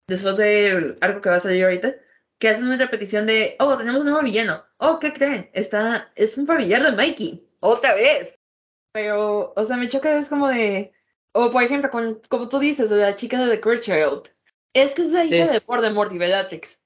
después 0.09 0.37
de 0.37 0.97
algo 1.01 1.21
que 1.21 1.31
va 1.31 1.37
a 1.37 1.41
salir 1.41 1.65
ahorita, 1.65 1.95
que 2.39 2.49
hacen 2.49 2.65
una 2.65 2.77
repetición 2.77 3.27
de, 3.27 3.57
oh, 3.61 3.77
tenemos 3.77 4.01
un 4.01 4.09
nuevo 4.09 4.25
villano. 4.25 4.65
Oh, 4.79 4.99
¿qué 4.99 5.13
creen? 5.13 5.51
Está, 5.53 6.11
es 6.17 6.37
un 6.37 6.47
familiar 6.47 6.83
de 6.83 6.93
Mikey. 6.93 7.47
Otra 7.61 7.95
vez. 7.95 8.35
Pero, 8.93 9.53
o 9.55 9.65
sea, 9.65 9.77
me 9.77 9.89
choca, 9.89 10.19
es 10.19 10.29
como 10.29 10.49
de, 10.49 10.93
o 11.33 11.51
por 11.51 11.63
ejemplo, 11.63 11.91
con, 11.91 12.21
como 12.29 12.49
tú 12.49 12.59
dices, 12.59 12.91
de 12.91 12.97
la 12.97 13.17
chica 13.17 13.39
de 13.39 13.51
The 13.51 13.61
Cruel 13.61 13.81
Child. 13.81 14.31
Es 14.73 14.95
que 14.95 15.03
es 15.03 15.13
la 15.13 15.25
hija 15.25 15.53
de 15.53 15.61
Voldemort 15.61 16.13
y 16.13 16.19
Bellatrix. 16.19 16.81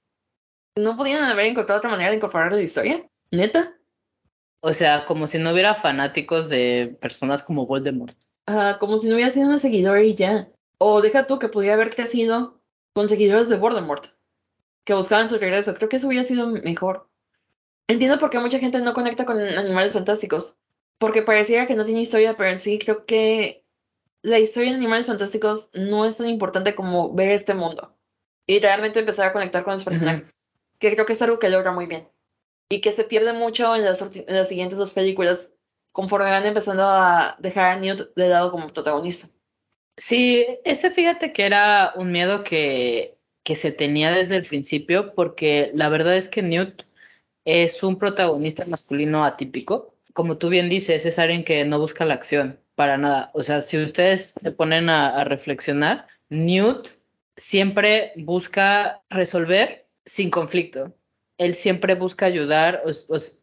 ¿No 0.77 0.97
podían 0.97 1.25
haber 1.25 1.47
encontrado 1.47 1.79
otra 1.79 1.91
manera 1.91 2.11
de 2.11 2.17
incorporar 2.17 2.53
la 2.53 2.63
historia? 2.63 3.07
¿Neta? 3.31 3.77
O 4.61 4.73
sea, 4.73 5.05
como 5.05 5.27
si 5.27 5.39
no 5.39 5.53
hubiera 5.53 5.75
fanáticos 5.75 6.49
de 6.49 6.97
personas 7.01 7.43
como 7.43 7.67
Voldemort. 7.67 8.17
Ah, 8.47 8.79
como 8.81 8.99
si 8.99 9.09
no 9.09 9.15
hubiera 9.15 9.31
sido 9.31 9.47
una 9.47 9.59
seguidora 9.59 10.03
y 10.03 10.15
ya. 10.15 10.49
O 10.79 11.03
deja 11.03 11.27
tú 11.27 11.39
que 11.39 11.49
podía 11.49 11.75
haber 11.75 11.95
crecido 11.95 12.62
con 12.95 13.09
seguidores 13.09 13.49
de 13.49 13.57
Voldemort 13.57 14.07
que 14.85 14.95
buscaban 14.95 15.29
su 15.29 15.39
regreso. 15.39 15.75
Creo 15.75 15.89
que 15.89 15.97
eso 15.97 16.09
hubiera 16.09 16.25
sido 16.25 16.47
mejor. 16.47 17.09
Entiendo 17.89 18.19
por 18.19 18.31
qué 18.31 18.39
mucha 18.39 18.59
gente 18.59 18.81
no 18.81 18.95
conecta 18.95 19.25
con 19.25 19.41
animales 19.41 19.93
fantásticos, 19.93 20.57
porque 20.99 21.23
parecía 21.23 21.67
que 21.67 21.75
no 21.75 21.85
tiene 21.85 22.01
historia, 22.01 22.37
pero 22.37 22.51
en 22.51 22.59
sí 22.59 22.79
creo 22.79 23.05
que 23.05 23.65
la 24.23 24.39
historia 24.39 24.71
de 24.71 24.77
animales 24.77 25.07
fantásticos 25.07 25.71
no 25.75 26.05
es 26.05 26.17
tan 26.17 26.29
importante 26.29 26.75
como 26.75 27.13
ver 27.13 27.31
este 27.31 27.55
mundo 27.55 27.95
y 28.47 28.61
realmente 28.61 29.01
empezar 29.01 29.29
a 29.29 29.33
conectar 29.33 29.65
con 29.65 29.73
los 29.73 29.85
personajes, 29.85 30.25
que 30.79 30.93
creo 30.93 31.07
que 31.07 31.13
es 31.15 31.23
algo 31.23 31.39
que 31.39 31.51
logra 31.51 31.73
muy 31.73 31.87
bien 31.87 32.09
y 32.69 32.81
que 32.81 32.93
se 32.93 33.05
pierde 33.05 33.33
mucho 33.33 33.75
en 33.75 33.83
las, 33.83 34.01
en 34.01 34.25
las 34.29 34.49
siguientes 34.49 34.79
dos 34.79 34.93
películas 34.93 35.51
conforme 35.93 36.31
van 36.31 36.47
empezando 36.47 36.85
a 36.85 37.37
dejar 37.39 37.77
a 37.77 37.81
Newt 37.81 38.15
de 38.15 38.29
lado 38.29 38.51
como 38.51 38.69
protagonista. 38.69 39.29
Sí, 39.97 40.47
ese 40.65 40.91
fíjate 40.91 41.33
que 41.33 41.45
era 41.45 41.93
un 41.97 42.13
miedo 42.13 42.45
que, 42.45 43.19
que 43.45 43.55
se 43.55 43.73
tenía 43.73 44.11
desde 44.13 44.37
el 44.37 44.45
principio, 44.45 45.15
porque 45.15 45.71
la 45.75 45.89
verdad 45.89 46.17
es 46.17 46.29
que 46.29 46.43
Newt 46.43 46.83
es 47.45 47.83
un 47.83 47.99
protagonista 47.99 48.65
masculino 48.67 49.25
atípico. 49.25 49.95
como 50.15 50.39
tú 50.39 50.49
bien 50.51 50.69
dices, 50.69 51.07
es 51.07 51.19
alguien 51.19 51.45
que 51.45 51.65
no 51.65 51.79
busca 51.79 52.05
la 52.05 52.15
acción 52.15 52.61
para 52.75 52.99
nada. 52.99 53.31
O 53.35 53.43
sea, 53.43 53.61
si 53.63 53.79
ustedes 53.83 54.35
se 54.41 54.53
ponen 54.53 54.91
a, 54.91 55.21
a 55.21 55.25
reflexionar, 55.25 56.07
Newt 56.29 56.89
siempre 57.37 58.13
busca 58.17 59.03
resolver 59.11 59.87
sin 60.05 60.31
conflicto. 60.31 60.95
Él 61.39 61.55
siempre 61.55 61.95
busca 61.95 62.27
ayudar, 62.27 62.83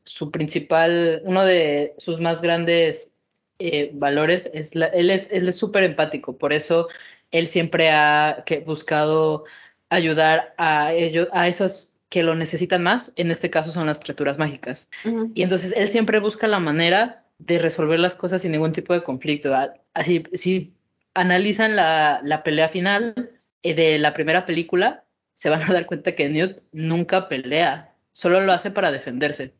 su 0.03 0.31
principal, 0.31 1.21
uno 1.25 1.43
de 1.43 1.95
sus 1.97 2.19
más 2.19 2.41
grandes 2.41 3.11
eh, 3.59 3.91
valores 3.93 4.49
es 4.53 4.75
la, 4.75 4.87
él 4.87 5.09
es 5.09 5.31
él 5.31 5.47
es 5.47 5.57
súper 5.57 5.83
empático, 5.83 6.37
por 6.37 6.53
eso 6.53 6.87
él 7.31 7.47
siempre 7.47 7.91
ha 7.91 8.43
que, 8.45 8.59
buscado 8.59 9.45
ayudar 9.89 10.53
a 10.57 10.93
ellos, 10.93 11.27
a 11.31 11.47
esos 11.47 11.93
que 12.09 12.23
lo 12.23 12.35
necesitan 12.35 12.81
más, 12.83 13.13
en 13.17 13.31
este 13.31 13.49
caso 13.49 13.71
son 13.71 13.85
las 13.85 13.99
criaturas 13.99 14.37
mágicas. 14.39 14.89
Uh 15.05 15.09
-huh. 15.09 15.31
Y 15.35 15.43
entonces 15.43 15.73
él 15.77 15.89
siempre 15.89 16.19
busca 16.19 16.47
la 16.47 16.59
manera 16.59 17.23
de 17.37 17.59
resolver 17.59 17.99
las 17.99 18.15
cosas 18.15 18.41
sin 18.41 18.51
ningún 18.51 18.71
tipo 18.71 18.93
de 18.93 19.03
conflicto. 19.03 19.53
Así, 19.93 20.23
si 20.33 20.73
analizan 21.13 21.75
la, 21.75 22.21
la 22.23 22.43
pelea 22.43 22.69
final 22.69 23.13
eh, 23.63 23.73
de 23.75 23.99
la 23.99 24.13
primera 24.13 24.45
película, 24.45 25.05
se 25.33 25.49
van 25.49 25.63
a 25.63 25.73
dar 25.73 25.85
cuenta 25.85 26.15
que 26.15 26.29
Newt 26.29 26.61
nunca 26.71 27.29
pelea, 27.29 27.93
solo 28.11 28.41
lo 28.41 28.51
hace 28.51 28.71
para 28.71 28.91
defenderse. 28.91 29.53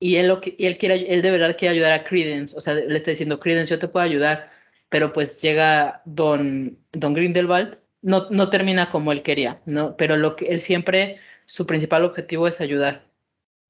Y 0.00 0.16
él, 0.16 0.28
lo 0.28 0.40
que, 0.40 0.54
y 0.56 0.66
él, 0.66 0.78
quiere, 0.78 1.12
él 1.12 1.22
de 1.22 1.30
verdad 1.30 1.56
quiere 1.58 1.74
ayudar 1.74 1.92
a 1.92 2.04
Credence, 2.04 2.56
o 2.56 2.60
sea, 2.60 2.74
le 2.74 2.96
está 2.96 3.10
diciendo, 3.10 3.40
Credence, 3.40 3.70
yo 3.70 3.78
te 3.78 3.88
puedo 3.88 4.04
ayudar, 4.04 4.50
pero 4.88 5.12
pues 5.12 5.42
llega 5.42 6.02
Don, 6.04 6.78
Don 6.92 7.14
Grindelwald, 7.14 7.78
no, 8.02 8.30
no 8.30 8.48
termina 8.48 8.90
como 8.90 9.12
él 9.12 9.22
quería, 9.22 9.60
¿no? 9.66 9.96
Pero 9.96 10.16
lo 10.16 10.36
que 10.36 10.46
él 10.46 10.60
siempre, 10.60 11.18
su 11.46 11.66
principal 11.66 12.04
objetivo 12.04 12.46
es 12.46 12.60
ayudar. 12.60 13.08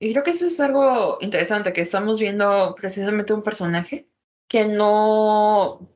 Y 0.01 0.12
creo 0.12 0.22
que 0.22 0.31
eso 0.31 0.47
es 0.47 0.61
algo 0.61 1.18
interesante, 1.20 1.72
que 1.72 1.81
estamos 1.81 2.20
viendo 2.20 2.74
precisamente 2.76 3.33
un 3.33 3.43
personaje 3.43 4.09
que 4.49 4.66
no, 4.66 5.89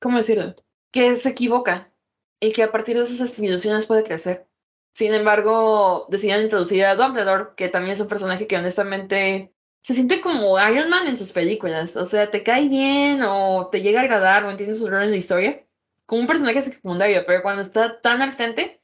¿cómo 0.00 0.18
decirlo? 0.18 0.54
Que 0.90 1.16
se 1.16 1.30
equivoca 1.30 1.92
y 2.40 2.52
que 2.52 2.62
a 2.62 2.72
partir 2.72 2.96
de 2.96 3.02
esas 3.02 3.20
instituciones 3.20 3.86
puede 3.86 4.04
crecer. 4.04 4.46
Sin 4.92 5.14
embargo, 5.14 6.06
deciden 6.10 6.42
introducir 6.42 6.84
a 6.84 6.96
Dumbledore, 6.96 7.50
que 7.56 7.68
también 7.68 7.94
es 7.94 8.00
un 8.00 8.08
personaje 8.08 8.46
que 8.46 8.56
honestamente 8.56 9.52
se 9.82 9.94
siente 9.94 10.20
como 10.20 10.58
Iron 10.68 10.90
Man 10.90 11.06
en 11.06 11.16
sus 11.16 11.32
películas. 11.32 11.96
O 11.96 12.04
sea, 12.06 12.30
te 12.30 12.42
cae 12.42 12.68
bien 12.68 13.22
o 13.22 13.68
te 13.70 13.82
llega 13.82 14.00
a 14.00 14.04
agradar 14.04 14.44
o 14.44 14.50
entiendes 14.50 14.78
su 14.78 14.88
rol 14.88 15.02
en 15.04 15.10
la 15.10 15.16
historia. 15.16 15.66
Como 16.06 16.22
un 16.22 16.26
personaje 16.26 16.62
secundario, 16.62 17.24
pero 17.26 17.42
cuando 17.42 17.62
está 17.62 18.00
tan 18.00 18.20
al 18.22 18.32
frente, 18.32 18.82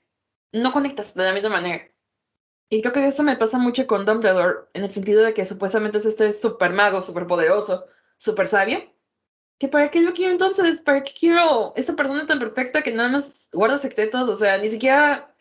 no 0.53 0.73
conectas 0.73 1.15
de 1.15 1.25
la 1.25 1.33
misma 1.33 1.51
manera. 1.51 1.91
Y 2.69 2.81
creo 2.81 2.93
que 2.93 3.07
eso 3.07 3.23
me 3.23 3.37
pasa 3.37 3.59
mucho 3.59 3.87
con 3.87 4.05
Dumbledore, 4.05 4.69
en 4.75 4.85
el 4.85 4.91
sentido 4.91 5.23
de 5.23 5.35
que 5.35 5.45
supuestamente 5.45 5.99
es 5.99 6.07
este 6.07 6.33
super 6.33 6.73
mago, 6.73 7.03
super 7.03 7.27
poderoso, 7.27 7.87
super 8.17 8.47
sabio. 8.47 8.93
Que 9.59 9.69
para 9.69 9.91
qué 9.91 10.03
yo 10.03 10.13
quiero 10.13 10.33
entonces, 10.33 10.83
para 10.83 11.03
qué 11.03 11.13
quiero 11.19 11.73
esta 11.77 11.97
persona 11.97 12.27
tan 12.27 12.39
perfecta 12.39 12.83
que 12.83 12.93
nada 12.93 13.09
más 13.09 13.49
guarda 13.53 13.79
secretos, 13.79 14.29
o 14.29 14.37
sea, 14.37 14.59
ni 14.59 14.69
siquiera 14.71 15.35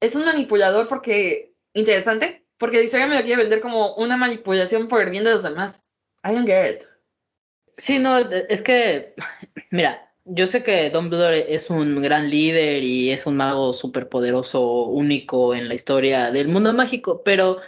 es 0.00 0.14
un 0.14 0.24
manipulador 0.24 0.88
porque 0.88 1.54
interesante, 1.74 2.45
porque 2.58 2.78
la 2.78 2.84
historia 2.84 3.06
me 3.06 3.16
lo 3.16 3.22
quiere 3.22 3.42
vender 3.42 3.60
como 3.60 3.94
una 3.96 4.16
manipulación 4.16 4.88
por 4.88 5.02
el 5.02 5.10
bien 5.10 5.24
de 5.24 5.32
los 5.32 5.42
demás. 5.42 5.82
I 6.24 6.32
don't 6.32 6.46
get 6.46 6.76
it. 6.76 6.84
Sí, 7.76 7.98
no, 7.98 8.18
es 8.18 8.62
que, 8.62 9.14
mira, 9.70 10.12
yo 10.24 10.46
sé 10.46 10.62
que 10.62 10.90
Dumbledore 10.90 11.54
es 11.54 11.70
un 11.70 12.02
gran 12.02 12.30
líder 12.30 12.82
y 12.82 13.10
es 13.10 13.26
un 13.26 13.36
mago 13.36 13.72
súper 13.72 14.08
poderoso, 14.08 14.86
único 14.86 15.54
en 15.54 15.68
la 15.68 15.74
historia 15.74 16.30
del 16.32 16.48
mundo 16.48 16.72
mágico, 16.72 17.22
pero 17.22 17.60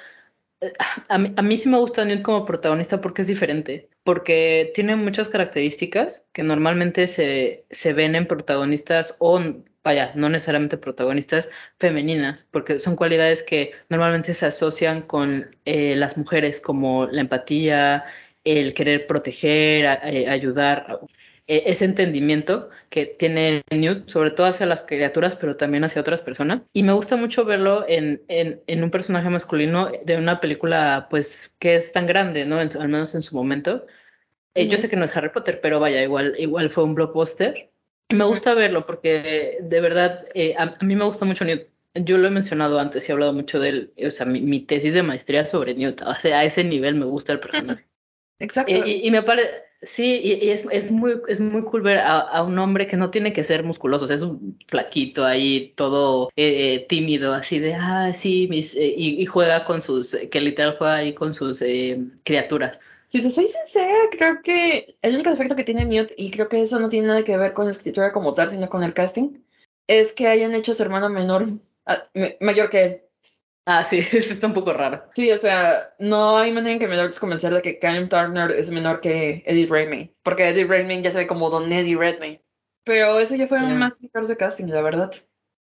eh, 0.60 0.72
a 1.08 1.18
mí, 1.18 1.56
sí 1.56 1.68
me 1.68 1.78
gusta 1.78 2.04
Newt 2.04 2.22
como 2.22 2.44
protagonista 2.44 3.00
porque 3.00 3.22
es 3.22 3.28
diferente, 3.28 3.90
porque 4.02 4.72
tiene 4.74 4.96
muchas 4.96 5.28
características 5.28 6.26
que 6.32 6.42
normalmente 6.42 7.06
se, 7.06 7.66
se 7.70 7.92
ven 7.92 8.16
en 8.16 8.26
protagonistas 8.26 9.16
o 9.20 9.40
vaya, 9.88 10.12
no 10.14 10.28
necesariamente 10.28 10.76
protagonistas 10.76 11.48
femeninas, 11.78 12.46
porque 12.50 12.78
son 12.78 12.94
cualidades 12.94 13.42
que 13.42 13.72
normalmente 13.88 14.34
se 14.34 14.44
asocian 14.46 15.00
con 15.02 15.56
eh, 15.64 15.96
las 15.96 16.18
mujeres, 16.18 16.60
como 16.60 17.06
la 17.06 17.22
empatía, 17.22 18.04
el 18.44 18.74
querer 18.74 19.06
proteger, 19.06 19.86
a, 19.86 19.92
a, 19.94 20.10
eh, 20.10 20.28
ayudar, 20.28 21.00
eh, 21.46 21.62
ese 21.66 21.86
entendimiento 21.86 22.68
que 22.90 23.06
tiene 23.06 23.62
Newt, 23.70 24.10
sobre 24.10 24.30
todo 24.30 24.46
hacia 24.46 24.66
las 24.66 24.82
criaturas, 24.82 25.36
pero 25.36 25.56
también 25.56 25.84
hacia 25.84 26.02
otras 26.02 26.20
personas. 26.20 26.60
Y 26.74 26.82
me 26.82 26.92
gusta 26.92 27.16
mucho 27.16 27.46
verlo 27.46 27.86
en, 27.88 28.22
en, 28.28 28.60
en 28.66 28.84
un 28.84 28.90
personaje 28.90 29.30
masculino 29.30 29.90
de 30.04 30.16
una 30.18 30.38
película, 30.40 31.06
pues, 31.08 31.54
que 31.58 31.76
es 31.76 31.94
tan 31.94 32.06
grande, 32.06 32.44
¿no? 32.44 32.60
En, 32.60 32.68
al 32.78 32.88
menos 32.88 33.14
en 33.14 33.22
su 33.22 33.34
momento. 33.34 33.86
Eh. 34.54 34.68
Yo 34.68 34.76
sé 34.76 34.90
que 34.90 34.96
no 34.96 35.06
es 35.06 35.16
Harry 35.16 35.30
Potter, 35.30 35.60
pero 35.62 35.80
vaya, 35.80 36.02
igual, 36.02 36.34
igual 36.38 36.68
fue 36.68 36.84
un 36.84 36.94
blockbuster. 36.94 37.70
Me 38.10 38.24
gusta 38.24 38.54
verlo 38.54 38.86
porque 38.86 39.58
de 39.60 39.80
verdad 39.80 40.26
eh, 40.34 40.54
a, 40.56 40.76
a, 40.78 40.84
mí 40.84 40.96
me 40.96 41.04
gusta 41.04 41.24
mucho 41.24 41.44
Newt. 41.44 41.66
Yo 41.94 42.16
lo 42.16 42.28
he 42.28 42.30
mencionado 42.30 42.78
antes 42.78 43.08
y 43.08 43.10
he 43.10 43.14
hablado 43.14 43.32
mucho 43.32 43.60
de 43.60 43.68
él. 43.68 43.92
O 44.06 44.10
sea, 44.10 44.24
mi, 44.24 44.40
mi 44.40 44.60
tesis 44.60 44.94
de 44.94 45.02
maestría 45.02 45.44
sobre 45.44 45.74
Newt. 45.74 46.02
O 46.02 46.14
sea, 46.14 46.40
a 46.40 46.44
ese 46.44 46.64
nivel 46.64 46.94
me 46.94 47.04
gusta 47.04 47.32
el 47.32 47.40
personaje. 47.40 47.84
Exacto. 48.38 48.72
Eh, 48.72 48.82
y, 48.86 49.08
y, 49.08 49.10
me 49.10 49.22
parece, 49.22 49.50
sí, 49.82 50.20
y, 50.22 50.44
y, 50.44 50.50
es, 50.50 50.64
es, 50.70 50.90
muy, 50.90 51.20
es 51.26 51.40
muy 51.40 51.62
cool 51.62 51.82
ver 51.82 51.98
a, 51.98 52.20
a, 52.20 52.42
un 52.44 52.58
hombre 52.58 52.86
que 52.86 52.96
no 52.96 53.10
tiene 53.10 53.32
que 53.32 53.42
ser 53.42 53.64
musculoso, 53.64 54.04
o 54.04 54.08
sea, 54.08 54.14
es 54.14 54.22
un 54.22 54.56
flaquito 54.68 55.24
ahí, 55.24 55.72
todo 55.74 56.30
eh, 56.36 56.86
tímido, 56.88 57.34
así 57.34 57.58
de, 57.58 57.74
ah, 57.74 58.12
sí, 58.12 58.46
mis, 58.48 58.76
eh, 58.76 58.94
y, 58.96 59.20
y, 59.20 59.26
juega 59.26 59.64
con 59.64 59.82
sus, 59.82 60.16
que 60.30 60.40
literal 60.40 60.76
juega 60.78 60.96
ahí 60.96 61.14
con 61.14 61.34
sus 61.34 61.64
criaturas. 62.22 62.78
Si 63.08 63.22
te 63.22 63.30
soy 63.30 63.48
sincera, 63.48 64.10
creo 64.10 64.42
que 64.42 64.98
el 65.00 65.14
único 65.14 65.30
defecto 65.30 65.56
que 65.56 65.64
tiene 65.64 65.86
Newt, 65.86 66.12
y 66.16 66.30
creo 66.30 66.48
que 66.50 66.60
eso 66.60 66.78
no 66.78 66.90
tiene 66.90 67.08
nada 67.08 67.24
que 67.24 67.38
ver 67.38 67.54
con 67.54 67.64
la 67.64 67.70
escritura 67.70 68.12
como 68.12 68.34
tal, 68.34 68.50
sino 68.50 68.68
con 68.68 68.84
el 68.84 68.92
casting, 68.92 69.42
es 69.86 70.12
que 70.12 70.28
hayan 70.28 70.54
hecho 70.54 70.72
a 70.72 70.74
su 70.74 70.82
hermano 70.82 71.08
menor, 71.08 71.48
a, 71.86 72.06
mayor 72.40 72.68
que 72.68 72.82
él. 72.82 73.02
Ah, 73.64 73.82
sí, 73.82 73.98
eso 74.12 74.32
está 74.32 74.46
un 74.46 74.52
poco 74.52 74.74
raro. 74.74 75.04
Sí, 75.14 75.32
o 75.32 75.38
sea, 75.38 75.94
no 75.98 76.36
hay 76.36 76.52
manera 76.52 76.74
en 76.74 76.78
que 76.78 76.86
me 76.86 76.96
logres 76.96 77.18
convencer 77.18 77.54
de 77.54 77.62
que 77.62 77.78
Karen 77.78 78.10
Turner 78.10 78.50
es 78.50 78.70
menor 78.70 79.00
que 79.00 79.42
Eddie 79.46 79.66
Redmayne, 79.66 80.14
porque 80.22 80.46
Eddie 80.46 80.66
Redmayne 80.66 81.02
ya 81.02 81.10
se 81.10 81.18
ve 81.18 81.26
como 81.26 81.48
Don 81.48 81.72
Eddie 81.72 81.96
Redmayne. 81.96 82.42
Pero 82.84 83.18
eso 83.18 83.36
ya 83.36 83.46
fueron 83.46 83.68
yeah. 83.68 83.78
más 83.78 83.98
de 84.00 84.36
casting, 84.36 84.66
la 84.66 84.82
verdad. 84.82 85.10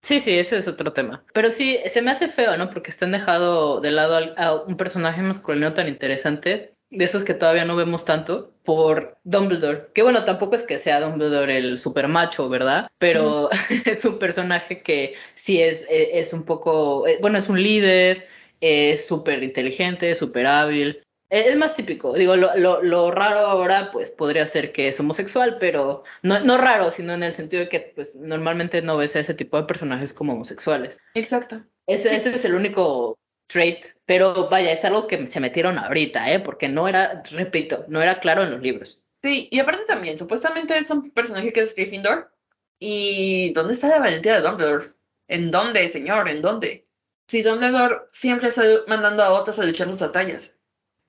Sí, 0.03 0.21
sí, 0.21 0.39
ese 0.39 0.59
es 0.59 0.69
otro 0.69 0.93
tema. 0.93 1.25
Pero 1.35 1.51
sí, 1.51 1.79
se 1.87 2.01
me 2.01 2.13
hace 2.13 2.29
feo, 2.29 2.57
¿no? 2.57 2.71
Porque 2.71 2.91
están 2.91 3.13
dejado 3.13 3.81
de 3.81 3.91
lado 3.91 4.35
a 4.37 4.63
un 4.63 4.77
personaje 4.77 5.21
masculino 5.21 5.75
tan 5.75 5.89
interesante 5.89 6.76
de 6.97 7.05
esos 7.05 7.25
que 7.25 7.35
todavía 7.35 7.65
no 7.65 7.77
vemos 7.77 8.05
tanto, 8.05 8.53
por 8.65 9.19
Dumbledore. 9.25 9.89
Que 9.95 10.03
bueno, 10.03 10.25
tampoco 10.25 10.57
es 10.57 10.63
que 10.63 10.79
sea 10.79 11.01
Dumbledore 11.01 11.57
el 11.57 11.79
super 11.79 12.09
macho, 12.09 12.49
¿verdad? 12.49 12.89
Pero 12.99 13.51
mm. 13.53 13.75
es 13.89 14.05
un 14.05 14.19
personaje 14.19 14.83
que 14.83 15.15
sí 15.35 15.61
es, 15.61 15.87
e, 15.91 16.19
es 16.19 16.33
un 16.33 16.45
poco, 16.45 17.07
eh, 17.07 17.19
bueno, 17.21 17.39
es 17.39 17.49
un 17.49 17.63
líder, 17.63 18.27
es 18.61 19.07
súper 19.07 19.43
inteligente, 19.43 20.15
súper 20.15 20.47
hábil. 20.47 21.03
E, 21.29 21.49
es 21.49 21.57
más 21.57 21.77
típico, 21.77 22.15
digo, 22.15 22.37
lo, 22.37 22.57
lo, 22.57 22.83
lo, 22.83 23.11
raro 23.11 23.39
ahora 23.39 23.91
pues 23.93 24.11
podría 24.11 24.47
ser 24.47 24.73
que 24.73 24.89
es 24.89 24.99
homosexual, 24.99 25.59
pero 25.59 26.05
no, 26.23 26.41
no 26.41 26.57
raro, 26.57 26.91
sino 26.91 27.13
en 27.13 27.23
el 27.23 27.33
sentido 27.33 27.63
de 27.65 27.69
que 27.69 27.93
pues 27.95 28.17
normalmente 28.17 28.81
no 28.81 28.97
ves 28.97 29.17
a 29.17 29.21
ese 29.21 29.35
tipo 29.35 29.57
de 29.57 29.65
personajes 29.65 30.15
como 30.15 30.33
homosexuales. 30.33 30.99
Exacto. 31.15 31.63
Ese, 31.87 32.17
ese 32.17 32.31
es 32.31 32.45
el 32.45 32.55
único 32.55 33.19
trait, 33.47 33.85
pero 34.05 34.49
vaya, 34.49 34.73
es 34.73 34.85
algo 34.85 35.07
que 35.07 35.27
se 35.27 35.41
metieron 35.41 35.79
ahorita, 35.79 36.33
¿eh? 36.33 36.41
Porque 36.41 36.69
no 36.69 36.89
era, 36.89 37.23
repito, 37.31 37.85
no 37.89 38.03
era 38.03 38.21
claro 38.21 38.43
en 38.43 38.51
los 38.51 38.61
libros. 38.61 39.03
Sí, 39.23 39.49
y 39.51 39.59
aparte 39.59 39.85
también, 39.87 40.17
supuestamente 40.17 40.79
es 40.79 40.91
un 40.91 41.11
personaje 41.11 41.53
que 41.53 41.61
es 41.61 41.75
Gryffindor. 41.75 42.33
¿Y 42.79 43.53
dónde 43.55 43.73
está 43.73 43.89
la 43.89 43.99
valentía 43.99 44.37
de 44.37 44.43
Dumbledore? 44.43 44.93
¿En 45.29 45.51
dónde, 45.51 45.91
señor? 45.91 46.29
¿En 46.29 46.43
dónde? 46.43 46.87
Si 47.27 47.43
Dumbledore 47.43 48.03
siempre 48.13 48.49
está 48.49 48.63
mandando 48.87 49.23
a 49.23 49.33
otros 49.33 49.59
a 49.59 49.65
luchar 49.65 49.89
sus 49.89 49.99
batallas. 49.99 50.55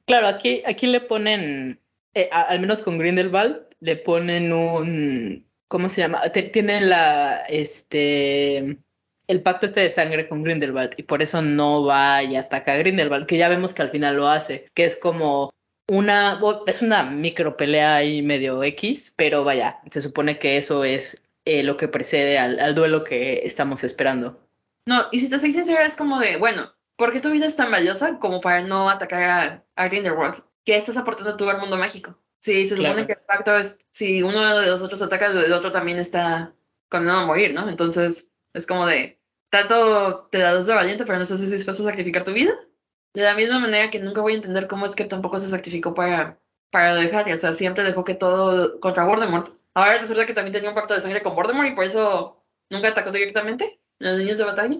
Claro, 0.06 0.28
aquí, 0.28 0.64
aquí 0.66 0.88
le 0.88 1.02
ponen, 1.02 1.82
eh, 2.14 2.30
a, 2.32 2.44
al 2.44 2.62
menos 2.62 2.82
con 2.82 2.98
Grindelwald, 2.98 3.68
le 3.80 3.98
ponen 3.98 4.54
un, 4.54 5.48
¿cómo 5.68 5.90
se 5.90 6.02
llama? 6.02 6.22
Tienen 6.32 6.90
la, 6.90 7.46
este, 7.50 8.80
el 9.28 9.44
pacto 9.44 9.66
este 9.66 9.82
de 9.82 9.90
sangre 9.90 10.28
con 10.28 10.44
Grindelwald 10.44 10.94
y 10.98 11.04
por 11.04 11.22
eso 11.22 11.42
no 11.42 11.84
va 11.84 12.24
y 12.24 12.36
ataca 12.36 12.74
a 12.74 12.78
Grindelwald, 12.78 13.26
que 13.26 13.38
ya 13.38 13.50
vemos 13.50 13.74
que 13.74 13.82
al 13.82 13.92
final 13.92 14.16
lo 14.16 14.28
hace, 14.28 14.70
que 14.74 14.86
es 14.86 14.96
como 14.96 15.54
una, 15.90 16.42
es 16.66 16.82
una 16.82 17.04
micro 17.04 17.58
pelea 17.58 17.96
ahí 17.96 18.22
medio 18.22 18.64
X, 18.64 19.14
pero 19.16 19.44
vaya, 19.44 19.80
se 19.90 20.02
supone 20.02 20.40
que 20.40 20.58
eso 20.58 20.84
es 20.84 21.22
eh, 21.46 21.64
lo 21.64 21.78
que 21.78 21.88
precede 21.88 22.40
al, 22.40 22.60
al, 22.60 22.76
duelo 22.76 23.04
que 23.04 23.46
estamos 23.46 23.84
esperando. 23.84 24.40
No, 24.86 25.08
y 25.12 25.20
si 25.20 25.30
te 25.30 25.40
soy 25.40 25.52
sincera, 25.52 25.86
es 25.86 25.96
como 25.96 26.20
de, 26.20 26.38
bueno, 26.38 26.74
¿por 26.98 27.12
qué 27.12 27.20
tu 27.20 27.30
vida 27.30 27.46
es 27.46 27.56
tan 27.56 27.72
valiosa 27.72 28.20
como 28.20 28.42
para 28.42 28.62
no 28.64 28.90
atacar 28.90 29.24
a, 29.24 29.66
a 29.76 29.88
Grindelwald? 29.88 30.44
¿Qué 30.66 30.76
estás 30.76 30.98
aportando 30.98 31.38
tú 31.38 31.50
al 31.50 31.60
mundo 31.60 31.78
mágico? 31.78 32.18
Sí, 32.40 32.66
se 32.66 32.76
supone 32.76 32.94
claro. 32.94 33.08
que 33.08 33.14
el 33.14 33.26
pacto 33.26 33.58
es, 33.58 33.78
si 33.90 34.24
uno 34.24 34.60
de 34.60 34.68
los 34.68 34.82
otros 34.82 35.02
ataca, 35.02 35.28
el 35.28 35.54
otro 35.54 35.72
también 35.72 35.98
está 35.98 36.54
condenado 36.90 37.22
a 37.22 37.26
morir, 37.26 37.54
¿no? 37.54 37.68
Entonces, 37.68 38.30
es 38.54 38.66
como 38.66 38.86
de, 38.86 39.17
tanto 39.50 40.28
te 40.32 40.40
das 40.40 40.66
de 40.66 40.74
valiente, 40.74 41.06
pero 41.06 41.18
no 41.18 41.24
estás 41.24 41.40
dispuesto 41.50 41.84
a 41.84 41.90
sacrificar 41.90 42.24
tu 42.24 42.34
vida. 42.34 42.54
De 43.14 43.24
la 43.24 43.36
misma 43.36 43.60
manera 43.60 43.90
que 43.90 44.00
nunca 44.00 44.22
voy 44.22 44.34
a 44.34 44.36
entender 44.36 44.68
cómo 44.68 44.86
es 44.86 44.96
que 44.96 45.06
tampoco 45.06 45.40
se 45.40 45.50
sacrificó 45.50 45.94
para 45.94 46.40
para 46.72 46.96
dejar, 46.96 47.32
o 47.32 47.38
sea, 47.38 47.54
siempre 47.54 47.84
dejó 47.84 48.04
que 48.04 48.16
todo 48.16 48.80
contra 48.80 49.06
Voldemort. 49.06 49.50
Ahora 49.74 49.98
resulta 50.00 50.26
que 50.26 50.34
también 50.34 50.54
tenía 50.54 50.70
un 50.70 50.76
pacto 50.76 50.94
de 50.94 51.02
sangre 51.02 51.22
con 51.22 51.36
Voldemort 51.36 51.68
y 51.68 51.74
por 51.74 51.86
eso 51.86 52.44
nunca 52.70 52.90
atacó 52.90 53.12
directamente 53.12 53.80
a 54.00 54.04
los 54.04 54.20
niños 54.20 54.38
de 54.38 54.44
batalla, 54.44 54.78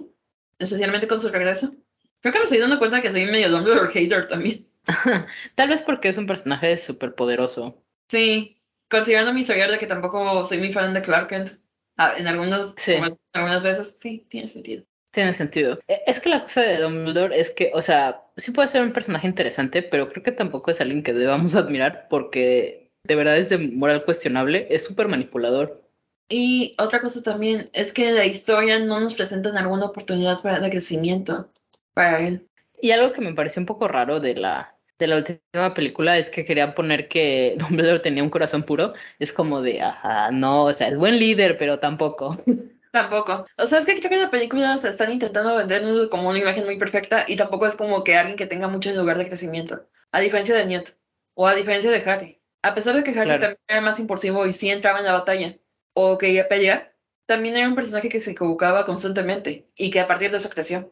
especialmente 0.58 1.08
con 1.08 1.20
su 1.20 1.28
regreso. 1.28 1.72
Creo 2.20 2.32
que 2.32 2.38
me 2.40 2.44
estoy 2.44 2.58
dando 2.58 2.78
cuenta 2.78 3.00
que 3.00 3.10
soy 3.10 3.26
medio 3.26 3.50
Dumbledore 3.50 3.90
hater 3.90 4.26
también. 4.26 4.66
Tal 5.54 5.68
vez 5.68 5.82
porque 5.82 6.08
es 6.08 6.18
un 6.18 6.26
personaje 6.26 6.76
súper 6.76 7.14
poderoso. 7.14 7.82
Sí, 8.08 8.60
considerando 8.90 9.32
mi 9.32 9.42
historial 9.42 9.70
de 9.70 9.78
que 9.78 9.86
tampoco 9.86 10.44
soy 10.44 10.58
muy 10.58 10.72
fan 10.72 10.94
de 10.94 11.02
Clark 11.02 11.28
Kent. 11.28 11.58
Ah, 11.98 12.14
en 12.16 12.26
algunos, 12.26 12.74
Sí. 12.76 12.94
algunas 13.32 13.62
veces, 13.62 13.98
sí, 13.98 14.24
tiene 14.28 14.46
sentido. 14.46 14.84
Tiene 15.10 15.32
sentido. 15.32 15.78
E- 15.88 16.02
Es 16.06 16.20
que 16.20 16.28
la 16.28 16.42
cosa 16.42 16.62
de 16.62 16.78
Dumbledore 16.78 17.38
es 17.38 17.50
que, 17.50 17.70
o 17.74 17.82
sea, 17.82 18.22
sí 18.36 18.52
puede 18.52 18.68
ser 18.68 18.82
un 18.82 18.92
personaje 18.92 19.26
interesante, 19.26 19.82
pero 19.82 20.08
creo 20.10 20.22
que 20.22 20.32
tampoco 20.32 20.70
es 20.70 20.80
alguien 20.80 21.02
que 21.02 21.12
debamos 21.12 21.54
admirar 21.56 22.06
porque 22.08 22.90
de 23.04 23.14
verdad 23.14 23.38
es 23.38 23.48
de 23.48 23.58
moral 23.58 24.04
cuestionable, 24.04 24.66
es 24.70 24.84
súper 24.84 25.08
manipulador. 25.08 25.82
Y 26.28 26.74
otra 26.78 27.00
cosa 27.00 27.22
también 27.22 27.70
es 27.72 27.92
que 27.92 28.12
la 28.12 28.26
historia 28.26 28.78
no 28.78 29.00
nos 29.00 29.14
presentan 29.14 29.56
alguna 29.56 29.86
oportunidad 29.86 30.42
para 30.42 30.60
de 30.60 30.70
crecimiento 30.70 31.50
para 31.94 32.20
él. 32.20 32.46
Y 32.80 32.90
algo 32.90 33.12
que 33.12 33.22
me 33.22 33.32
pareció 33.34 33.60
un 33.60 33.66
poco 33.66 33.88
raro 33.88 34.20
de 34.20 34.34
la, 34.36 34.76
de 34.98 35.06
la 35.06 35.16
última 35.16 35.74
película 35.74 36.18
es 36.18 36.30
que 36.30 36.44
querían 36.44 36.74
poner 36.74 37.08
que 37.08 37.54
Dumbledore 37.58 38.00
tenía 38.00 38.22
un 38.22 38.30
corazón 38.30 38.64
puro. 38.64 38.94
Es 39.18 39.32
como 39.32 39.62
de, 39.62 39.80
ajá, 39.82 40.30
no, 40.30 40.64
o 40.64 40.72
sea, 40.72 40.88
es 40.88 40.96
buen 40.96 41.18
líder, 41.18 41.56
pero 41.58 41.78
tampoco. 41.80 42.42
Tampoco. 42.90 43.46
O 43.58 43.66
sea, 43.66 43.80
es 43.80 43.84
que 43.84 43.98
creo 43.98 44.08
que 44.08 44.16
en 44.16 44.22
la 44.22 44.30
película 44.30 44.74
se 44.78 44.88
están 44.88 45.12
intentando 45.12 45.54
vendernos 45.54 46.08
como 46.08 46.30
una 46.30 46.38
imagen 46.38 46.64
muy 46.64 46.78
perfecta 46.78 47.26
y 47.28 47.36
tampoco 47.36 47.66
es 47.66 47.76
como 47.76 48.02
que 48.02 48.16
alguien 48.16 48.36
que 48.38 48.46
tenga 48.46 48.66
mucho 48.66 48.90
lugar 48.92 49.18
de 49.18 49.28
crecimiento. 49.28 49.86
A 50.10 50.20
diferencia 50.20 50.56
de 50.56 50.64
Newt 50.64 50.88
o 51.34 51.46
a 51.46 51.54
diferencia 51.54 51.90
de 51.90 52.10
Harry. 52.10 52.40
A 52.62 52.74
pesar 52.74 52.94
de 52.94 53.04
que 53.04 53.10
Harry 53.10 53.26
Claro. 53.26 53.40
también 53.40 53.58
era 53.68 53.80
más 53.82 54.00
impulsivo 54.00 54.46
y 54.46 54.54
sí 54.54 54.70
entraba 54.70 55.00
en 55.00 55.04
la 55.04 55.12
batalla 55.12 55.58
o 55.92 56.16
quería 56.16 56.48
pelear, 56.48 56.96
también 57.26 57.56
era 57.56 57.68
un 57.68 57.74
personaje 57.74 58.08
que 58.08 58.20
se 58.20 58.30
equivocaba 58.30 58.86
constantemente 58.86 59.68
y 59.76 59.90
que 59.90 60.00
a 60.00 60.06
partir 60.08 60.30
de 60.30 60.38
eso 60.38 60.48
creció. 60.48 60.90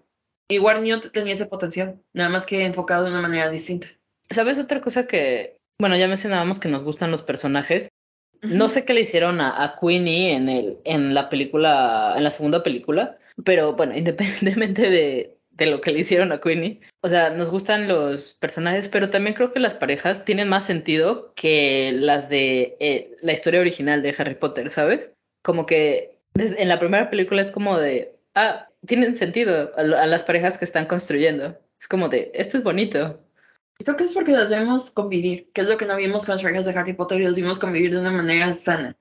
Igual 0.49 0.83
Newt 0.83 1.11
tenía 1.13 1.33
ese 1.33 1.47
potencial, 1.47 2.01
nada 2.13 2.29
más 2.29 2.47
que 2.47 2.65
enfocado 2.65 3.05
de 3.05 3.11
una 3.11 3.21
manera 3.21 3.51
distinta. 3.51 3.89
¿Sabes 4.31 4.59
otra 4.59 4.81
cosa 4.81 5.07
que, 5.07 5.57
bueno, 5.79 5.97
ya 5.97 6.09
mencionábamos 6.09 6.61
que 6.61 6.69
nos 6.69 6.85
gustan 6.85 7.11
los 7.11 7.23
personajes? 7.23 7.89
No 8.43 8.69
sé 8.69 8.85
qué 8.85 8.95
le 8.95 9.01
hicieron 9.01 9.41
a, 9.41 9.63
a 9.63 9.79
Queenie 9.81 10.35
en 10.35 10.49
el, 10.49 10.79
en 10.85 11.15
la 11.15 11.29
película, 11.29 12.15
en 12.17 12.25
la 12.25 12.31
segunda 12.31 12.63
película, 12.63 13.19
pero 13.45 13.75
bueno, 13.75 13.95
independientemente 13.97 14.91
de, 14.91 15.37
de 15.51 15.67
lo 15.67 15.81
que 15.81 15.91
le 15.91 16.01
hicieron 16.01 16.33
a 16.33 16.41
Queenie, 16.41 16.81
o 17.03 17.09
sea, 17.09 17.31
nos 17.31 17.51
gustan 17.51 17.89
los 17.89 18.35
personajes, 18.35 18.89
pero 18.89 19.11
también 19.11 19.35
creo 19.35 19.53
que 19.53 19.61
las 19.61 19.75
parejas 19.75 20.25
tienen 20.25 20.49
más 20.49 20.65
sentido 20.65 21.33
que 21.35 21.93
las 21.93 22.29
de 22.29 22.77
eh, 22.79 23.17
la 23.23 23.33
historia 23.33 23.61
original 23.61 24.03
de 24.03 24.15
Harry 24.17 24.35
Potter, 24.35 24.71
¿sabes? 24.71 25.11
Como 25.43 25.67
que 25.67 26.19
en 26.35 26.69
la 26.69 26.79
primera 26.79 27.09
película 27.09 27.41
es 27.41 27.51
como 27.51 27.79
de, 27.79 28.15
ah, 28.35 28.69
tienen 28.87 29.17
sentido 29.17 29.73
a, 29.77 29.81
a 29.81 30.07
las 30.07 30.23
parejas 30.23 30.59
que 30.59 30.65
están 30.65 30.87
construyendo. 30.87 31.59
Es 31.79 31.89
como 31.89 32.09
de, 32.09 32.31
esto 32.35 32.59
es 32.59 32.65
bonito. 32.65 33.21
Creo 33.79 33.97
que 33.97 34.05
es 34.05 34.15
porque 34.15 34.33
las 34.33 34.51
vemos 34.51 34.91
convivir, 34.91 35.51
que 35.53 35.61
es 35.61 35.67
lo 35.67 35.77
que 35.77 35.85
no 35.85 35.97
vimos 35.97 36.25
con 36.25 36.35
las 36.35 36.43
reglas 36.43 36.65
de 36.65 36.73
Harry 36.73 36.95
Potter 36.95 37.21
y 37.21 37.25
los 37.25 37.37
vimos 37.37 37.59
convivir 37.59 37.93
de 37.93 38.01
una 38.01 38.11
manera 38.11 38.53
sana. 38.55 38.97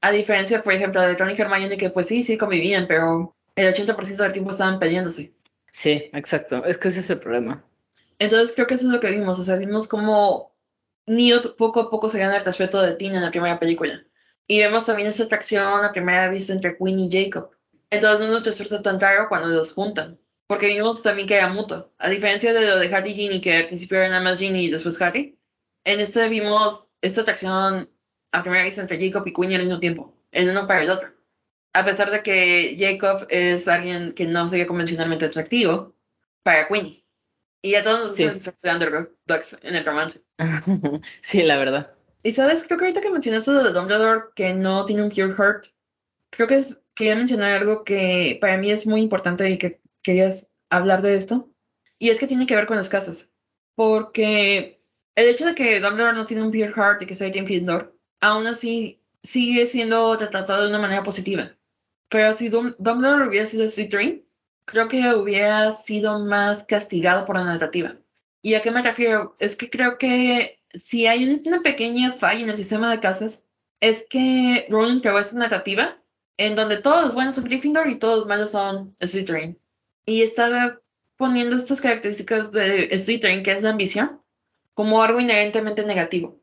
A 0.00 0.10
diferencia, 0.10 0.62
por 0.62 0.72
ejemplo, 0.72 1.02
de 1.02 1.14
Ron 1.14 1.30
y 1.30 1.40
Hermione, 1.40 1.76
que 1.76 1.90
pues 1.90 2.06
sí, 2.06 2.22
sí 2.22 2.38
convivían, 2.38 2.86
pero 2.86 3.36
el 3.54 3.74
80% 3.74 4.16
del 4.16 4.32
tiempo 4.32 4.50
estaban 4.50 4.78
peleándose. 4.78 5.32
Sí, 5.70 6.10
exacto. 6.12 6.64
Es 6.64 6.78
que 6.78 6.88
ese 6.88 7.00
es 7.00 7.10
el 7.10 7.18
problema. 7.18 7.62
Entonces 8.18 8.54
creo 8.54 8.66
que 8.66 8.74
eso 8.74 8.86
es 8.86 8.92
lo 8.92 9.00
que 9.00 9.10
vimos, 9.10 9.38
o 9.38 9.42
sea, 9.42 9.56
vimos 9.56 9.88
como 9.88 10.54
Newt 11.06 11.56
poco 11.56 11.80
a 11.80 11.90
poco 11.90 12.08
se 12.08 12.18
gana 12.18 12.36
el 12.36 12.44
respeto 12.44 12.80
de 12.80 12.94
Tina 12.94 13.16
en 13.16 13.24
la 13.24 13.30
primera 13.30 13.60
película. 13.60 14.02
Y 14.46 14.60
vemos 14.60 14.86
también 14.86 15.08
esa 15.08 15.24
atracción 15.24 15.84
a 15.84 15.92
primera 15.92 16.28
vista 16.30 16.52
entre 16.52 16.76
Queen 16.78 16.98
y 16.98 17.10
Jacob. 17.10 17.50
Entonces 17.90 18.26
no 18.26 18.32
nos 18.32 18.44
resulta 18.44 18.82
tan 18.82 18.98
raro 19.00 19.28
cuando 19.28 19.48
los 19.48 19.72
juntan. 19.72 20.18
Porque 20.48 20.68
vimos 20.68 21.02
también 21.02 21.26
que 21.26 21.34
era 21.36 21.48
mutuo. 21.48 21.92
A 21.98 22.08
diferencia 22.08 22.52
de 22.52 22.66
lo 22.66 22.78
de 22.78 22.94
Harry 22.94 23.10
y 23.10 23.14
Ginny, 23.14 23.40
que 23.40 23.56
al 23.56 23.66
principio 23.66 23.98
era 23.98 24.08
nada 24.08 24.20
más 24.22 24.38
Ginny 24.38 24.66
y 24.66 24.70
después 24.70 25.00
Harry, 25.02 25.38
en 25.84 26.00
este 26.00 26.28
vimos 26.28 26.90
esta 27.00 27.22
atracción 27.22 27.90
a 28.32 28.42
primera 28.42 28.64
vista 28.64 28.80
entre 28.80 28.98
Jacob 29.00 29.26
y 29.26 29.32
Queen 29.32 29.54
al 29.54 29.62
mismo 29.64 29.80
tiempo, 29.80 30.14
el 30.30 30.48
uno 30.48 30.66
para 30.66 30.82
el 30.82 30.90
otro. 30.90 31.12
A 31.72 31.84
pesar 31.84 32.10
de 32.10 32.22
que 32.22 32.76
Jacob 32.78 33.26
es 33.28 33.66
alguien 33.68 34.12
que 34.12 34.26
no 34.26 34.48
sería 34.48 34.66
convencionalmente 34.66 35.26
atractivo 35.26 35.94
para 36.42 36.68
Queenie. 36.68 37.04
Y 37.62 37.74
a 37.74 37.82
todos 37.82 38.00
nos 38.00 38.14
Sí. 38.16 38.24
los 38.24 38.46
underdogs 38.62 39.58
en 39.62 39.74
el 39.74 39.84
romance. 39.84 40.22
Sí, 41.20 41.42
la 41.42 41.58
verdad. 41.58 41.92
Y 42.22 42.32
sabes, 42.32 42.62
creo 42.64 42.78
que 42.78 42.84
ahorita 42.84 43.00
que 43.00 43.10
mencionaste 43.10 43.50
lo 43.52 43.64
de 43.64 43.70
Dumbledore, 43.72 44.26
que 44.34 44.54
no 44.54 44.84
tiene 44.84 45.02
un 45.02 45.10
Pure 45.10 45.34
Heart, 45.34 45.66
creo 46.30 46.46
que 46.46 46.56
es, 46.58 46.80
quería 46.96 47.14
mencionar 47.16 47.52
algo 47.52 47.84
que 47.84 48.38
para 48.40 48.58
mí 48.58 48.70
es 48.72 48.86
muy 48.86 49.00
importante 49.02 49.48
y 49.50 49.58
que 49.58 49.80
querías 50.02 50.48
hablar 50.70 51.02
de 51.02 51.16
esto. 51.16 51.50
Y 51.98 52.10
es 52.10 52.18
que 52.18 52.26
tiene 52.26 52.46
que 52.46 52.56
ver 52.56 52.66
con 52.66 52.76
las 52.76 52.88
casas. 52.88 53.28
Porque 53.76 54.82
el 55.14 55.28
hecho 55.28 55.46
de 55.46 55.54
que 55.54 55.80
Dumbledore 55.80 56.16
no 56.16 56.24
tiene 56.24 56.42
un 56.42 56.50
Pure 56.50 56.72
Heart 56.72 57.02
y 57.02 57.06
que 57.06 57.14
sea 57.14 57.28
Gryffindor, 57.28 57.96
aún 58.20 58.46
así 58.46 59.02
sigue 59.22 59.66
siendo 59.66 60.16
retratado 60.16 60.62
de 60.62 60.68
una 60.70 60.78
manera 60.80 61.02
positiva. 61.02 61.52
Pero 62.08 62.32
si 62.34 62.48
Dum- 62.48 62.74
Dumbledore 62.78 63.28
hubiera 63.28 63.46
sido 63.46 63.68
Slytherin, 63.68 64.26
creo 64.64 64.88
que 64.88 65.14
hubiera 65.14 65.70
sido 65.72 66.18
más 66.20 66.64
castigado 66.64 67.24
por 67.24 67.36
la 67.36 67.44
narrativa. 67.44 67.96
¿Y 68.42 68.54
a 68.54 68.62
qué 68.62 68.70
me 68.70 68.82
refiero? 68.82 69.36
Es 69.38 69.56
que 69.56 69.68
creo 69.70 69.98
que 69.98 70.60
si 70.72 71.06
hay 71.06 71.42
una 71.44 71.62
pequeña 71.62 72.12
falla 72.12 72.40
en 72.40 72.48
el 72.50 72.56
sistema 72.56 72.90
de 72.90 73.00
casas, 73.00 73.44
es 73.80 74.06
que 74.08 74.66
Rowling 74.70 75.00
creó 75.00 75.18
esta 75.18 75.36
narrativa 75.38 76.00
en 76.36 76.54
donde 76.54 76.78
todos 76.78 77.04
los 77.04 77.14
buenos 77.14 77.34
son 77.34 77.44
Gryffindor 77.44 77.88
y 77.88 77.98
todos 77.98 78.16
los 78.16 78.26
malos 78.26 78.50
son 78.50 78.94
Slytherin. 79.00 79.58
Y 80.04 80.22
estaba 80.22 80.80
poniendo 81.16 81.56
estas 81.56 81.80
características 81.80 82.52
de 82.52 82.96
Slytherin, 82.98 83.42
que 83.42 83.52
es 83.52 83.62
la 83.62 83.70
ambición, 83.70 84.20
como 84.74 85.02
algo 85.02 85.20
inherentemente 85.20 85.84
negativo. 85.84 86.40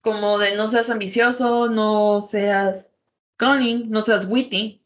Como 0.00 0.38
de 0.38 0.56
no 0.56 0.68
seas 0.68 0.90
ambicioso, 0.90 1.68
no 1.68 2.20
seas 2.20 2.88
cunning, 3.38 3.90
no 3.90 4.02
seas 4.02 4.26
witty, 4.28 4.82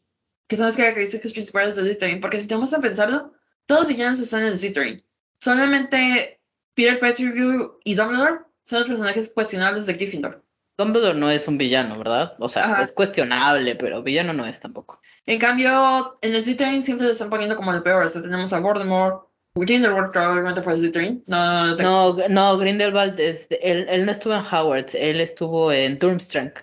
que 0.47 0.57
son 0.57 0.67
las 0.67 0.77
características 0.77 1.31
principales 1.31 1.75
de 1.75 1.81
Slytherin. 1.81 2.21
Porque 2.21 2.39
si 2.39 2.47
te 2.47 2.53
vamos 2.53 2.73
a 2.73 2.79
pensarlo, 2.79 3.33
todos 3.65 3.81
los 3.81 3.89
villanos 3.89 4.19
están 4.19 4.43
en 4.43 4.57
Slytherin. 4.57 5.03
Solamente 5.39 6.39
Peter 6.73 6.99
Pettigrew 6.99 7.79
y 7.83 7.95
Dumbledore 7.95 8.41
son 8.61 8.79
los 8.79 8.87
personajes 8.87 9.29
cuestionables 9.29 9.85
de 9.85 9.93
Gryffindor. 9.93 10.42
Dumbledore 10.77 11.17
no 11.17 11.29
es 11.29 11.47
un 11.47 11.57
villano, 11.57 11.97
¿verdad? 11.97 12.35
O 12.39 12.49
sea, 12.49 12.65
Ajá. 12.65 12.81
es 12.81 12.91
cuestionable, 12.91 13.75
pero 13.75 14.01
villano 14.01 14.33
no 14.33 14.45
es 14.45 14.59
tampoco. 14.59 15.01
En 15.25 15.39
cambio, 15.39 16.17
en 16.21 16.35
el 16.35 16.43
Slytherin 16.43 16.81
siempre 16.81 17.07
lo 17.07 17.13
están 17.13 17.29
poniendo 17.29 17.55
como 17.55 17.73
el 17.73 17.83
peor. 17.83 18.05
O 18.05 18.09
sea, 18.09 18.21
tenemos 18.21 18.51
a 18.53 18.59
Voldemort. 18.59 19.27
Grindelwald 19.55 20.11
probablemente 20.11 20.63
fue 20.63 20.75
Slytherin. 20.75 21.23
No, 21.27 21.53
no, 21.53 21.75
no, 21.75 22.13
No, 22.13 22.29
no, 22.29 22.57
Grindelwald, 22.57 23.19
es, 23.19 23.47
él, 23.61 23.85
él 23.87 24.05
no 24.05 24.11
estuvo 24.11 24.33
en 24.33 24.41
Howard, 24.41 24.87
él 24.95 25.21
estuvo 25.21 25.71
en 25.71 25.99
Durmstrang. 25.99 26.53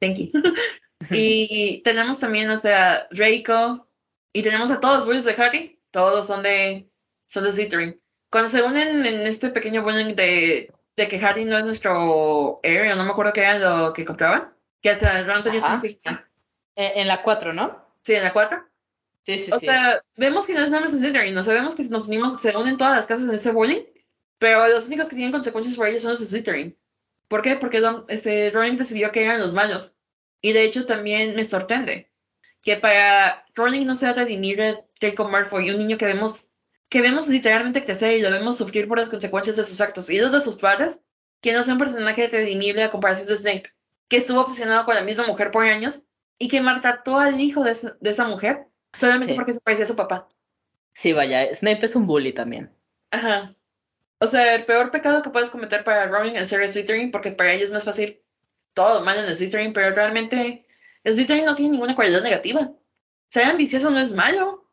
Thank 0.00 0.16
you. 0.16 0.30
y 1.10 1.82
tenemos 1.82 2.18
también, 2.18 2.50
o 2.50 2.56
sea, 2.56 3.06
Draco. 3.10 3.86
Y 4.32 4.42
tenemos 4.42 4.70
a 4.70 4.80
todos 4.80 5.06
los 5.06 5.24
de 5.24 5.42
Harry. 5.42 5.78
Todos 5.90 6.26
son 6.26 6.42
de, 6.42 6.88
son 7.26 7.44
de 7.44 7.52
Slytherin. 7.52 8.00
Cuando 8.30 8.48
se 8.48 8.62
unen 8.62 9.06
en 9.06 9.26
este 9.26 9.50
pequeño 9.50 9.82
bullying 9.82 10.14
de, 10.14 10.72
de 10.96 11.08
que 11.08 11.24
Harry 11.24 11.44
no 11.44 11.58
es 11.58 11.64
nuestro 11.64 11.92
o 11.94 12.60
no 12.62 13.04
me 13.04 13.10
acuerdo 13.10 13.32
qué 13.32 13.40
era 13.42 13.58
lo 13.58 13.92
que 13.92 14.04
compraban. 14.04 14.52
Que 14.80 14.90
hasta 14.90 15.24
tenía 15.42 15.60
su 15.60 15.66
Ajá. 15.66 15.74
insignia. 15.74 16.28
En, 16.74 17.08
la 17.08 17.22
4, 17.22 17.52
¿no? 17.52 17.84
Sí, 18.02 18.14
en 18.14 18.24
la 18.24 18.32
4. 18.32 18.62
Sí, 19.24 19.38
sí, 19.38 19.50
O 19.52 19.58
sí. 19.58 19.66
sea, 19.66 20.02
vemos 20.16 20.46
que 20.46 20.54
no 20.54 20.62
es 20.62 20.70
nada 20.70 20.82
más 20.82 20.92
Slytherin, 20.92 21.34
no 21.34 21.42
sabemos 21.42 21.74
que 21.74 21.82
nos 21.84 22.06
unimos, 22.06 22.40
se 22.40 22.56
unen 22.56 22.76
todas 22.76 22.94
las 22.94 23.06
casas 23.06 23.28
en 23.28 23.34
ese 23.34 23.50
bullying, 23.50 23.82
pero 24.38 24.68
los 24.68 24.86
únicos 24.86 25.08
que 25.08 25.16
tienen 25.16 25.32
consecuencias 25.32 25.76
por 25.76 25.88
ellos 25.88 26.02
son 26.02 26.10
los 26.10 26.20
de 26.20 26.26
Slytherin. 26.26 26.76
¿Por 27.28 27.42
qué? 27.42 27.56
Porque 27.56 27.82
este, 28.08 28.50
Rowling 28.50 28.76
decidió 28.76 29.10
que 29.10 29.24
eran 29.24 29.40
los 29.40 29.52
malos. 29.52 29.94
Y 30.40 30.52
de 30.52 30.64
hecho 30.64 30.86
también 30.86 31.34
me 31.34 31.44
sorprende 31.44 32.10
que 32.62 32.76
para 32.76 33.46
Rowling 33.54 33.86
no 33.86 33.94
sea 33.94 34.12
redimir 34.12 34.60
Draco 35.00 35.28
Malfoy, 35.28 35.70
un 35.70 35.78
niño 35.78 35.96
que 35.98 36.06
vemos, 36.06 36.50
que 36.88 37.00
vemos 37.00 37.28
literalmente 37.28 37.84
crecer 37.84 38.12
y 38.18 38.22
lo 38.22 38.30
vemos 38.30 38.56
sufrir 38.56 38.86
por 38.88 38.98
las 38.98 39.08
consecuencias 39.08 39.56
de 39.56 39.64
sus 39.64 39.80
actos 39.80 40.08
y 40.10 40.18
los 40.20 40.32
de 40.32 40.40
sus 40.40 40.56
padres, 40.56 41.00
que 41.40 41.52
no 41.52 41.62
sea 41.62 41.74
un 41.74 41.78
personaje 41.78 42.28
redimible 42.28 42.82
a 42.84 42.90
comparación 42.90 43.26
de 43.28 43.36
Snape, 43.36 43.74
que 44.08 44.16
estuvo 44.16 44.40
obsesionado 44.40 44.84
con 44.84 44.94
la 44.94 45.02
misma 45.02 45.26
mujer 45.26 45.50
por 45.50 45.64
años 45.64 46.02
y 46.38 46.48
que 46.48 46.60
maltrató 46.60 47.18
al 47.18 47.40
hijo 47.40 47.64
de 47.64 47.72
esa, 47.72 47.96
de 48.00 48.10
esa 48.10 48.24
mujer 48.26 48.66
solamente 48.96 49.32
Sí. 49.32 49.36
porque 49.36 49.54
se 49.54 49.60
parecía 49.60 49.84
a 49.84 49.88
su 49.88 49.96
papá. 49.96 50.28
Sí, 50.94 51.12
vaya, 51.12 51.54
Snape 51.54 51.84
es 51.84 51.96
un 51.96 52.06
bully 52.06 52.32
también. 52.32 52.70
Ajá. 53.10 53.54
O 54.18 54.26
sea, 54.26 54.54
el 54.54 54.64
peor 54.64 54.90
pecado 54.90 55.20
que 55.22 55.30
puedes 55.30 55.50
cometer 55.50 55.84
para 55.84 56.06
Rowling 56.06 56.36
es 56.36 56.48
ser 56.48 56.66
Slytherin, 56.68 57.10
porque 57.10 57.32
para 57.32 57.52
ella 57.52 57.64
es 57.64 57.70
más 57.70 57.84
fácil 57.84 58.22
todo 58.72 59.02
mal 59.02 59.18
en 59.18 59.26
el 59.26 59.36
Slytherin, 59.36 59.72
pero 59.74 59.94
realmente 59.94 60.66
el 61.04 61.14
Slytherin 61.14 61.44
no 61.44 61.54
tiene 61.54 61.72
ninguna 61.72 61.94
cualidad 61.94 62.22
negativa. 62.22 62.72
Ser 63.28 63.44
ambicioso 63.44 63.90
no 63.90 63.98
es 63.98 64.12
malo. 64.12 64.65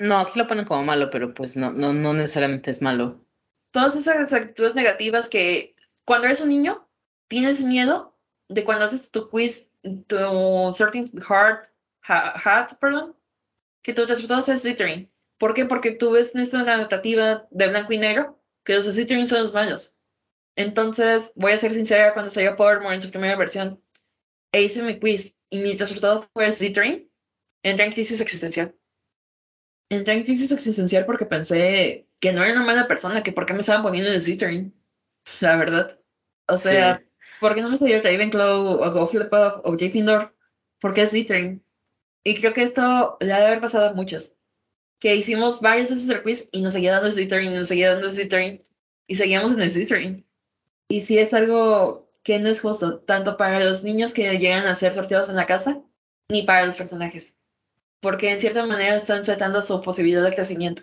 No, 0.00 0.16
aquí 0.16 0.38
lo 0.38 0.46
ponen 0.46 0.64
como 0.64 0.82
malo, 0.82 1.10
pero 1.10 1.34
pues 1.34 1.58
no, 1.58 1.72
no, 1.72 1.92
no 1.92 2.14
necesariamente 2.14 2.70
es 2.70 2.80
malo. 2.80 3.22
Todas 3.70 3.94
esas 3.96 4.32
actitudes 4.32 4.74
negativas 4.74 5.28
que 5.28 5.76
cuando 6.06 6.26
eres 6.26 6.40
un 6.40 6.48
niño 6.48 6.88
tienes 7.28 7.62
miedo 7.62 8.18
de 8.48 8.64
cuando 8.64 8.86
haces 8.86 9.10
tu 9.10 9.28
quiz, 9.28 9.70
tu 10.06 10.72
Certain 10.72 11.04
Heart, 11.06 11.66
Heart, 12.02 12.78
perdón, 12.80 13.14
que 13.82 13.92
tu 13.92 14.06
resultado 14.06 14.40
sea 14.40 14.56
Slytherin. 14.56 15.12
¿Por 15.36 15.52
qué? 15.52 15.66
Porque 15.66 15.90
tú 15.90 16.12
ves 16.12 16.34
en 16.34 16.40
esta 16.40 16.62
narrativa 16.62 17.46
de 17.50 17.68
blanco 17.68 17.92
y 17.92 17.98
negro 17.98 18.42
que 18.64 18.72
los 18.72 18.86
Slytherin 18.86 19.28
son 19.28 19.42
los 19.42 19.52
malos. 19.52 19.98
Entonces, 20.56 21.32
voy 21.34 21.52
a 21.52 21.58
ser 21.58 21.74
sincera, 21.74 22.14
cuando 22.14 22.30
salió 22.30 22.56
Pottermore 22.56 22.94
en 22.94 23.02
su 23.02 23.10
primera 23.10 23.36
versión, 23.36 23.84
e 24.50 24.62
hice 24.62 24.82
mi 24.82 24.98
quiz 24.98 25.36
y 25.50 25.58
mi 25.58 25.76
resultado 25.76 26.26
fue 26.32 26.50
Slytherin, 26.50 27.12
entré 27.62 27.84
en 27.84 27.92
crisis 27.92 28.22
existencial. 28.22 28.74
Entré 29.90 30.14
en 30.14 30.22
crisis 30.22 30.52
existencial 30.52 31.04
porque 31.04 31.26
pensé 31.26 32.06
que 32.20 32.32
no 32.32 32.42
era 32.42 32.54
una 32.54 32.64
mala 32.64 32.88
persona, 32.88 33.22
que 33.22 33.32
por 33.32 33.44
qué 33.44 33.54
me 33.54 33.60
estaban 33.60 33.82
poniendo 33.82 34.10
en 34.10 34.20
Slytherin. 34.20 34.74
La 35.40 35.56
verdad. 35.56 35.98
O 36.46 36.56
sea, 36.56 36.98
sí. 36.98 37.26
¿por 37.40 37.54
qué 37.54 37.60
no 37.60 37.68
me 37.68 37.76
salió 37.76 38.00
Ravenclaw 38.00 38.66
o 38.66 39.02
Hufflepuff 39.02 39.60
o 39.64 39.72
Gryffindor? 39.72 40.34
¿Por 40.80 40.94
qué 40.94 41.06
Slytherin? 41.06 41.62
Y 42.22 42.34
creo 42.34 42.52
que 42.52 42.62
esto 42.62 43.16
le 43.20 43.32
ha 43.32 43.40
de 43.40 43.46
haber 43.46 43.60
pasado 43.60 43.90
a 43.90 43.94
muchos. 43.94 44.36
Que 45.00 45.16
hicimos 45.16 45.60
varias 45.60 45.90
veces 45.90 46.08
el 46.08 46.22
quiz 46.22 46.48
y 46.52 46.60
nos 46.60 46.74
seguía 46.74 46.92
dando 46.92 47.10
Slytherin, 47.10 47.52
y 47.52 47.56
nos 47.56 47.68
seguía 47.68 47.90
dando 47.90 48.08
Slytherin, 48.08 48.62
y 49.06 49.16
seguíamos 49.16 49.52
en 49.52 49.62
el 49.62 49.70
Slytherin. 49.70 50.26
Y 50.88 51.00
sí 51.00 51.18
es 51.18 51.34
algo 51.34 52.12
que 52.22 52.38
no 52.38 52.48
es 52.48 52.60
justo, 52.60 53.00
tanto 53.00 53.36
para 53.36 53.64
los 53.64 53.82
niños 53.82 54.12
que 54.12 54.38
llegan 54.38 54.66
a 54.66 54.74
ser 54.74 54.94
sorteados 54.94 55.30
en 55.30 55.36
la 55.36 55.46
casa, 55.46 55.82
ni 56.28 56.42
para 56.42 56.66
los 56.66 56.76
personajes. 56.76 57.39
Porque 58.00 58.30
en 58.30 58.38
cierta 58.38 58.64
manera 58.66 58.96
están 58.96 59.22
tratando 59.22 59.62
su 59.62 59.80
posibilidad 59.82 60.22
de 60.22 60.34
crecimiento. 60.34 60.82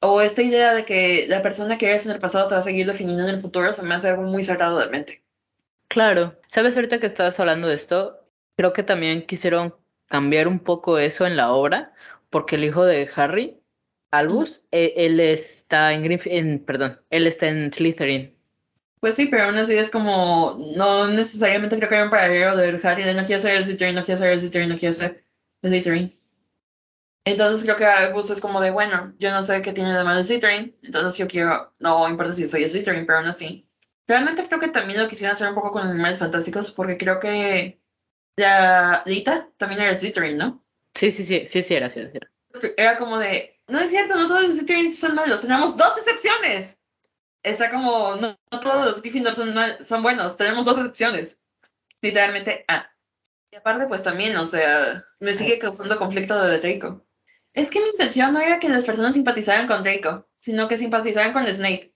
O 0.00 0.20
esta 0.20 0.42
idea 0.42 0.72
de 0.74 0.84
que 0.84 1.26
la 1.28 1.42
persona 1.42 1.76
que 1.76 1.88
eres 1.88 2.06
en 2.06 2.12
el 2.12 2.20
pasado 2.20 2.46
te 2.46 2.54
va 2.54 2.60
a 2.60 2.62
seguir 2.62 2.86
definiendo 2.86 3.24
en 3.24 3.30
el 3.30 3.38
futuro 3.38 3.72
se 3.72 3.82
me 3.82 3.94
hace 3.94 4.08
algo 4.08 4.22
muy 4.22 4.42
cerrado 4.42 4.78
de 4.78 4.86
mente. 4.88 5.22
Claro, 5.88 6.38
sabes 6.46 6.76
ahorita 6.76 7.00
que 7.00 7.06
estabas 7.06 7.40
hablando 7.40 7.66
de 7.66 7.74
esto, 7.74 8.20
creo 8.56 8.72
que 8.72 8.82
también 8.82 9.26
quisieron 9.26 9.74
cambiar 10.06 10.46
un 10.46 10.60
poco 10.60 10.98
eso 10.98 11.26
en 11.26 11.36
la 11.36 11.52
obra, 11.52 11.92
porque 12.30 12.56
el 12.56 12.64
hijo 12.64 12.84
de 12.84 13.08
Harry, 13.16 13.58
Albus, 14.10 14.64
eh, 14.70 14.94
él 14.96 15.18
está 15.18 15.92
en, 15.92 16.02
Grif 16.04 16.26
en 16.26 16.64
perdón, 16.64 17.00
él 17.10 17.26
está 17.26 17.48
en 17.48 17.72
Slytherin. 17.72 18.34
Pues 19.00 19.14
sí, 19.14 19.26
pero 19.26 19.44
aún 19.44 19.56
así 19.56 19.74
es 19.74 19.90
como, 19.90 20.56
no 20.76 21.08
necesariamente 21.08 21.76
creo 21.76 21.88
que 21.88 21.96
hay 21.96 22.02
un 22.02 22.10
paralelo 22.10 22.56
del 22.56 22.80
Harry 22.84 23.04
de 23.04 23.14
no 23.14 23.24
quiero 23.24 23.40
ser 23.40 23.56
el 23.56 23.64
Slytherin, 23.64 23.94
no 23.94 24.04
quiero 24.04 24.20
ser 24.20 24.32
el 24.32 24.40
Slytherin, 24.40 24.68
no 24.68 24.76
quiero 24.76 24.92
ser 24.92 25.24
el 25.62 25.70
Slytherin. 25.70 26.17
Entonces 27.30 27.64
creo 27.64 27.76
que 27.76 27.84
Albus 27.84 28.30
es 28.30 28.40
como 28.40 28.60
de, 28.60 28.70
bueno, 28.70 29.14
yo 29.18 29.30
no 29.30 29.42
sé 29.42 29.60
qué 29.60 29.72
tiene 29.72 29.92
de 29.92 30.02
malo 30.02 30.18
el 30.18 30.24
Slytherin, 30.24 30.76
entonces 30.82 31.18
yo 31.18 31.26
quiero, 31.26 31.72
no 31.78 32.08
importa 32.08 32.32
si 32.32 32.48
soy 32.48 32.64
el 32.64 32.70
Slytherin, 32.70 33.06
pero 33.06 33.18
aún 33.18 33.28
así. 33.28 33.68
Realmente 34.06 34.46
creo 34.46 34.58
que 34.58 34.68
también 34.68 35.02
lo 35.02 35.08
quisieran 35.08 35.34
hacer 35.34 35.48
un 35.48 35.54
poco 35.54 35.72
con 35.72 35.86
animales 35.86 36.18
fantásticos, 36.18 36.70
porque 36.70 36.96
creo 36.96 37.20
que 37.20 37.82
la 38.36 39.02
Lita 39.04 39.50
también 39.58 39.82
era 39.82 39.94
Slytherin, 39.94 40.38
¿no? 40.38 40.64
Sí, 40.94 41.10
sí, 41.10 41.24
sí, 41.24 41.44
sí, 41.46 41.62
sí 41.62 41.74
era, 41.74 41.90
sí 41.90 42.00
era. 42.00 42.30
Era 42.76 42.96
como 42.96 43.18
de, 43.18 43.60
no 43.68 43.78
es 43.78 43.90
cierto, 43.90 44.16
no 44.16 44.26
todos 44.26 44.44
los 44.44 44.56
Slytherin 44.56 44.92
son 44.92 45.14
malos, 45.14 45.42
tenemos 45.42 45.76
dos 45.76 45.98
excepciones. 45.98 46.78
Está 47.42 47.70
como, 47.70 48.16
no, 48.16 48.38
no 48.50 48.60
todos 48.60 48.84
los 48.84 49.02
Gryffindor 49.02 49.34
son, 49.34 49.54
mal, 49.54 49.84
son 49.84 50.02
buenos, 50.02 50.36
tenemos 50.36 50.64
dos 50.64 50.78
excepciones. 50.78 51.38
Literalmente, 52.00 52.64
ah. 52.68 52.90
Y 53.50 53.56
aparte, 53.56 53.86
pues 53.86 54.02
también, 54.02 54.36
o 54.36 54.44
sea, 54.44 55.04
me 55.20 55.34
sigue 55.34 55.58
causando 55.58 55.98
conflicto 55.98 56.40
de 56.42 56.58
Draco. 56.58 57.07
Es 57.58 57.70
que 57.72 57.80
mi 57.80 57.88
intención 57.88 58.32
no 58.32 58.40
era 58.40 58.60
que 58.60 58.68
las 58.68 58.84
personas 58.84 59.14
simpatizaran 59.14 59.66
con 59.66 59.82
Draco, 59.82 60.28
sino 60.38 60.68
que 60.68 60.78
simpatizaran 60.78 61.32
con 61.32 61.44
Snape. 61.44 61.92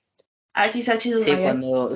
Achis, 0.55 0.89
achis, 0.89 1.22
Sí, 1.22 1.36
cuando... 1.36 1.93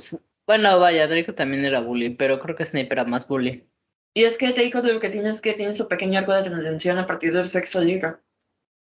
Bueno, 0.46 0.78
vaya, 0.78 1.08
Draco 1.08 1.34
también 1.34 1.64
era 1.64 1.80
bully, 1.80 2.10
pero 2.10 2.38
creo 2.38 2.54
que 2.54 2.64
Snape 2.64 2.92
era 2.92 3.04
más 3.04 3.26
bully. 3.26 3.68
Y 4.14 4.22
es 4.22 4.38
que 4.38 4.52
Draco 4.52 4.86
lo 4.86 5.00
que 5.00 5.08
tiene 5.08 5.30
es 5.30 5.40
que 5.40 5.54
tiene 5.54 5.74
su 5.74 5.88
pequeño 5.88 6.20
arco 6.20 6.32
de 6.32 6.44
redención 6.44 6.96
a 6.98 7.06
partir 7.06 7.32
del 7.32 7.48
sexto 7.48 7.80
libro. 7.80 8.20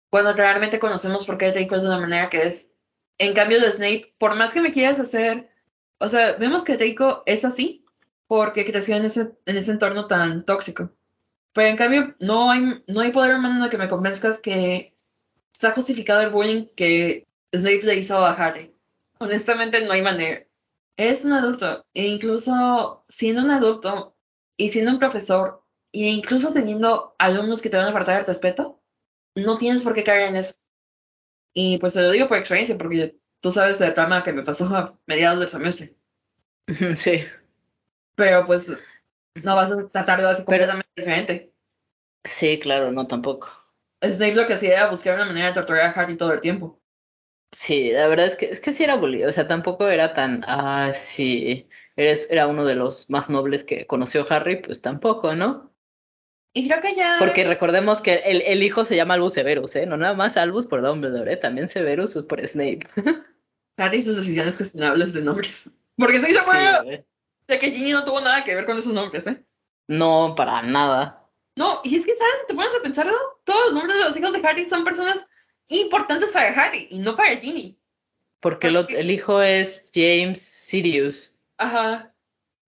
Cuando 0.09 0.31
realmente 0.31 0.79
conocemos 0.79 1.25
por 1.25 1.37
qué 1.37 1.51
Draco 1.51 1.75
es 1.75 1.83
de 1.83 1.89
la 1.89 1.99
manera 1.99 2.29
que 2.29 2.47
es. 2.47 2.69
En 3.17 3.33
cambio 3.33 3.59
de 3.59 3.73
Snape, 3.73 4.15
por 4.17 4.35
más 4.35 4.53
que 4.53 4.61
me 4.61 4.71
quieras 4.71 5.01
hacer... 5.01 5.49
O 5.97 6.07
sea, 6.07 6.37
vemos 6.37 6.63
que 6.63 6.77
Draco 6.77 7.23
es 7.25 7.43
así 7.43 7.83
porque 8.25 8.63
creció 8.63 8.95
en 8.95 9.03
ese, 9.03 9.33
en 9.45 9.57
ese 9.57 9.71
entorno 9.71 10.07
tan 10.07 10.45
tóxico. 10.45 10.91
Pero 11.53 11.67
en 11.67 11.77
cambio, 11.77 12.15
no 12.19 12.51
hay, 12.51 12.83
no 12.87 13.01
hay 13.01 13.11
poder 13.11 13.35
humano 13.35 13.69
que 13.69 13.77
me 13.77 13.89
convenzcas 13.89 14.39
que 14.39 14.95
está 15.53 15.71
justificado 15.71 16.21
el 16.21 16.29
bullying 16.29 16.67
que 16.75 17.27
Snape 17.53 17.83
le 17.83 17.95
hizo 17.95 18.17
a 18.25 18.31
Harry. 18.31 18.73
Honestamente, 19.19 19.83
no 19.83 19.91
hay 19.91 20.01
manera. 20.01 20.45
Es 20.97 21.25
un 21.25 21.33
adulto, 21.33 21.85
e 21.93 22.07
incluso 22.07 23.03
siendo 23.07 23.43
un 23.43 23.51
adulto 23.51 24.15
y 24.57 24.69
siendo 24.69 24.91
un 24.91 24.99
profesor, 24.99 25.63
e 25.91 26.07
incluso 26.07 26.53
teniendo 26.53 27.15
alumnos 27.17 27.61
que 27.61 27.69
te 27.69 27.77
van 27.77 27.87
a 27.87 27.93
faltar 27.93 28.19
el 28.19 28.25
respeto, 28.25 28.81
no 29.35 29.57
tienes 29.57 29.83
por 29.83 29.93
qué 29.93 30.03
caer 30.03 30.29
en 30.29 30.37
eso. 30.37 30.55
Y 31.53 31.77
pues 31.79 31.93
te 31.93 32.01
lo 32.01 32.11
digo 32.11 32.27
por 32.27 32.37
experiencia, 32.37 32.77
porque 32.77 33.17
tú 33.41 33.51
sabes 33.51 33.81
el 33.81 33.93
trama 33.93 34.23
que 34.23 34.33
me 34.33 34.43
pasó 34.43 34.65
a 34.75 34.97
mediados 35.05 35.39
del 35.39 35.49
semestre. 35.49 35.95
Sí. 36.95 37.25
Pero 38.15 38.45
pues 38.45 38.71
no 39.35 39.55
vas 39.55 39.71
a 39.71 39.89
tratarlo 39.89 40.27
así 40.27 40.43
completamente 40.43 40.89
Pero, 40.93 41.05
diferente. 41.05 41.53
Sí, 42.23 42.59
claro, 42.59 42.91
no 42.91 43.07
tampoco. 43.07 43.49
Snape 44.03 44.35
lo 44.35 44.47
que 44.47 44.53
hacía 44.53 44.73
era 44.73 44.89
buscar 44.89 45.15
una 45.15 45.25
manera 45.25 45.47
de 45.47 45.53
torturar 45.53 45.81
a 45.81 45.91
Harry 45.91 46.17
todo 46.17 46.33
el 46.33 46.41
tiempo. 46.41 46.79
Sí, 47.51 47.91
la 47.91 48.07
verdad 48.07 48.27
es 48.27 48.35
que 48.35 48.45
es 48.45 48.59
que 48.61 48.71
sí 48.71 48.83
era 48.83 48.95
bully, 48.95 49.25
o 49.25 49.31
sea, 49.31 49.47
tampoco 49.47 49.89
era 49.89 50.13
tan, 50.13 50.43
ah, 50.47 50.91
sí, 50.93 51.67
eres, 51.97 52.27
era 52.31 52.47
uno 52.47 52.63
de 52.63 52.75
los 52.75 53.09
más 53.09 53.29
nobles 53.29 53.65
que 53.65 53.85
conoció 53.87 54.25
Harry, 54.29 54.61
pues 54.61 54.81
tampoco, 54.81 55.35
¿no? 55.35 55.71
Y 56.53 56.67
creo 56.67 56.81
que 56.81 56.95
ya... 56.95 57.17
Porque 57.19 57.45
recordemos 57.45 58.01
que 58.01 58.15
el, 58.25 58.41
el 58.41 58.63
hijo 58.63 58.83
se 58.83 58.95
llama 58.95 59.13
Albus 59.13 59.33
Severus, 59.33 59.75
¿eh? 59.75 59.85
No 59.85 59.97
nada 59.97 60.13
más 60.13 60.37
Albus 60.37 60.65
por 60.65 60.81
Dumbledore, 60.81 61.33
¿eh? 61.33 61.37
También 61.37 61.69
Severus 61.69 62.15
por 62.27 62.45
Snape. 62.45 62.87
Harry 63.77 63.97
y 63.97 64.01
sus 64.01 64.17
decisiones 64.17 64.57
cuestionables 64.57 65.13
de 65.13 65.21
nombres. 65.21 65.71
Porque 65.97 66.19
se 66.19 66.31
hizo 66.31 66.41
sí, 66.43 67.03
eh. 67.47 67.53
de 67.53 67.59
que 67.59 67.71
Ginny 67.71 67.91
no 67.91 68.03
tuvo 68.03 68.21
nada 68.21 68.43
que 68.43 68.55
ver 68.55 68.65
con 68.65 68.77
esos 68.77 68.93
nombres, 68.93 69.27
¿eh? 69.27 69.43
No, 69.87 70.33
para 70.35 70.61
nada. 70.61 71.29
No, 71.55 71.81
y 71.83 71.95
es 71.95 72.05
que, 72.05 72.15
¿sabes? 72.15 72.47
Te 72.47 72.53
pones 72.53 72.71
a 72.77 72.81
pensar, 72.81 73.05
¿no? 73.05 73.13
Todos 73.43 73.65
los 73.65 73.73
nombres 73.73 73.97
de 73.97 74.05
los 74.05 74.17
hijos 74.17 74.31
de 74.33 74.47
Harry 74.47 74.65
son 74.65 74.83
personas 74.83 75.27
importantes 75.67 76.31
para 76.31 76.49
Harry 76.49 76.87
y 76.89 76.99
no 76.99 77.15
para 77.15 77.35
Ginny. 77.37 77.77
Porque, 78.39 78.71
Porque... 78.71 78.93
Lo, 78.93 78.99
el 78.99 79.11
hijo 79.11 79.41
es 79.41 79.91
James 79.93 80.41
Sirius. 80.41 81.33
Ajá. 81.57 82.13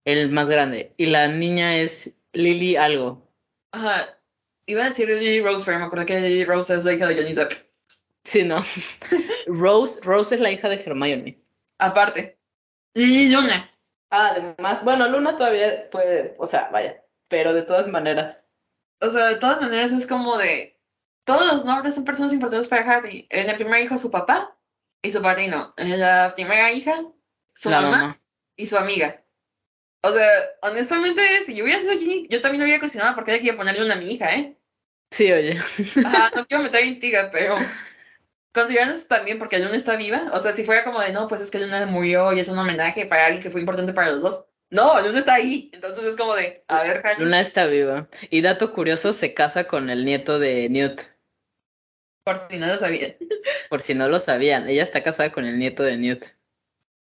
El 0.05 0.31
más 0.31 0.47
grande. 0.47 0.93
Y 0.97 1.07
la 1.07 1.27
niña 1.27 1.77
es 1.77 2.15
Lily 2.33 2.75
algo. 2.75 3.27
Ajá. 3.71 4.19
Iba 4.65 4.85
a 4.85 4.89
decir 4.89 5.07
Lily 5.07 5.41
Rose, 5.41 5.65
pero 5.65 5.79
me 5.79 5.85
acuerdo 5.85 6.05
que 6.05 6.19
Lily 6.19 6.45
Rose 6.45 6.75
es 6.75 6.85
la 6.85 6.93
hija 6.93 7.07
de 7.07 7.15
Johnny 7.15 7.33
Depp. 7.33 7.51
Sí, 8.23 8.43
no. 8.43 8.63
Rose, 9.47 9.99
Rose 10.01 10.35
es 10.35 10.41
la 10.41 10.51
hija 10.51 10.69
de 10.69 10.75
Hermione. 10.75 11.41
Aparte. 11.77 12.37
Lily 12.93 13.31
Luna. 13.31 13.69
Además. 14.15 14.83
Bueno, 14.83 15.07
Luna 15.09 15.35
todavía 15.35 15.89
puede, 15.89 16.35
o 16.37 16.45
sea, 16.45 16.69
vaya. 16.71 17.03
Pero 17.29 17.51
de 17.53 17.63
todas 17.63 17.87
maneras. 17.87 18.43
O 19.01 19.09
sea, 19.09 19.25
de 19.25 19.35
todas 19.37 19.59
maneras 19.59 19.91
es 19.91 20.05
como 20.05 20.37
de. 20.37 20.79
Todos 21.25 21.51
los 21.51 21.65
nombres 21.65 21.95
son 21.95 22.05
personas 22.05 22.31
importantes 22.31 22.67
para 22.67 22.83
Harry. 22.89 23.25
En 23.31 23.49
el 23.49 23.55
primer 23.55 23.83
hijo, 23.83 23.97
su 23.97 24.11
papá 24.11 24.55
y 25.01 25.09
su 25.09 25.19
padrino. 25.21 25.73
En 25.77 25.99
la 25.99 26.31
primera 26.35 26.71
hija, 26.71 27.03
su 27.55 27.71
La 27.71 27.81
mamá, 27.81 27.97
mamá. 27.97 28.21
y 28.55 28.67
su 28.67 28.77
amiga. 28.77 29.23
O 30.03 30.11
sea, 30.11 30.29
honestamente, 30.61 31.21
si 31.43 31.55
yo 31.55 31.63
hubiera 31.63 31.79
sido 31.79 31.93
Ginny, 31.97 32.27
yo 32.29 32.39
también 32.41 32.63
hubiera 32.63 32.79
cuestionado 32.79 33.15
por 33.15 33.23
qué 33.23 33.31
quería 33.37 33.55
ponerle 33.55 33.83
una 33.83 33.95
a 33.95 33.97
mi 33.97 34.11
hija, 34.11 34.35
¿eh? 34.35 34.55
Sí, 35.09 35.31
oye. 35.31 35.59
Ajá, 36.05 36.31
no 36.35 36.45
quiero 36.45 36.63
meter 36.63 36.85
intriga, 36.85 37.29
pero 37.31 37.55
considerando 38.53 38.95
eso 38.95 39.07
también 39.07 39.39
porque 39.39 39.59
Luna 39.59 39.75
está 39.75 39.95
viva, 39.95 40.31
o 40.33 40.39
sea, 40.39 40.51
si 40.51 40.63
fuera 40.63 40.83
como 40.83 41.01
de 41.01 41.11
no, 41.11 41.27
pues 41.27 41.41
es 41.41 41.51
que 41.51 41.59
Luna 41.59 41.85
murió 41.85 42.31
y 42.33 42.39
es 42.39 42.47
un 42.47 42.57
homenaje 42.57 43.05
para 43.05 43.25
alguien 43.25 43.41
que 43.41 43.51
fue 43.51 43.61
importante 43.61 43.93
para 43.93 44.11
los 44.11 44.21
dos. 44.21 44.45
No, 44.69 44.99
Luna 45.01 45.19
está 45.19 45.35
ahí, 45.35 45.69
entonces 45.73 46.05
es 46.05 46.15
como 46.15 46.35
de, 46.35 46.63
a 46.67 46.83
ver, 46.83 47.01
Harry. 47.05 47.23
Luna 47.23 47.41
está 47.41 47.67
viva. 47.67 48.07
Y 48.29 48.41
dato 48.41 48.73
curioso, 48.73 49.13
se 49.13 49.33
casa 49.33 49.67
con 49.67 49.89
el 49.89 50.05
nieto 50.05 50.39
de 50.39 50.69
Newt. 50.69 51.01
Por 52.23 52.39
si 52.39 52.57
no 52.57 52.67
lo 52.67 52.77
sabían. 52.77 53.15
Por 53.69 53.81
si 53.81 53.93
no 53.93 54.07
lo 54.07 54.19
sabían, 54.19 54.69
ella 54.69 54.83
está 54.83 55.03
casada 55.03 55.31
con 55.31 55.45
el 55.45 55.59
nieto 55.59 55.83
de 55.83 55.97
Newt. 55.97 56.25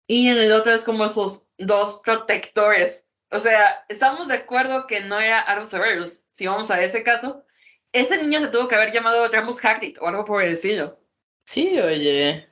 Y 0.09 0.29
en 0.29 0.39
el 0.39 0.53
otro 0.53 0.73
es 0.73 0.85
como 0.85 1.09
sus 1.09 1.45
dos 1.59 2.01
protectores. 2.05 3.05
O 3.31 3.41
sea, 3.41 3.85
estamos 3.89 4.29
de 4.29 4.35
acuerdo 4.35 4.87
que 4.87 5.01
no 5.01 5.21
era 5.21 5.41
Albus 5.41 5.71
Severus. 5.71 6.21
Si 6.33 6.47
vamos 6.47 6.71
a 6.71 6.81
ese 6.83 7.03
caso, 7.03 7.45
ese 7.93 8.23
niño 8.23 8.41
se 8.41 8.49
tuvo 8.49 8.69
que 8.69 8.75
haber 8.75 8.93
llamado 8.93 9.29
Remus 9.29 9.65
Hagrid 9.65 9.99
o 10.01 10.07
algo 10.09 10.25
por 10.25 10.43
el 10.43 10.53
estilo. 10.53 10.99
Sí, 11.47 11.79
oye. 11.79 12.49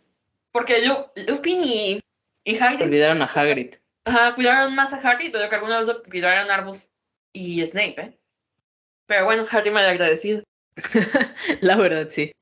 Porque 0.52 0.86
Lu 0.86 1.06
Lupin 1.28 1.62
y, 1.64 2.00
y 2.44 2.56
Hagrid. 2.56 2.86
Olvidaron 2.86 3.22
a 3.22 3.26
Hagrid. 3.26 3.74
Ajá, 4.04 4.34
cuidaron 4.34 4.74
más 4.74 4.92
a 4.92 4.96
Hagrid 4.96 5.32
de 5.32 5.40
lo 5.40 5.48
que 5.48 5.56
alguna 5.56 5.78
vez 5.78 5.90
cuidaron 6.08 6.50
a 6.50 6.54
Arbus 6.54 6.90
y 7.32 7.64
Snape, 7.66 8.00
¿eh? 8.00 8.18
Pero 9.06 9.24
bueno, 9.24 9.44
Harry 9.50 9.70
me 9.70 9.80
ha 9.80 9.90
agradecido. 9.90 10.42
La 11.60 11.76
verdad, 11.76 12.08
sí. 12.10 12.32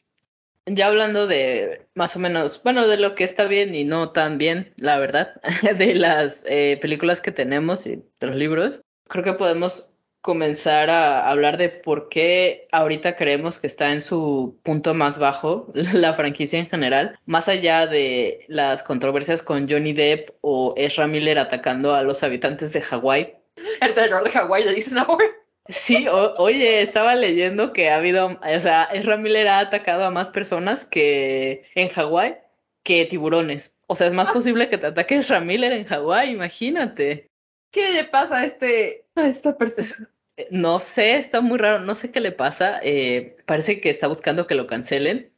Ya 0.67 0.87
hablando 0.87 1.27
de 1.27 1.89
más 1.95 2.15
o 2.15 2.21
menos, 2.21 2.63
bueno, 2.63 2.87
de 2.87 2.97
lo 2.97 3.15
que 3.17 3.25
está 3.25 3.47
bien 3.47 3.75
y 3.75 3.85
no 3.85 4.13
tan 4.13 4.39
bien, 4.39 4.73
la 4.77 4.99
verdad, 4.99 5.41
de 5.77 5.95
las 5.95 6.45
eh, 6.49 6.79
películas 6.81 7.21
que 7.21 7.33
tenemos 7.33 7.87
y 7.87 7.97
de 7.97 8.27
los 8.27 8.37
libros, 8.37 8.83
creo 9.09 9.25
que 9.25 9.33
podemos 9.33 9.92
comenzar 10.23 10.89
a 10.89 11.29
hablar 11.29 11.59
de 11.59 11.69
por 11.69 12.09
qué 12.09 12.69
ahorita 12.71 13.17
creemos 13.17 13.59
que 13.59 13.67
está 13.67 13.93
en 13.93 14.01
su 14.01 14.57
punto 14.63 14.95
más 14.95 15.19
bajo 15.19 15.71
la 15.75 16.15
franquicia 16.15 16.59
en 16.59 16.71
general, 16.71 17.19
más 17.27 17.49
allá 17.49 17.87
de 17.87 18.45
las 18.49 18.83
controversias 18.83 19.43
con 19.43 19.69
Johnny 19.69 19.93
Depp 19.93 20.31
o 20.41 20.75
Ezra 20.77 21.09
Miller 21.09 21.39
atacando 21.39 21.95
a 21.95 22.03
los 22.03 22.23
habitantes 22.23 22.73
de 22.73 22.81
Hawái. 22.81 23.37
El 23.81 23.95
terror 23.95 24.25
de 24.25 24.31
Hawái 24.31 24.65
le 24.65 24.73
dicen 24.73 24.99
ahora. 24.99 25.25
Sí, 25.69 26.07
oye, 26.09 26.83
estaba 26.83 27.15
leyendo 27.15 27.73
que 27.73 27.91
ha 27.91 27.97
habido, 27.97 28.27
o 28.27 28.61
sea, 28.61 28.85
Ezra 28.93 29.17
Miller 29.17 29.47
ha 29.49 29.61
atacado 29.61 30.05
a 30.05 30.11
más 30.11 30.31
personas 30.31 30.85
que 30.85 31.65
en 31.75 31.89
Hawái 31.89 32.39
que 32.83 33.07
tiburones. 33.07 33.77
O 33.87 33.95
sea, 33.95 34.07
es 34.07 34.15
más 34.15 34.31
posible 34.31 34.69
que 34.69 34.79
te 34.79 34.87
ataque 34.87 35.17
Ezra 35.17 35.41
Miller 35.41 35.73
en 35.73 35.85
Hawái, 35.85 36.31
imagínate. 36.31 37.31
¿Qué 37.71 37.93
le 37.93 38.05
pasa 38.05 38.39
a 38.39 38.45
este 38.45 39.07
a 39.15 39.27
esta 39.27 39.57
persona? 39.57 40.12
No 40.51 40.79
sé, 40.79 41.17
está 41.17 41.41
muy 41.41 41.59
raro, 41.59 41.81
no 41.81 41.95
sé 41.95 42.11
qué 42.11 42.21
le 42.21 42.33
pasa. 42.33 42.81
Eh, 42.83 43.37
parece 43.47 43.81
que 43.81 43.91
está 43.91 44.07
buscando 44.09 44.47
que 44.47 44.55
lo 44.55 44.67
cancelen. 44.67 45.33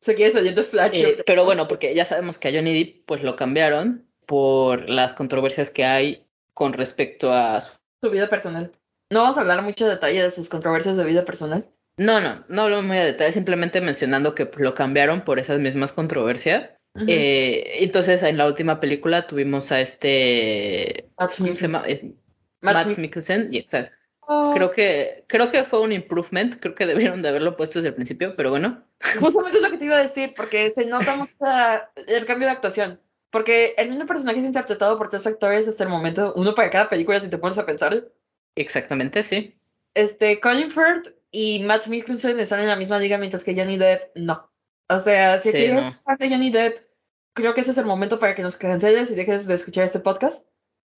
Se 0.00 0.14
quiere 0.14 0.32
salir 0.32 0.54
de 0.54 0.62
Flash. 0.62 0.94
Eh, 0.94 1.22
pero 1.24 1.44
bueno, 1.44 1.68
porque 1.68 1.94
ya 1.94 2.04
sabemos 2.04 2.38
que 2.38 2.48
a 2.48 2.52
Johnny 2.52 2.74
Depp 2.74 3.06
pues 3.06 3.22
lo 3.22 3.36
cambiaron 3.36 4.06
por 4.26 4.88
las 4.88 5.14
controversias 5.14 5.70
que 5.70 5.84
hay 5.84 6.26
con 6.54 6.72
respecto 6.72 7.32
a 7.32 7.60
su, 7.60 7.72
su 8.02 8.10
vida 8.10 8.28
personal. 8.28 8.72
No 9.10 9.22
vamos 9.22 9.38
a 9.38 9.42
hablar 9.42 9.62
mucho 9.62 9.84
de 9.84 9.92
detalle 9.92 10.22
de 10.22 10.30
sus 10.30 10.48
controversias 10.48 10.96
de 10.96 11.04
vida 11.04 11.24
personal. 11.24 11.68
No, 11.98 12.20
no, 12.20 12.44
no 12.48 12.62
hablo 12.62 12.82
muy 12.82 12.96
de 12.96 13.04
detalle, 13.04 13.32
simplemente 13.32 13.80
mencionando 13.80 14.34
que 14.34 14.50
lo 14.56 14.74
cambiaron 14.74 15.22
por 15.24 15.38
esas 15.38 15.60
mismas 15.60 15.92
controversias. 15.92 16.70
eh, 17.06 17.76
entonces, 17.80 18.22
en 18.22 18.36
la 18.36 18.46
última 18.46 18.80
película 18.80 19.26
tuvimos 19.26 19.72
a 19.72 19.80
este. 19.80 21.08
Matt 21.18 21.38
Mikkelsen. 21.40 21.74
Eh, 21.86 22.14
Matt 22.60 22.98
Mikkelsen. 22.98 23.50
Oh. 23.50 23.95
Creo 24.26 24.70
que 24.70 25.24
creo 25.28 25.50
que 25.50 25.64
fue 25.64 25.80
un 25.80 25.92
improvement, 25.92 26.58
creo 26.58 26.74
que 26.74 26.86
debieron 26.86 27.22
de 27.22 27.28
haberlo 27.28 27.56
puesto 27.56 27.78
desde 27.78 27.90
el 27.90 27.94
principio, 27.94 28.34
pero 28.36 28.50
bueno. 28.50 28.84
Justamente 29.20 29.58
es 29.58 29.62
lo 29.62 29.70
que 29.70 29.78
te 29.78 29.84
iba 29.84 29.96
a 29.96 30.02
decir, 30.02 30.34
porque 30.36 30.70
se 30.70 30.86
nota 30.86 31.16
mucho 31.16 31.34
el 32.06 32.24
cambio 32.24 32.48
de 32.48 32.52
actuación. 32.52 33.00
Porque 33.30 33.74
el 33.76 33.90
mismo 33.90 34.06
personaje 34.06 34.40
es 34.40 34.46
interpretado 34.46 34.98
por 34.98 35.10
tres 35.10 35.26
actores 35.26 35.68
hasta 35.68 35.84
el 35.84 35.90
momento, 35.90 36.32
uno 36.36 36.54
para 36.54 36.70
cada 36.70 36.88
película, 36.88 37.20
si 37.20 37.28
te 37.28 37.38
pones 37.38 37.58
a 37.58 37.66
pensar. 37.66 38.08
Exactamente, 38.56 39.22
sí. 39.22 39.54
Este, 39.94 40.40
Colin 40.40 40.70
Firth 40.70 41.14
y 41.30 41.62
Matt 41.62 41.86
Mikkelsen 41.86 42.38
están 42.40 42.60
en 42.60 42.68
la 42.68 42.76
misma 42.76 42.98
liga, 42.98 43.18
mientras 43.18 43.44
que 43.44 43.54
Johnny 43.54 43.76
Depp 43.76 44.16
no. 44.16 44.50
O 44.88 44.98
sea, 44.98 45.38
si 45.38 45.50
sí, 45.50 45.56
quieres 45.56 45.82
no. 45.82 46.16
de 46.18 46.30
Johnny 46.30 46.50
Depp, 46.50 46.78
creo 47.34 47.54
que 47.54 47.60
ese 47.60 47.72
es 47.72 47.78
el 47.78 47.86
momento 47.86 48.18
para 48.18 48.34
que 48.34 48.42
nos 48.42 48.56
canceles 48.56 49.10
y 49.10 49.14
dejes 49.14 49.46
de 49.46 49.54
escuchar 49.54 49.84
este 49.84 50.00
podcast. 50.00 50.46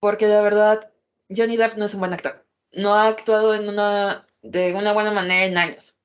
Porque 0.01 0.29
la 0.29 0.41
verdad, 0.41 0.93
Johnny 1.35 1.57
Depp 1.57 1.77
no 1.77 1.85
es 1.85 1.95
un 1.95 2.01
buen 2.01 2.13
actor. 2.13 2.48
No 2.73 2.95
ha 2.95 3.09
actuado 3.09 3.55
en 3.55 3.69
una, 3.69 4.27
de 4.43 4.75
una 4.75 4.93
buena 4.93 5.11
manera 5.11 5.45
en 5.45 5.59
años. 5.59 5.99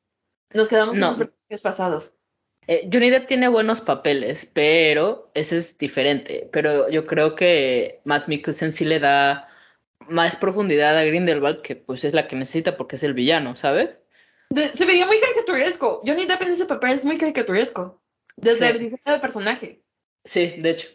Nos 0.53 0.68
quedamos 0.68 0.95
no. 0.95 1.07
con 1.07 1.18
personajes 1.18 1.61
pasados. 1.61 2.14
Eh, 2.68 2.90
Johnny 2.91 3.10
Depp 3.10 3.27
tiene 3.27 3.48
buenos 3.49 3.81
papeles, 3.81 4.49
pero 4.52 5.30
ese 5.34 5.57
es 5.57 5.77
diferente. 5.77 6.49
Pero 6.52 6.90
yo 6.90 7.06
creo 7.06 7.35
que 7.35 8.02
Matt 8.06 8.27
Mikkelsen 8.27 8.72
sí 8.72 8.85
le 8.85 8.99
da 8.99 9.49
más 10.07 10.35
profundidad 10.35 10.98
a 10.98 11.03
Grindelwald, 11.03 11.61
que 11.61 11.76
pues 11.76 12.06
es 12.06 12.14
la 12.14 12.27
que 12.27 12.35
necesita 12.35 12.77
porque 12.77 12.95
es 12.95 13.03
el 13.03 13.14
villano, 13.14 13.56
¿sabes? 13.56 13.90
De, 14.49 14.68
se 14.69 14.85
veía 14.85 15.06
muy 15.06 15.19
caricaturesco. 15.19 16.02
Johnny 16.06 16.26
Depp 16.26 16.41
en 16.44 16.52
ese 16.52 16.65
papel 16.65 16.91
es 16.91 17.06
muy 17.06 17.18
caricaturesco. 17.18 18.02
Desde 18.35 18.60
sí. 18.60 18.65
el 18.65 18.80
diseño 18.80 19.02
del 19.06 19.22
personaje. 19.22 19.81
Sí, 20.26 20.56
de 20.60 20.69
hecho. 20.69 20.88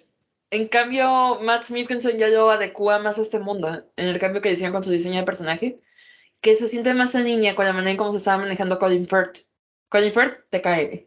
En 0.50 0.68
cambio, 0.68 1.40
Matt 1.42 1.70
Mikkelsen 1.70 2.18
ya 2.18 2.28
lo 2.28 2.50
adecua 2.50 2.98
más 2.98 3.18
a 3.18 3.22
este 3.22 3.38
mundo, 3.38 3.84
en 3.96 4.06
el 4.06 4.18
cambio 4.18 4.40
que 4.40 4.50
hicieron 4.50 4.72
con 4.72 4.82
su 4.82 4.90
diseño 4.90 5.20
de 5.20 5.26
personaje, 5.26 5.76
que 6.40 6.56
se 6.56 6.68
siente 6.68 6.94
más 6.94 7.14
en 7.14 7.24
línea 7.24 7.54
con 7.54 7.66
la 7.66 7.72
manera 7.72 7.90
en 7.90 7.96
cómo 7.96 8.12
se 8.12 8.18
estaba 8.18 8.38
manejando 8.38 8.78
Colin 8.78 9.06
Firth. 9.06 9.46
Colin 9.90 10.12
Firth 10.12 10.44
te 10.48 10.62
cae. 10.62 11.06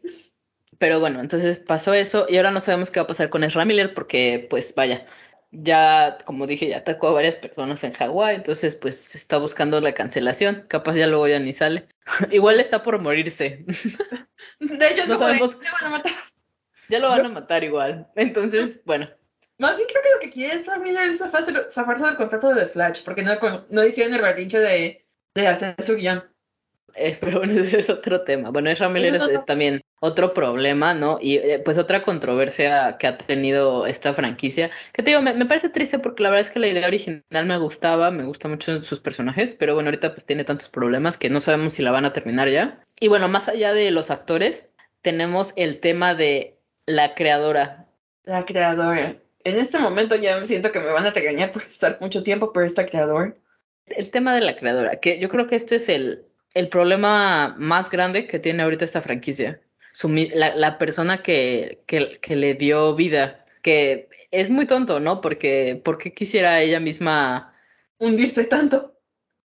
Pero 0.78 1.00
bueno, 1.00 1.20
entonces 1.22 1.60
pasó 1.60 1.94
eso 1.94 2.26
y 2.30 2.38
ahora 2.38 2.52
no 2.52 2.60
sabemos 2.60 2.92
qué 2.92 3.00
va 3.00 3.06
a 3.06 3.08
pasar 3.08 3.30
con 3.30 3.44
Ezra 3.44 3.66
Miller 3.66 3.94
porque, 3.94 4.48
pues 4.50 4.76
vaya, 4.76 5.06
ya, 5.52 6.18
como 6.26 6.48
dije, 6.48 6.68
ya 6.68 6.78
atacó 6.78 7.08
a 7.08 7.14
varias 7.14 7.36
personas 7.36 7.84
en 7.84 7.94
Hawái, 7.94 8.36
entonces 8.36 8.76
pues 8.76 8.96
se 8.98 9.18
está 9.18 9.38
buscando 9.38 9.82
la 9.82 9.94
cancelación, 9.94 10.66
capaz 10.68 10.96
ya 10.96 11.08
luego 11.08 11.28
ya 11.28 11.40
ni 11.40 11.54
sale. 11.54 11.88
Igual 12.32 12.60
está 12.60 12.84
por 12.84 13.00
morirse. 13.00 13.66
De 14.60 14.88
hecho, 14.88 15.06
no 15.08 15.18
sabemos. 15.18 15.60
De, 15.60 15.66
van 15.72 15.86
a 15.86 15.90
matar. 15.90 16.14
Ya 16.90 17.00
lo 17.00 17.10
van 17.10 17.26
a 17.26 17.30
matar 17.30 17.64
igual. 17.64 18.08
Entonces, 18.16 18.82
bueno. 18.86 19.10
Más 19.62 19.78
bien 19.78 19.88
creo 19.88 20.02
que 20.02 20.10
lo 20.10 20.20
que 20.20 20.30
quiere 20.32 20.56
es 20.56 20.64
terminar 20.64 21.08
esa 21.08 21.30
fase, 21.30 21.54
zafarse 21.70 22.04
del 22.04 22.16
contrato 22.16 22.52
de 22.56 22.66
Flash, 22.66 23.04
porque 23.06 23.22
no, 23.22 23.38
no 23.70 23.86
hicieron 23.86 24.12
el 24.16 24.20
retinche 24.20 24.58
de, 24.58 25.06
de 25.36 25.48
hacer 25.48 25.76
su 25.84 25.98
guion. 25.98 26.24
Eh, 26.96 27.16
pero 27.22 27.38
bueno, 27.38 27.54
ese 27.62 27.78
es 27.78 27.88
otro 27.92 28.24
tema. 28.24 28.50
Bueno, 28.50 28.72
Ezra 28.72 28.90
Miller 28.90 29.14
es, 29.14 29.22
es, 29.28 29.46
también 29.46 29.82
otro 30.00 30.34
problema, 30.34 30.96
¿no? 30.96 31.20
Y 31.22 31.38
eh, 31.38 31.62
pues 31.64 31.78
otra 31.78 32.02
controversia 32.02 32.98
que 32.98 33.06
ha 33.06 33.20
tenido 33.20 33.86
esta 33.86 34.14
franquicia. 34.14 34.72
Que 34.94 35.04
te 35.04 35.12
digo, 35.12 35.22
me, 35.22 35.36
me, 35.36 35.46
parece 35.46 35.70
triste 35.70 36.00
porque 36.00 36.24
la 36.24 36.32
verdad 36.32 36.48
es 36.48 36.52
que 36.52 36.60
la 36.60 36.68
idea 36.68 36.88
original 36.88 37.46
me 37.46 37.60
gustaba, 37.60 38.10
me 38.10 38.24
gusta 38.24 38.48
mucho 38.48 38.84
sus 38.84 39.00
personajes, 39.00 39.54
pero 39.54 39.76
bueno, 39.76 39.90
ahorita 39.90 40.16
pues 40.16 40.26
tiene 40.26 40.44
tantos 40.44 40.70
problemas 40.70 41.20
que 41.20 41.30
no 41.30 41.40
sabemos 41.40 41.76
si 41.76 41.84
la 41.84 41.92
van 41.92 42.06
a 42.06 42.14
terminar 42.14 42.50
ya. 42.50 42.84
Y 43.00 43.10
bueno, 43.10 43.28
más 43.28 43.48
allá 43.48 43.74
de 43.74 43.92
los 43.92 44.10
actores, 44.10 44.70
tenemos 45.04 45.54
el 45.56 45.80
tema 45.80 46.16
de 46.16 46.58
la 46.88 47.14
creadora. 47.14 47.86
La 48.24 48.44
creadora. 48.44 49.22
En 49.44 49.58
este 49.58 49.80
momento 49.80 50.16
ya 50.16 50.38
me 50.38 50.46
siento 50.46 50.72
que 50.72 50.80
me 50.80 50.92
van 50.92 51.06
a 51.06 51.12
regañar 51.12 51.52
por 51.52 51.64
estar 51.64 51.98
mucho 52.02 52.24
tiempo 52.24 52.54
por 52.54 52.64
esta 52.64 52.86
creadora. 52.86 53.36
El 53.86 54.12
tema 54.12 54.36
de 54.36 54.42
la 54.42 54.56
creadora, 54.56 55.00
que 55.00 55.20
yo 55.20 55.30
creo 55.30 55.48
que 55.48 55.56
este 55.56 55.76
es 55.76 55.90
el, 55.90 56.26
el 56.54 56.70
problema 56.70 57.56
más 57.58 57.90
grande 57.90 58.28
que 58.28 58.40
tiene 58.40 58.64
ahorita 58.64 58.86
esta 58.86 59.02
franquicia. 59.02 59.62
Su, 59.94 60.10
la, 60.10 60.56
la, 60.56 60.78
persona 60.78 61.22
que, 61.22 61.84
que, 61.86 62.20
que, 62.22 62.36
le 62.38 62.54
dio 62.54 62.96
vida, 62.96 63.46
que 63.62 64.08
es 64.32 64.50
muy 64.50 64.66
tonto, 64.66 65.02
¿no? 65.02 65.20
Porque 65.20 65.82
¿por 65.84 65.98
qué 65.98 66.14
quisiera 66.14 66.62
ella 66.62 66.80
misma 66.80 67.54
hundirse 67.98 68.46
tanto? 68.46 68.98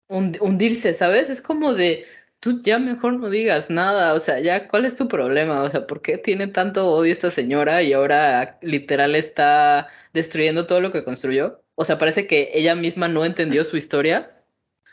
Hund, 0.09 0.39
hundirse, 0.41 0.93
¿sabes? 0.93 1.31
Es 1.31 1.41
como 1.41 1.73
de, 1.73 2.05
tú 2.47 2.63
ya 2.63 2.79
mejor 2.79 3.15
no 3.15 3.29
digas 3.29 3.71
nada, 3.71 4.15
o 4.15 4.21
sea, 4.21 4.39
ya, 4.39 4.69
¿cuál 4.69 4.85
es 4.85 4.95
tu 4.97 5.09
problema? 5.09 5.63
O 5.63 5.69
sea, 5.71 5.89
¿por 5.89 6.01
qué 6.01 6.17
tiene 6.17 6.47
tanto 6.47 6.89
odio 6.89 7.11
esta 7.11 7.31
señora 7.31 7.83
y 7.83 7.93
ahora 7.93 8.59
literal 8.63 9.17
está 9.17 9.89
destruyendo 10.13 10.69
todo 10.69 10.81
lo 10.81 10.93
que 10.93 11.03
construyó? 11.03 11.61
O 11.75 11.85
sea, 11.85 11.99
parece 11.99 12.29
que 12.29 12.51
ella 12.55 12.77
misma 12.77 13.09
no 13.09 13.25
entendió 13.25 13.65
su 13.65 13.77
historia 13.77 14.37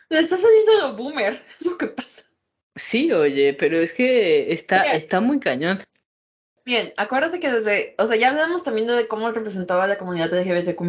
le 0.10 0.20
está 0.20 0.38
saliendo 0.38 0.74
lo 0.80 0.96
boomer, 0.96 1.44
es 1.60 1.66
lo 1.66 1.78
que 1.78 1.88
pasa. 1.88 2.24
Sí, 2.76 3.12
oye, 3.12 3.54
pero 3.54 3.78
es 3.78 3.94
que 3.94 4.52
está, 4.52 4.84
Bien. 4.84 4.96
está 4.96 5.20
muy 5.20 5.40
cañón. 5.40 5.84
Bien, 6.66 6.92
acuérdate 6.98 7.40
que 7.40 7.52
desde, 7.52 7.94
o 7.98 8.08
sea, 8.08 8.16
ya 8.16 8.30
hablamos 8.30 8.64
también 8.64 8.88
de 8.88 9.08
cómo 9.08 9.30
representaba 9.32 9.84
a 9.84 9.88
la 9.88 9.98
comunidad 9.98 10.34
LGBTQ+, 10.34 10.82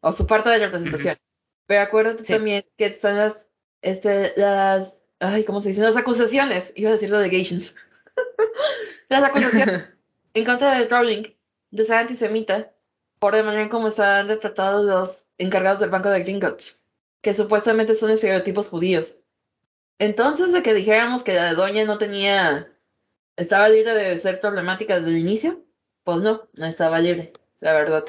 o 0.00 0.12
su 0.12 0.26
parte 0.26 0.50
de 0.50 0.58
representación. 0.58 1.14
Uh 1.14 1.16
-huh. 1.16 1.64
Pero 1.66 1.80
acuérdate 1.82 2.24
sí. 2.24 2.32
también 2.32 2.64
que 2.76 2.86
están 2.86 3.16
las, 3.16 3.48
este, 3.82 4.32
las, 4.36 4.97
ay, 5.20 5.44
¿cómo 5.44 5.60
se 5.60 5.70
dice? 5.70 5.82
Las 5.82 5.96
acusaciones, 5.96 6.72
iba 6.76 6.90
a 6.90 6.92
decir 6.92 7.10
lo 7.10 7.18
de 7.18 7.30
Gations. 7.30 7.74
las 9.08 9.22
acusaciones 9.22 9.84
en 10.34 10.44
contra 10.44 10.78
de 10.78 10.86
Rowling, 10.88 11.24
de 11.70 11.84
ser 11.84 11.96
antisemita, 11.96 12.72
por 13.18 13.34
la 13.34 13.42
manera 13.42 13.62
en 13.62 13.68
cómo 13.68 13.88
están 13.88 14.28
retratados 14.28 14.84
los 14.84 15.26
encargados 15.38 15.80
del 15.80 15.90
banco 15.90 16.08
de 16.08 16.22
Gringotts 16.22 16.84
que 17.20 17.34
supuestamente 17.34 17.94
son 17.94 18.10
estereotipos 18.10 18.68
judíos. 18.68 19.16
Entonces, 19.98 20.52
de 20.52 20.62
que 20.62 20.74
dijéramos 20.74 21.24
que 21.24 21.34
la 21.34 21.54
doña 21.54 21.84
no 21.84 21.98
tenía, 21.98 22.72
estaba 23.36 23.68
libre 23.68 23.94
de 23.94 24.16
ser 24.18 24.40
problemática 24.40 24.96
desde 24.96 25.10
el 25.10 25.18
inicio, 25.18 25.64
pues 26.04 26.22
no, 26.22 26.48
no 26.54 26.66
estaba 26.66 27.00
libre, 27.00 27.32
la 27.60 27.72
verdad. 27.72 28.04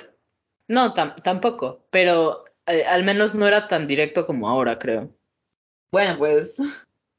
No, 0.67 0.93
tam 0.93 1.15
tampoco, 1.15 1.83
pero 1.89 2.45
eh, 2.67 2.85
al 2.85 3.03
menos 3.03 3.33
no 3.33 3.47
era 3.47 3.67
tan 3.67 3.87
directo 3.87 4.27
como 4.27 4.47
ahora, 4.47 4.77
creo. 4.77 5.09
Bueno, 5.91 6.17
pues. 6.19 6.57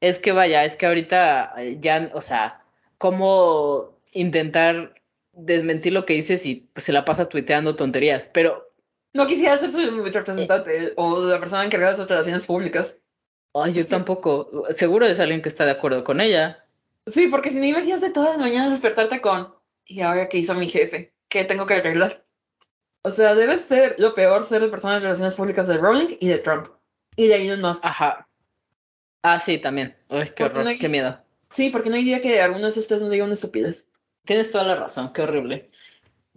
Es 0.01 0.19
que 0.19 0.31
vaya, 0.31 0.65
es 0.65 0.75
que 0.75 0.87
ahorita 0.87 1.53
eh, 1.57 1.77
ya, 1.79 2.11
o 2.13 2.21
sea, 2.21 2.61
cómo 2.97 3.97
intentar 4.13 4.95
desmentir 5.33 5.93
lo 5.93 6.05
que 6.05 6.13
dices 6.13 6.45
y 6.45 6.67
pues, 6.73 6.83
se 6.83 6.91
la 6.91 7.05
pasa 7.05 7.29
tuiteando 7.29 7.75
tonterías, 7.75 8.29
pero 8.33 8.71
no 9.13 9.27
quisiera 9.27 9.57
ser 9.57 9.71
su 9.71 9.79
representante 10.01 10.85
eh. 10.85 10.93
o 10.95 11.21
la 11.23 11.39
persona 11.39 11.63
encargada 11.65 11.91
de 11.91 11.97
sus 11.97 12.07
relaciones 12.07 12.45
públicas. 12.45 12.97
Ay, 13.53 13.73
yo 13.73 13.81
sí. 13.81 13.89
tampoco. 13.89 14.63
Seguro 14.75 15.05
es 15.05 15.19
alguien 15.19 15.41
que 15.41 15.49
está 15.49 15.65
de 15.65 15.71
acuerdo 15.71 16.03
con 16.03 16.21
ella. 16.21 16.65
Sí, 17.07 17.27
porque 17.27 17.51
si 17.51 17.59
no, 17.59 17.65
imagínate 17.65 18.11
todas 18.11 18.31
las 18.31 18.39
mañanas 18.39 18.71
despertarte 18.71 19.19
con. 19.19 19.53
¿Y 19.85 20.01
ahora 20.01 20.29
qué 20.29 20.37
hizo 20.37 20.53
mi 20.53 20.69
jefe? 20.69 21.13
¿Qué 21.27 21.43
tengo 21.43 21.65
que 21.65 21.75
arreglar? 21.75 22.25
O 23.03 23.11
sea, 23.11 23.35
debe 23.35 23.57
ser 23.57 23.95
lo 23.97 24.13
peor 24.13 24.45
ser 24.45 24.61
la 24.61 24.71
persona 24.71 24.93
de 24.95 24.99
relaciones 25.01 25.33
públicas 25.33 25.67
de 25.67 25.77
Rowling 25.77 26.15
y 26.19 26.27
de 26.27 26.37
Trump. 26.37 26.67
Y 27.17 27.27
de 27.27 27.45
Elon 27.45 27.61
Musk. 27.61 27.83
Ajá. 27.83 28.27
Ah, 29.23 29.39
sí, 29.39 29.57
también. 29.57 29.95
Uy, 30.09 30.31
qué 30.35 30.43
horror, 30.43 30.63
no 30.63 30.69
hay... 30.69 30.77
qué 30.77 30.89
miedo. 30.89 31.19
Sí, 31.49 31.69
porque 31.69 31.89
no 31.89 31.95
hay 31.95 32.03
día 32.03 32.21
que 32.21 32.41
alguno 32.41 32.69
de 32.71 32.81
tres 32.81 33.01
no 33.01 33.09
diga 33.09 33.25
una 33.25 33.33
estupidez. 33.33 33.89
Tienes 34.25 34.51
toda 34.51 34.63
la 34.63 34.75
razón, 34.75 35.11
qué 35.13 35.21
horrible. 35.21 35.69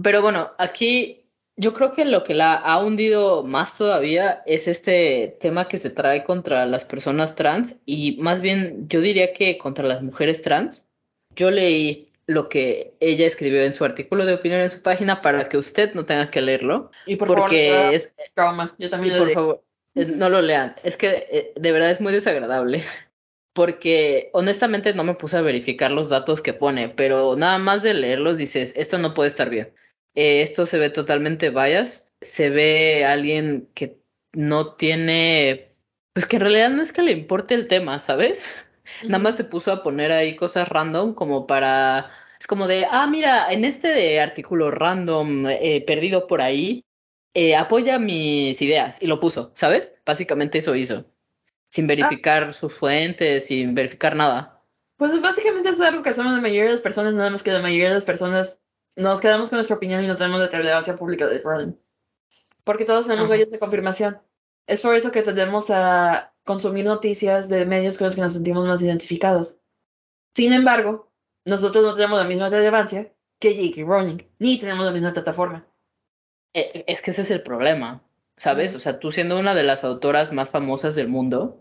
Pero 0.03 0.23
bueno, 0.23 0.51
aquí 0.59 1.25
yo 1.57 1.73
creo 1.73 1.93
que 1.93 2.05
lo 2.05 2.25
que 2.25 2.35
la 2.35 2.55
ha 2.55 2.85
hundido 2.85 3.45
más 3.45 3.79
todavía 3.79 4.43
es 4.47 4.67
este 4.67 5.37
tema 5.41 5.69
que 5.69 5.79
se 5.79 5.91
trae 5.91 6.25
contra 6.25 6.67
las 6.67 6.85
personas 6.85 7.37
trans 7.37 7.77
y 7.87 8.17
más 8.21 8.41
bien 8.41 8.89
yo 8.89 9.01
diría 9.01 9.33
que 9.33 9.57
contra 9.57 9.87
las 9.87 10.03
mujeres 10.03 10.43
trans. 10.43 10.89
Yo 11.37 11.51
leí 11.51 12.09
lo 12.27 12.49
que 12.49 12.95
ella 13.01 13.27
escribió 13.27 13.63
en 13.63 13.75
su 13.75 13.85
artículo 13.85 14.25
de 14.25 14.35
opinión 14.35 14.61
en 14.61 14.71
su 14.71 14.83
página 14.83 15.21
para 15.21 15.49
que 15.49 15.59
usted 15.59 15.95
no 15.95 16.07
tenga 16.07 16.31
que 16.31 16.41
leerlo. 16.41 16.91
Y 17.07 17.17
por 17.17 17.29
porque 17.29 17.71
favor, 17.71 17.95
es, 17.95 18.15
trauma. 18.35 18.75
Yo 18.79 18.89
y 18.89 18.91
también 18.91 19.15
lo 19.15 19.19
por 19.19 19.27
leí. 19.27 19.35
favor, 19.35 19.64
no 19.95 20.29
lo 20.29 20.43
lean. 20.43 20.77
Es 20.83 20.97
que 20.97 21.27
eh, 21.31 21.53
de 21.57 21.73
verdad 21.73 21.91
es 21.91 22.01
muy 22.01 22.13
desagradable. 22.13 22.83
Porque 23.55 24.31
honestamente 24.33 24.95
no 24.95 25.05
me 25.05 25.15
puse 25.15 25.37
a 25.37 25.43
verificar 25.43 25.93
los 25.93 26.09
datos 26.09 26.43
que 26.43 26.55
pone, 26.55 26.89
pero 26.89 27.37
nada 27.37 27.59
más 27.59 27.85
de 27.85 27.95
leerlos 27.95 28.37
dices, 28.37 28.75
esto 28.77 28.99
no 28.99 29.15
puede 29.15 29.29
estar 29.29 29.49
bien. 29.49 29.73
Eh, 30.17 30.43
esto 30.43 30.67
se 30.67 30.79
ve 30.79 30.91
totalmente 30.91 31.51
bias. 31.51 32.13
Se 32.21 32.51
ve 32.51 33.05
alguien 33.05 33.69
que 33.75 34.01
no 34.33 34.75
tiene, 34.75 35.73
pues 36.13 36.27
que 36.27 36.37
en 36.37 36.43
realidad 36.43 36.71
no 36.71 36.83
es 36.83 36.93
que 36.93 37.03
le 37.03 37.13
importe 37.13 37.55
el 37.55 37.69
tema, 37.69 37.99
¿sabes? 37.99 38.53
Nada 39.05 39.23
más 39.23 39.37
se 39.37 39.45
puso 39.45 39.73
a 39.73 39.83
poner 39.83 40.13
ahí 40.13 40.37
cosas 40.37 40.69
random 40.69 41.15
como 41.15 41.47
para, 41.47 42.11
es 42.41 42.47
como 42.47 42.67
de, 42.67 42.87
ah, 42.91 43.07
mira, 43.07 43.53
en 43.53 43.65
este 43.65 43.89
de 43.89 44.21
artículo 44.21 44.71
random 44.71 45.47
eh, 45.49 45.85
perdido 45.87 46.27
por 46.27 46.43
ahí, 46.43 46.84
eh, 47.35 47.57
apoya 47.57 47.99
mis 47.99 48.63
ideas 48.63 49.03
y 49.03 49.07
lo 49.07 49.21
puso, 49.21 49.51
¿sabes? 49.55 49.93
Básicamente 50.07 50.59
eso 50.59 50.75
hizo, 50.75 51.05
sin 51.69 51.87
verificar 51.87 52.55
sus 52.55 52.73
fuentes, 52.73 53.47
sin 53.47 53.75
verificar 53.75 54.15
nada. 54.15 54.63
Pues 54.97 55.21
básicamente 55.21 55.69
eso 55.69 55.83
es 55.83 55.89
algo 55.89 56.03
que 56.03 56.11
hacemos 56.11 56.33
la 56.33 56.41
mayoría 56.41 56.65
de 56.65 56.71
las 56.71 56.81
personas, 56.81 57.13
nada 57.13 57.31
más 57.31 57.43
que 57.43 57.53
la 57.53 57.61
mayoría 57.61 57.89
de 57.89 57.95
las 57.95 58.05
personas 58.05 58.63
nos 58.97 59.21
quedamos 59.21 59.49
con 59.49 59.57
nuestra 59.57 59.77
opinión 59.77 60.05
y 60.05 60.07
no 60.07 60.17
tenemos 60.17 60.41
la 60.41 60.47
relevancia 60.47 60.97
pública 60.97 61.27
de 61.27 61.41
Roland. 61.41 61.77
Porque 62.63 62.85
todos 62.85 63.07
tenemos 63.07 63.29
huellas 63.29 63.51
de 63.51 63.59
confirmación. 63.59 64.19
Es 64.67 64.81
por 64.81 64.95
eso 64.95 65.11
que 65.11 65.23
tendemos 65.23 65.69
a 65.71 66.33
consumir 66.45 66.85
noticias 66.85 67.49
de 67.49 67.67
medios 67.67 67.99
con 67.99 68.07
los 68.07 68.15
que 68.15 68.21
nos 68.21 68.33
sentimos 68.33 68.67
más 68.67 68.81
identificados. 68.81 69.59
Sin 70.35 70.53
embargo, 70.53 71.13
nosotros 71.45 71.85
no 71.85 71.95
tenemos 71.95 72.19
la 72.19 72.25
misma 72.25 72.49
relevancia 72.49 73.13
que 73.39 73.51
J.K. 73.55 73.87
Rowling, 73.87 74.19
ni 74.39 74.59
tenemos 74.59 74.87
la 74.87 74.93
misma 74.93 75.13
plataforma. 75.13 75.67
Eh, 76.55 76.85
Es 76.87 77.03
que 77.03 77.11
ese 77.11 77.23
es 77.23 77.31
el 77.31 77.43
problema, 77.43 78.03
¿sabes? 78.37 78.75
O 78.75 78.81
sea, 78.81 78.99
tú 78.99 79.13
siendo 79.13 79.39
una 79.39 79.55
de 79.55 79.65
las 79.65 79.85
autoras 79.85 80.33
más 80.33 80.51
famosas 80.51 80.95
del 80.95 81.09
mundo, 81.09 81.61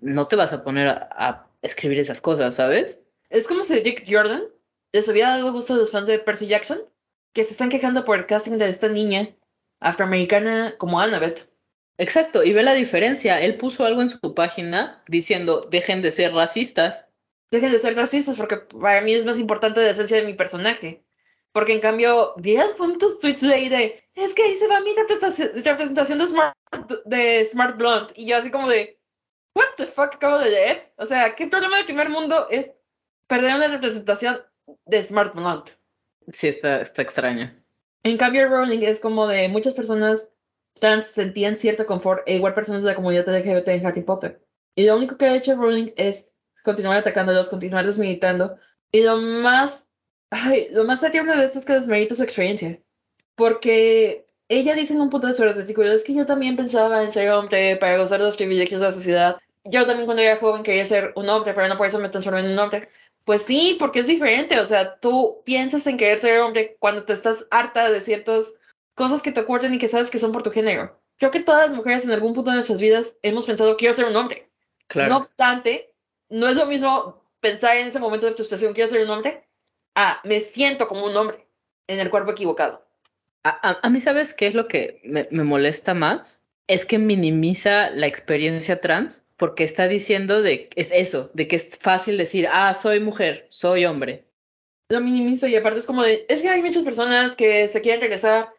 no 0.00 0.26
te 0.26 0.36
vas 0.36 0.52
a 0.52 0.64
poner 0.64 0.88
a, 0.88 1.08
a 1.12 1.46
escribir 1.62 2.00
esas 2.00 2.20
cosas, 2.20 2.56
¿sabes? 2.56 3.00
Es 3.30 3.46
como 3.46 3.62
si 3.62 3.80
Dick 3.80 4.04
Jordan 4.08 4.42
les 4.92 5.08
hubiera 5.08 5.30
dado 5.30 5.52
gusto 5.52 5.74
a 5.74 5.76
los 5.76 5.92
fans 5.92 6.08
de 6.08 6.18
Percy 6.18 6.46
Jackson, 6.46 6.80
que 7.32 7.44
se 7.44 7.52
están 7.52 7.68
quejando 7.68 8.04
por 8.04 8.18
el 8.18 8.26
casting 8.26 8.58
de 8.58 8.68
esta 8.68 8.88
niña 8.88 9.28
afroamericana 9.80 10.74
como 10.78 11.00
Annabeth. 11.00 11.48
Exacto, 11.98 12.44
y 12.44 12.52
ve 12.52 12.62
la 12.62 12.74
diferencia. 12.74 13.40
Él 13.40 13.56
puso 13.56 13.84
algo 13.84 14.02
en 14.02 14.08
su 14.08 14.34
página 14.34 15.02
diciendo, 15.08 15.66
dejen 15.70 16.02
de 16.02 16.10
ser 16.10 16.32
racistas. 16.32 17.06
Dejen 17.50 17.70
de 17.70 17.78
ser 17.78 17.94
racistas 17.94 18.36
porque 18.36 18.56
para 18.56 19.00
mí 19.00 19.14
es 19.14 19.24
más 19.24 19.38
importante 19.38 19.82
la 19.82 19.90
esencia 19.90 20.16
de 20.18 20.26
mi 20.26 20.34
personaje. 20.34 21.04
Porque 21.56 21.72
en 21.72 21.80
cambio, 21.80 22.34
¿vieras 22.36 22.74
cuántos 22.76 23.18
tweets 23.18 23.42
leí 23.42 23.70
de 23.70 24.04
es 24.14 24.34
que 24.34 24.42
ahí 24.42 24.58
se 24.58 24.68
va 24.68 24.78
mi 24.80 24.94
representación 24.94 26.18
de 26.18 26.26
Smart, 26.26 26.54
de 27.06 27.46
Smart 27.46 27.78
Blonde? 27.78 28.12
Y 28.14 28.26
yo 28.26 28.36
así 28.36 28.50
como 28.50 28.68
de 28.68 29.00
¿What 29.54 29.68
the 29.78 29.86
fuck 29.86 30.16
acabo 30.16 30.38
de 30.38 30.50
leer? 30.50 30.92
O 30.98 31.06
sea, 31.06 31.34
¿qué 31.34 31.46
problema 31.46 31.78
del 31.78 31.86
primer 31.86 32.10
mundo 32.10 32.46
es 32.50 32.72
perder 33.26 33.54
una 33.54 33.68
representación 33.68 34.42
de 34.84 35.02
Smart 35.02 35.34
Blonde? 35.34 35.72
Sí, 36.30 36.48
está, 36.48 36.82
está 36.82 37.00
extraño. 37.00 37.50
En 38.02 38.18
cambio, 38.18 38.50
Rowling 38.50 38.82
es 38.82 39.00
como 39.00 39.26
de 39.26 39.48
muchas 39.48 39.72
personas 39.72 40.30
trans 40.74 41.06
sentían 41.06 41.54
cierto 41.54 41.86
confort, 41.86 42.22
e 42.26 42.34
igual 42.34 42.52
personas 42.52 42.82
de 42.82 42.90
la 42.90 42.96
comunidad 42.96 43.34
LGBT 43.34 43.68
en 43.68 43.86
Harry 43.86 44.02
Potter. 44.02 44.44
Y 44.74 44.84
lo 44.84 44.94
único 44.94 45.16
que 45.16 45.24
ha 45.24 45.34
hecho 45.34 45.54
Rowling 45.54 45.92
es 45.96 46.34
continuar 46.62 46.98
atacándolos, 46.98 47.48
continuar 47.48 47.86
desmilitando. 47.86 48.58
Y 48.92 49.04
lo 49.04 49.16
más, 49.16 49.85
ay, 50.30 50.68
lo 50.70 50.84
más 50.84 51.00
terrible 51.00 51.36
de 51.36 51.44
esto 51.44 51.58
es 51.58 51.64
que 51.64 51.74
desmerita 51.74 52.14
su 52.14 52.22
experiencia. 52.22 52.80
Porque 53.34 54.26
ella 54.48 54.74
dice 54.74 54.94
en 54.94 55.00
un 55.00 55.10
punto 55.10 55.26
de 55.26 55.32
su 55.32 55.42
artículo, 55.42 55.92
es 55.92 56.04
que 56.04 56.14
yo 56.14 56.26
también 56.26 56.56
pensaba 56.56 57.02
en 57.02 57.12
ser 57.12 57.30
hombre 57.30 57.76
para 57.76 57.98
gozar 57.98 58.20
de 58.20 58.26
los 58.26 58.36
privilegios 58.36 58.80
de 58.80 58.86
la 58.86 58.92
sociedad. 58.92 59.36
Yo 59.64 59.84
también 59.84 60.06
cuando 60.06 60.22
era 60.22 60.36
joven 60.36 60.62
quería 60.62 60.84
ser 60.84 61.12
un 61.16 61.28
hombre, 61.28 61.52
pero 61.52 61.68
no 61.68 61.76
por 61.76 61.86
eso 61.86 61.98
me 61.98 62.08
transformé 62.08 62.40
en 62.40 62.52
un 62.52 62.58
hombre. 62.58 62.88
Pues 63.24 63.42
sí, 63.42 63.76
porque 63.78 64.00
es 64.00 64.06
diferente. 64.06 64.60
O 64.60 64.64
sea, 64.64 64.98
tú 65.00 65.42
piensas 65.44 65.86
en 65.86 65.96
querer 65.96 66.18
ser 66.18 66.38
hombre 66.38 66.76
cuando 66.78 67.04
te 67.04 67.12
estás 67.12 67.46
harta 67.50 67.90
de 67.90 68.00
ciertas 68.00 68.54
cosas 68.94 69.20
que 69.20 69.32
te 69.32 69.40
ocurren 69.40 69.74
y 69.74 69.78
que 69.78 69.88
sabes 69.88 70.10
que 70.10 70.20
son 70.20 70.32
por 70.32 70.42
tu 70.42 70.52
género. 70.52 70.98
Creo 71.18 71.30
que 71.30 71.40
todas 71.40 71.68
las 71.68 71.76
mujeres 71.76 72.04
en 72.04 72.12
algún 72.12 72.34
punto 72.34 72.50
de 72.50 72.56
nuestras 72.56 72.80
vidas 72.80 73.16
hemos 73.22 73.44
pensado, 73.44 73.76
quiero 73.76 73.94
ser 73.94 74.04
un 74.04 74.16
hombre. 74.16 74.48
Claro. 74.86 75.10
No 75.10 75.16
obstante, 75.16 75.92
no 76.28 76.46
es 76.48 76.56
lo 76.56 76.66
mismo 76.66 77.24
pensar 77.40 77.76
en 77.76 77.88
ese 77.88 77.98
momento 77.98 78.26
de 78.26 78.32
frustración, 78.32 78.74
quiero 78.74 78.88
ser 78.88 79.02
un 79.02 79.10
hombre, 79.10 79.45
a 79.96 80.20
me 80.22 80.38
siento 80.40 80.86
como 80.86 81.04
un 81.06 81.16
hombre 81.16 81.44
en 81.88 81.98
el 81.98 82.10
cuerpo 82.10 82.30
equivocado. 82.30 82.86
A, 83.42 83.50
a- 83.70 83.78
a 83.82 83.90
mí, 83.90 84.00
¿sabes 84.00 84.32
qué 84.32 84.46
es 84.46 84.54
lo 84.54 84.68
que 84.68 85.00
me, 85.04 85.26
me 85.32 85.42
molesta 85.42 85.94
más? 85.94 86.40
Es 86.68 86.84
que 86.84 86.98
minimiza 86.98 87.90
la 87.90 88.06
experiencia 88.06 88.80
trans 88.80 89.22
porque 89.36 89.64
está 89.64 89.88
diciendo 89.88 90.42
de 90.42 90.70
es 90.76 90.90
eso, 90.92 91.30
de 91.34 91.46
que 91.48 91.56
es 91.56 91.76
fácil 91.76 92.16
decir, 92.18 92.48
ah, 92.50 92.72
soy 92.74 93.00
mujer, 93.00 93.46
soy 93.50 93.84
hombre. 93.84 94.24
Lo 94.88 95.00
minimizo 95.00 95.46
y 95.46 95.56
aparte 95.56 95.78
es 95.80 95.86
como 95.86 96.02
de, 96.02 96.24
es 96.28 96.42
que 96.42 96.48
hay 96.48 96.62
muchas 96.62 96.84
personas 96.84 97.34
que 97.36 97.66
se 97.68 97.80
quieren 97.80 98.00
regresar 98.00 98.52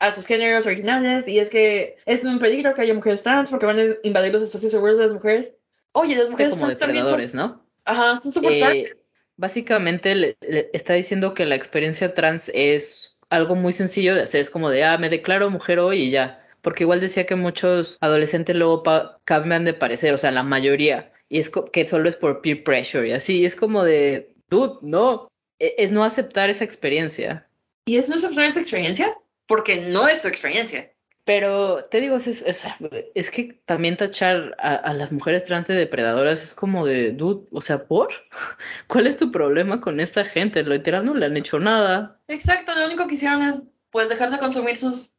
a 0.00 0.10
sus 0.12 0.26
géneros 0.26 0.66
originales 0.66 1.28
y 1.28 1.38
es 1.38 1.48
que 1.50 1.96
es 2.06 2.24
un 2.24 2.38
peligro 2.38 2.74
que 2.74 2.82
haya 2.82 2.94
mujeres 2.94 3.22
trans 3.22 3.50
porque 3.50 3.66
van 3.66 3.78
a 3.78 3.82
invadir 4.02 4.32
los 4.32 4.42
espacios 4.42 4.72
seguros 4.72 4.98
de 4.98 5.04
las 5.04 5.12
mujeres. 5.12 5.54
Oye, 5.92 6.16
las 6.16 6.30
mujeres 6.30 6.54
como 6.54 6.66
trans 6.66 6.80
también 6.80 7.06
son, 7.06 7.22
¿no? 7.34 7.64
ajá, 7.84 8.16
son 8.16 8.32
súper 8.32 8.58
target. 8.58 8.86
Eh, 8.86 8.96
básicamente 9.36 10.14
le- 10.14 10.36
está 10.72 10.94
diciendo 10.94 11.34
que 11.34 11.46
la 11.46 11.54
experiencia 11.56 12.14
trans 12.14 12.50
es 12.54 13.18
algo 13.30 13.54
muy 13.56 13.72
sencillo 13.72 14.14
de 14.14 14.22
hacer, 14.22 14.40
es 14.40 14.50
como 14.50 14.70
de, 14.70 14.84
ah, 14.84 14.98
me 14.98 15.10
declaro 15.10 15.50
mujer 15.50 15.78
hoy 15.78 16.04
y 16.04 16.10
ya. 16.10 16.40
Porque 16.62 16.84
igual 16.84 17.00
decía 17.00 17.26
que 17.26 17.34
muchos 17.34 17.98
adolescentes 18.00 18.56
luego 18.56 18.82
cambian 19.24 19.64
de 19.64 19.74
parecer, 19.74 20.14
o 20.14 20.18
sea, 20.18 20.30
la 20.30 20.42
mayoría, 20.42 21.12
y 21.28 21.38
es 21.38 21.50
que 21.72 21.86
solo 21.86 22.08
es 22.08 22.16
por 22.16 22.40
peer 22.40 22.64
pressure 22.64 23.08
y 23.08 23.12
así, 23.12 23.44
es 23.44 23.54
como 23.54 23.84
de, 23.84 24.34
dude, 24.48 24.78
no, 24.82 25.28
E- 25.58 25.74
es 25.78 25.92
no 25.92 26.04
aceptar 26.04 26.48
esa 26.50 26.64
experiencia. 26.64 27.46
¿Y 27.86 27.96
es 27.98 28.08
no 28.08 28.14
aceptar 28.14 28.44
esa 28.46 28.60
experiencia? 28.60 29.16
Porque 29.46 29.76
no 29.76 30.08
es 30.08 30.22
su 30.22 30.28
experiencia. 30.28 30.90
Pero 31.24 31.86
te 31.86 32.00
digo, 32.02 32.16
es, 32.16 32.26
es, 32.26 32.66
es 33.14 33.30
que 33.30 33.54
también 33.64 33.96
tachar 33.96 34.54
a, 34.58 34.74
a 34.74 34.92
las 34.92 35.10
mujeres 35.10 35.44
trans 35.44 35.66
de 35.66 35.74
depredadoras 35.74 36.42
es 36.42 36.54
como 36.54 36.84
de, 36.84 37.12
dude, 37.12 37.46
o 37.50 37.62
sea, 37.62 37.86
¿por? 37.86 38.10
¿Cuál 38.88 39.06
es 39.06 39.16
tu 39.16 39.32
problema 39.32 39.80
con 39.80 40.00
esta 40.00 40.24
gente? 40.24 40.62
Literal 40.62 41.06
no 41.06 41.14
le 41.14 41.26
han 41.26 41.36
hecho 41.36 41.58
nada. 41.58 42.20
Exacto, 42.28 42.74
lo 42.74 42.86
único 42.86 43.06
que 43.06 43.14
hicieron 43.14 43.42
es 43.42 43.62
pues 43.90 44.08
dejar 44.08 44.30
de 44.30 44.38
consumir 44.38 44.76
sus 44.76 45.14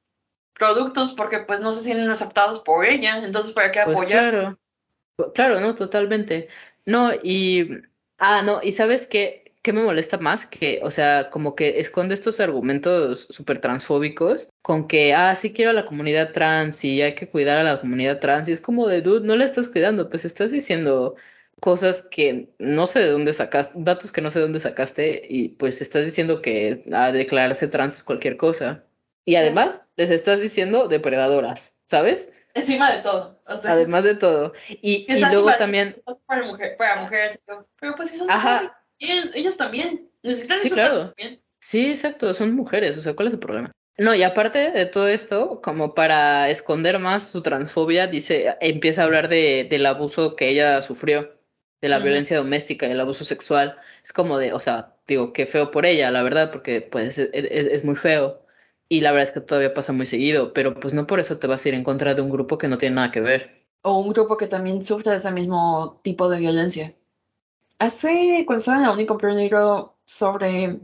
productos 0.54 1.14
porque 1.14 1.40
pues 1.40 1.62
no 1.62 1.72
se 1.72 1.84
sienten 1.84 2.10
aceptados 2.10 2.60
por 2.60 2.86
ella, 2.86 3.18
entonces 3.24 3.54
para 3.54 3.72
qué 3.72 3.82
Pues 3.84 3.98
apoyar. 3.98 4.30
claro, 4.30 4.60
claro, 5.34 5.60
no, 5.60 5.76
totalmente. 5.76 6.50
No, 6.86 7.12
y, 7.14 7.82
ah, 8.20 8.42
no, 8.44 8.62
y 8.62 8.72
sabes 8.74 9.08
qué, 9.08 9.45
qué 9.66 9.74
me 9.74 9.82
molesta 9.82 10.20
más 10.20 10.46
que, 10.46 10.80
o 10.84 10.92
sea, 10.92 11.32
como 11.32 11.56
que 11.56 11.80
esconde 11.80 12.14
estos 12.14 12.40
argumentos 12.40 13.26
súper 13.32 13.58
transfóbicos 13.58 14.48
con 14.62 14.88
que, 14.88 15.16
ah, 15.16 15.36
sí 15.36 15.54
quiero 15.54 15.72
a 15.72 15.74
la 15.74 15.88
comunidad 15.88 16.34
trans 16.34 16.86
y 16.86 17.02
hay 17.02 17.16
que 17.16 17.28
cuidar 17.28 17.58
a 17.58 17.64
la 17.64 17.82
comunidad 17.82 18.20
trans 18.20 18.48
y 18.48 18.52
es 18.52 18.62
como 18.62 18.88
de, 18.88 19.02
dude, 19.02 19.26
no 19.26 19.36
la 19.36 19.44
estás 19.44 19.70
cuidando, 19.70 20.08
pues 20.08 20.24
estás 20.24 20.52
diciendo 20.52 21.16
cosas 21.60 22.08
que 22.12 22.54
no 22.60 22.86
sé 22.86 23.00
de 23.00 23.10
dónde 23.10 23.34
sacaste, 23.34 23.74
datos 23.78 24.12
que 24.12 24.22
no 24.22 24.30
sé 24.30 24.38
de 24.38 24.44
dónde 24.44 24.60
sacaste 24.60 25.26
y 25.28 25.50
pues 25.50 25.82
estás 25.82 26.06
diciendo 26.06 26.44
que 26.44 26.84
a 26.94 27.12
declararse 27.12 27.68
trans 27.68 27.96
es 27.96 28.04
cualquier 28.04 28.38
cosa. 28.38 28.84
Y 29.26 29.36
además 29.36 29.82
les 29.96 30.12
estás 30.12 30.42
diciendo 30.42 30.88
depredadoras, 30.88 31.76
¿sabes? 31.86 32.30
Encima 32.54 32.96
de 32.96 33.02
todo. 33.02 33.42
O 33.48 33.58
sea, 33.58 33.72
Además 33.72 34.04
de 34.04 34.14
todo. 34.14 34.54
Y, 34.70 35.12
y 35.12 35.20
luego 35.26 35.52
también, 35.58 35.96
para, 36.28 36.44
mujer, 36.44 36.78
para 36.78 37.02
mujeres. 37.02 37.42
Pero 37.80 37.96
pues 37.96 38.12
si 38.12 38.18
son 38.18 38.30
Ajá. 38.30 38.80
Ellos 39.00 39.58
también. 39.58 40.10
Necesitan 40.24 40.60
Sí, 40.62 40.68
esos 40.68 40.80
claro. 40.80 41.14
también. 41.16 41.42
sí, 41.60 41.86
exacto, 41.88 42.34
son 42.34 42.56
mujeres, 42.56 42.98
o 42.98 43.02
sea, 43.02 43.16
¿cuál 43.16 43.28
es 43.30 43.34
el 43.34 43.40
problema? 43.40 43.72
No, 43.98 44.14
y 44.14 44.24
aparte 44.24 44.72
de 44.72 44.86
todo 44.88 45.08
esto, 45.08 45.62
como 45.62 45.94
para 45.94 46.50
esconder 46.50 47.00
más 47.00 47.30
su 47.30 47.42
transfobia, 47.42 48.08
dice, 48.08 48.56
empieza 48.60 49.02
a 49.02 49.06
hablar 49.06 49.30
de, 49.30 49.68
del 49.70 49.86
abuso 49.86 50.36
que 50.36 50.50
ella 50.50 50.82
sufrió, 50.82 51.32
de 51.82 51.90
la 51.90 52.00
violencia 52.00 52.38
doméstica 52.38 52.88
y 52.88 52.92
el 52.92 53.00
abuso 53.00 53.24
sexual. 53.24 53.78
Es 54.04 54.12
como 54.12 54.38
de, 54.38 54.52
o 54.54 54.60
sea, 54.60 54.96
digo, 55.08 55.32
qué 55.32 55.46
feo 55.46 55.72
por 55.72 55.86
ella, 55.86 56.12
la 56.12 56.24
verdad, 56.24 56.52
porque 56.52 56.82
pues 56.82 57.18
es, 57.18 57.30
es- 57.34 57.68
es 57.68 57.86
muy 57.86 57.96
feo. 57.96 58.42
Y 58.90 59.00
la 59.02 59.12
verdad 59.12 59.30
es 59.30 59.34
que 59.34 59.42
todavía 59.42 59.74
pasa 59.74 59.94
muy 59.94 60.06
seguido, 60.06 60.52
pero 60.54 60.76
pues 60.80 60.94
no 60.94 61.08
por 61.08 61.20
eso 61.20 61.38
te 61.40 61.48
vas 61.48 61.66
a 61.66 61.70
ir 61.70 61.76
en 61.76 61.84
contra 61.84 62.14
de 62.16 62.22
un 62.22 62.30
grupo 62.30 62.58
que 62.58 62.68
no 62.68 62.78
tiene 62.78 62.96
nada 62.96 63.12
que 63.12 63.22
ver. 63.22 63.66
O 63.82 64.00
un 64.02 64.10
grupo 64.14 64.36
que 64.38 64.48
también 64.48 64.82
sufre 64.82 65.12
de 65.12 65.18
ese 65.18 65.32
mismo 65.32 66.02
tipo 66.04 66.28
de 66.30 66.40
violencia. 66.40 66.96
Hace, 67.80 68.44
cuando 68.46 68.60
estaba 68.60 68.78
en 68.78 68.84
la 68.84 68.94
uni, 68.94 69.06
compré 69.06 69.32
un 69.32 69.38
libro 69.38 69.98
sobre 70.06 70.80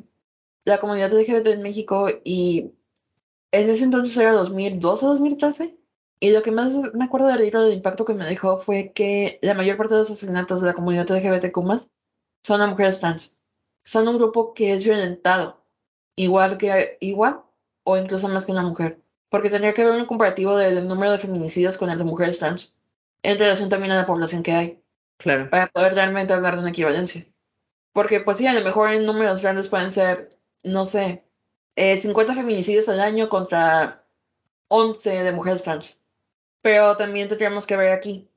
la 0.65 0.79
comunidad 0.79 1.11
LGBT 1.13 1.47
en 1.47 1.61
México 1.63 2.07
y 2.23 2.71
en 3.51 3.69
ese 3.69 3.83
entonces 3.83 4.15
era 4.17 4.33
2012 4.33 5.05
2013. 5.05 5.77
Y 6.19 6.31
lo 6.31 6.43
que 6.43 6.51
más 6.51 6.73
me 6.93 7.05
acuerdo 7.05 7.27
del 7.27 7.41
libro 7.41 7.63
del 7.63 7.73
impacto 7.73 8.05
que 8.05 8.13
me 8.13 8.25
dejó 8.25 8.59
fue 8.59 8.91
que 8.93 9.39
la 9.41 9.55
mayor 9.55 9.77
parte 9.77 9.95
de 9.95 10.01
los 10.01 10.11
asesinatos 10.11 10.61
de 10.61 10.67
la 10.67 10.73
comunidad 10.73 11.09
LGBTQ 11.09 11.57
son 12.43 12.61
a 12.61 12.67
mujeres 12.67 12.99
trans. 12.99 13.37
Son 13.83 14.07
un 14.07 14.17
grupo 14.17 14.53
que 14.53 14.73
es 14.73 14.83
violentado, 14.83 15.63
igual 16.15 16.57
que 16.57 16.97
igual 17.01 17.41
o 17.83 17.97
incluso 17.97 18.27
más 18.27 18.45
que 18.45 18.51
una 18.51 18.63
mujer. 18.63 19.01
Porque 19.29 19.49
tendría 19.49 19.73
que 19.73 19.81
haber 19.81 19.99
un 19.99 20.05
comparativo 20.05 20.55
del 20.57 20.87
número 20.87 21.11
de 21.11 21.17
feminicidios 21.17 21.77
con 21.77 21.89
el 21.89 21.97
de 21.97 22.03
mujeres 22.03 22.39
trans, 22.39 22.77
en 23.23 23.39
relación 23.39 23.69
también 23.69 23.91
a 23.93 23.95
la 23.95 24.05
población 24.05 24.43
que 24.43 24.53
hay. 24.53 24.80
Claro. 25.21 25.49
Para 25.49 25.67
poder 25.67 25.93
realmente 25.93 26.33
hablar 26.33 26.55
de 26.55 26.61
una 26.61 26.69
equivalencia. 26.69 27.27
Porque, 27.93 28.21
pues 28.21 28.37
sí, 28.37 28.47
a 28.47 28.53
lo 28.53 28.61
mejor 28.61 28.91
en 28.91 29.05
números 29.05 29.41
grandes 29.41 29.67
pueden 29.67 29.91
ser, 29.91 30.37
no 30.63 30.85
sé, 30.85 31.23
eh, 31.75 31.97
50 31.97 32.33
feminicidios 32.33 32.89
al 32.89 33.01
año 33.01 33.29
contra 33.29 34.05
11 34.67 35.23
de 35.23 35.31
mujeres 35.31 35.63
trans. 35.63 36.01
Pero 36.61 36.97
también 36.97 37.27
tendríamos 37.27 37.67
que 37.67 37.77
ver 37.77 37.91
aquí, 37.91 38.29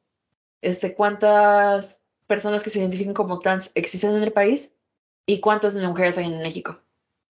este, 0.60 0.94
cuántas 0.94 2.02
personas 2.26 2.62
que 2.62 2.70
se 2.70 2.80
identifican 2.80 3.14
como 3.14 3.38
trans 3.38 3.70
existen 3.74 4.16
en 4.16 4.22
el 4.22 4.32
país 4.32 4.72
y 5.26 5.40
cuántas 5.40 5.74
mujeres 5.76 6.18
hay 6.18 6.26
en 6.26 6.38
México. 6.38 6.80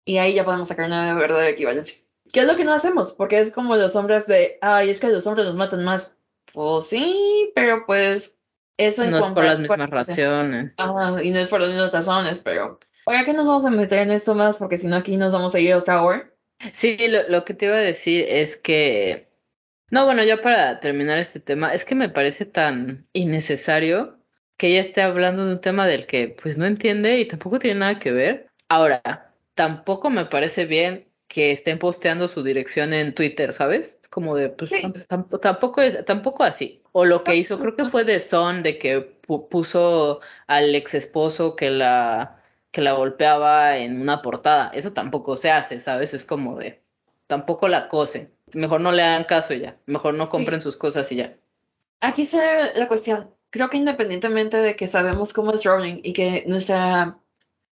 Y 0.06 0.18
ahí 0.18 0.34
ya 0.34 0.46
podemos 0.46 0.68
sacar 0.68 0.88
una 0.88 1.14
verdadera 1.14 1.50
equivalencia. 1.50 2.00
¿Qué 2.34 2.42
es 2.42 2.48
lo 2.48 2.56
que 2.56 2.66
no 2.66 2.74
hacemos? 2.74 3.14
Porque 3.14 3.40
es 3.40 3.52
como 3.52 3.76
los 3.76 3.96
hombres 3.96 4.28
de, 4.28 4.58
ay, 4.62 4.90
es 4.90 5.00
que 5.00 5.10
los 5.10 5.26
hombres 5.28 5.46
nos 5.46 5.56
matan 5.56 5.84
más. 5.84 6.14
Pues 6.54 6.88
sí, 6.88 7.52
pero 7.56 7.86
pues 7.86 8.39
eso 8.80 9.06
No 9.06 9.18
es 9.18 9.26
por 9.26 9.44
las 9.44 9.60
mismas 9.60 9.90
razones. 9.90 10.72
Ajá, 10.78 11.22
y 11.22 11.32
no 11.32 11.40
es 11.40 11.50
por 11.50 11.60
las 11.60 11.70
mismas 11.70 11.92
razones, 11.92 12.40
pero 12.40 12.80
¿para 13.04 13.26
qué 13.26 13.34
nos 13.34 13.46
vamos 13.46 13.66
a 13.66 13.70
meter 13.70 14.00
en 14.00 14.12
esto 14.12 14.36
más? 14.36 14.58
Porque 14.58 14.78
si 14.78 14.88
no 14.88 14.96
aquí 14.96 15.18
nos 15.18 15.34
vamos 15.34 15.54
a 15.54 15.60
ir 15.60 15.74
otra 15.74 16.02
hora. 16.02 16.32
Sí, 16.72 16.98
lo, 17.10 17.28
lo 17.28 17.44
que 17.44 17.54
te 17.54 17.66
iba 17.66 17.76
a 17.76 17.80
decir 17.80 18.26
es 18.28 18.56
que, 18.56 19.28
no, 19.92 20.06
bueno, 20.06 20.24
ya 20.24 20.42
para 20.42 20.80
terminar 20.80 21.18
este 21.18 21.42
tema, 21.42 21.74
es 21.74 21.84
que 21.84 21.96
me 21.96 22.10
parece 22.10 22.46
tan 22.46 23.06
innecesario 23.12 24.18
que 24.58 24.68
ella 24.68 24.80
esté 24.80 25.02
hablando 25.02 25.46
de 25.46 25.54
un 25.54 25.62
tema 25.62 25.86
del 25.86 26.08
que 26.08 26.36
pues 26.42 26.58
no 26.58 26.66
entiende 26.66 27.20
y 27.20 27.28
tampoco 27.28 27.60
tiene 27.60 27.80
nada 27.80 28.00
que 28.00 28.12
ver. 28.12 28.48
Ahora, 28.70 29.34
tampoco 29.56 30.10
me 30.10 30.26
parece 30.26 30.66
bien 30.66 31.09
que 31.30 31.52
estén 31.52 31.78
posteando 31.80 32.28
su 32.28 32.44
dirección 32.44 32.92
en 32.92 33.14
Twitter, 33.16 33.54
¿sabes? 33.54 34.00
Es 34.02 34.10
como 34.10 34.36
de, 34.36 34.50
pues 34.50 34.72
Sí. 34.72 34.82
tampoco 35.40 35.80
es, 35.82 36.04
tampoco 36.04 36.44
así. 36.44 36.82
O 36.92 37.06
lo 37.06 37.24
que 37.24 37.36
hizo, 37.36 37.58
creo 37.60 37.76
que 37.76 37.86
fue 37.86 38.04
de 38.04 38.20
Son, 38.20 38.64
de 38.64 38.78
que 38.80 39.22
pu- 39.22 39.48
puso 39.48 40.20
al 40.48 40.74
ex 40.74 40.96
esposo 40.96 41.56
que 41.56 41.70
la, 41.70 42.42
que 42.72 42.82
la 42.82 42.94
golpeaba 42.94 43.78
en 43.78 44.02
una 44.02 44.22
portada. 44.24 44.72
Eso 44.74 44.92
tampoco 44.92 45.38
se 45.38 45.52
hace, 45.52 45.80
¿sabes? 45.80 46.16
Es 46.16 46.26
como 46.26 46.58
de, 46.58 46.82
tampoco 47.28 47.68
la 47.68 47.88
cose. 47.90 48.32
Mejor 48.56 48.82
no 48.82 48.92
le 48.92 49.04
hagan 49.04 49.26
caso 49.26 49.54
y 49.54 49.60
ya. 49.60 49.78
Mejor 49.86 50.16
no 50.16 50.30
compren 50.30 50.62
sus 50.62 50.76
cosas 50.78 51.12
y 51.12 51.18
ya. 51.18 51.38
Aquí 52.02 52.24
está 52.24 52.74
la 52.74 52.88
cuestión. 52.88 53.30
Creo 53.52 53.70
que 53.70 53.78
independientemente 53.78 54.58
de 54.58 54.76
que 54.76 54.88
sabemos 54.88 55.34
cómo 55.34 55.54
es 55.54 55.64
Rowling 55.64 56.00
y 56.04 56.14
que 56.14 56.44
nuestra 56.48 57.20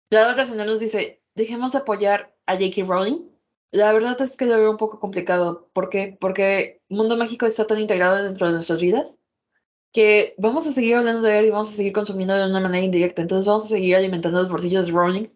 lado 0.09 0.35
racional 0.35 0.65
nos 0.65 0.79
dice, 0.79 1.21
dejemos 1.35 1.73
de 1.73 1.79
apoyar 1.79 2.33
a 2.47 2.53
J.K. 2.53 2.83
Rowling, 2.85 3.29
la 3.73 3.91
verdad 3.91 4.21
es 4.21 4.37
que 4.37 4.45
lo 4.45 4.57
veo 4.57 4.69
un 4.69 4.77
poco 4.77 4.99
complicado. 4.99 5.67
¿Por 5.73 5.89
qué? 5.89 6.15
Porque 6.19 6.81
Mundo 6.89 7.17
Mágico 7.17 7.47
está 7.47 7.65
tan 7.65 7.79
integrado 7.79 8.23
dentro 8.23 8.45
de 8.45 8.53
nuestras 8.53 8.79
vidas 8.79 9.19
que 9.91 10.35
vamos 10.37 10.67
a 10.67 10.71
seguir 10.71 10.95
hablando 10.95 11.23
de 11.23 11.39
él 11.39 11.45
y 11.47 11.49
vamos 11.49 11.69
a 11.69 11.75
seguir 11.75 11.91
consumiendo 11.91 12.35
de 12.35 12.45
una 12.45 12.59
manera 12.59 12.85
indirecta. 12.85 13.23
Entonces 13.23 13.47
vamos 13.47 13.65
a 13.65 13.69
seguir 13.69 13.95
alimentando 13.95 14.39
los 14.39 14.49
bolsillos 14.49 14.85
de 14.85 14.91
Rowling. 14.91 15.27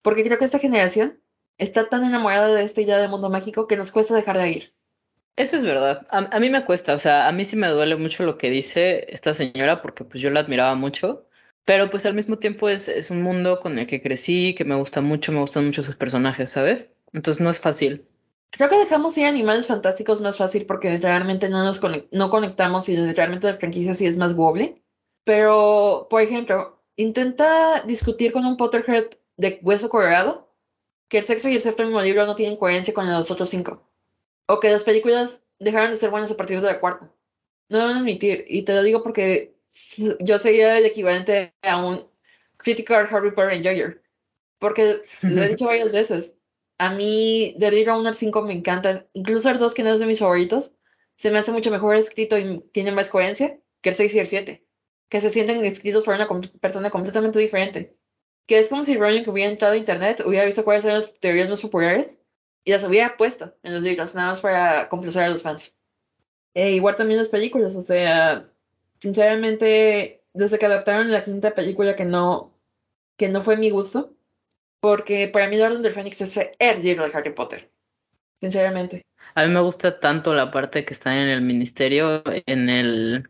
Porque 0.00 0.22
creo 0.22 0.38
que 0.38 0.44
esta 0.44 0.60
generación 0.60 1.20
está 1.58 1.88
tan 1.88 2.04
enamorada 2.04 2.54
de 2.54 2.62
esta 2.62 2.80
idea 2.80 2.98
de 2.98 3.08
mundo 3.08 3.30
mágico 3.30 3.66
que 3.66 3.76
nos 3.76 3.90
cuesta 3.90 4.14
dejar 4.14 4.38
de 4.38 4.50
ir. 4.50 4.74
Eso 5.34 5.56
es 5.56 5.64
verdad. 5.64 6.06
A, 6.10 6.38
mí 6.38 6.50
me 6.50 6.64
cuesta, 6.64 6.94
o 6.94 6.98
sea, 7.00 7.26
a 7.26 7.32
mí 7.32 7.44
sí 7.44 7.56
me 7.56 7.68
duele 7.68 7.96
mucho 7.96 8.22
lo 8.22 8.38
que 8.38 8.50
dice 8.50 9.06
esta 9.08 9.34
señora 9.34 9.82
porque 9.82 10.04
pues 10.04 10.22
yo 10.22 10.30
la 10.30 10.40
admiraba 10.40 10.76
mucho, 10.76 11.26
pero 11.64 11.90
pues 11.90 12.06
al 12.06 12.14
mismo 12.14 12.38
tiempo 12.38 12.68
es, 12.68 12.88
es 12.88 13.10
un 13.10 13.22
mundo 13.22 13.58
con 13.58 13.78
el 13.78 13.88
que 13.88 14.02
crecí, 14.02 14.54
que 14.54 14.64
me 14.64 14.76
gusta 14.76 15.00
mucho, 15.00 15.32
me 15.32 15.40
gustan 15.40 15.66
mucho 15.66 15.82
sus 15.82 15.96
personajes, 15.96 16.50
¿sabes? 16.50 16.90
Entonces 17.12 17.42
no 17.42 17.50
es 17.50 17.60
fácil. 17.60 18.06
Creo 18.50 18.68
que 18.68 18.78
dejamos 18.78 19.16
ir 19.16 19.26
animales 19.26 19.66
fantásticos 19.66 20.20
más 20.20 20.36
fácil 20.36 20.66
porque 20.66 20.98
realmente 20.98 21.48
no 21.48 21.64
nos 21.64 21.80
conec- 21.82 22.08
no 22.12 22.30
conectamos 22.30 22.88
y 22.88 22.96
realmente 23.12 23.46
la 23.50 23.58
franquicia 23.58 23.94
sí 23.94 24.06
es 24.06 24.16
más 24.16 24.34
wobbly. 24.34 24.82
Pero, 25.24 26.06
por 26.10 26.20
ejemplo, 26.20 26.82
intenta 26.96 27.82
discutir 27.86 28.32
con 28.32 28.44
un 28.44 28.56
Potterhead 28.56 29.06
de 29.36 29.60
hueso 29.62 29.88
colorado 29.88 30.48
que 31.08 31.18
el 31.18 31.24
sexo 31.24 31.48
y 31.48 31.54
el 31.56 31.60
séptimo 31.62 32.00
libro 32.02 32.26
no 32.26 32.34
tienen 32.34 32.56
coherencia 32.58 32.94
con 32.94 33.10
los 33.10 33.30
otros 33.30 33.48
cinco. 33.50 33.88
O 34.46 34.60
que 34.60 34.70
las 34.70 34.84
películas 34.84 35.42
dejaron 35.58 35.90
de 35.90 35.96
ser 35.96 36.10
buenas 36.10 36.30
a 36.30 36.36
partir 36.36 36.60
de 36.60 36.66
la 36.66 36.80
cuarta. 36.80 37.10
No 37.68 37.78
lo 37.78 37.86
van 37.86 37.96
a 37.96 38.00
admitir. 38.00 38.44
Y 38.48 38.62
te 38.62 38.74
lo 38.74 38.82
digo 38.82 39.02
porque 39.02 39.54
yo 40.20 40.38
sería 40.38 40.78
el 40.78 40.84
equivalente 40.86 41.54
a 41.62 41.84
un 41.84 42.06
critical 42.58 43.08
Harry 43.10 43.30
Potter 43.32 43.52
enjoyer. 43.54 44.02
Porque 44.58 45.02
lo 45.22 45.42
he 45.42 45.48
dicho 45.48 45.66
varias 45.66 45.92
veces. 45.92 46.36
A 46.82 46.90
mí, 46.90 47.54
1 47.60 48.08
al 48.08 48.14
5 48.16 48.42
me 48.42 48.54
encantan. 48.54 49.06
Incluso 49.12 49.48
el 49.50 49.58
2, 49.58 49.72
que 49.72 49.84
no 49.84 49.90
es 49.90 50.00
de 50.00 50.06
mis 50.06 50.18
favoritos, 50.18 50.72
se 51.14 51.30
me 51.30 51.38
hace 51.38 51.52
mucho 51.52 51.70
mejor 51.70 51.94
escrito 51.94 52.36
y 52.36 52.58
tiene 52.72 52.90
más 52.90 53.08
coherencia 53.08 53.60
que 53.80 53.90
el 53.90 53.94
6 53.94 54.12
y 54.14 54.18
el 54.18 54.26
7. 54.26 54.66
Que 55.08 55.20
se 55.20 55.30
sienten 55.30 55.64
escritos 55.64 56.02
por 56.02 56.16
una 56.16 56.26
com- 56.26 56.40
persona 56.60 56.90
completamente 56.90 57.38
diferente. 57.38 57.96
Que 58.46 58.58
es 58.58 58.68
como 58.68 58.82
si 58.82 58.96
Rowling 58.96 59.28
hubiera 59.28 59.48
entrado 59.52 59.74
a 59.74 59.76
internet, 59.76 60.24
hubiera 60.26 60.44
visto 60.44 60.64
cuáles 60.64 60.84
eran 60.84 60.96
las 60.96 61.14
teorías 61.20 61.48
más 61.48 61.60
populares 61.60 62.18
y 62.64 62.72
las 62.72 62.82
hubiera 62.82 63.16
puesto 63.16 63.54
en 63.62 63.74
los 63.74 63.82
libros, 63.84 64.16
nada 64.16 64.30
más 64.30 64.40
para 64.40 64.88
complacer 64.88 65.22
a 65.22 65.28
los 65.28 65.42
fans. 65.42 65.76
E 66.54 66.72
igual 66.72 66.96
también 66.96 67.20
las 67.20 67.28
películas, 67.28 67.76
o 67.76 67.80
sea, 67.80 68.50
sinceramente, 68.98 70.24
desde 70.34 70.58
que 70.58 70.66
adaptaron 70.66 71.12
la 71.12 71.22
quinta 71.24 71.54
película 71.54 71.94
que 71.94 72.04
no, 72.04 72.58
que 73.16 73.28
no 73.28 73.42
fue 73.44 73.56
mi 73.56 73.70
gusto, 73.70 74.16
porque 74.82 75.28
para 75.28 75.48
mí 75.48 75.56
la 75.56 75.68
Orden 75.68 75.82
del 75.82 75.92
Fénix 75.92 76.20
es 76.20 76.38
el 76.58 76.82
libro 76.82 77.04
de 77.08 77.12
Harry 77.16 77.34
Potter, 77.34 77.72
sinceramente. 78.40 79.02
A 79.34 79.46
mí 79.46 79.52
me 79.52 79.60
gusta 79.60 80.00
tanto 80.00 80.34
la 80.34 80.50
parte 80.50 80.84
que 80.84 80.94
está 80.94 81.14
en 81.16 81.28
el 81.28 81.42
ministerio, 81.42 82.22
en 82.46 82.68
el, 82.70 83.28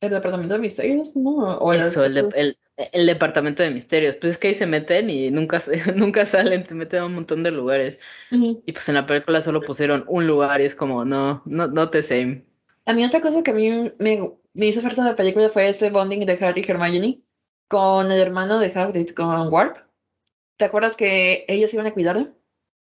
El 0.00 0.10
Departamento 0.10 0.54
de 0.54 0.60
Misterios, 0.60 1.16
¿no? 1.16 1.58
O 1.58 1.72
eso, 1.72 2.04
el, 2.04 2.14
de- 2.14 2.28
el, 2.34 2.58
el 2.76 3.06
departamento 3.06 3.62
de 3.62 3.70
misterios. 3.70 4.16
Pues 4.16 4.34
es 4.34 4.38
que 4.38 4.48
ahí 4.48 4.54
se 4.54 4.66
meten 4.66 5.10
y 5.10 5.30
nunca, 5.30 5.60
nunca 5.96 6.26
salen, 6.26 6.64
te 6.66 6.74
meten 6.74 7.00
a 7.02 7.06
un 7.06 7.14
montón 7.14 7.42
de 7.42 7.50
lugares. 7.50 7.98
Ujú. 8.30 8.62
Y 8.66 8.72
pues 8.72 8.88
en 8.88 8.96
la 8.96 9.06
película 9.06 9.40
solo 9.40 9.64
pusieron 9.64 10.04
un 10.08 10.26
lugar 10.26 10.60
y 10.60 10.64
es 10.66 10.74
como, 10.74 11.04
no, 11.04 11.42
no, 11.46 11.68
no 11.68 11.90
te 11.90 12.02
same. 12.02 12.44
A 12.86 12.94
mí 12.94 13.04
otra 13.04 13.20
cosa 13.20 13.42
que 13.42 13.50
a 13.50 13.54
mí 13.54 13.92
me, 13.98 14.32
me 14.54 14.66
hizo 14.66 14.80
falta 14.80 15.02
de 15.04 15.10
la 15.10 15.16
película 15.16 15.50
fue 15.50 15.68
ese 15.68 15.90
bonding 15.90 16.24
de 16.24 16.38
Harry 16.40 16.62
y 16.66 16.70
Hermione 16.70 17.22
con 17.68 18.10
el 18.10 18.18
hermano 18.20 18.58
de 18.58 18.72
Hagrid, 18.74 19.10
con 19.10 19.52
Warp. 19.52 19.78
¿Te 20.56 20.64
acuerdas 20.64 20.96
que 20.96 21.44
ellos 21.48 21.72
iban 21.74 21.86
a 21.86 21.92
cuidarlo? 21.92 22.32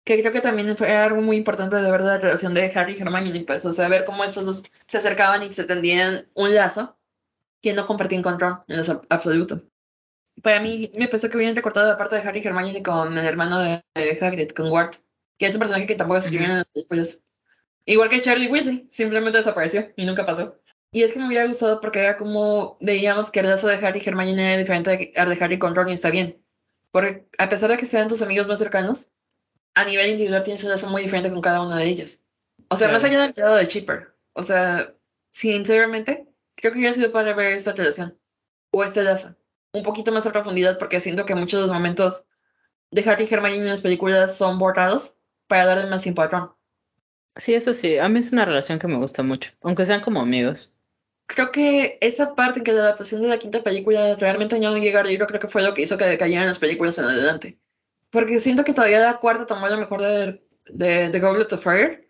Que 0.03 0.19
creo 0.19 0.33
que 0.33 0.41
también 0.41 0.75
fue 0.77 0.91
algo 0.95 1.21
muy 1.21 1.37
importante 1.37 1.75
de 1.75 1.91
ver 1.91 2.01
la 2.01 2.17
relación 2.17 2.53
de 2.53 2.71
Harry 2.75 2.93
y 2.93 3.01
Hermione, 3.01 3.45
pues, 3.45 3.63
o 3.65 3.71
sea, 3.71 3.87
ver 3.87 4.03
cómo 4.03 4.23
estos 4.23 4.45
dos 4.45 4.63
se 4.87 4.97
acercaban 4.97 5.43
y 5.43 5.51
se 5.53 5.63
tendían 5.63 6.27
un 6.33 6.53
lazo 6.53 6.97
que 7.61 7.73
no 7.73 7.85
compartían 7.85 8.23
con 8.23 8.39
Ron 8.39 8.59
en 8.67 8.77
lo 8.77 9.01
absoluto. 9.09 9.61
Para 10.41 10.59
mí 10.59 10.91
me 10.95 11.07
pensó 11.07 11.29
que 11.29 11.37
hubieran 11.37 11.55
recortado 11.55 11.87
la 11.87 11.97
parte 11.97 12.15
de 12.15 12.27
Harry 12.27 12.41
y 12.43 12.47
Hermione 12.47 12.83
con 12.83 13.17
el 13.17 13.25
hermano 13.25 13.59
de, 13.59 13.83
Hagrid, 14.19 14.49
con 14.49 14.71
Ward, 14.71 14.95
que 15.37 15.45
es 15.45 15.53
un 15.53 15.59
personaje 15.59 15.85
que 15.85 15.95
tampoco 15.95 16.17
escribieron 16.17 16.51
en 16.51 16.57
las 16.57 16.67
películas. 16.67 17.19
Igual 17.85 18.09
que 18.09 18.21
Charlie 18.21 18.47
Weasley, 18.47 18.87
simplemente 18.91 19.37
desapareció 19.37 19.91
y 19.95 20.05
nunca 20.05 20.25
pasó. 20.25 20.55
Y 20.91 21.03
es 21.03 21.13
que 21.13 21.19
me 21.19 21.27
hubiera 21.27 21.45
gustado 21.45 21.79
porque 21.79 21.99
era 21.99 22.17
como 22.17 22.77
veíamos 22.81 23.31
que 23.31 23.39
el 23.39 23.47
lazo 23.47 23.67
de 23.67 23.75
Harry 23.75 24.01
y 24.03 24.09
Hermione 24.09 24.53
era 24.53 24.57
diferente 24.57 25.13
al 25.15 25.29
de 25.29 25.43
Harry 25.43 25.59
con 25.59 25.75
Ron 25.75 25.89
y 25.89 25.93
está 25.93 26.09
bien. 26.09 26.41
Porque 26.91 27.27
a 27.37 27.49
pesar 27.49 27.69
de 27.69 27.77
que 27.77 27.85
sean 27.85 28.07
tus 28.07 28.21
amigos 28.21 28.47
más 28.47 28.59
cercanos, 28.59 29.11
a 29.73 29.85
nivel 29.85 30.11
individual 30.11 30.43
tienes 30.43 30.63
un 30.63 30.71
lazo 30.71 30.89
muy 30.89 31.03
diferente 31.03 31.31
con 31.31 31.41
cada 31.41 31.61
uno 31.61 31.75
de 31.75 31.85
ellos. 31.85 32.21
O 32.69 32.75
sea, 32.75 32.87
Claro. 32.87 32.93
más 32.93 33.03
allá 33.03 33.21
del 33.21 33.33
lado 33.35 33.55
de 33.55 33.67
Chipper. 33.67 34.15
O 34.33 34.43
sea, 34.43 34.93
sinceramente, 35.29 36.27
creo 36.55 36.71
que 36.73 36.79
hubiera 36.79 36.93
sido 36.93 37.11
para 37.11 37.33
ver 37.33 37.53
esta 37.53 37.73
relación. 37.73 38.17
O 38.71 38.83
este 38.83 39.03
lazo. 39.03 39.35
Un 39.73 39.83
poquito 39.83 40.11
más 40.11 40.25
a 40.27 40.31
profundidad 40.31 40.77
porque 40.77 40.99
siento 40.99 41.25
que 41.25 41.35
muchos 41.35 41.61
de 41.61 41.67
los 41.67 41.73
momentos 41.73 42.25
de 42.91 43.09
Harry 43.09 43.27
y 43.29 43.33
Hermione 43.33 43.57
en 43.57 43.67
las 43.67 43.81
películas 43.81 44.35
son 44.37 44.59
borrados 44.59 45.15
para 45.47 45.65
darle 45.65 45.89
más 45.89 46.03
tiempo 46.03 46.21
a 46.21 46.27
Ron. 46.27 46.51
Sí, 47.37 47.53
eso 47.53 47.73
sí, 47.73 47.97
a 47.97 48.09
mí 48.09 48.19
es 48.19 48.31
una 48.33 48.43
relación 48.45 48.79
que 48.79 48.87
me 48.87 48.97
gusta 48.97 49.23
mucho, 49.23 49.51
aunque 49.61 49.85
sean 49.85 50.01
como 50.01 50.19
amigos. 50.21 50.70
Creo 51.33 51.51
que 51.51 51.97
esa 52.01 52.35
parte 52.35 52.59
en 52.59 52.63
que 52.65 52.73
la 52.73 52.81
adaptación 52.83 53.21
de 53.21 53.29
la 53.29 53.39
quinta 53.39 53.63
película 53.63 54.15
realmente 54.15 54.59
no 54.59 54.77
llega 54.77 54.99
al 55.01 55.07
libro, 55.07 55.27
creo 55.27 55.39
que 55.39 55.47
fue 55.47 55.61
lo 55.63 55.73
que 55.73 55.83
hizo 55.83 55.97
que 55.97 56.05
decayeran 56.05 56.47
las 56.47 56.59
películas 56.59 56.97
en 56.97 57.05
adelante. 57.05 57.57
Porque 58.11 58.39
siento 58.39 58.63
que 58.63 58.73
todavía 58.73 58.99
la 58.99 59.19
cuarta 59.19 59.45
tomó 59.47 59.67
lo 59.69 59.77
mejor 59.77 60.01
de, 60.01 60.43
de, 60.67 61.09
de 61.09 61.19
Goblet 61.19 61.53
of 61.53 61.63
Fire 61.63 62.07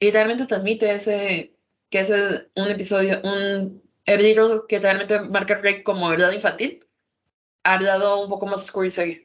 y 0.00 0.10
realmente 0.12 0.46
transmite 0.46 0.92
ese, 0.94 1.54
que 1.90 2.00
es 2.00 2.10
el- 2.10 2.50
un 2.56 2.68
episodio, 2.70 3.20
un 3.24 3.82
el 4.06 4.22
libro 4.22 4.66
que 4.68 4.78
realmente 4.80 5.20
marca 5.20 5.54
a 5.54 5.58
Rick 5.58 5.82
como 5.84 6.08
verdad 6.10 6.32
infantil, 6.32 6.80
al 7.64 7.84
lado 7.84 8.22
un 8.22 8.30
poco 8.30 8.46
más 8.46 8.62
oscuro 8.62 8.86
y 8.86 8.90
serio. 8.90 9.22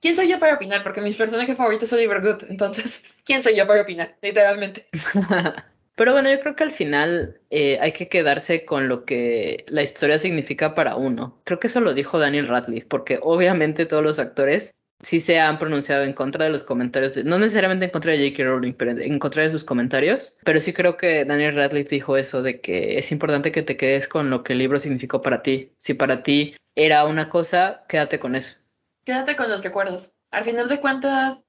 ¿quién 0.00 0.16
soy 0.16 0.28
yo 0.28 0.38
para 0.40 0.54
opinar? 0.56 0.82
Porque 0.84 1.00
mis 1.02 1.16
personajes 1.16 1.56
favoritos 1.56 1.88
son 1.90 1.98
Oliver 2.00 2.22
Good, 2.22 2.50
entonces, 2.50 3.04
¿quién 3.24 3.42
soy 3.42 3.56
yo 3.56 3.66
para 3.66 3.82
opinar? 3.82 4.16
Literalmente. 4.22 4.88
Pero 5.96 6.12
bueno, 6.12 6.30
yo 6.30 6.40
creo 6.40 6.56
que 6.56 6.64
al 6.64 6.72
final 6.72 7.40
eh, 7.50 7.78
hay 7.80 7.92
que 7.92 8.08
quedarse 8.08 8.64
con 8.64 8.88
lo 8.88 9.04
que 9.04 9.64
la 9.68 9.82
historia 9.82 10.18
significa 10.18 10.74
para 10.74 10.96
uno. 10.96 11.40
Creo 11.44 11.60
que 11.60 11.68
eso 11.68 11.80
lo 11.80 11.94
dijo 11.94 12.18
Daniel 12.18 12.48
Radcliffe, 12.48 12.86
porque 12.86 13.18
obviamente 13.22 13.86
todos 13.86 14.02
los 14.02 14.18
actores 14.18 14.72
sí 15.00 15.20
se 15.20 15.38
han 15.38 15.58
pronunciado 15.58 16.02
en 16.04 16.14
contra 16.14 16.44
de 16.46 16.50
los 16.50 16.64
comentarios, 16.64 17.16
no 17.24 17.38
necesariamente 17.38 17.84
en 17.84 17.90
contra 17.90 18.12
de 18.12 18.30
J.K. 18.30 18.44
Rowling, 18.44 18.72
pero 18.72 18.90
en 18.92 19.18
contra 19.18 19.44
de 19.44 19.50
sus 19.50 19.64
comentarios. 19.64 20.36
Pero 20.44 20.60
sí 20.60 20.72
creo 20.72 20.96
que 20.96 21.24
Daniel 21.24 21.54
Radcliffe 21.54 21.94
dijo 21.94 22.16
eso, 22.16 22.42
de 22.42 22.60
que 22.60 22.98
es 22.98 23.12
importante 23.12 23.52
que 23.52 23.62
te 23.62 23.76
quedes 23.76 24.08
con 24.08 24.30
lo 24.30 24.42
que 24.42 24.54
el 24.54 24.58
libro 24.58 24.78
significó 24.78 25.20
para 25.20 25.42
ti. 25.42 25.72
Si 25.76 25.94
para 25.94 26.22
ti 26.22 26.56
era 26.74 27.04
una 27.04 27.28
cosa, 27.28 27.84
quédate 27.88 28.18
con 28.18 28.34
eso. 28.34 28.60
Quédate 29.04 29.36
con 29.36 29.48
los 29.48 29.62
recuerdos. 29.62 30.12
Al 30.30 30.44
final 30.44 30.68
de 30.68 30.80
cuentas, 30.80 31.43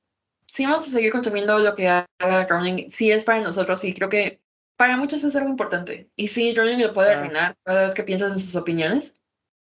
sí 0.55 0.65
vamos 0.65 0.87
a 0.87 0.91
seguir 0.91 1.11
consumiendo 1.11 1.57
lo 1.59 1.75
que 1.75 1.87
haga 1.87 2.47
Rowling. 2.47 2.89
Sí 2.89 3.11
es 3.11 3.23
para 3.23 3.41
nosotros 3.41 3.83
y 3.83 3.93
creo 3.93 4.09
que 4.09 4.41
para 4.77 4.97
muchos 4.97 5.23
es 5.23 5.35
algo 5.35 5.49
importante. 5.49 6.09
Y 6.15 6.27
sí, 6.29 6.53
Rowling 6.55 6.81
lo 6.81 6.93
puede 6.93 7.13
arruinar 7.13 7.55
cada 7.63 7.83
vez 7.83 7.93
que 7.93 8.03
piensas 8.03 8.31
en 8.31 8.39
sus 8.39 8.55
opiniones. 8.55 9.15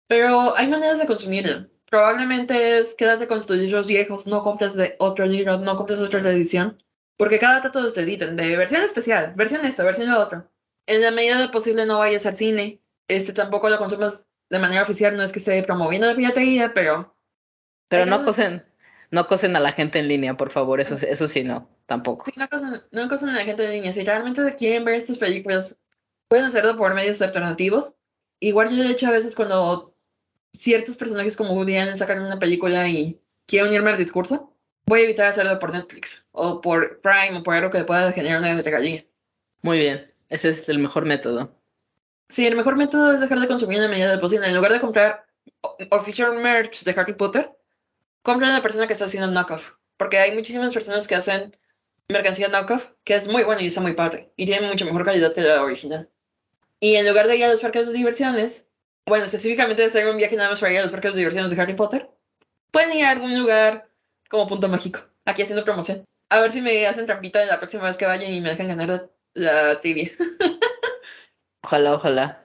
Pero 0.07 0.57
hay 0.57 0.69
maneras 0.69 0.99
de 0.99 1.07
consumirlo 1.07 1.69
probablemente 1.95 2.79
es 2.79 2.93
quédate 2.95 3.29
con 3.29 3.39
tus 3.41 3.57
libros 3.57 3.87
viejos, 3.87 4.27
no 4.27 4.43
compres 4.43 4.75
de 4.75 4.97
otro 4.99 5.27
libro, 5.27 5.59
no 5.59 5.77
compres 5.77 6.01
otra 6.01 6.19
edición, 6.29 6.83
porque 7.17 7.39
cada 7.39 7.61
tanto 7.61 7.93
te 7.93 8.01
editan 8.01 8.35
de 8.35 8.57
versión 8.57 8.83
especial, 8.83 9.33
versión 9.37 9.65
esta, 9.65 9.85
versión 9.85 10.09
de 10.09 10.15
otra. 10.15 10.51
En 10.87 11.03
la 11.03 11.13
medida 11.13 11.39
de 11.39 11.49
posible 11.51 11.87
no 11.87 11.99
vayas 11.99 12.27
al 12.27 12.35
cine, 12.35 12.83
este 13.07 13.33
tampoco 13.33 13.69
lo 13.69 13.79
consumas 13.79 14.27
de 14.51 14.59
manera 14.59 14.83
oficial, 14.83 15.17
no 15.17 15.23
es 15.23 15.31
que 15.31 15.39
esté 15.39 15.63
promoviendo 15.63 16.09
la 16.09 16.17
piratería, 16.17 16.75
pero... 16.75 17.17
Pero 17.89 18.07
no 18.07 18.25
cosen, 18.25 18.67
no 19.15 19.29
cosen 19.29 19.55
a 19.55 19.61
la 19.61 19.73
gente 19.73 20.01
en 20.01 20.09
línea, 20.09 20.37
por 20.37 20.51
favor, 20.51 20.81
eso, 20.81 20.95
eso 20.95 21.29
sí, 21.29 21.45
no, 21.45 21.71
tampoco. 21.87 22.25
Sí, 22.27 22.33
no 22.37 22.49
cosen, 22.49 22.83
no 22.91 23.09
cosen 23.09 23.29
a 23.29 23.35
la 23.35 23.45
gente 23.45 23.65
en 23.65 23.71
línea, 23.71 23.93
si 23.93 24.05
realmente 24.05 24.55
quieren 24.57 24.85
ver 24.85 24.97
estas 24.97 25.19
películas, 25.19 25.79
pueden 26.29 26.47
hacerlo 26.47 26.77
por 26.77 26.95
medios 26.95 27.23
alternativos. 27.23 27.95
Igual 28.41 28.77
yo 28.77 28.83
he 28.83 28.91
hecho 28.91 29.07
a 29.07 29.13
veces 29.13 29.37
cuando 29.37 29.95
ciertos 30.53 30.97
personajes 30.97 31.37
como 31.37 31.55
Woody 31.55 31.77
Allen 31.77 31.97
sacan 31.97 32.23
una 32.23 32.41
película 32.41 32.89
y 32.89 33.21
quiero 33.47 33.69
unirme 33.69 33.93
al 33.93 33.97
discurso, 33.97 34.53
voy 34.87 35.01
a 35.01 35.05
evitar 35.05 35.27
hacerlo 35.27 35.59
por 35.61 35.73
Netflix 35.73 36.27
o 36.33 36.61
por 36.61 37.01
Prime 37.01 37.39
o 37.39 37.43
por 37.45 37.55
algo 37.55 37.71
que 37.71 37.85
pueda 37.85 38.11
generar 38.11 38.41
una 38.41 38.61
regalía. 38.61 39.07
Muy 39.63 39.79
bien, 39.79 40.13
ese 40.29 40.51
es 40.51 40.69
el 40.69 40.81
mejor 40.81 41.07
método. 41.07 41.55
Sí, 42.29 42.47
el 42.47 42.57
mejor 42.57 42.77
método 42.77 43.13
es 43.13 43.21
dejar 43.21 43.39
de 43.39 43.47
consumir 43.47 43.77
en 43.77 43.85
la 43.85 43.89
medida 43.89 44.11
de 44.11 44.19
posible. 44.19 44.49
En 44.49 44.57
lugar 44.57 44.73
de 44.73 44.81
comprar 44.81 45.25
official 45.91 46.37
merch 46.41 46.83
de 46.83 46.93
Harry 46.99 47.15
Potter, 47.15 47.53
compra 48.25 48.49
a 48.49 48.53
la 48.53 48.63
persona 48.63 48.89
que 48.89 48.95
está 48.95 49.05
haciendo 49.05 49.31
knockoff. 49.31 49.75
Porque 49.97 50.19
hay 50.19 50.35
muchísimas 50.35 50.75
personas 50.75 51.07
que 51.07 51.15
hacen 51.15 51.53
mercancía 52.09 52.49
knockoff 52.49 52.89
que 53.05 53.15
es 53.15 53.29
muy 53.29 53.45
buena 53.45 53.63
y 53.63 53.69
está 53.69 53.81
muy 53.81 53.93
padre. 53.93 54.33
Y 54.37 54.47
tiene 54.47 54.67
mucha 54.67 54.85
mejor 54.85 55.05
calidad 55.05 55.33
que 55.33 55.43
la 55.43 55.63
original. 55.63 56.11
Y 56.81 56.97
en 56.97 57.07
lugar 57.07 57.29
de 57.29 57.37
ir 57.37 57.45
a 57.45 57.53
los 57.53 57.61
parques 57.61 57.87
de 57.87 57.93
diversiones, 57.93 58.67
bueno, 59.07 59.27
específicamente 59.27 59.83
de 59.83 59.89
hacer 59.89 60.09
un 60.09 60.17
viaje 60.17 60.37
nada 60.37 60.51
más 60.51 60.59
para 60.59 60.73
ir 60.73 60.79
a 60.79 60.83
los 60.83 60.91
parques 60.91 61.13
de 61.13 61.19
diversiones 61.19 61.55
de 61.55 61.63
Harry 61.63 61.75
Potter, 61.75 62.11
pueden 62.71 62.97
ir 62.97 63.05
a 63.05 63.11
algún 63.11 63.39
lugar 63.39 63.89
como 64.29 64.47
punto 64.47 64.69
mágico, 64.69 65.01
aquí 65.27 65.43
haciendo 65.43 65.65
promoción. 65.65 66.05
A 66.31 66.41
ver 66.41 66.51
si 66.51 66.63
me 66.63 66.87
hacen 66.87 67.07
trampita 67.07 67.45
la 67.45 67.59
próxima 67.59 67.85
vez 67.85 67.99
que 67.99 68.07
vayan 68.07 68.33
y 68.33 68.41
me 68.41 68.49
dejan 68.49 68.69
ganar 68.69 69.11
la, 69.35 69.79
tibia. 69.81 70.11
ojalá, 71.63 71.95
ojalá. 71.95 72.45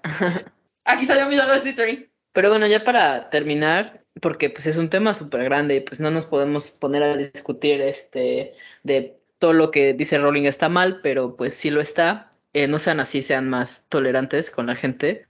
aquí 0.85 1.05
salió 1.05 1.25
mi 1.27 1.37
lado 1.37 1.57
de 1.57 2.09
Pero 2.33 2.49
bueno, 2.49 2.67
ya 2.67 2.83
para 2.83 3.29
terminar, 3.29 4.03
porque 4.21 4.49
pues 4.49 4.65
es 4.67 4.77
un 4.77 4.89
tema 4.89 5.13
súper 5.13 5.43
grande 5.43 5.75
y 5.77 5.79
pues 5.81 5.99
no 5.99 6.11
nos 6.11 6.25
podemos 6.25 6.71
poner 6.71 7.03
a 7.03 7.17
discutir 7.17 7.81
este 7.81 8.53
de 8.83 9.17
todo 9.37 9.53
lo 9.53 9.71
que 9.71 9.93
dice 9.93 10.17
Rowling 10.17 10.43
está 10.43 10.69
mal, 10.69 10.99
pero 11.01 11.35
pues 11.35 11.53
sí 11.53 11.69
lo 11.69 11.81
está. 11.81 12.31
Eh, 12.53 12.67
no 12.67 12.79
sean 12.79 12.99
así, 12.99 13.21
sean 13.21 13.49
más 13.49 13.87
tolerantes 13.89 14.49
con 14.49 14.67
la 14.67 14.75
gente 14.75 15.29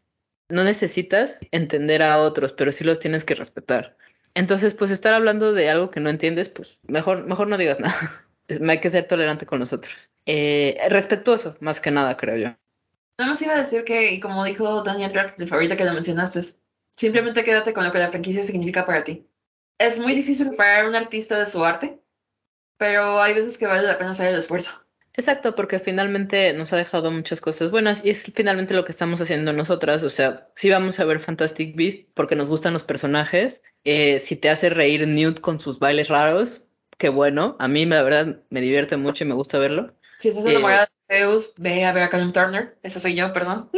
no 0.49 0.63
necesitas 0.63 1.39
entender 1.51 2.03
a 2.03 2.19
otros, 2.19 2.51
pero 2.51 2.71
sí 2.71 2.83
los 2.83 2.99
tienes 2.99 3.23
que 3.23 3.35
respetar. 3.35 3.95
Entonces, 4.33 4.73
pues 4.73 4.91
estar 4.91 5.13
hablando 5.13 5.53
de 5.53 5.69
algo 5.69 5.91
que 5.91 5.99
no 5.99 6.09
entiendes, 6.09 6.49
pues 6.49 6.79
mejor, 6.87 7.25
mejor 7.25 7.47
no 7.47 7.57
digas 7.57 7.79
nada. 7.79 8.25
Hay 8.67 8.79
que 8.79 8.89
ser 8.89 9.07
tolerante 9.07 9.45
con 9.45 9.59
los 9.59 9.73
otros. 9.73 10.09
Eh, 10.25 10.79
respetuoso, 10.89 11.55
más 11.59 11.79
que 11.79 11.91
nada, 11.91 12.17
creo 12.17 12.35
yo. 12.35 12.55
Nada 13.19 13.31
más 13.31 13.41
iba 13.41 13.53
a 13.53 13.59
decir 13.59 13.83
que, 13.83 14.19
como 14.19 14.43
dijo 14.43 14.81
Daniel 14.81 15.11
de 15.11 15.47
ahorita 15.51 15.75
que 15.75 15.85
lo 15.85 15.93
mencionaste, 15.93 16.41
simplemente 16.99 17.43
quédate 17.43 17.73
con 17.73 17.85
lo 17.85 17.91
que 17.91 17.99
la 17.99 18.09
franquicia 18.09 18.43
significa 18.43 18.85
para 18.85 19.03
ti. 19.03 19.25
Es 19.77 19.99
muy 19.99 20.13
difícil 20.13 20.49
separar 20.49 20.83
a 20.83 20.89
un 20.89 20.95
artista 20.95 21.39
de 21.39 21.45
su 21.45 21.63
arte, 21.63 22.01
pero 22.77 23.21
hay 23.21 23.33
veces 23.33 23.57
que 23.57 23.67
vale 23.67 23.87
la 23.87 23.97
pena 23.97 24.11
hacer 24.11 24.27
el 24.27 24.37
esfuerzo. 24.37 24.71
Exacto, 25.13 25.55
porque 25.55 25.79
finalmente 25.79 26.53
nos 26.53 26.71
ha 26.73 26.77
dejado 26.77 27.09
muchas 27.09 27.41
cosas 27.41 27.71
buenas 27.71 28.03
y 28.03 28.09
es 28.09 28.31
finalmente 28.35 28.73
lo 28.73 28.85
que 28.85 28.91
estamos 28.91 29.21
haciendo 29.21 29.53
nosotras. 29.53 30.03
O 30.03 30.09
sea, 30.09 30.49
si 30.55 30.69
vamos 30.69 30.99
a 30.99 31.05
ver 31.05 31.19
Fantastic 31.19 31.75
Beast 31.75 32.09
porque 32.13 32.35
nos 32.35 32.49
gustan 32.49 32.73
los 32.73 32.83
personajes. 32.83 33.63
Eh, 33.85 34.19
si 34.19 34.35
te 34.35 34.49
hace 34.49 34.69
reír 34.69 35.07
Newt 35.07 35.39
con 35.39 35.59
sus 35.59 35.79
bailes 35.79 36.09
raros, 36.09 36.65
qué 36.97 37.09
bueno. 37.09 37.55
A 37.59 37.67
mí, 37.67 37.85
la 37.85 38.03
verdad, 38.03 38.43
me 38.49 38.61
divierte 38.61 38.97
mucho 38.97 39.23
y 39.23 39.27
me 39.27 39.33
gusta 39.33 39.57
verlo. 39.57 39.93
Si 40.17 40.29
estás 40.29 40.45
enamorada 40.45 40.89
de 41.07 41.17
Zeus, 41.17 41.53
ve 41.57 41.85
a 41.85 41.93
ver 41.93 42.03
a 42.03 42.09
Callum 42.09 42.33
Turner. 42.33 42.77
Esa 42.83 42.99
soy 42.99 43.15
yo, 43.15 43.31
perdón. 43.33 43.69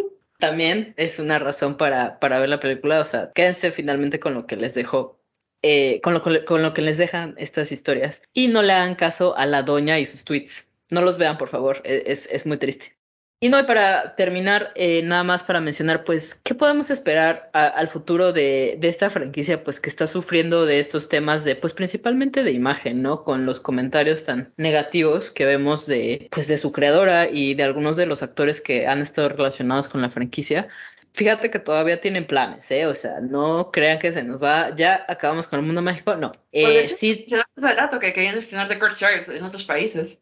También 0.42 0.94
es 0.98 1.20
una 1.20 1.40
razón 1.40 1.78
para, 1.78 2.20
para 2.20 2.40
ver 2.40 2.50
la 2.50 2.60
película. 2.60 3.00
O 3.00 3.06
sea, 3.06 3.32
quédense 3.34 3.72
finalmente 3.72 4.20
con 4.20 4.34
lo 4.34 4.46
que 4.46 4.58
les 4.58 4.74
dejó 4.74 5.22
eh, 5.64 6.02
con, 6.02 6.16
lo, 6.16 6.22
con, 6.46 6.64
lo, 6.64 6.74
que 6.74 6.82
les 6.82 6.98
dejan 6.98 7.36
estas 7.38 7.72
historias. 7.72 8.24
Y 8.34 8.48
no 8.48 8.64
le 8.64 8.74
hagan 8.74 8.96
caso 8.96 9.38
a 9.38 9.46
la 9.46 9.64
doña 9.64 10.00
y 10.00 10.06
sus 10.06 10.24
tweets. 10.24 10.72
No 10.90 11.02
los 11.02 11.18
vean, 11.18 11.38
por 11.38 11.50
favor, 11.50 11.82
e, 11.86 12.04
es, 12.08 12.28
es 12.32 12.46
muy 12.46 12.58
triste. 12.58 12.98
Y 13.44 13.50
no, 13.50 13.60
y 13.60 13.64
para 13.64 14.16
terminar, 14.16 14.72
eh, 14.76 15.02
nada 15.02 15.24
más 15.24 15.42
para 15.42 15.60
mencionar, 15.60 16.04
pues, 16.04 16.36
¿qué 16.36 16.54
podemos 16.54 16.92
esperar 16.92 17.50
al 17.54 17.88
futuro 17.88 18.34
de, 18.34 18.78
de, 18.80 18.88
esta 18.88 19.10
franquicia, 19.10 19.64
pues, 19.64 19.80
que 19.80 19.90
está 19.90 20.06
sufriendo 20.06 20.68
de 20.68 20.80
estos 20.80 21.10
temas 21.10 21.44
de, 21.44 21.56
pues, 21.56 21.74
principalmente 21.74 22.44
de 22.44 22.52
imagen, 22.52 23.02
¿no? 23.02 23.24
Con 23.24 23.48
los 23.48 23.60
comentarios 23.60 24.26
tan 24.26 24.54
negativos 24.58 25.32
que 25.32 25.46
vemos 25.46 25.88
de, 25.88 26.28
pues, 26.30 26.48
de 26.50 26.58
su 26.58 26.72
creadora 26.72 27.30
y 27.30 27.56
de 27.56 27.64
algunos 27.64 27.98
de 27.98 28.06
los 28.06 28.22
actores 28.22 28.62
que 28.62 28.86
han 28.86 29.02
estado 29.02 29.30
relacionados 29.30 29.90
con 29.90 30.04
la 30.04 30.12
franquicia. 30.12 30.68
Fíjate 31.14 31.50
que 31.50 31.58
todavía 31.58 32.00
tienen 32.00 32.28
planes, 32.28 32.70
¿eh? 32.70 32.86
O 32.86 32.94
sea, 32.94 33.22
no 33.22 33.72
crean 33.72 33.98
que 33.98 34.12
se 34.12 34.22
nos 34.22 34.40
va, 34.40 34.76
ya 34.76 35.04
acabamos 35.08 35.48
con 35.48 35.60
el 35.60 35.66
mundo 35.66 35.82
mágico, 35.82 36.16
no. 36.16 36.32
Eh, 36.52 36.62
pues 36.62 37.00
de 37.02 37.10
hecho, 37.10 37.38
sí. 37.56 37.66
dato 37.76 37.98
que 37.98 38.14
querían 38.14 38.38
estrenar 38.38 38.68
The 38.68 38.78
Kurt 38.78 39.02
en 39.30 39.44
otros 39.44 39.66
países. 39.66 40.22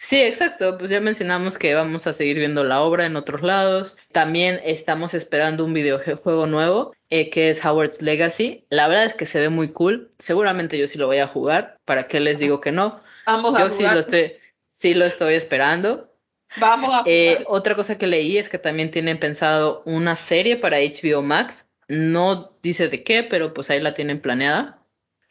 Sí, 0.00 0.20
exacto. 0.20 0.78
Pues 0.78 0.90
ya 0.90 1.00
mencionamos 1.00 1.58
que 1.58 1.74
vamos 1.74 2.06
a 2.06 2.12
seguir 2.12 2.38
viendo 2.38 2.62
la 2.64 2.82
obra 2.82 3.06
en 3.06 3.16
otros 3.16 3.42
lados. 3.42 3.96
También 4.12 4.60
estamos 4.64 5.12
esperando 5.14 5.64
un 5.64 5.74
videojuego 5.74 6.46
nuevo 6.46 6.94
eh, 7.10 7.30
que 7.30 7.50
es 7.50 7.64
Howard's 7.64 8.00
Legacy. 8.00 8.66
La 8.70 8.88
verdad 8.88 9.06
es 9.06 9.14
que 9.14 9.26
se 9.26 9.40
ve 9.40 9.48
muy 9.48 9.72
cool. 9.72 10.12
Seguramente 10.18 10.78
yo 10.78 10.86
sí 10.86 10.98
lo 10.98 11.06
voy 11.06 11.18
a 11.18 11.26
jugar. 11.26 11.78
¿Para 11.84 12.06
qué 12.06 12.20
les 12.20 12.38
digo 12.38 12.60
que 12.60 12.72
no? 12.72 13.00
Vamos 13.26 13.58
yo 13.58 13.70
sí 13.70 13.82
lo 13.82 13.98
estoy, 13.98 14.32
sí 14.66 14.94
lo 14.94 15.04
estoy 15.04 15.34
esperando. 15.34 16.12
Vamos 16.56 16.94
a 16.94 17.02
eh, 17.04 17.44
otra 17.46 17.74
cosa 17.74 17.98
que 17.98 18.06
leí 18.06 18.38
es 18.38 18.48
que 18.48 18.58
también 18.58 18.90
tienen 18.90 19.18
pensado 19.18 19.82
una 19.84 20.14
serie 20.14 20.56
para 20.56 20.78
HBO 20.78 21.22
Max. 21.22 21.68
No 21.88 22.56
dice 22.62 22.88
de 22.88 23.02
qué, 23.02 23.22
pero 23.22 23.52
pues 23.52 23.68
ahí 23.70 23.80
la 23.80 23.94
tienen 23.94 24.20
planeada. 24.20 24.82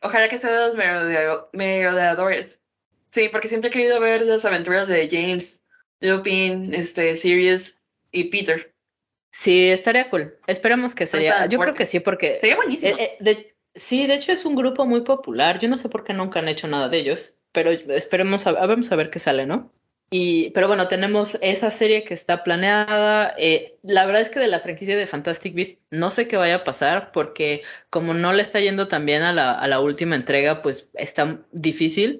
Ojalá 0.01 0.27
que 0.27 0.37
sea 0.37 0.51
de 0.51 0.67
los 0.67 1.49
merodeadores. 1.53 2.61
Sí, 3.17 3.29
porque 3.29 3.47
siempre 3.47 3.69
he 3.69 3.73
querido 3.73 3.99
ver 3.99 4.21
las 4.21 4.45
aventuras 4.45 4.87
de 4.87 5.09
James, 5.09 5.63
Lupin, 6.01 6.71
este, 6.75 7.15
Sirius 7.15 7.75
y 8.11 8.25
Peter. 8.25 8.75
Sí, 9.31 9.69
estaría 9.69 10.07
cool. 10.11 10.37
Esperemos 10.45 10.93
que 10.93 11.07
sea. 11.07 11.47
Yo 11.47 11.57
creo 11.57 11.73
que 11.73 11.87
sí, 11.87 11.99
porque. 11.99 12.37
Sería 12.39 12.57
buenísimo. 12.57 12.95
Eh, 12.95 13.17
eh, 13.25 13.55
sí, 13.73 14.05
de 14.05 14.13
hecho 14.13 14.33
es 14.33 14.45
un 14.45 14.53
grupo 14.53 14.85
muy 14.85 15.01
popular. 15.01 15.57
Yo 15.57 15.67
no 15.67 15.77
sé 15.77 15.89
por 15.89 16.03
qué 16.03 16.13
nunca 16.13 16.37
han 16.37 16.47
hecho 16.47 16.67
nada 16.67 16.89
de 16.89 16.99
ellos, 16.99 17.33
pero 17.53 17.71
esperemos 17.71 18.45
a, 18.45 18.51
vamos 18.51 18.91
a 18.91 18.95
ver 18.95 19.09
qué 19.09 19.17
sale, 19.17 19.47
¿no? 19.47 19.73
Y, 20.11 20.51
pero 20.51 20.67
bueno, 20.67 20.87
tenemos 20.87 21.39
esa 21.41 21.71
serie 21.71 22.03
que 22.03 22.13
está 22.13 22.43
planeada. 22.43 23.33
Eh, 23.39 23.79
la 23.81 24.05
verdad 24.05 24.21
es 24.21 24.29
que 24.29 24.39
de 24.39 24.47
la 24.47 24.59
franquicia 24.59 24.95
de 24.95 25.07
Fantastic 25.07 25.55
Beasts 25.55 25.79
no 25.89 26.11
sé 26.11 26.27
qué 26.27 26.37
vaya 26.37 26.57
a 26.57 26.63
pasar 26.63 27.11
porque 27.11 27.63
como 27.89 28.13
no 28.13 28.31
le 28.31 28.43
está 28.43 28.59
yendo 28.59 28.87
tan 28.87 29.07
bien 29.07 29.23
a 29.23 29.33
la, 29.33 29.53
a 29.53 29.67
la 29.67 29.79
última 29.79 30.15
entrega, 30.15 30.61
pues 30.61 30.87
está 30.93 31.43
difícil 31.51 32.19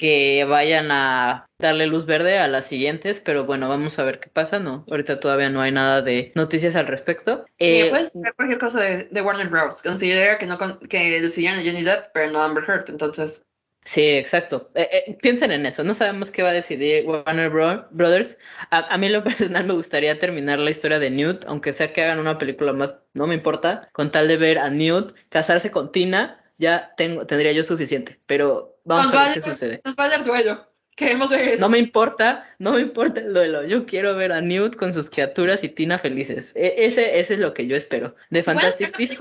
que 0.00 0.46
vayan 0.48 0.90
a 0.92 1.46
darle 1.58 1.86
luz 1.86 2.06
verde 2.06 2.38
a 2.38 2.48
las 2.48 2.64
siguientes, 2.64 3.20
pero 3.20 3.44
bueno, 3.44 3.68
vamos 3.68 3.98
a 3.98 4.02
ver 4.02 4.18
qué 4.18 4.30
pasa, 4.30 4.58
¿no? 4.58 4.86
Ahorita 4.88 5.20
todavía 5.20 5.50
no 5.50 5.60
hay 5.60 5.72
nada 5.72 6.00
de 6.00 6.32
noticias 6.34 6.74
al 6.74 6.86
respecto. 6.86 7.44
Eh, 7.58 7.90
puedes 7.90 8.12
ver 8.14 8.32
cualquier 8.34 8.58
cosa 8.58 8.80
de, 8.80 9.20
Warner 9.20 9.50
Bros. 9.50 9.82
Considera 9.82 10.38
que 10.38 10.46
no 10.46 10.56
que 10.88 11.20
decidieron 11.20 11.58
a 11.58 11.62
Johnny 11.62 11.82
Depp, 11.82 12.12
pero 12.14 12.32
no 12.32 12.40
Amber 12.40 12.64
Heard, 12.66 12.88
entonces... 12.88 13.44
Sí, 13.84 14.00
exacto. 14.00 14.70
Eh, 14.74 14.88
eh, 14.90 15.18
piensen 15.20 15.52
en 15.52 15.66
eso. 15.66 15.84
No 15.84 15.92
sabemos 15.92 16.30
qué 16.30 16.42
va 16.42 16.48
a 16.48 16.54
decidir 16.54 17.06
Warner 17.06 17.50
Brothers. 17.90 18.38
A, 18.70 18.94
a, 18.94 18.96
mí 18.96 19.10
lo 19.10 19.22
personal 19.24 19.66
me 19.66 19.74
gustaría 19.74 20.18
terminar 20.18 20.60
la 20.60 20.70
historia 20.70 20.98
de 20.98 21.10
Newt, 21.10 21.44
aunque 21.46 21.74
sea 21.74 21.92
que 21.92 22.02
hagan 22.02 22.20
una 22.20 22.38
película 22.38 22.72
más, 22.72 23.00
no 23.12 23.26
me 23.26 23.34
importa, 23.34 23.90
con 23.92 24.10
tal 24.10 24.28
de 24.28 24.38
ver 24.38 24.58
a 24.60 24.70
Newt 24.70 25.14
casarse 25.28 25.70
con 25.70 25.92
Tina 25.92 26.40
ya 26.60 26.92
tengo, 26.96 27.26
tendría 27.26 27.52
yo 27.52 27.64
suficiente, 27.64 28.20
pero 28.26 28.78
vamos 28.96 29.14
a 29.14 29.24
ver 29.24 29.34
qué 29.34 29.40
sucede. 29.40 29.80
Nos 29.84 29.96
va 29.96 30.04
a 30.04 30.08
dar 30.08 30.24
duelo. 30.24 30.66
Queremos 30.96 31.30
ver 31.30 31.48
eso. 31.48 31.62
No 31.62 31.70
me 31.70 31.78
importa, 31.78 32.54
no 32.58 32.72
me 32.72 32.80
importa 32.80 33.20
el 33.20 33.32
duelo. 33.32 33.64
Yo 33.64 33.86
quiero 33.86 34.14
ver 34.16 34.32
a 34.32 34.40
Newt 34.40 34.76
con 34.76 34.92
sus 34.92 35.08
criaturas 35.08 35.64
y 35.64 35.68
Tina 35.68 35.98
felices. 35.98 36.52
E, 36.56 36.74
ese, 36.84 37.18
ese 37.18 37.34
es 37.34 37.40
lo 37.40 37.54
que 37.54 37.66
yo 37.66 37.74
espero. 37.74 38.14
De 38.28 38.42
Fantastic 38.42 38.98
Beasts. 38.98 39.18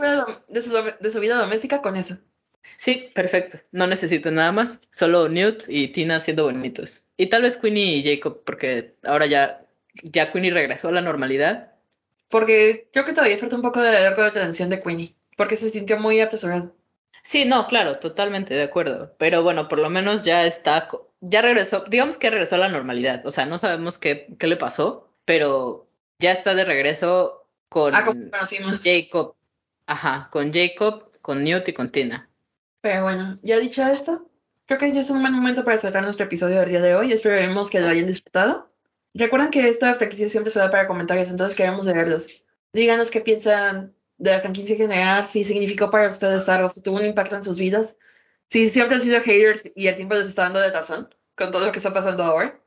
De 0.49 0.61
su, 0.61 0.75
de 0.99 1.11
su 1.11 1.19
vida 1.19 1.37
doméstica 1.37 1.81
con 1.81 1.95
eso. 1.95 2.17
Sí, 2.75 3.09
perfecto. 3.13 3.59
No 3.71 3.87
necesito 3.87 4.29
nada 4.31 4.51
más. 4.51 4.81
Solo 4.91 5.29
Newt 5.29 5.63
y 5.67 5.89
Tina 5.89 6.19
siendo 6.19 6.45
bonitos. 6.45 7.07
Y 7.17 7.27
tal 7.27 7.43
vez 7.43 7.57
Queenie 7.57 7.97
y 7.97 8.03
Jacob, 8.03 8.43
porque 8.45 8.95
ahora 9.03 9.25
ya, 9.25 9.65
ya 10.03 10.31
Queenie 10.31 10.51
regresó 10.51 10.89
a 10.89 10.93
la 10.93 11.01
normalidad. 11.01 11.73
Porque 12.29 12.89
creo 12.91 13.05
que 13.05 13.13
todavía 13.13 13.37
falta 13.37 13.55
un 13.55 13.61
poco 13.61 13.81
de 13.81 13.91
largo 13.91 14.21
de 14.21 14.29
atención 14.29 14.69
de 14.69 14.81
Queenie. 14.81 15.15
Porque 15.37 15.55
se 15.55 15.69
sintió 15.69 15.97
muy 15.97 16.19
apresurado. 16.19 16.75
Sí, 17.29 17.45
no, 17.45 17.67
claro, 17.67 17.99
totalmente 17.99 18.55
de 18.55 18.63
acuerdo. 18.63 19.13
Pero 19.19 19.43
bueno, 19.43 19.67
por 19.67 19.77
lo 19.77 19.91
menos 19.91 20.23
ya 20.23 20.47
está 20.47 20.89
ya 21.21 21.43
regresó, 21.43 21.83
digamos 21.87 22.17
que 22.17 22.31
regresó 22.31 22.55
a 22.55 22.57
la 22.57 22.69
normalidad. 22.69 23.23
O 23.23 23.29
sea, 23.29 23.45
no 23.45 23.59
sabemos 23.59 23.99
qué, 23.99 24.35
qué 24.39 24.47
le 24.47 24.57
pasó, 24.57 25.13
pero 25.25 25.87
ya 26.17 26.31
está 26.31 26.55
de 26.55 26.65
regreso 26.65 27.45
con 27.69 27.93
ah, 27.93 28.03
Jacob. 28.83 29.35
Ajá, 29.85 30.29
con 30.31 30.51
Jacob, 30.51 31.11
con 31.21 31.43
Newt 31.43 31.67
y 31.67 31.73
con 31.73 31.91
Tina. 31.91 32.27
Pero 32.81 33.03
bueno, 33.03 33.37
ya 33.43 33.59
dicho 33.59 33.83
esto, 33.83 34.27
creo 34.65 34.79
que 34.79 34.91
ya 34.91 35.01
es 35.01 35.11
un 35.11 35.21
buen 35.21 35.33
momento 35.33 35.63
para 35.63 35.77
cerrar 35.77 36.01
nuestro 36.01 36.25
episodio 36.25 36.59
del 36.61 36.69
día 36.69 36.81
de 36.81 36.95
hoy. 36.95 37.13
Esperemos 37.13 37.69
que 37.69 37.79
lo 37.79 37.89
hayan 37.89 38.07
disfrutado. 38.07 38.71
Recuerden 39.13 39.51
que 39.51 39.69
esta 39.69 39.93
franquicia 39.93 40.29
siempre 40.29 40.49
se 40.49 40.57
da 40.57 40.71
para 40.71 40.87
comentarios, 40.87 41.29
entonces 41.29 41.55
queremos 41.55 41.85
leerlos. 41.85 42.27
Díganos 42.73 43.11
qué 43.11 43.21
piensan 43.21 43.93
de 44.19 44.31
la 44.31 44.41
franquicia 44.41 44.75
general, 44.75 45.25
si 45.25 45.43
significó 45.43 45.89
para 45.89 46.07
ustedes 46.07 46.47
algo, 46.47 46.69
si 46.69 46.81
tuvo 46.81 46.97
un 46.97 47.05
impacto 47.05 47.35
en 47.35 47.43
sus 47.43 47.57
vidas 47.57 47.97
si 48.49 48.67
siempre 48.69 48.95
han 48.95 49.01
sido 49.01 49.21
haters 49.21 49.71
y 49.75 49.87
el 49.87 49.95
tiempo 49.95 50.15
les 50.15 50.27
está 50.27 50.43
dando 50.43 50.59
de 50.59 50.71
razón 50.71 51.13
con 51.35 51.51
todo 51.51 51.65
lo 51.65 51.71
que 51.71 51.77
está 51.77 51.93
pasando 51.93 52.23
ahora, 52.23 52.59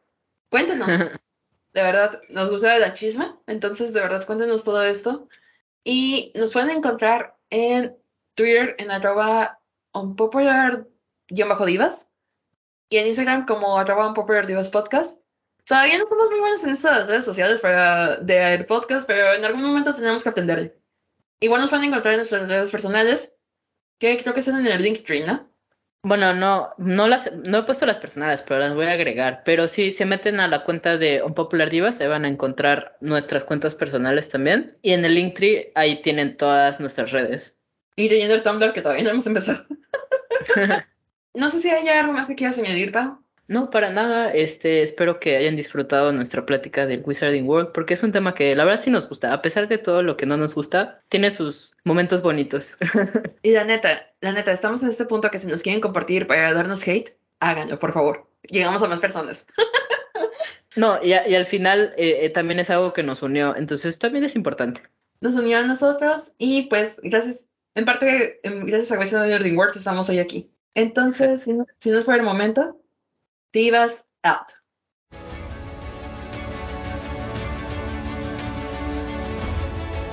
cuéntenos. 0.49 0.89
de 0.89 1.83
verdad, 1.83 2.23
nos 2.29 2.51
gusta 2.51 2.79
la 2.79 2.95
chisma, 2.95 3.41
entonces 3.47 3.93
de 3.93 4.01
verdad 4.01 4.25
cuéntenos 4.25 4.65
todo 4.65 4.83
esto. 4.83 5.29
Y 5.85 6.33
nos 6.37 6.53
pueden 6.53 6.71
encontrar 6.71 7.37
en 7.51 7.97
Twitter 8.35 8.77
en 8.79 8.93
arroba 8.93 9.61
unpopular-divas 9.93 12.07
y 12.89 12.99
en 12.99 13.09
Instagram 13.09 13.47
como 13.47 13.77
arroba 13.77 14.07
unpopular-divas 14.07 14.71
podcast. 14.71 15.21
Todavía 15.65 15.99
no 15.99 16.07
somos 16.07 16.31
muy 16.31 16.39
buenos 16.41 16.63
en 16.65 16.71
estas 16.71 17.09
redes 17.09 17.25
sociales 17.25 17.61
para 17.61 18.17
de 18.17 18.65
podcast, 18.65 19.07
pero 19.07 19.35
en 19.35 19.45
algún 19.45 19.65
momento 19.65 19.95
tenemos 19.95 20.23
que 20.23 20.29
aprender. 20.29 20.82
Igual 21.43 21.61
nos 21.61 21.71
pueden 21.71 21.87
encontrar 21.87 22.15
en 22.15 22.19
nuestras 22.19 22.49
redes 22.49 22.71
personales, 22.71 23.33
que 23.99 24.17
creo 24.17 24.33
que 24.33 24.41
están 24.41 24.65
en 24.65 24.73
el 24.73 24.81
Linktree, 24.81 25.27
¿no? 25.27 25.51
Bueno, 26.05 26.35
no, 26.35 26.71
no 26.79 27.09
las, 27.09 27.33
no 27.33 27.59
he 27.59 27.63
puesto 27.65 27.85
las 27.85 27.99
personales, 27.99 28.43
pero 28.43 28.61
las 28.61 28.75
voy 28.75 28.87
a 28.87 28.93
agregar. 28.93 29.43
Pero 29.45 29.67
si 29.67 29.91
se 29.91 30.07
meten 30.07 30.39
a 30.39 30.47
la 30.47 30.63
cuenta 30.63 30.99
de 30.99 31.21
Unpopular 31.21 31.69
Divas, 31.69 31.97
se 31.97 32.07
van 32.07 32.25
a 32.25 32.29
encontrar 32.29 32.97
nuestras 33.01 33.45
cuentas 33.45 33.75
personales 33.75 34.29
también. 34.29 34.79
Y 34.83 34.93
en 34.93 35.05
el 35.05 35.17
Linktree, 35.17 35.73
ahí 35.75 36.01
tienen 36.01 36.37
todas 36.37 36.79
nuestras 36.79 37.11
redes. 37.11 37.59
Y 37.97 38.09
leyendo 38.09 38.35
el 38.35 38.43
Tumblr, 38.43 38.73
que 38.73 38.83
todavía 38.83 39.03
no 39.03 39.11
hemos 39.11 39.27
empezado. 39.27 39.67
no 41.35 41.51
sé 41.51 41.59
si 41.59 41.71
hay 41.71 41.89
algo 41.89 42.13
más 42.13 42.29
que 42.29 42.37
quieras 42.37 42.59
añadir, 42.59 42.93
Pau. 42.93 43.19
No, 43.49 43.71
para 43.71 43.91
nada. 43.91 44.33
Este, 44.33 44.83
espero 44.83 45.19
que 45.21 45.37
hayan 45.37 45.57
disfrutado 45.57 46.13
nuestra 46.13 46.47
plática 46.47 46.87
del 46.87 47.03
Wizarding 47.05 47.47
World, 47.49 47.73
porque 47.73 47.95
es 47.95 48.03
un 48.03 48.13
tema 48.13 48.35
que 48.35 48.55
la 48.55 48.65
verdad 48.65 48.83
sí 48.83 48.91
nos 48.91 49.09
gusta. 49.09 49.33
A 49.33 49.43
pesar 49.43 49.69
de 49.69 49.79
todo 49.79 50.03
lo 50.03 50.17
que 50.17 50.27
no 50.27 50.37
nos 50.37 50.55
gusta, 50.55 51.03
tiene 51.09 51.31
sus 51.31 51.75
momentos 51.85 52.23
bonitos. 52.23 52.79
y 53.43 53.53
la 53.53 53.65
neta, 53.65 54.11
la 54.21 54.33
neta, 54.33 54.53
estamos 54.53 54.83
en 54.83 54.89
este 54.89 55.05
punto 55.05 55.31
que 55.31 55.39
si 55.39 55.47
nos 55.49 55.63
quieren 55.63 55.81
compartir 55.81 56.27
para 56.27 56.55
darnos 56.55 56.87
hate, 56.87 57.17
háganlo, 57.41 57.79
por 57.79 57.93
favor. 57.93 58.27
Llegamos 58.49 58.83
a 58.83 58.89
más 58.89 59.01
personas. 59.01 59.47
no, 60.77 61.03
y, 61.03 61.13
al 61.13 61.47
final 61.47 61.95
eh, 61.97 62.25
eh, 62.25 62.31
también 62.31 62.61
es 62.61 62.71
algo 62.71 62.93
que 62.93 63.03
nos 63.03 63.23
unió, 63.23 63.55
entonces 63.57 63.99
también 63.99 64.25
es 64.25 64.37
importante. 64.37 64.83
Nos 65.21 65.35
unió 65.35 65.59
a 65.59 65.63
nosotros 65.63 66.33
y 66.39 66.63
pues 66.63 67.01
gracias, 67.03 67.47
en 67.75 67.85
parte, 67.85 68.41
gracias 68.43 68.93
a 68.93 68.99
Wizarding 68.99 69.57
World 69.57 69.77
estamos 69.77 70.09
hoy 70.09 70.19
aquí. 70.19 70.51
Entonces, 70.75 71.43
si 71.45 71.53
no, 71.53 71.67
si 71.79 71.91
no 71.91 71.99
es 71.99 72.05
por 72.05 72.15
el 72.15 72.23
momento, 72.23 72.82
Divas 73.53 74.07
out. 74.23 74.49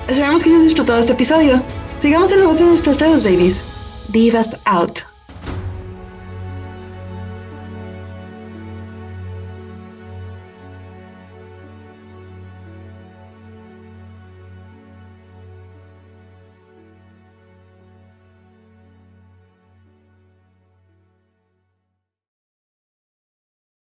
Esperamos 0.08 0.42
que 0.42 0.50
hayas 0.50 0.64
disfrutado 0.64 1.00
este 1.00 1.14
episodio. 1.14 1.62
Sigamos 1.96 2.32
en 2.32 2.40
la 2.40 2.48
voz 2.48 2.58
de 2.58 2.66
nuestros 2.66 2.98
dedos, 2.98 3.24
babies. 3.24 3.62
Divas 4.08 4.60
out. 4.66 5.09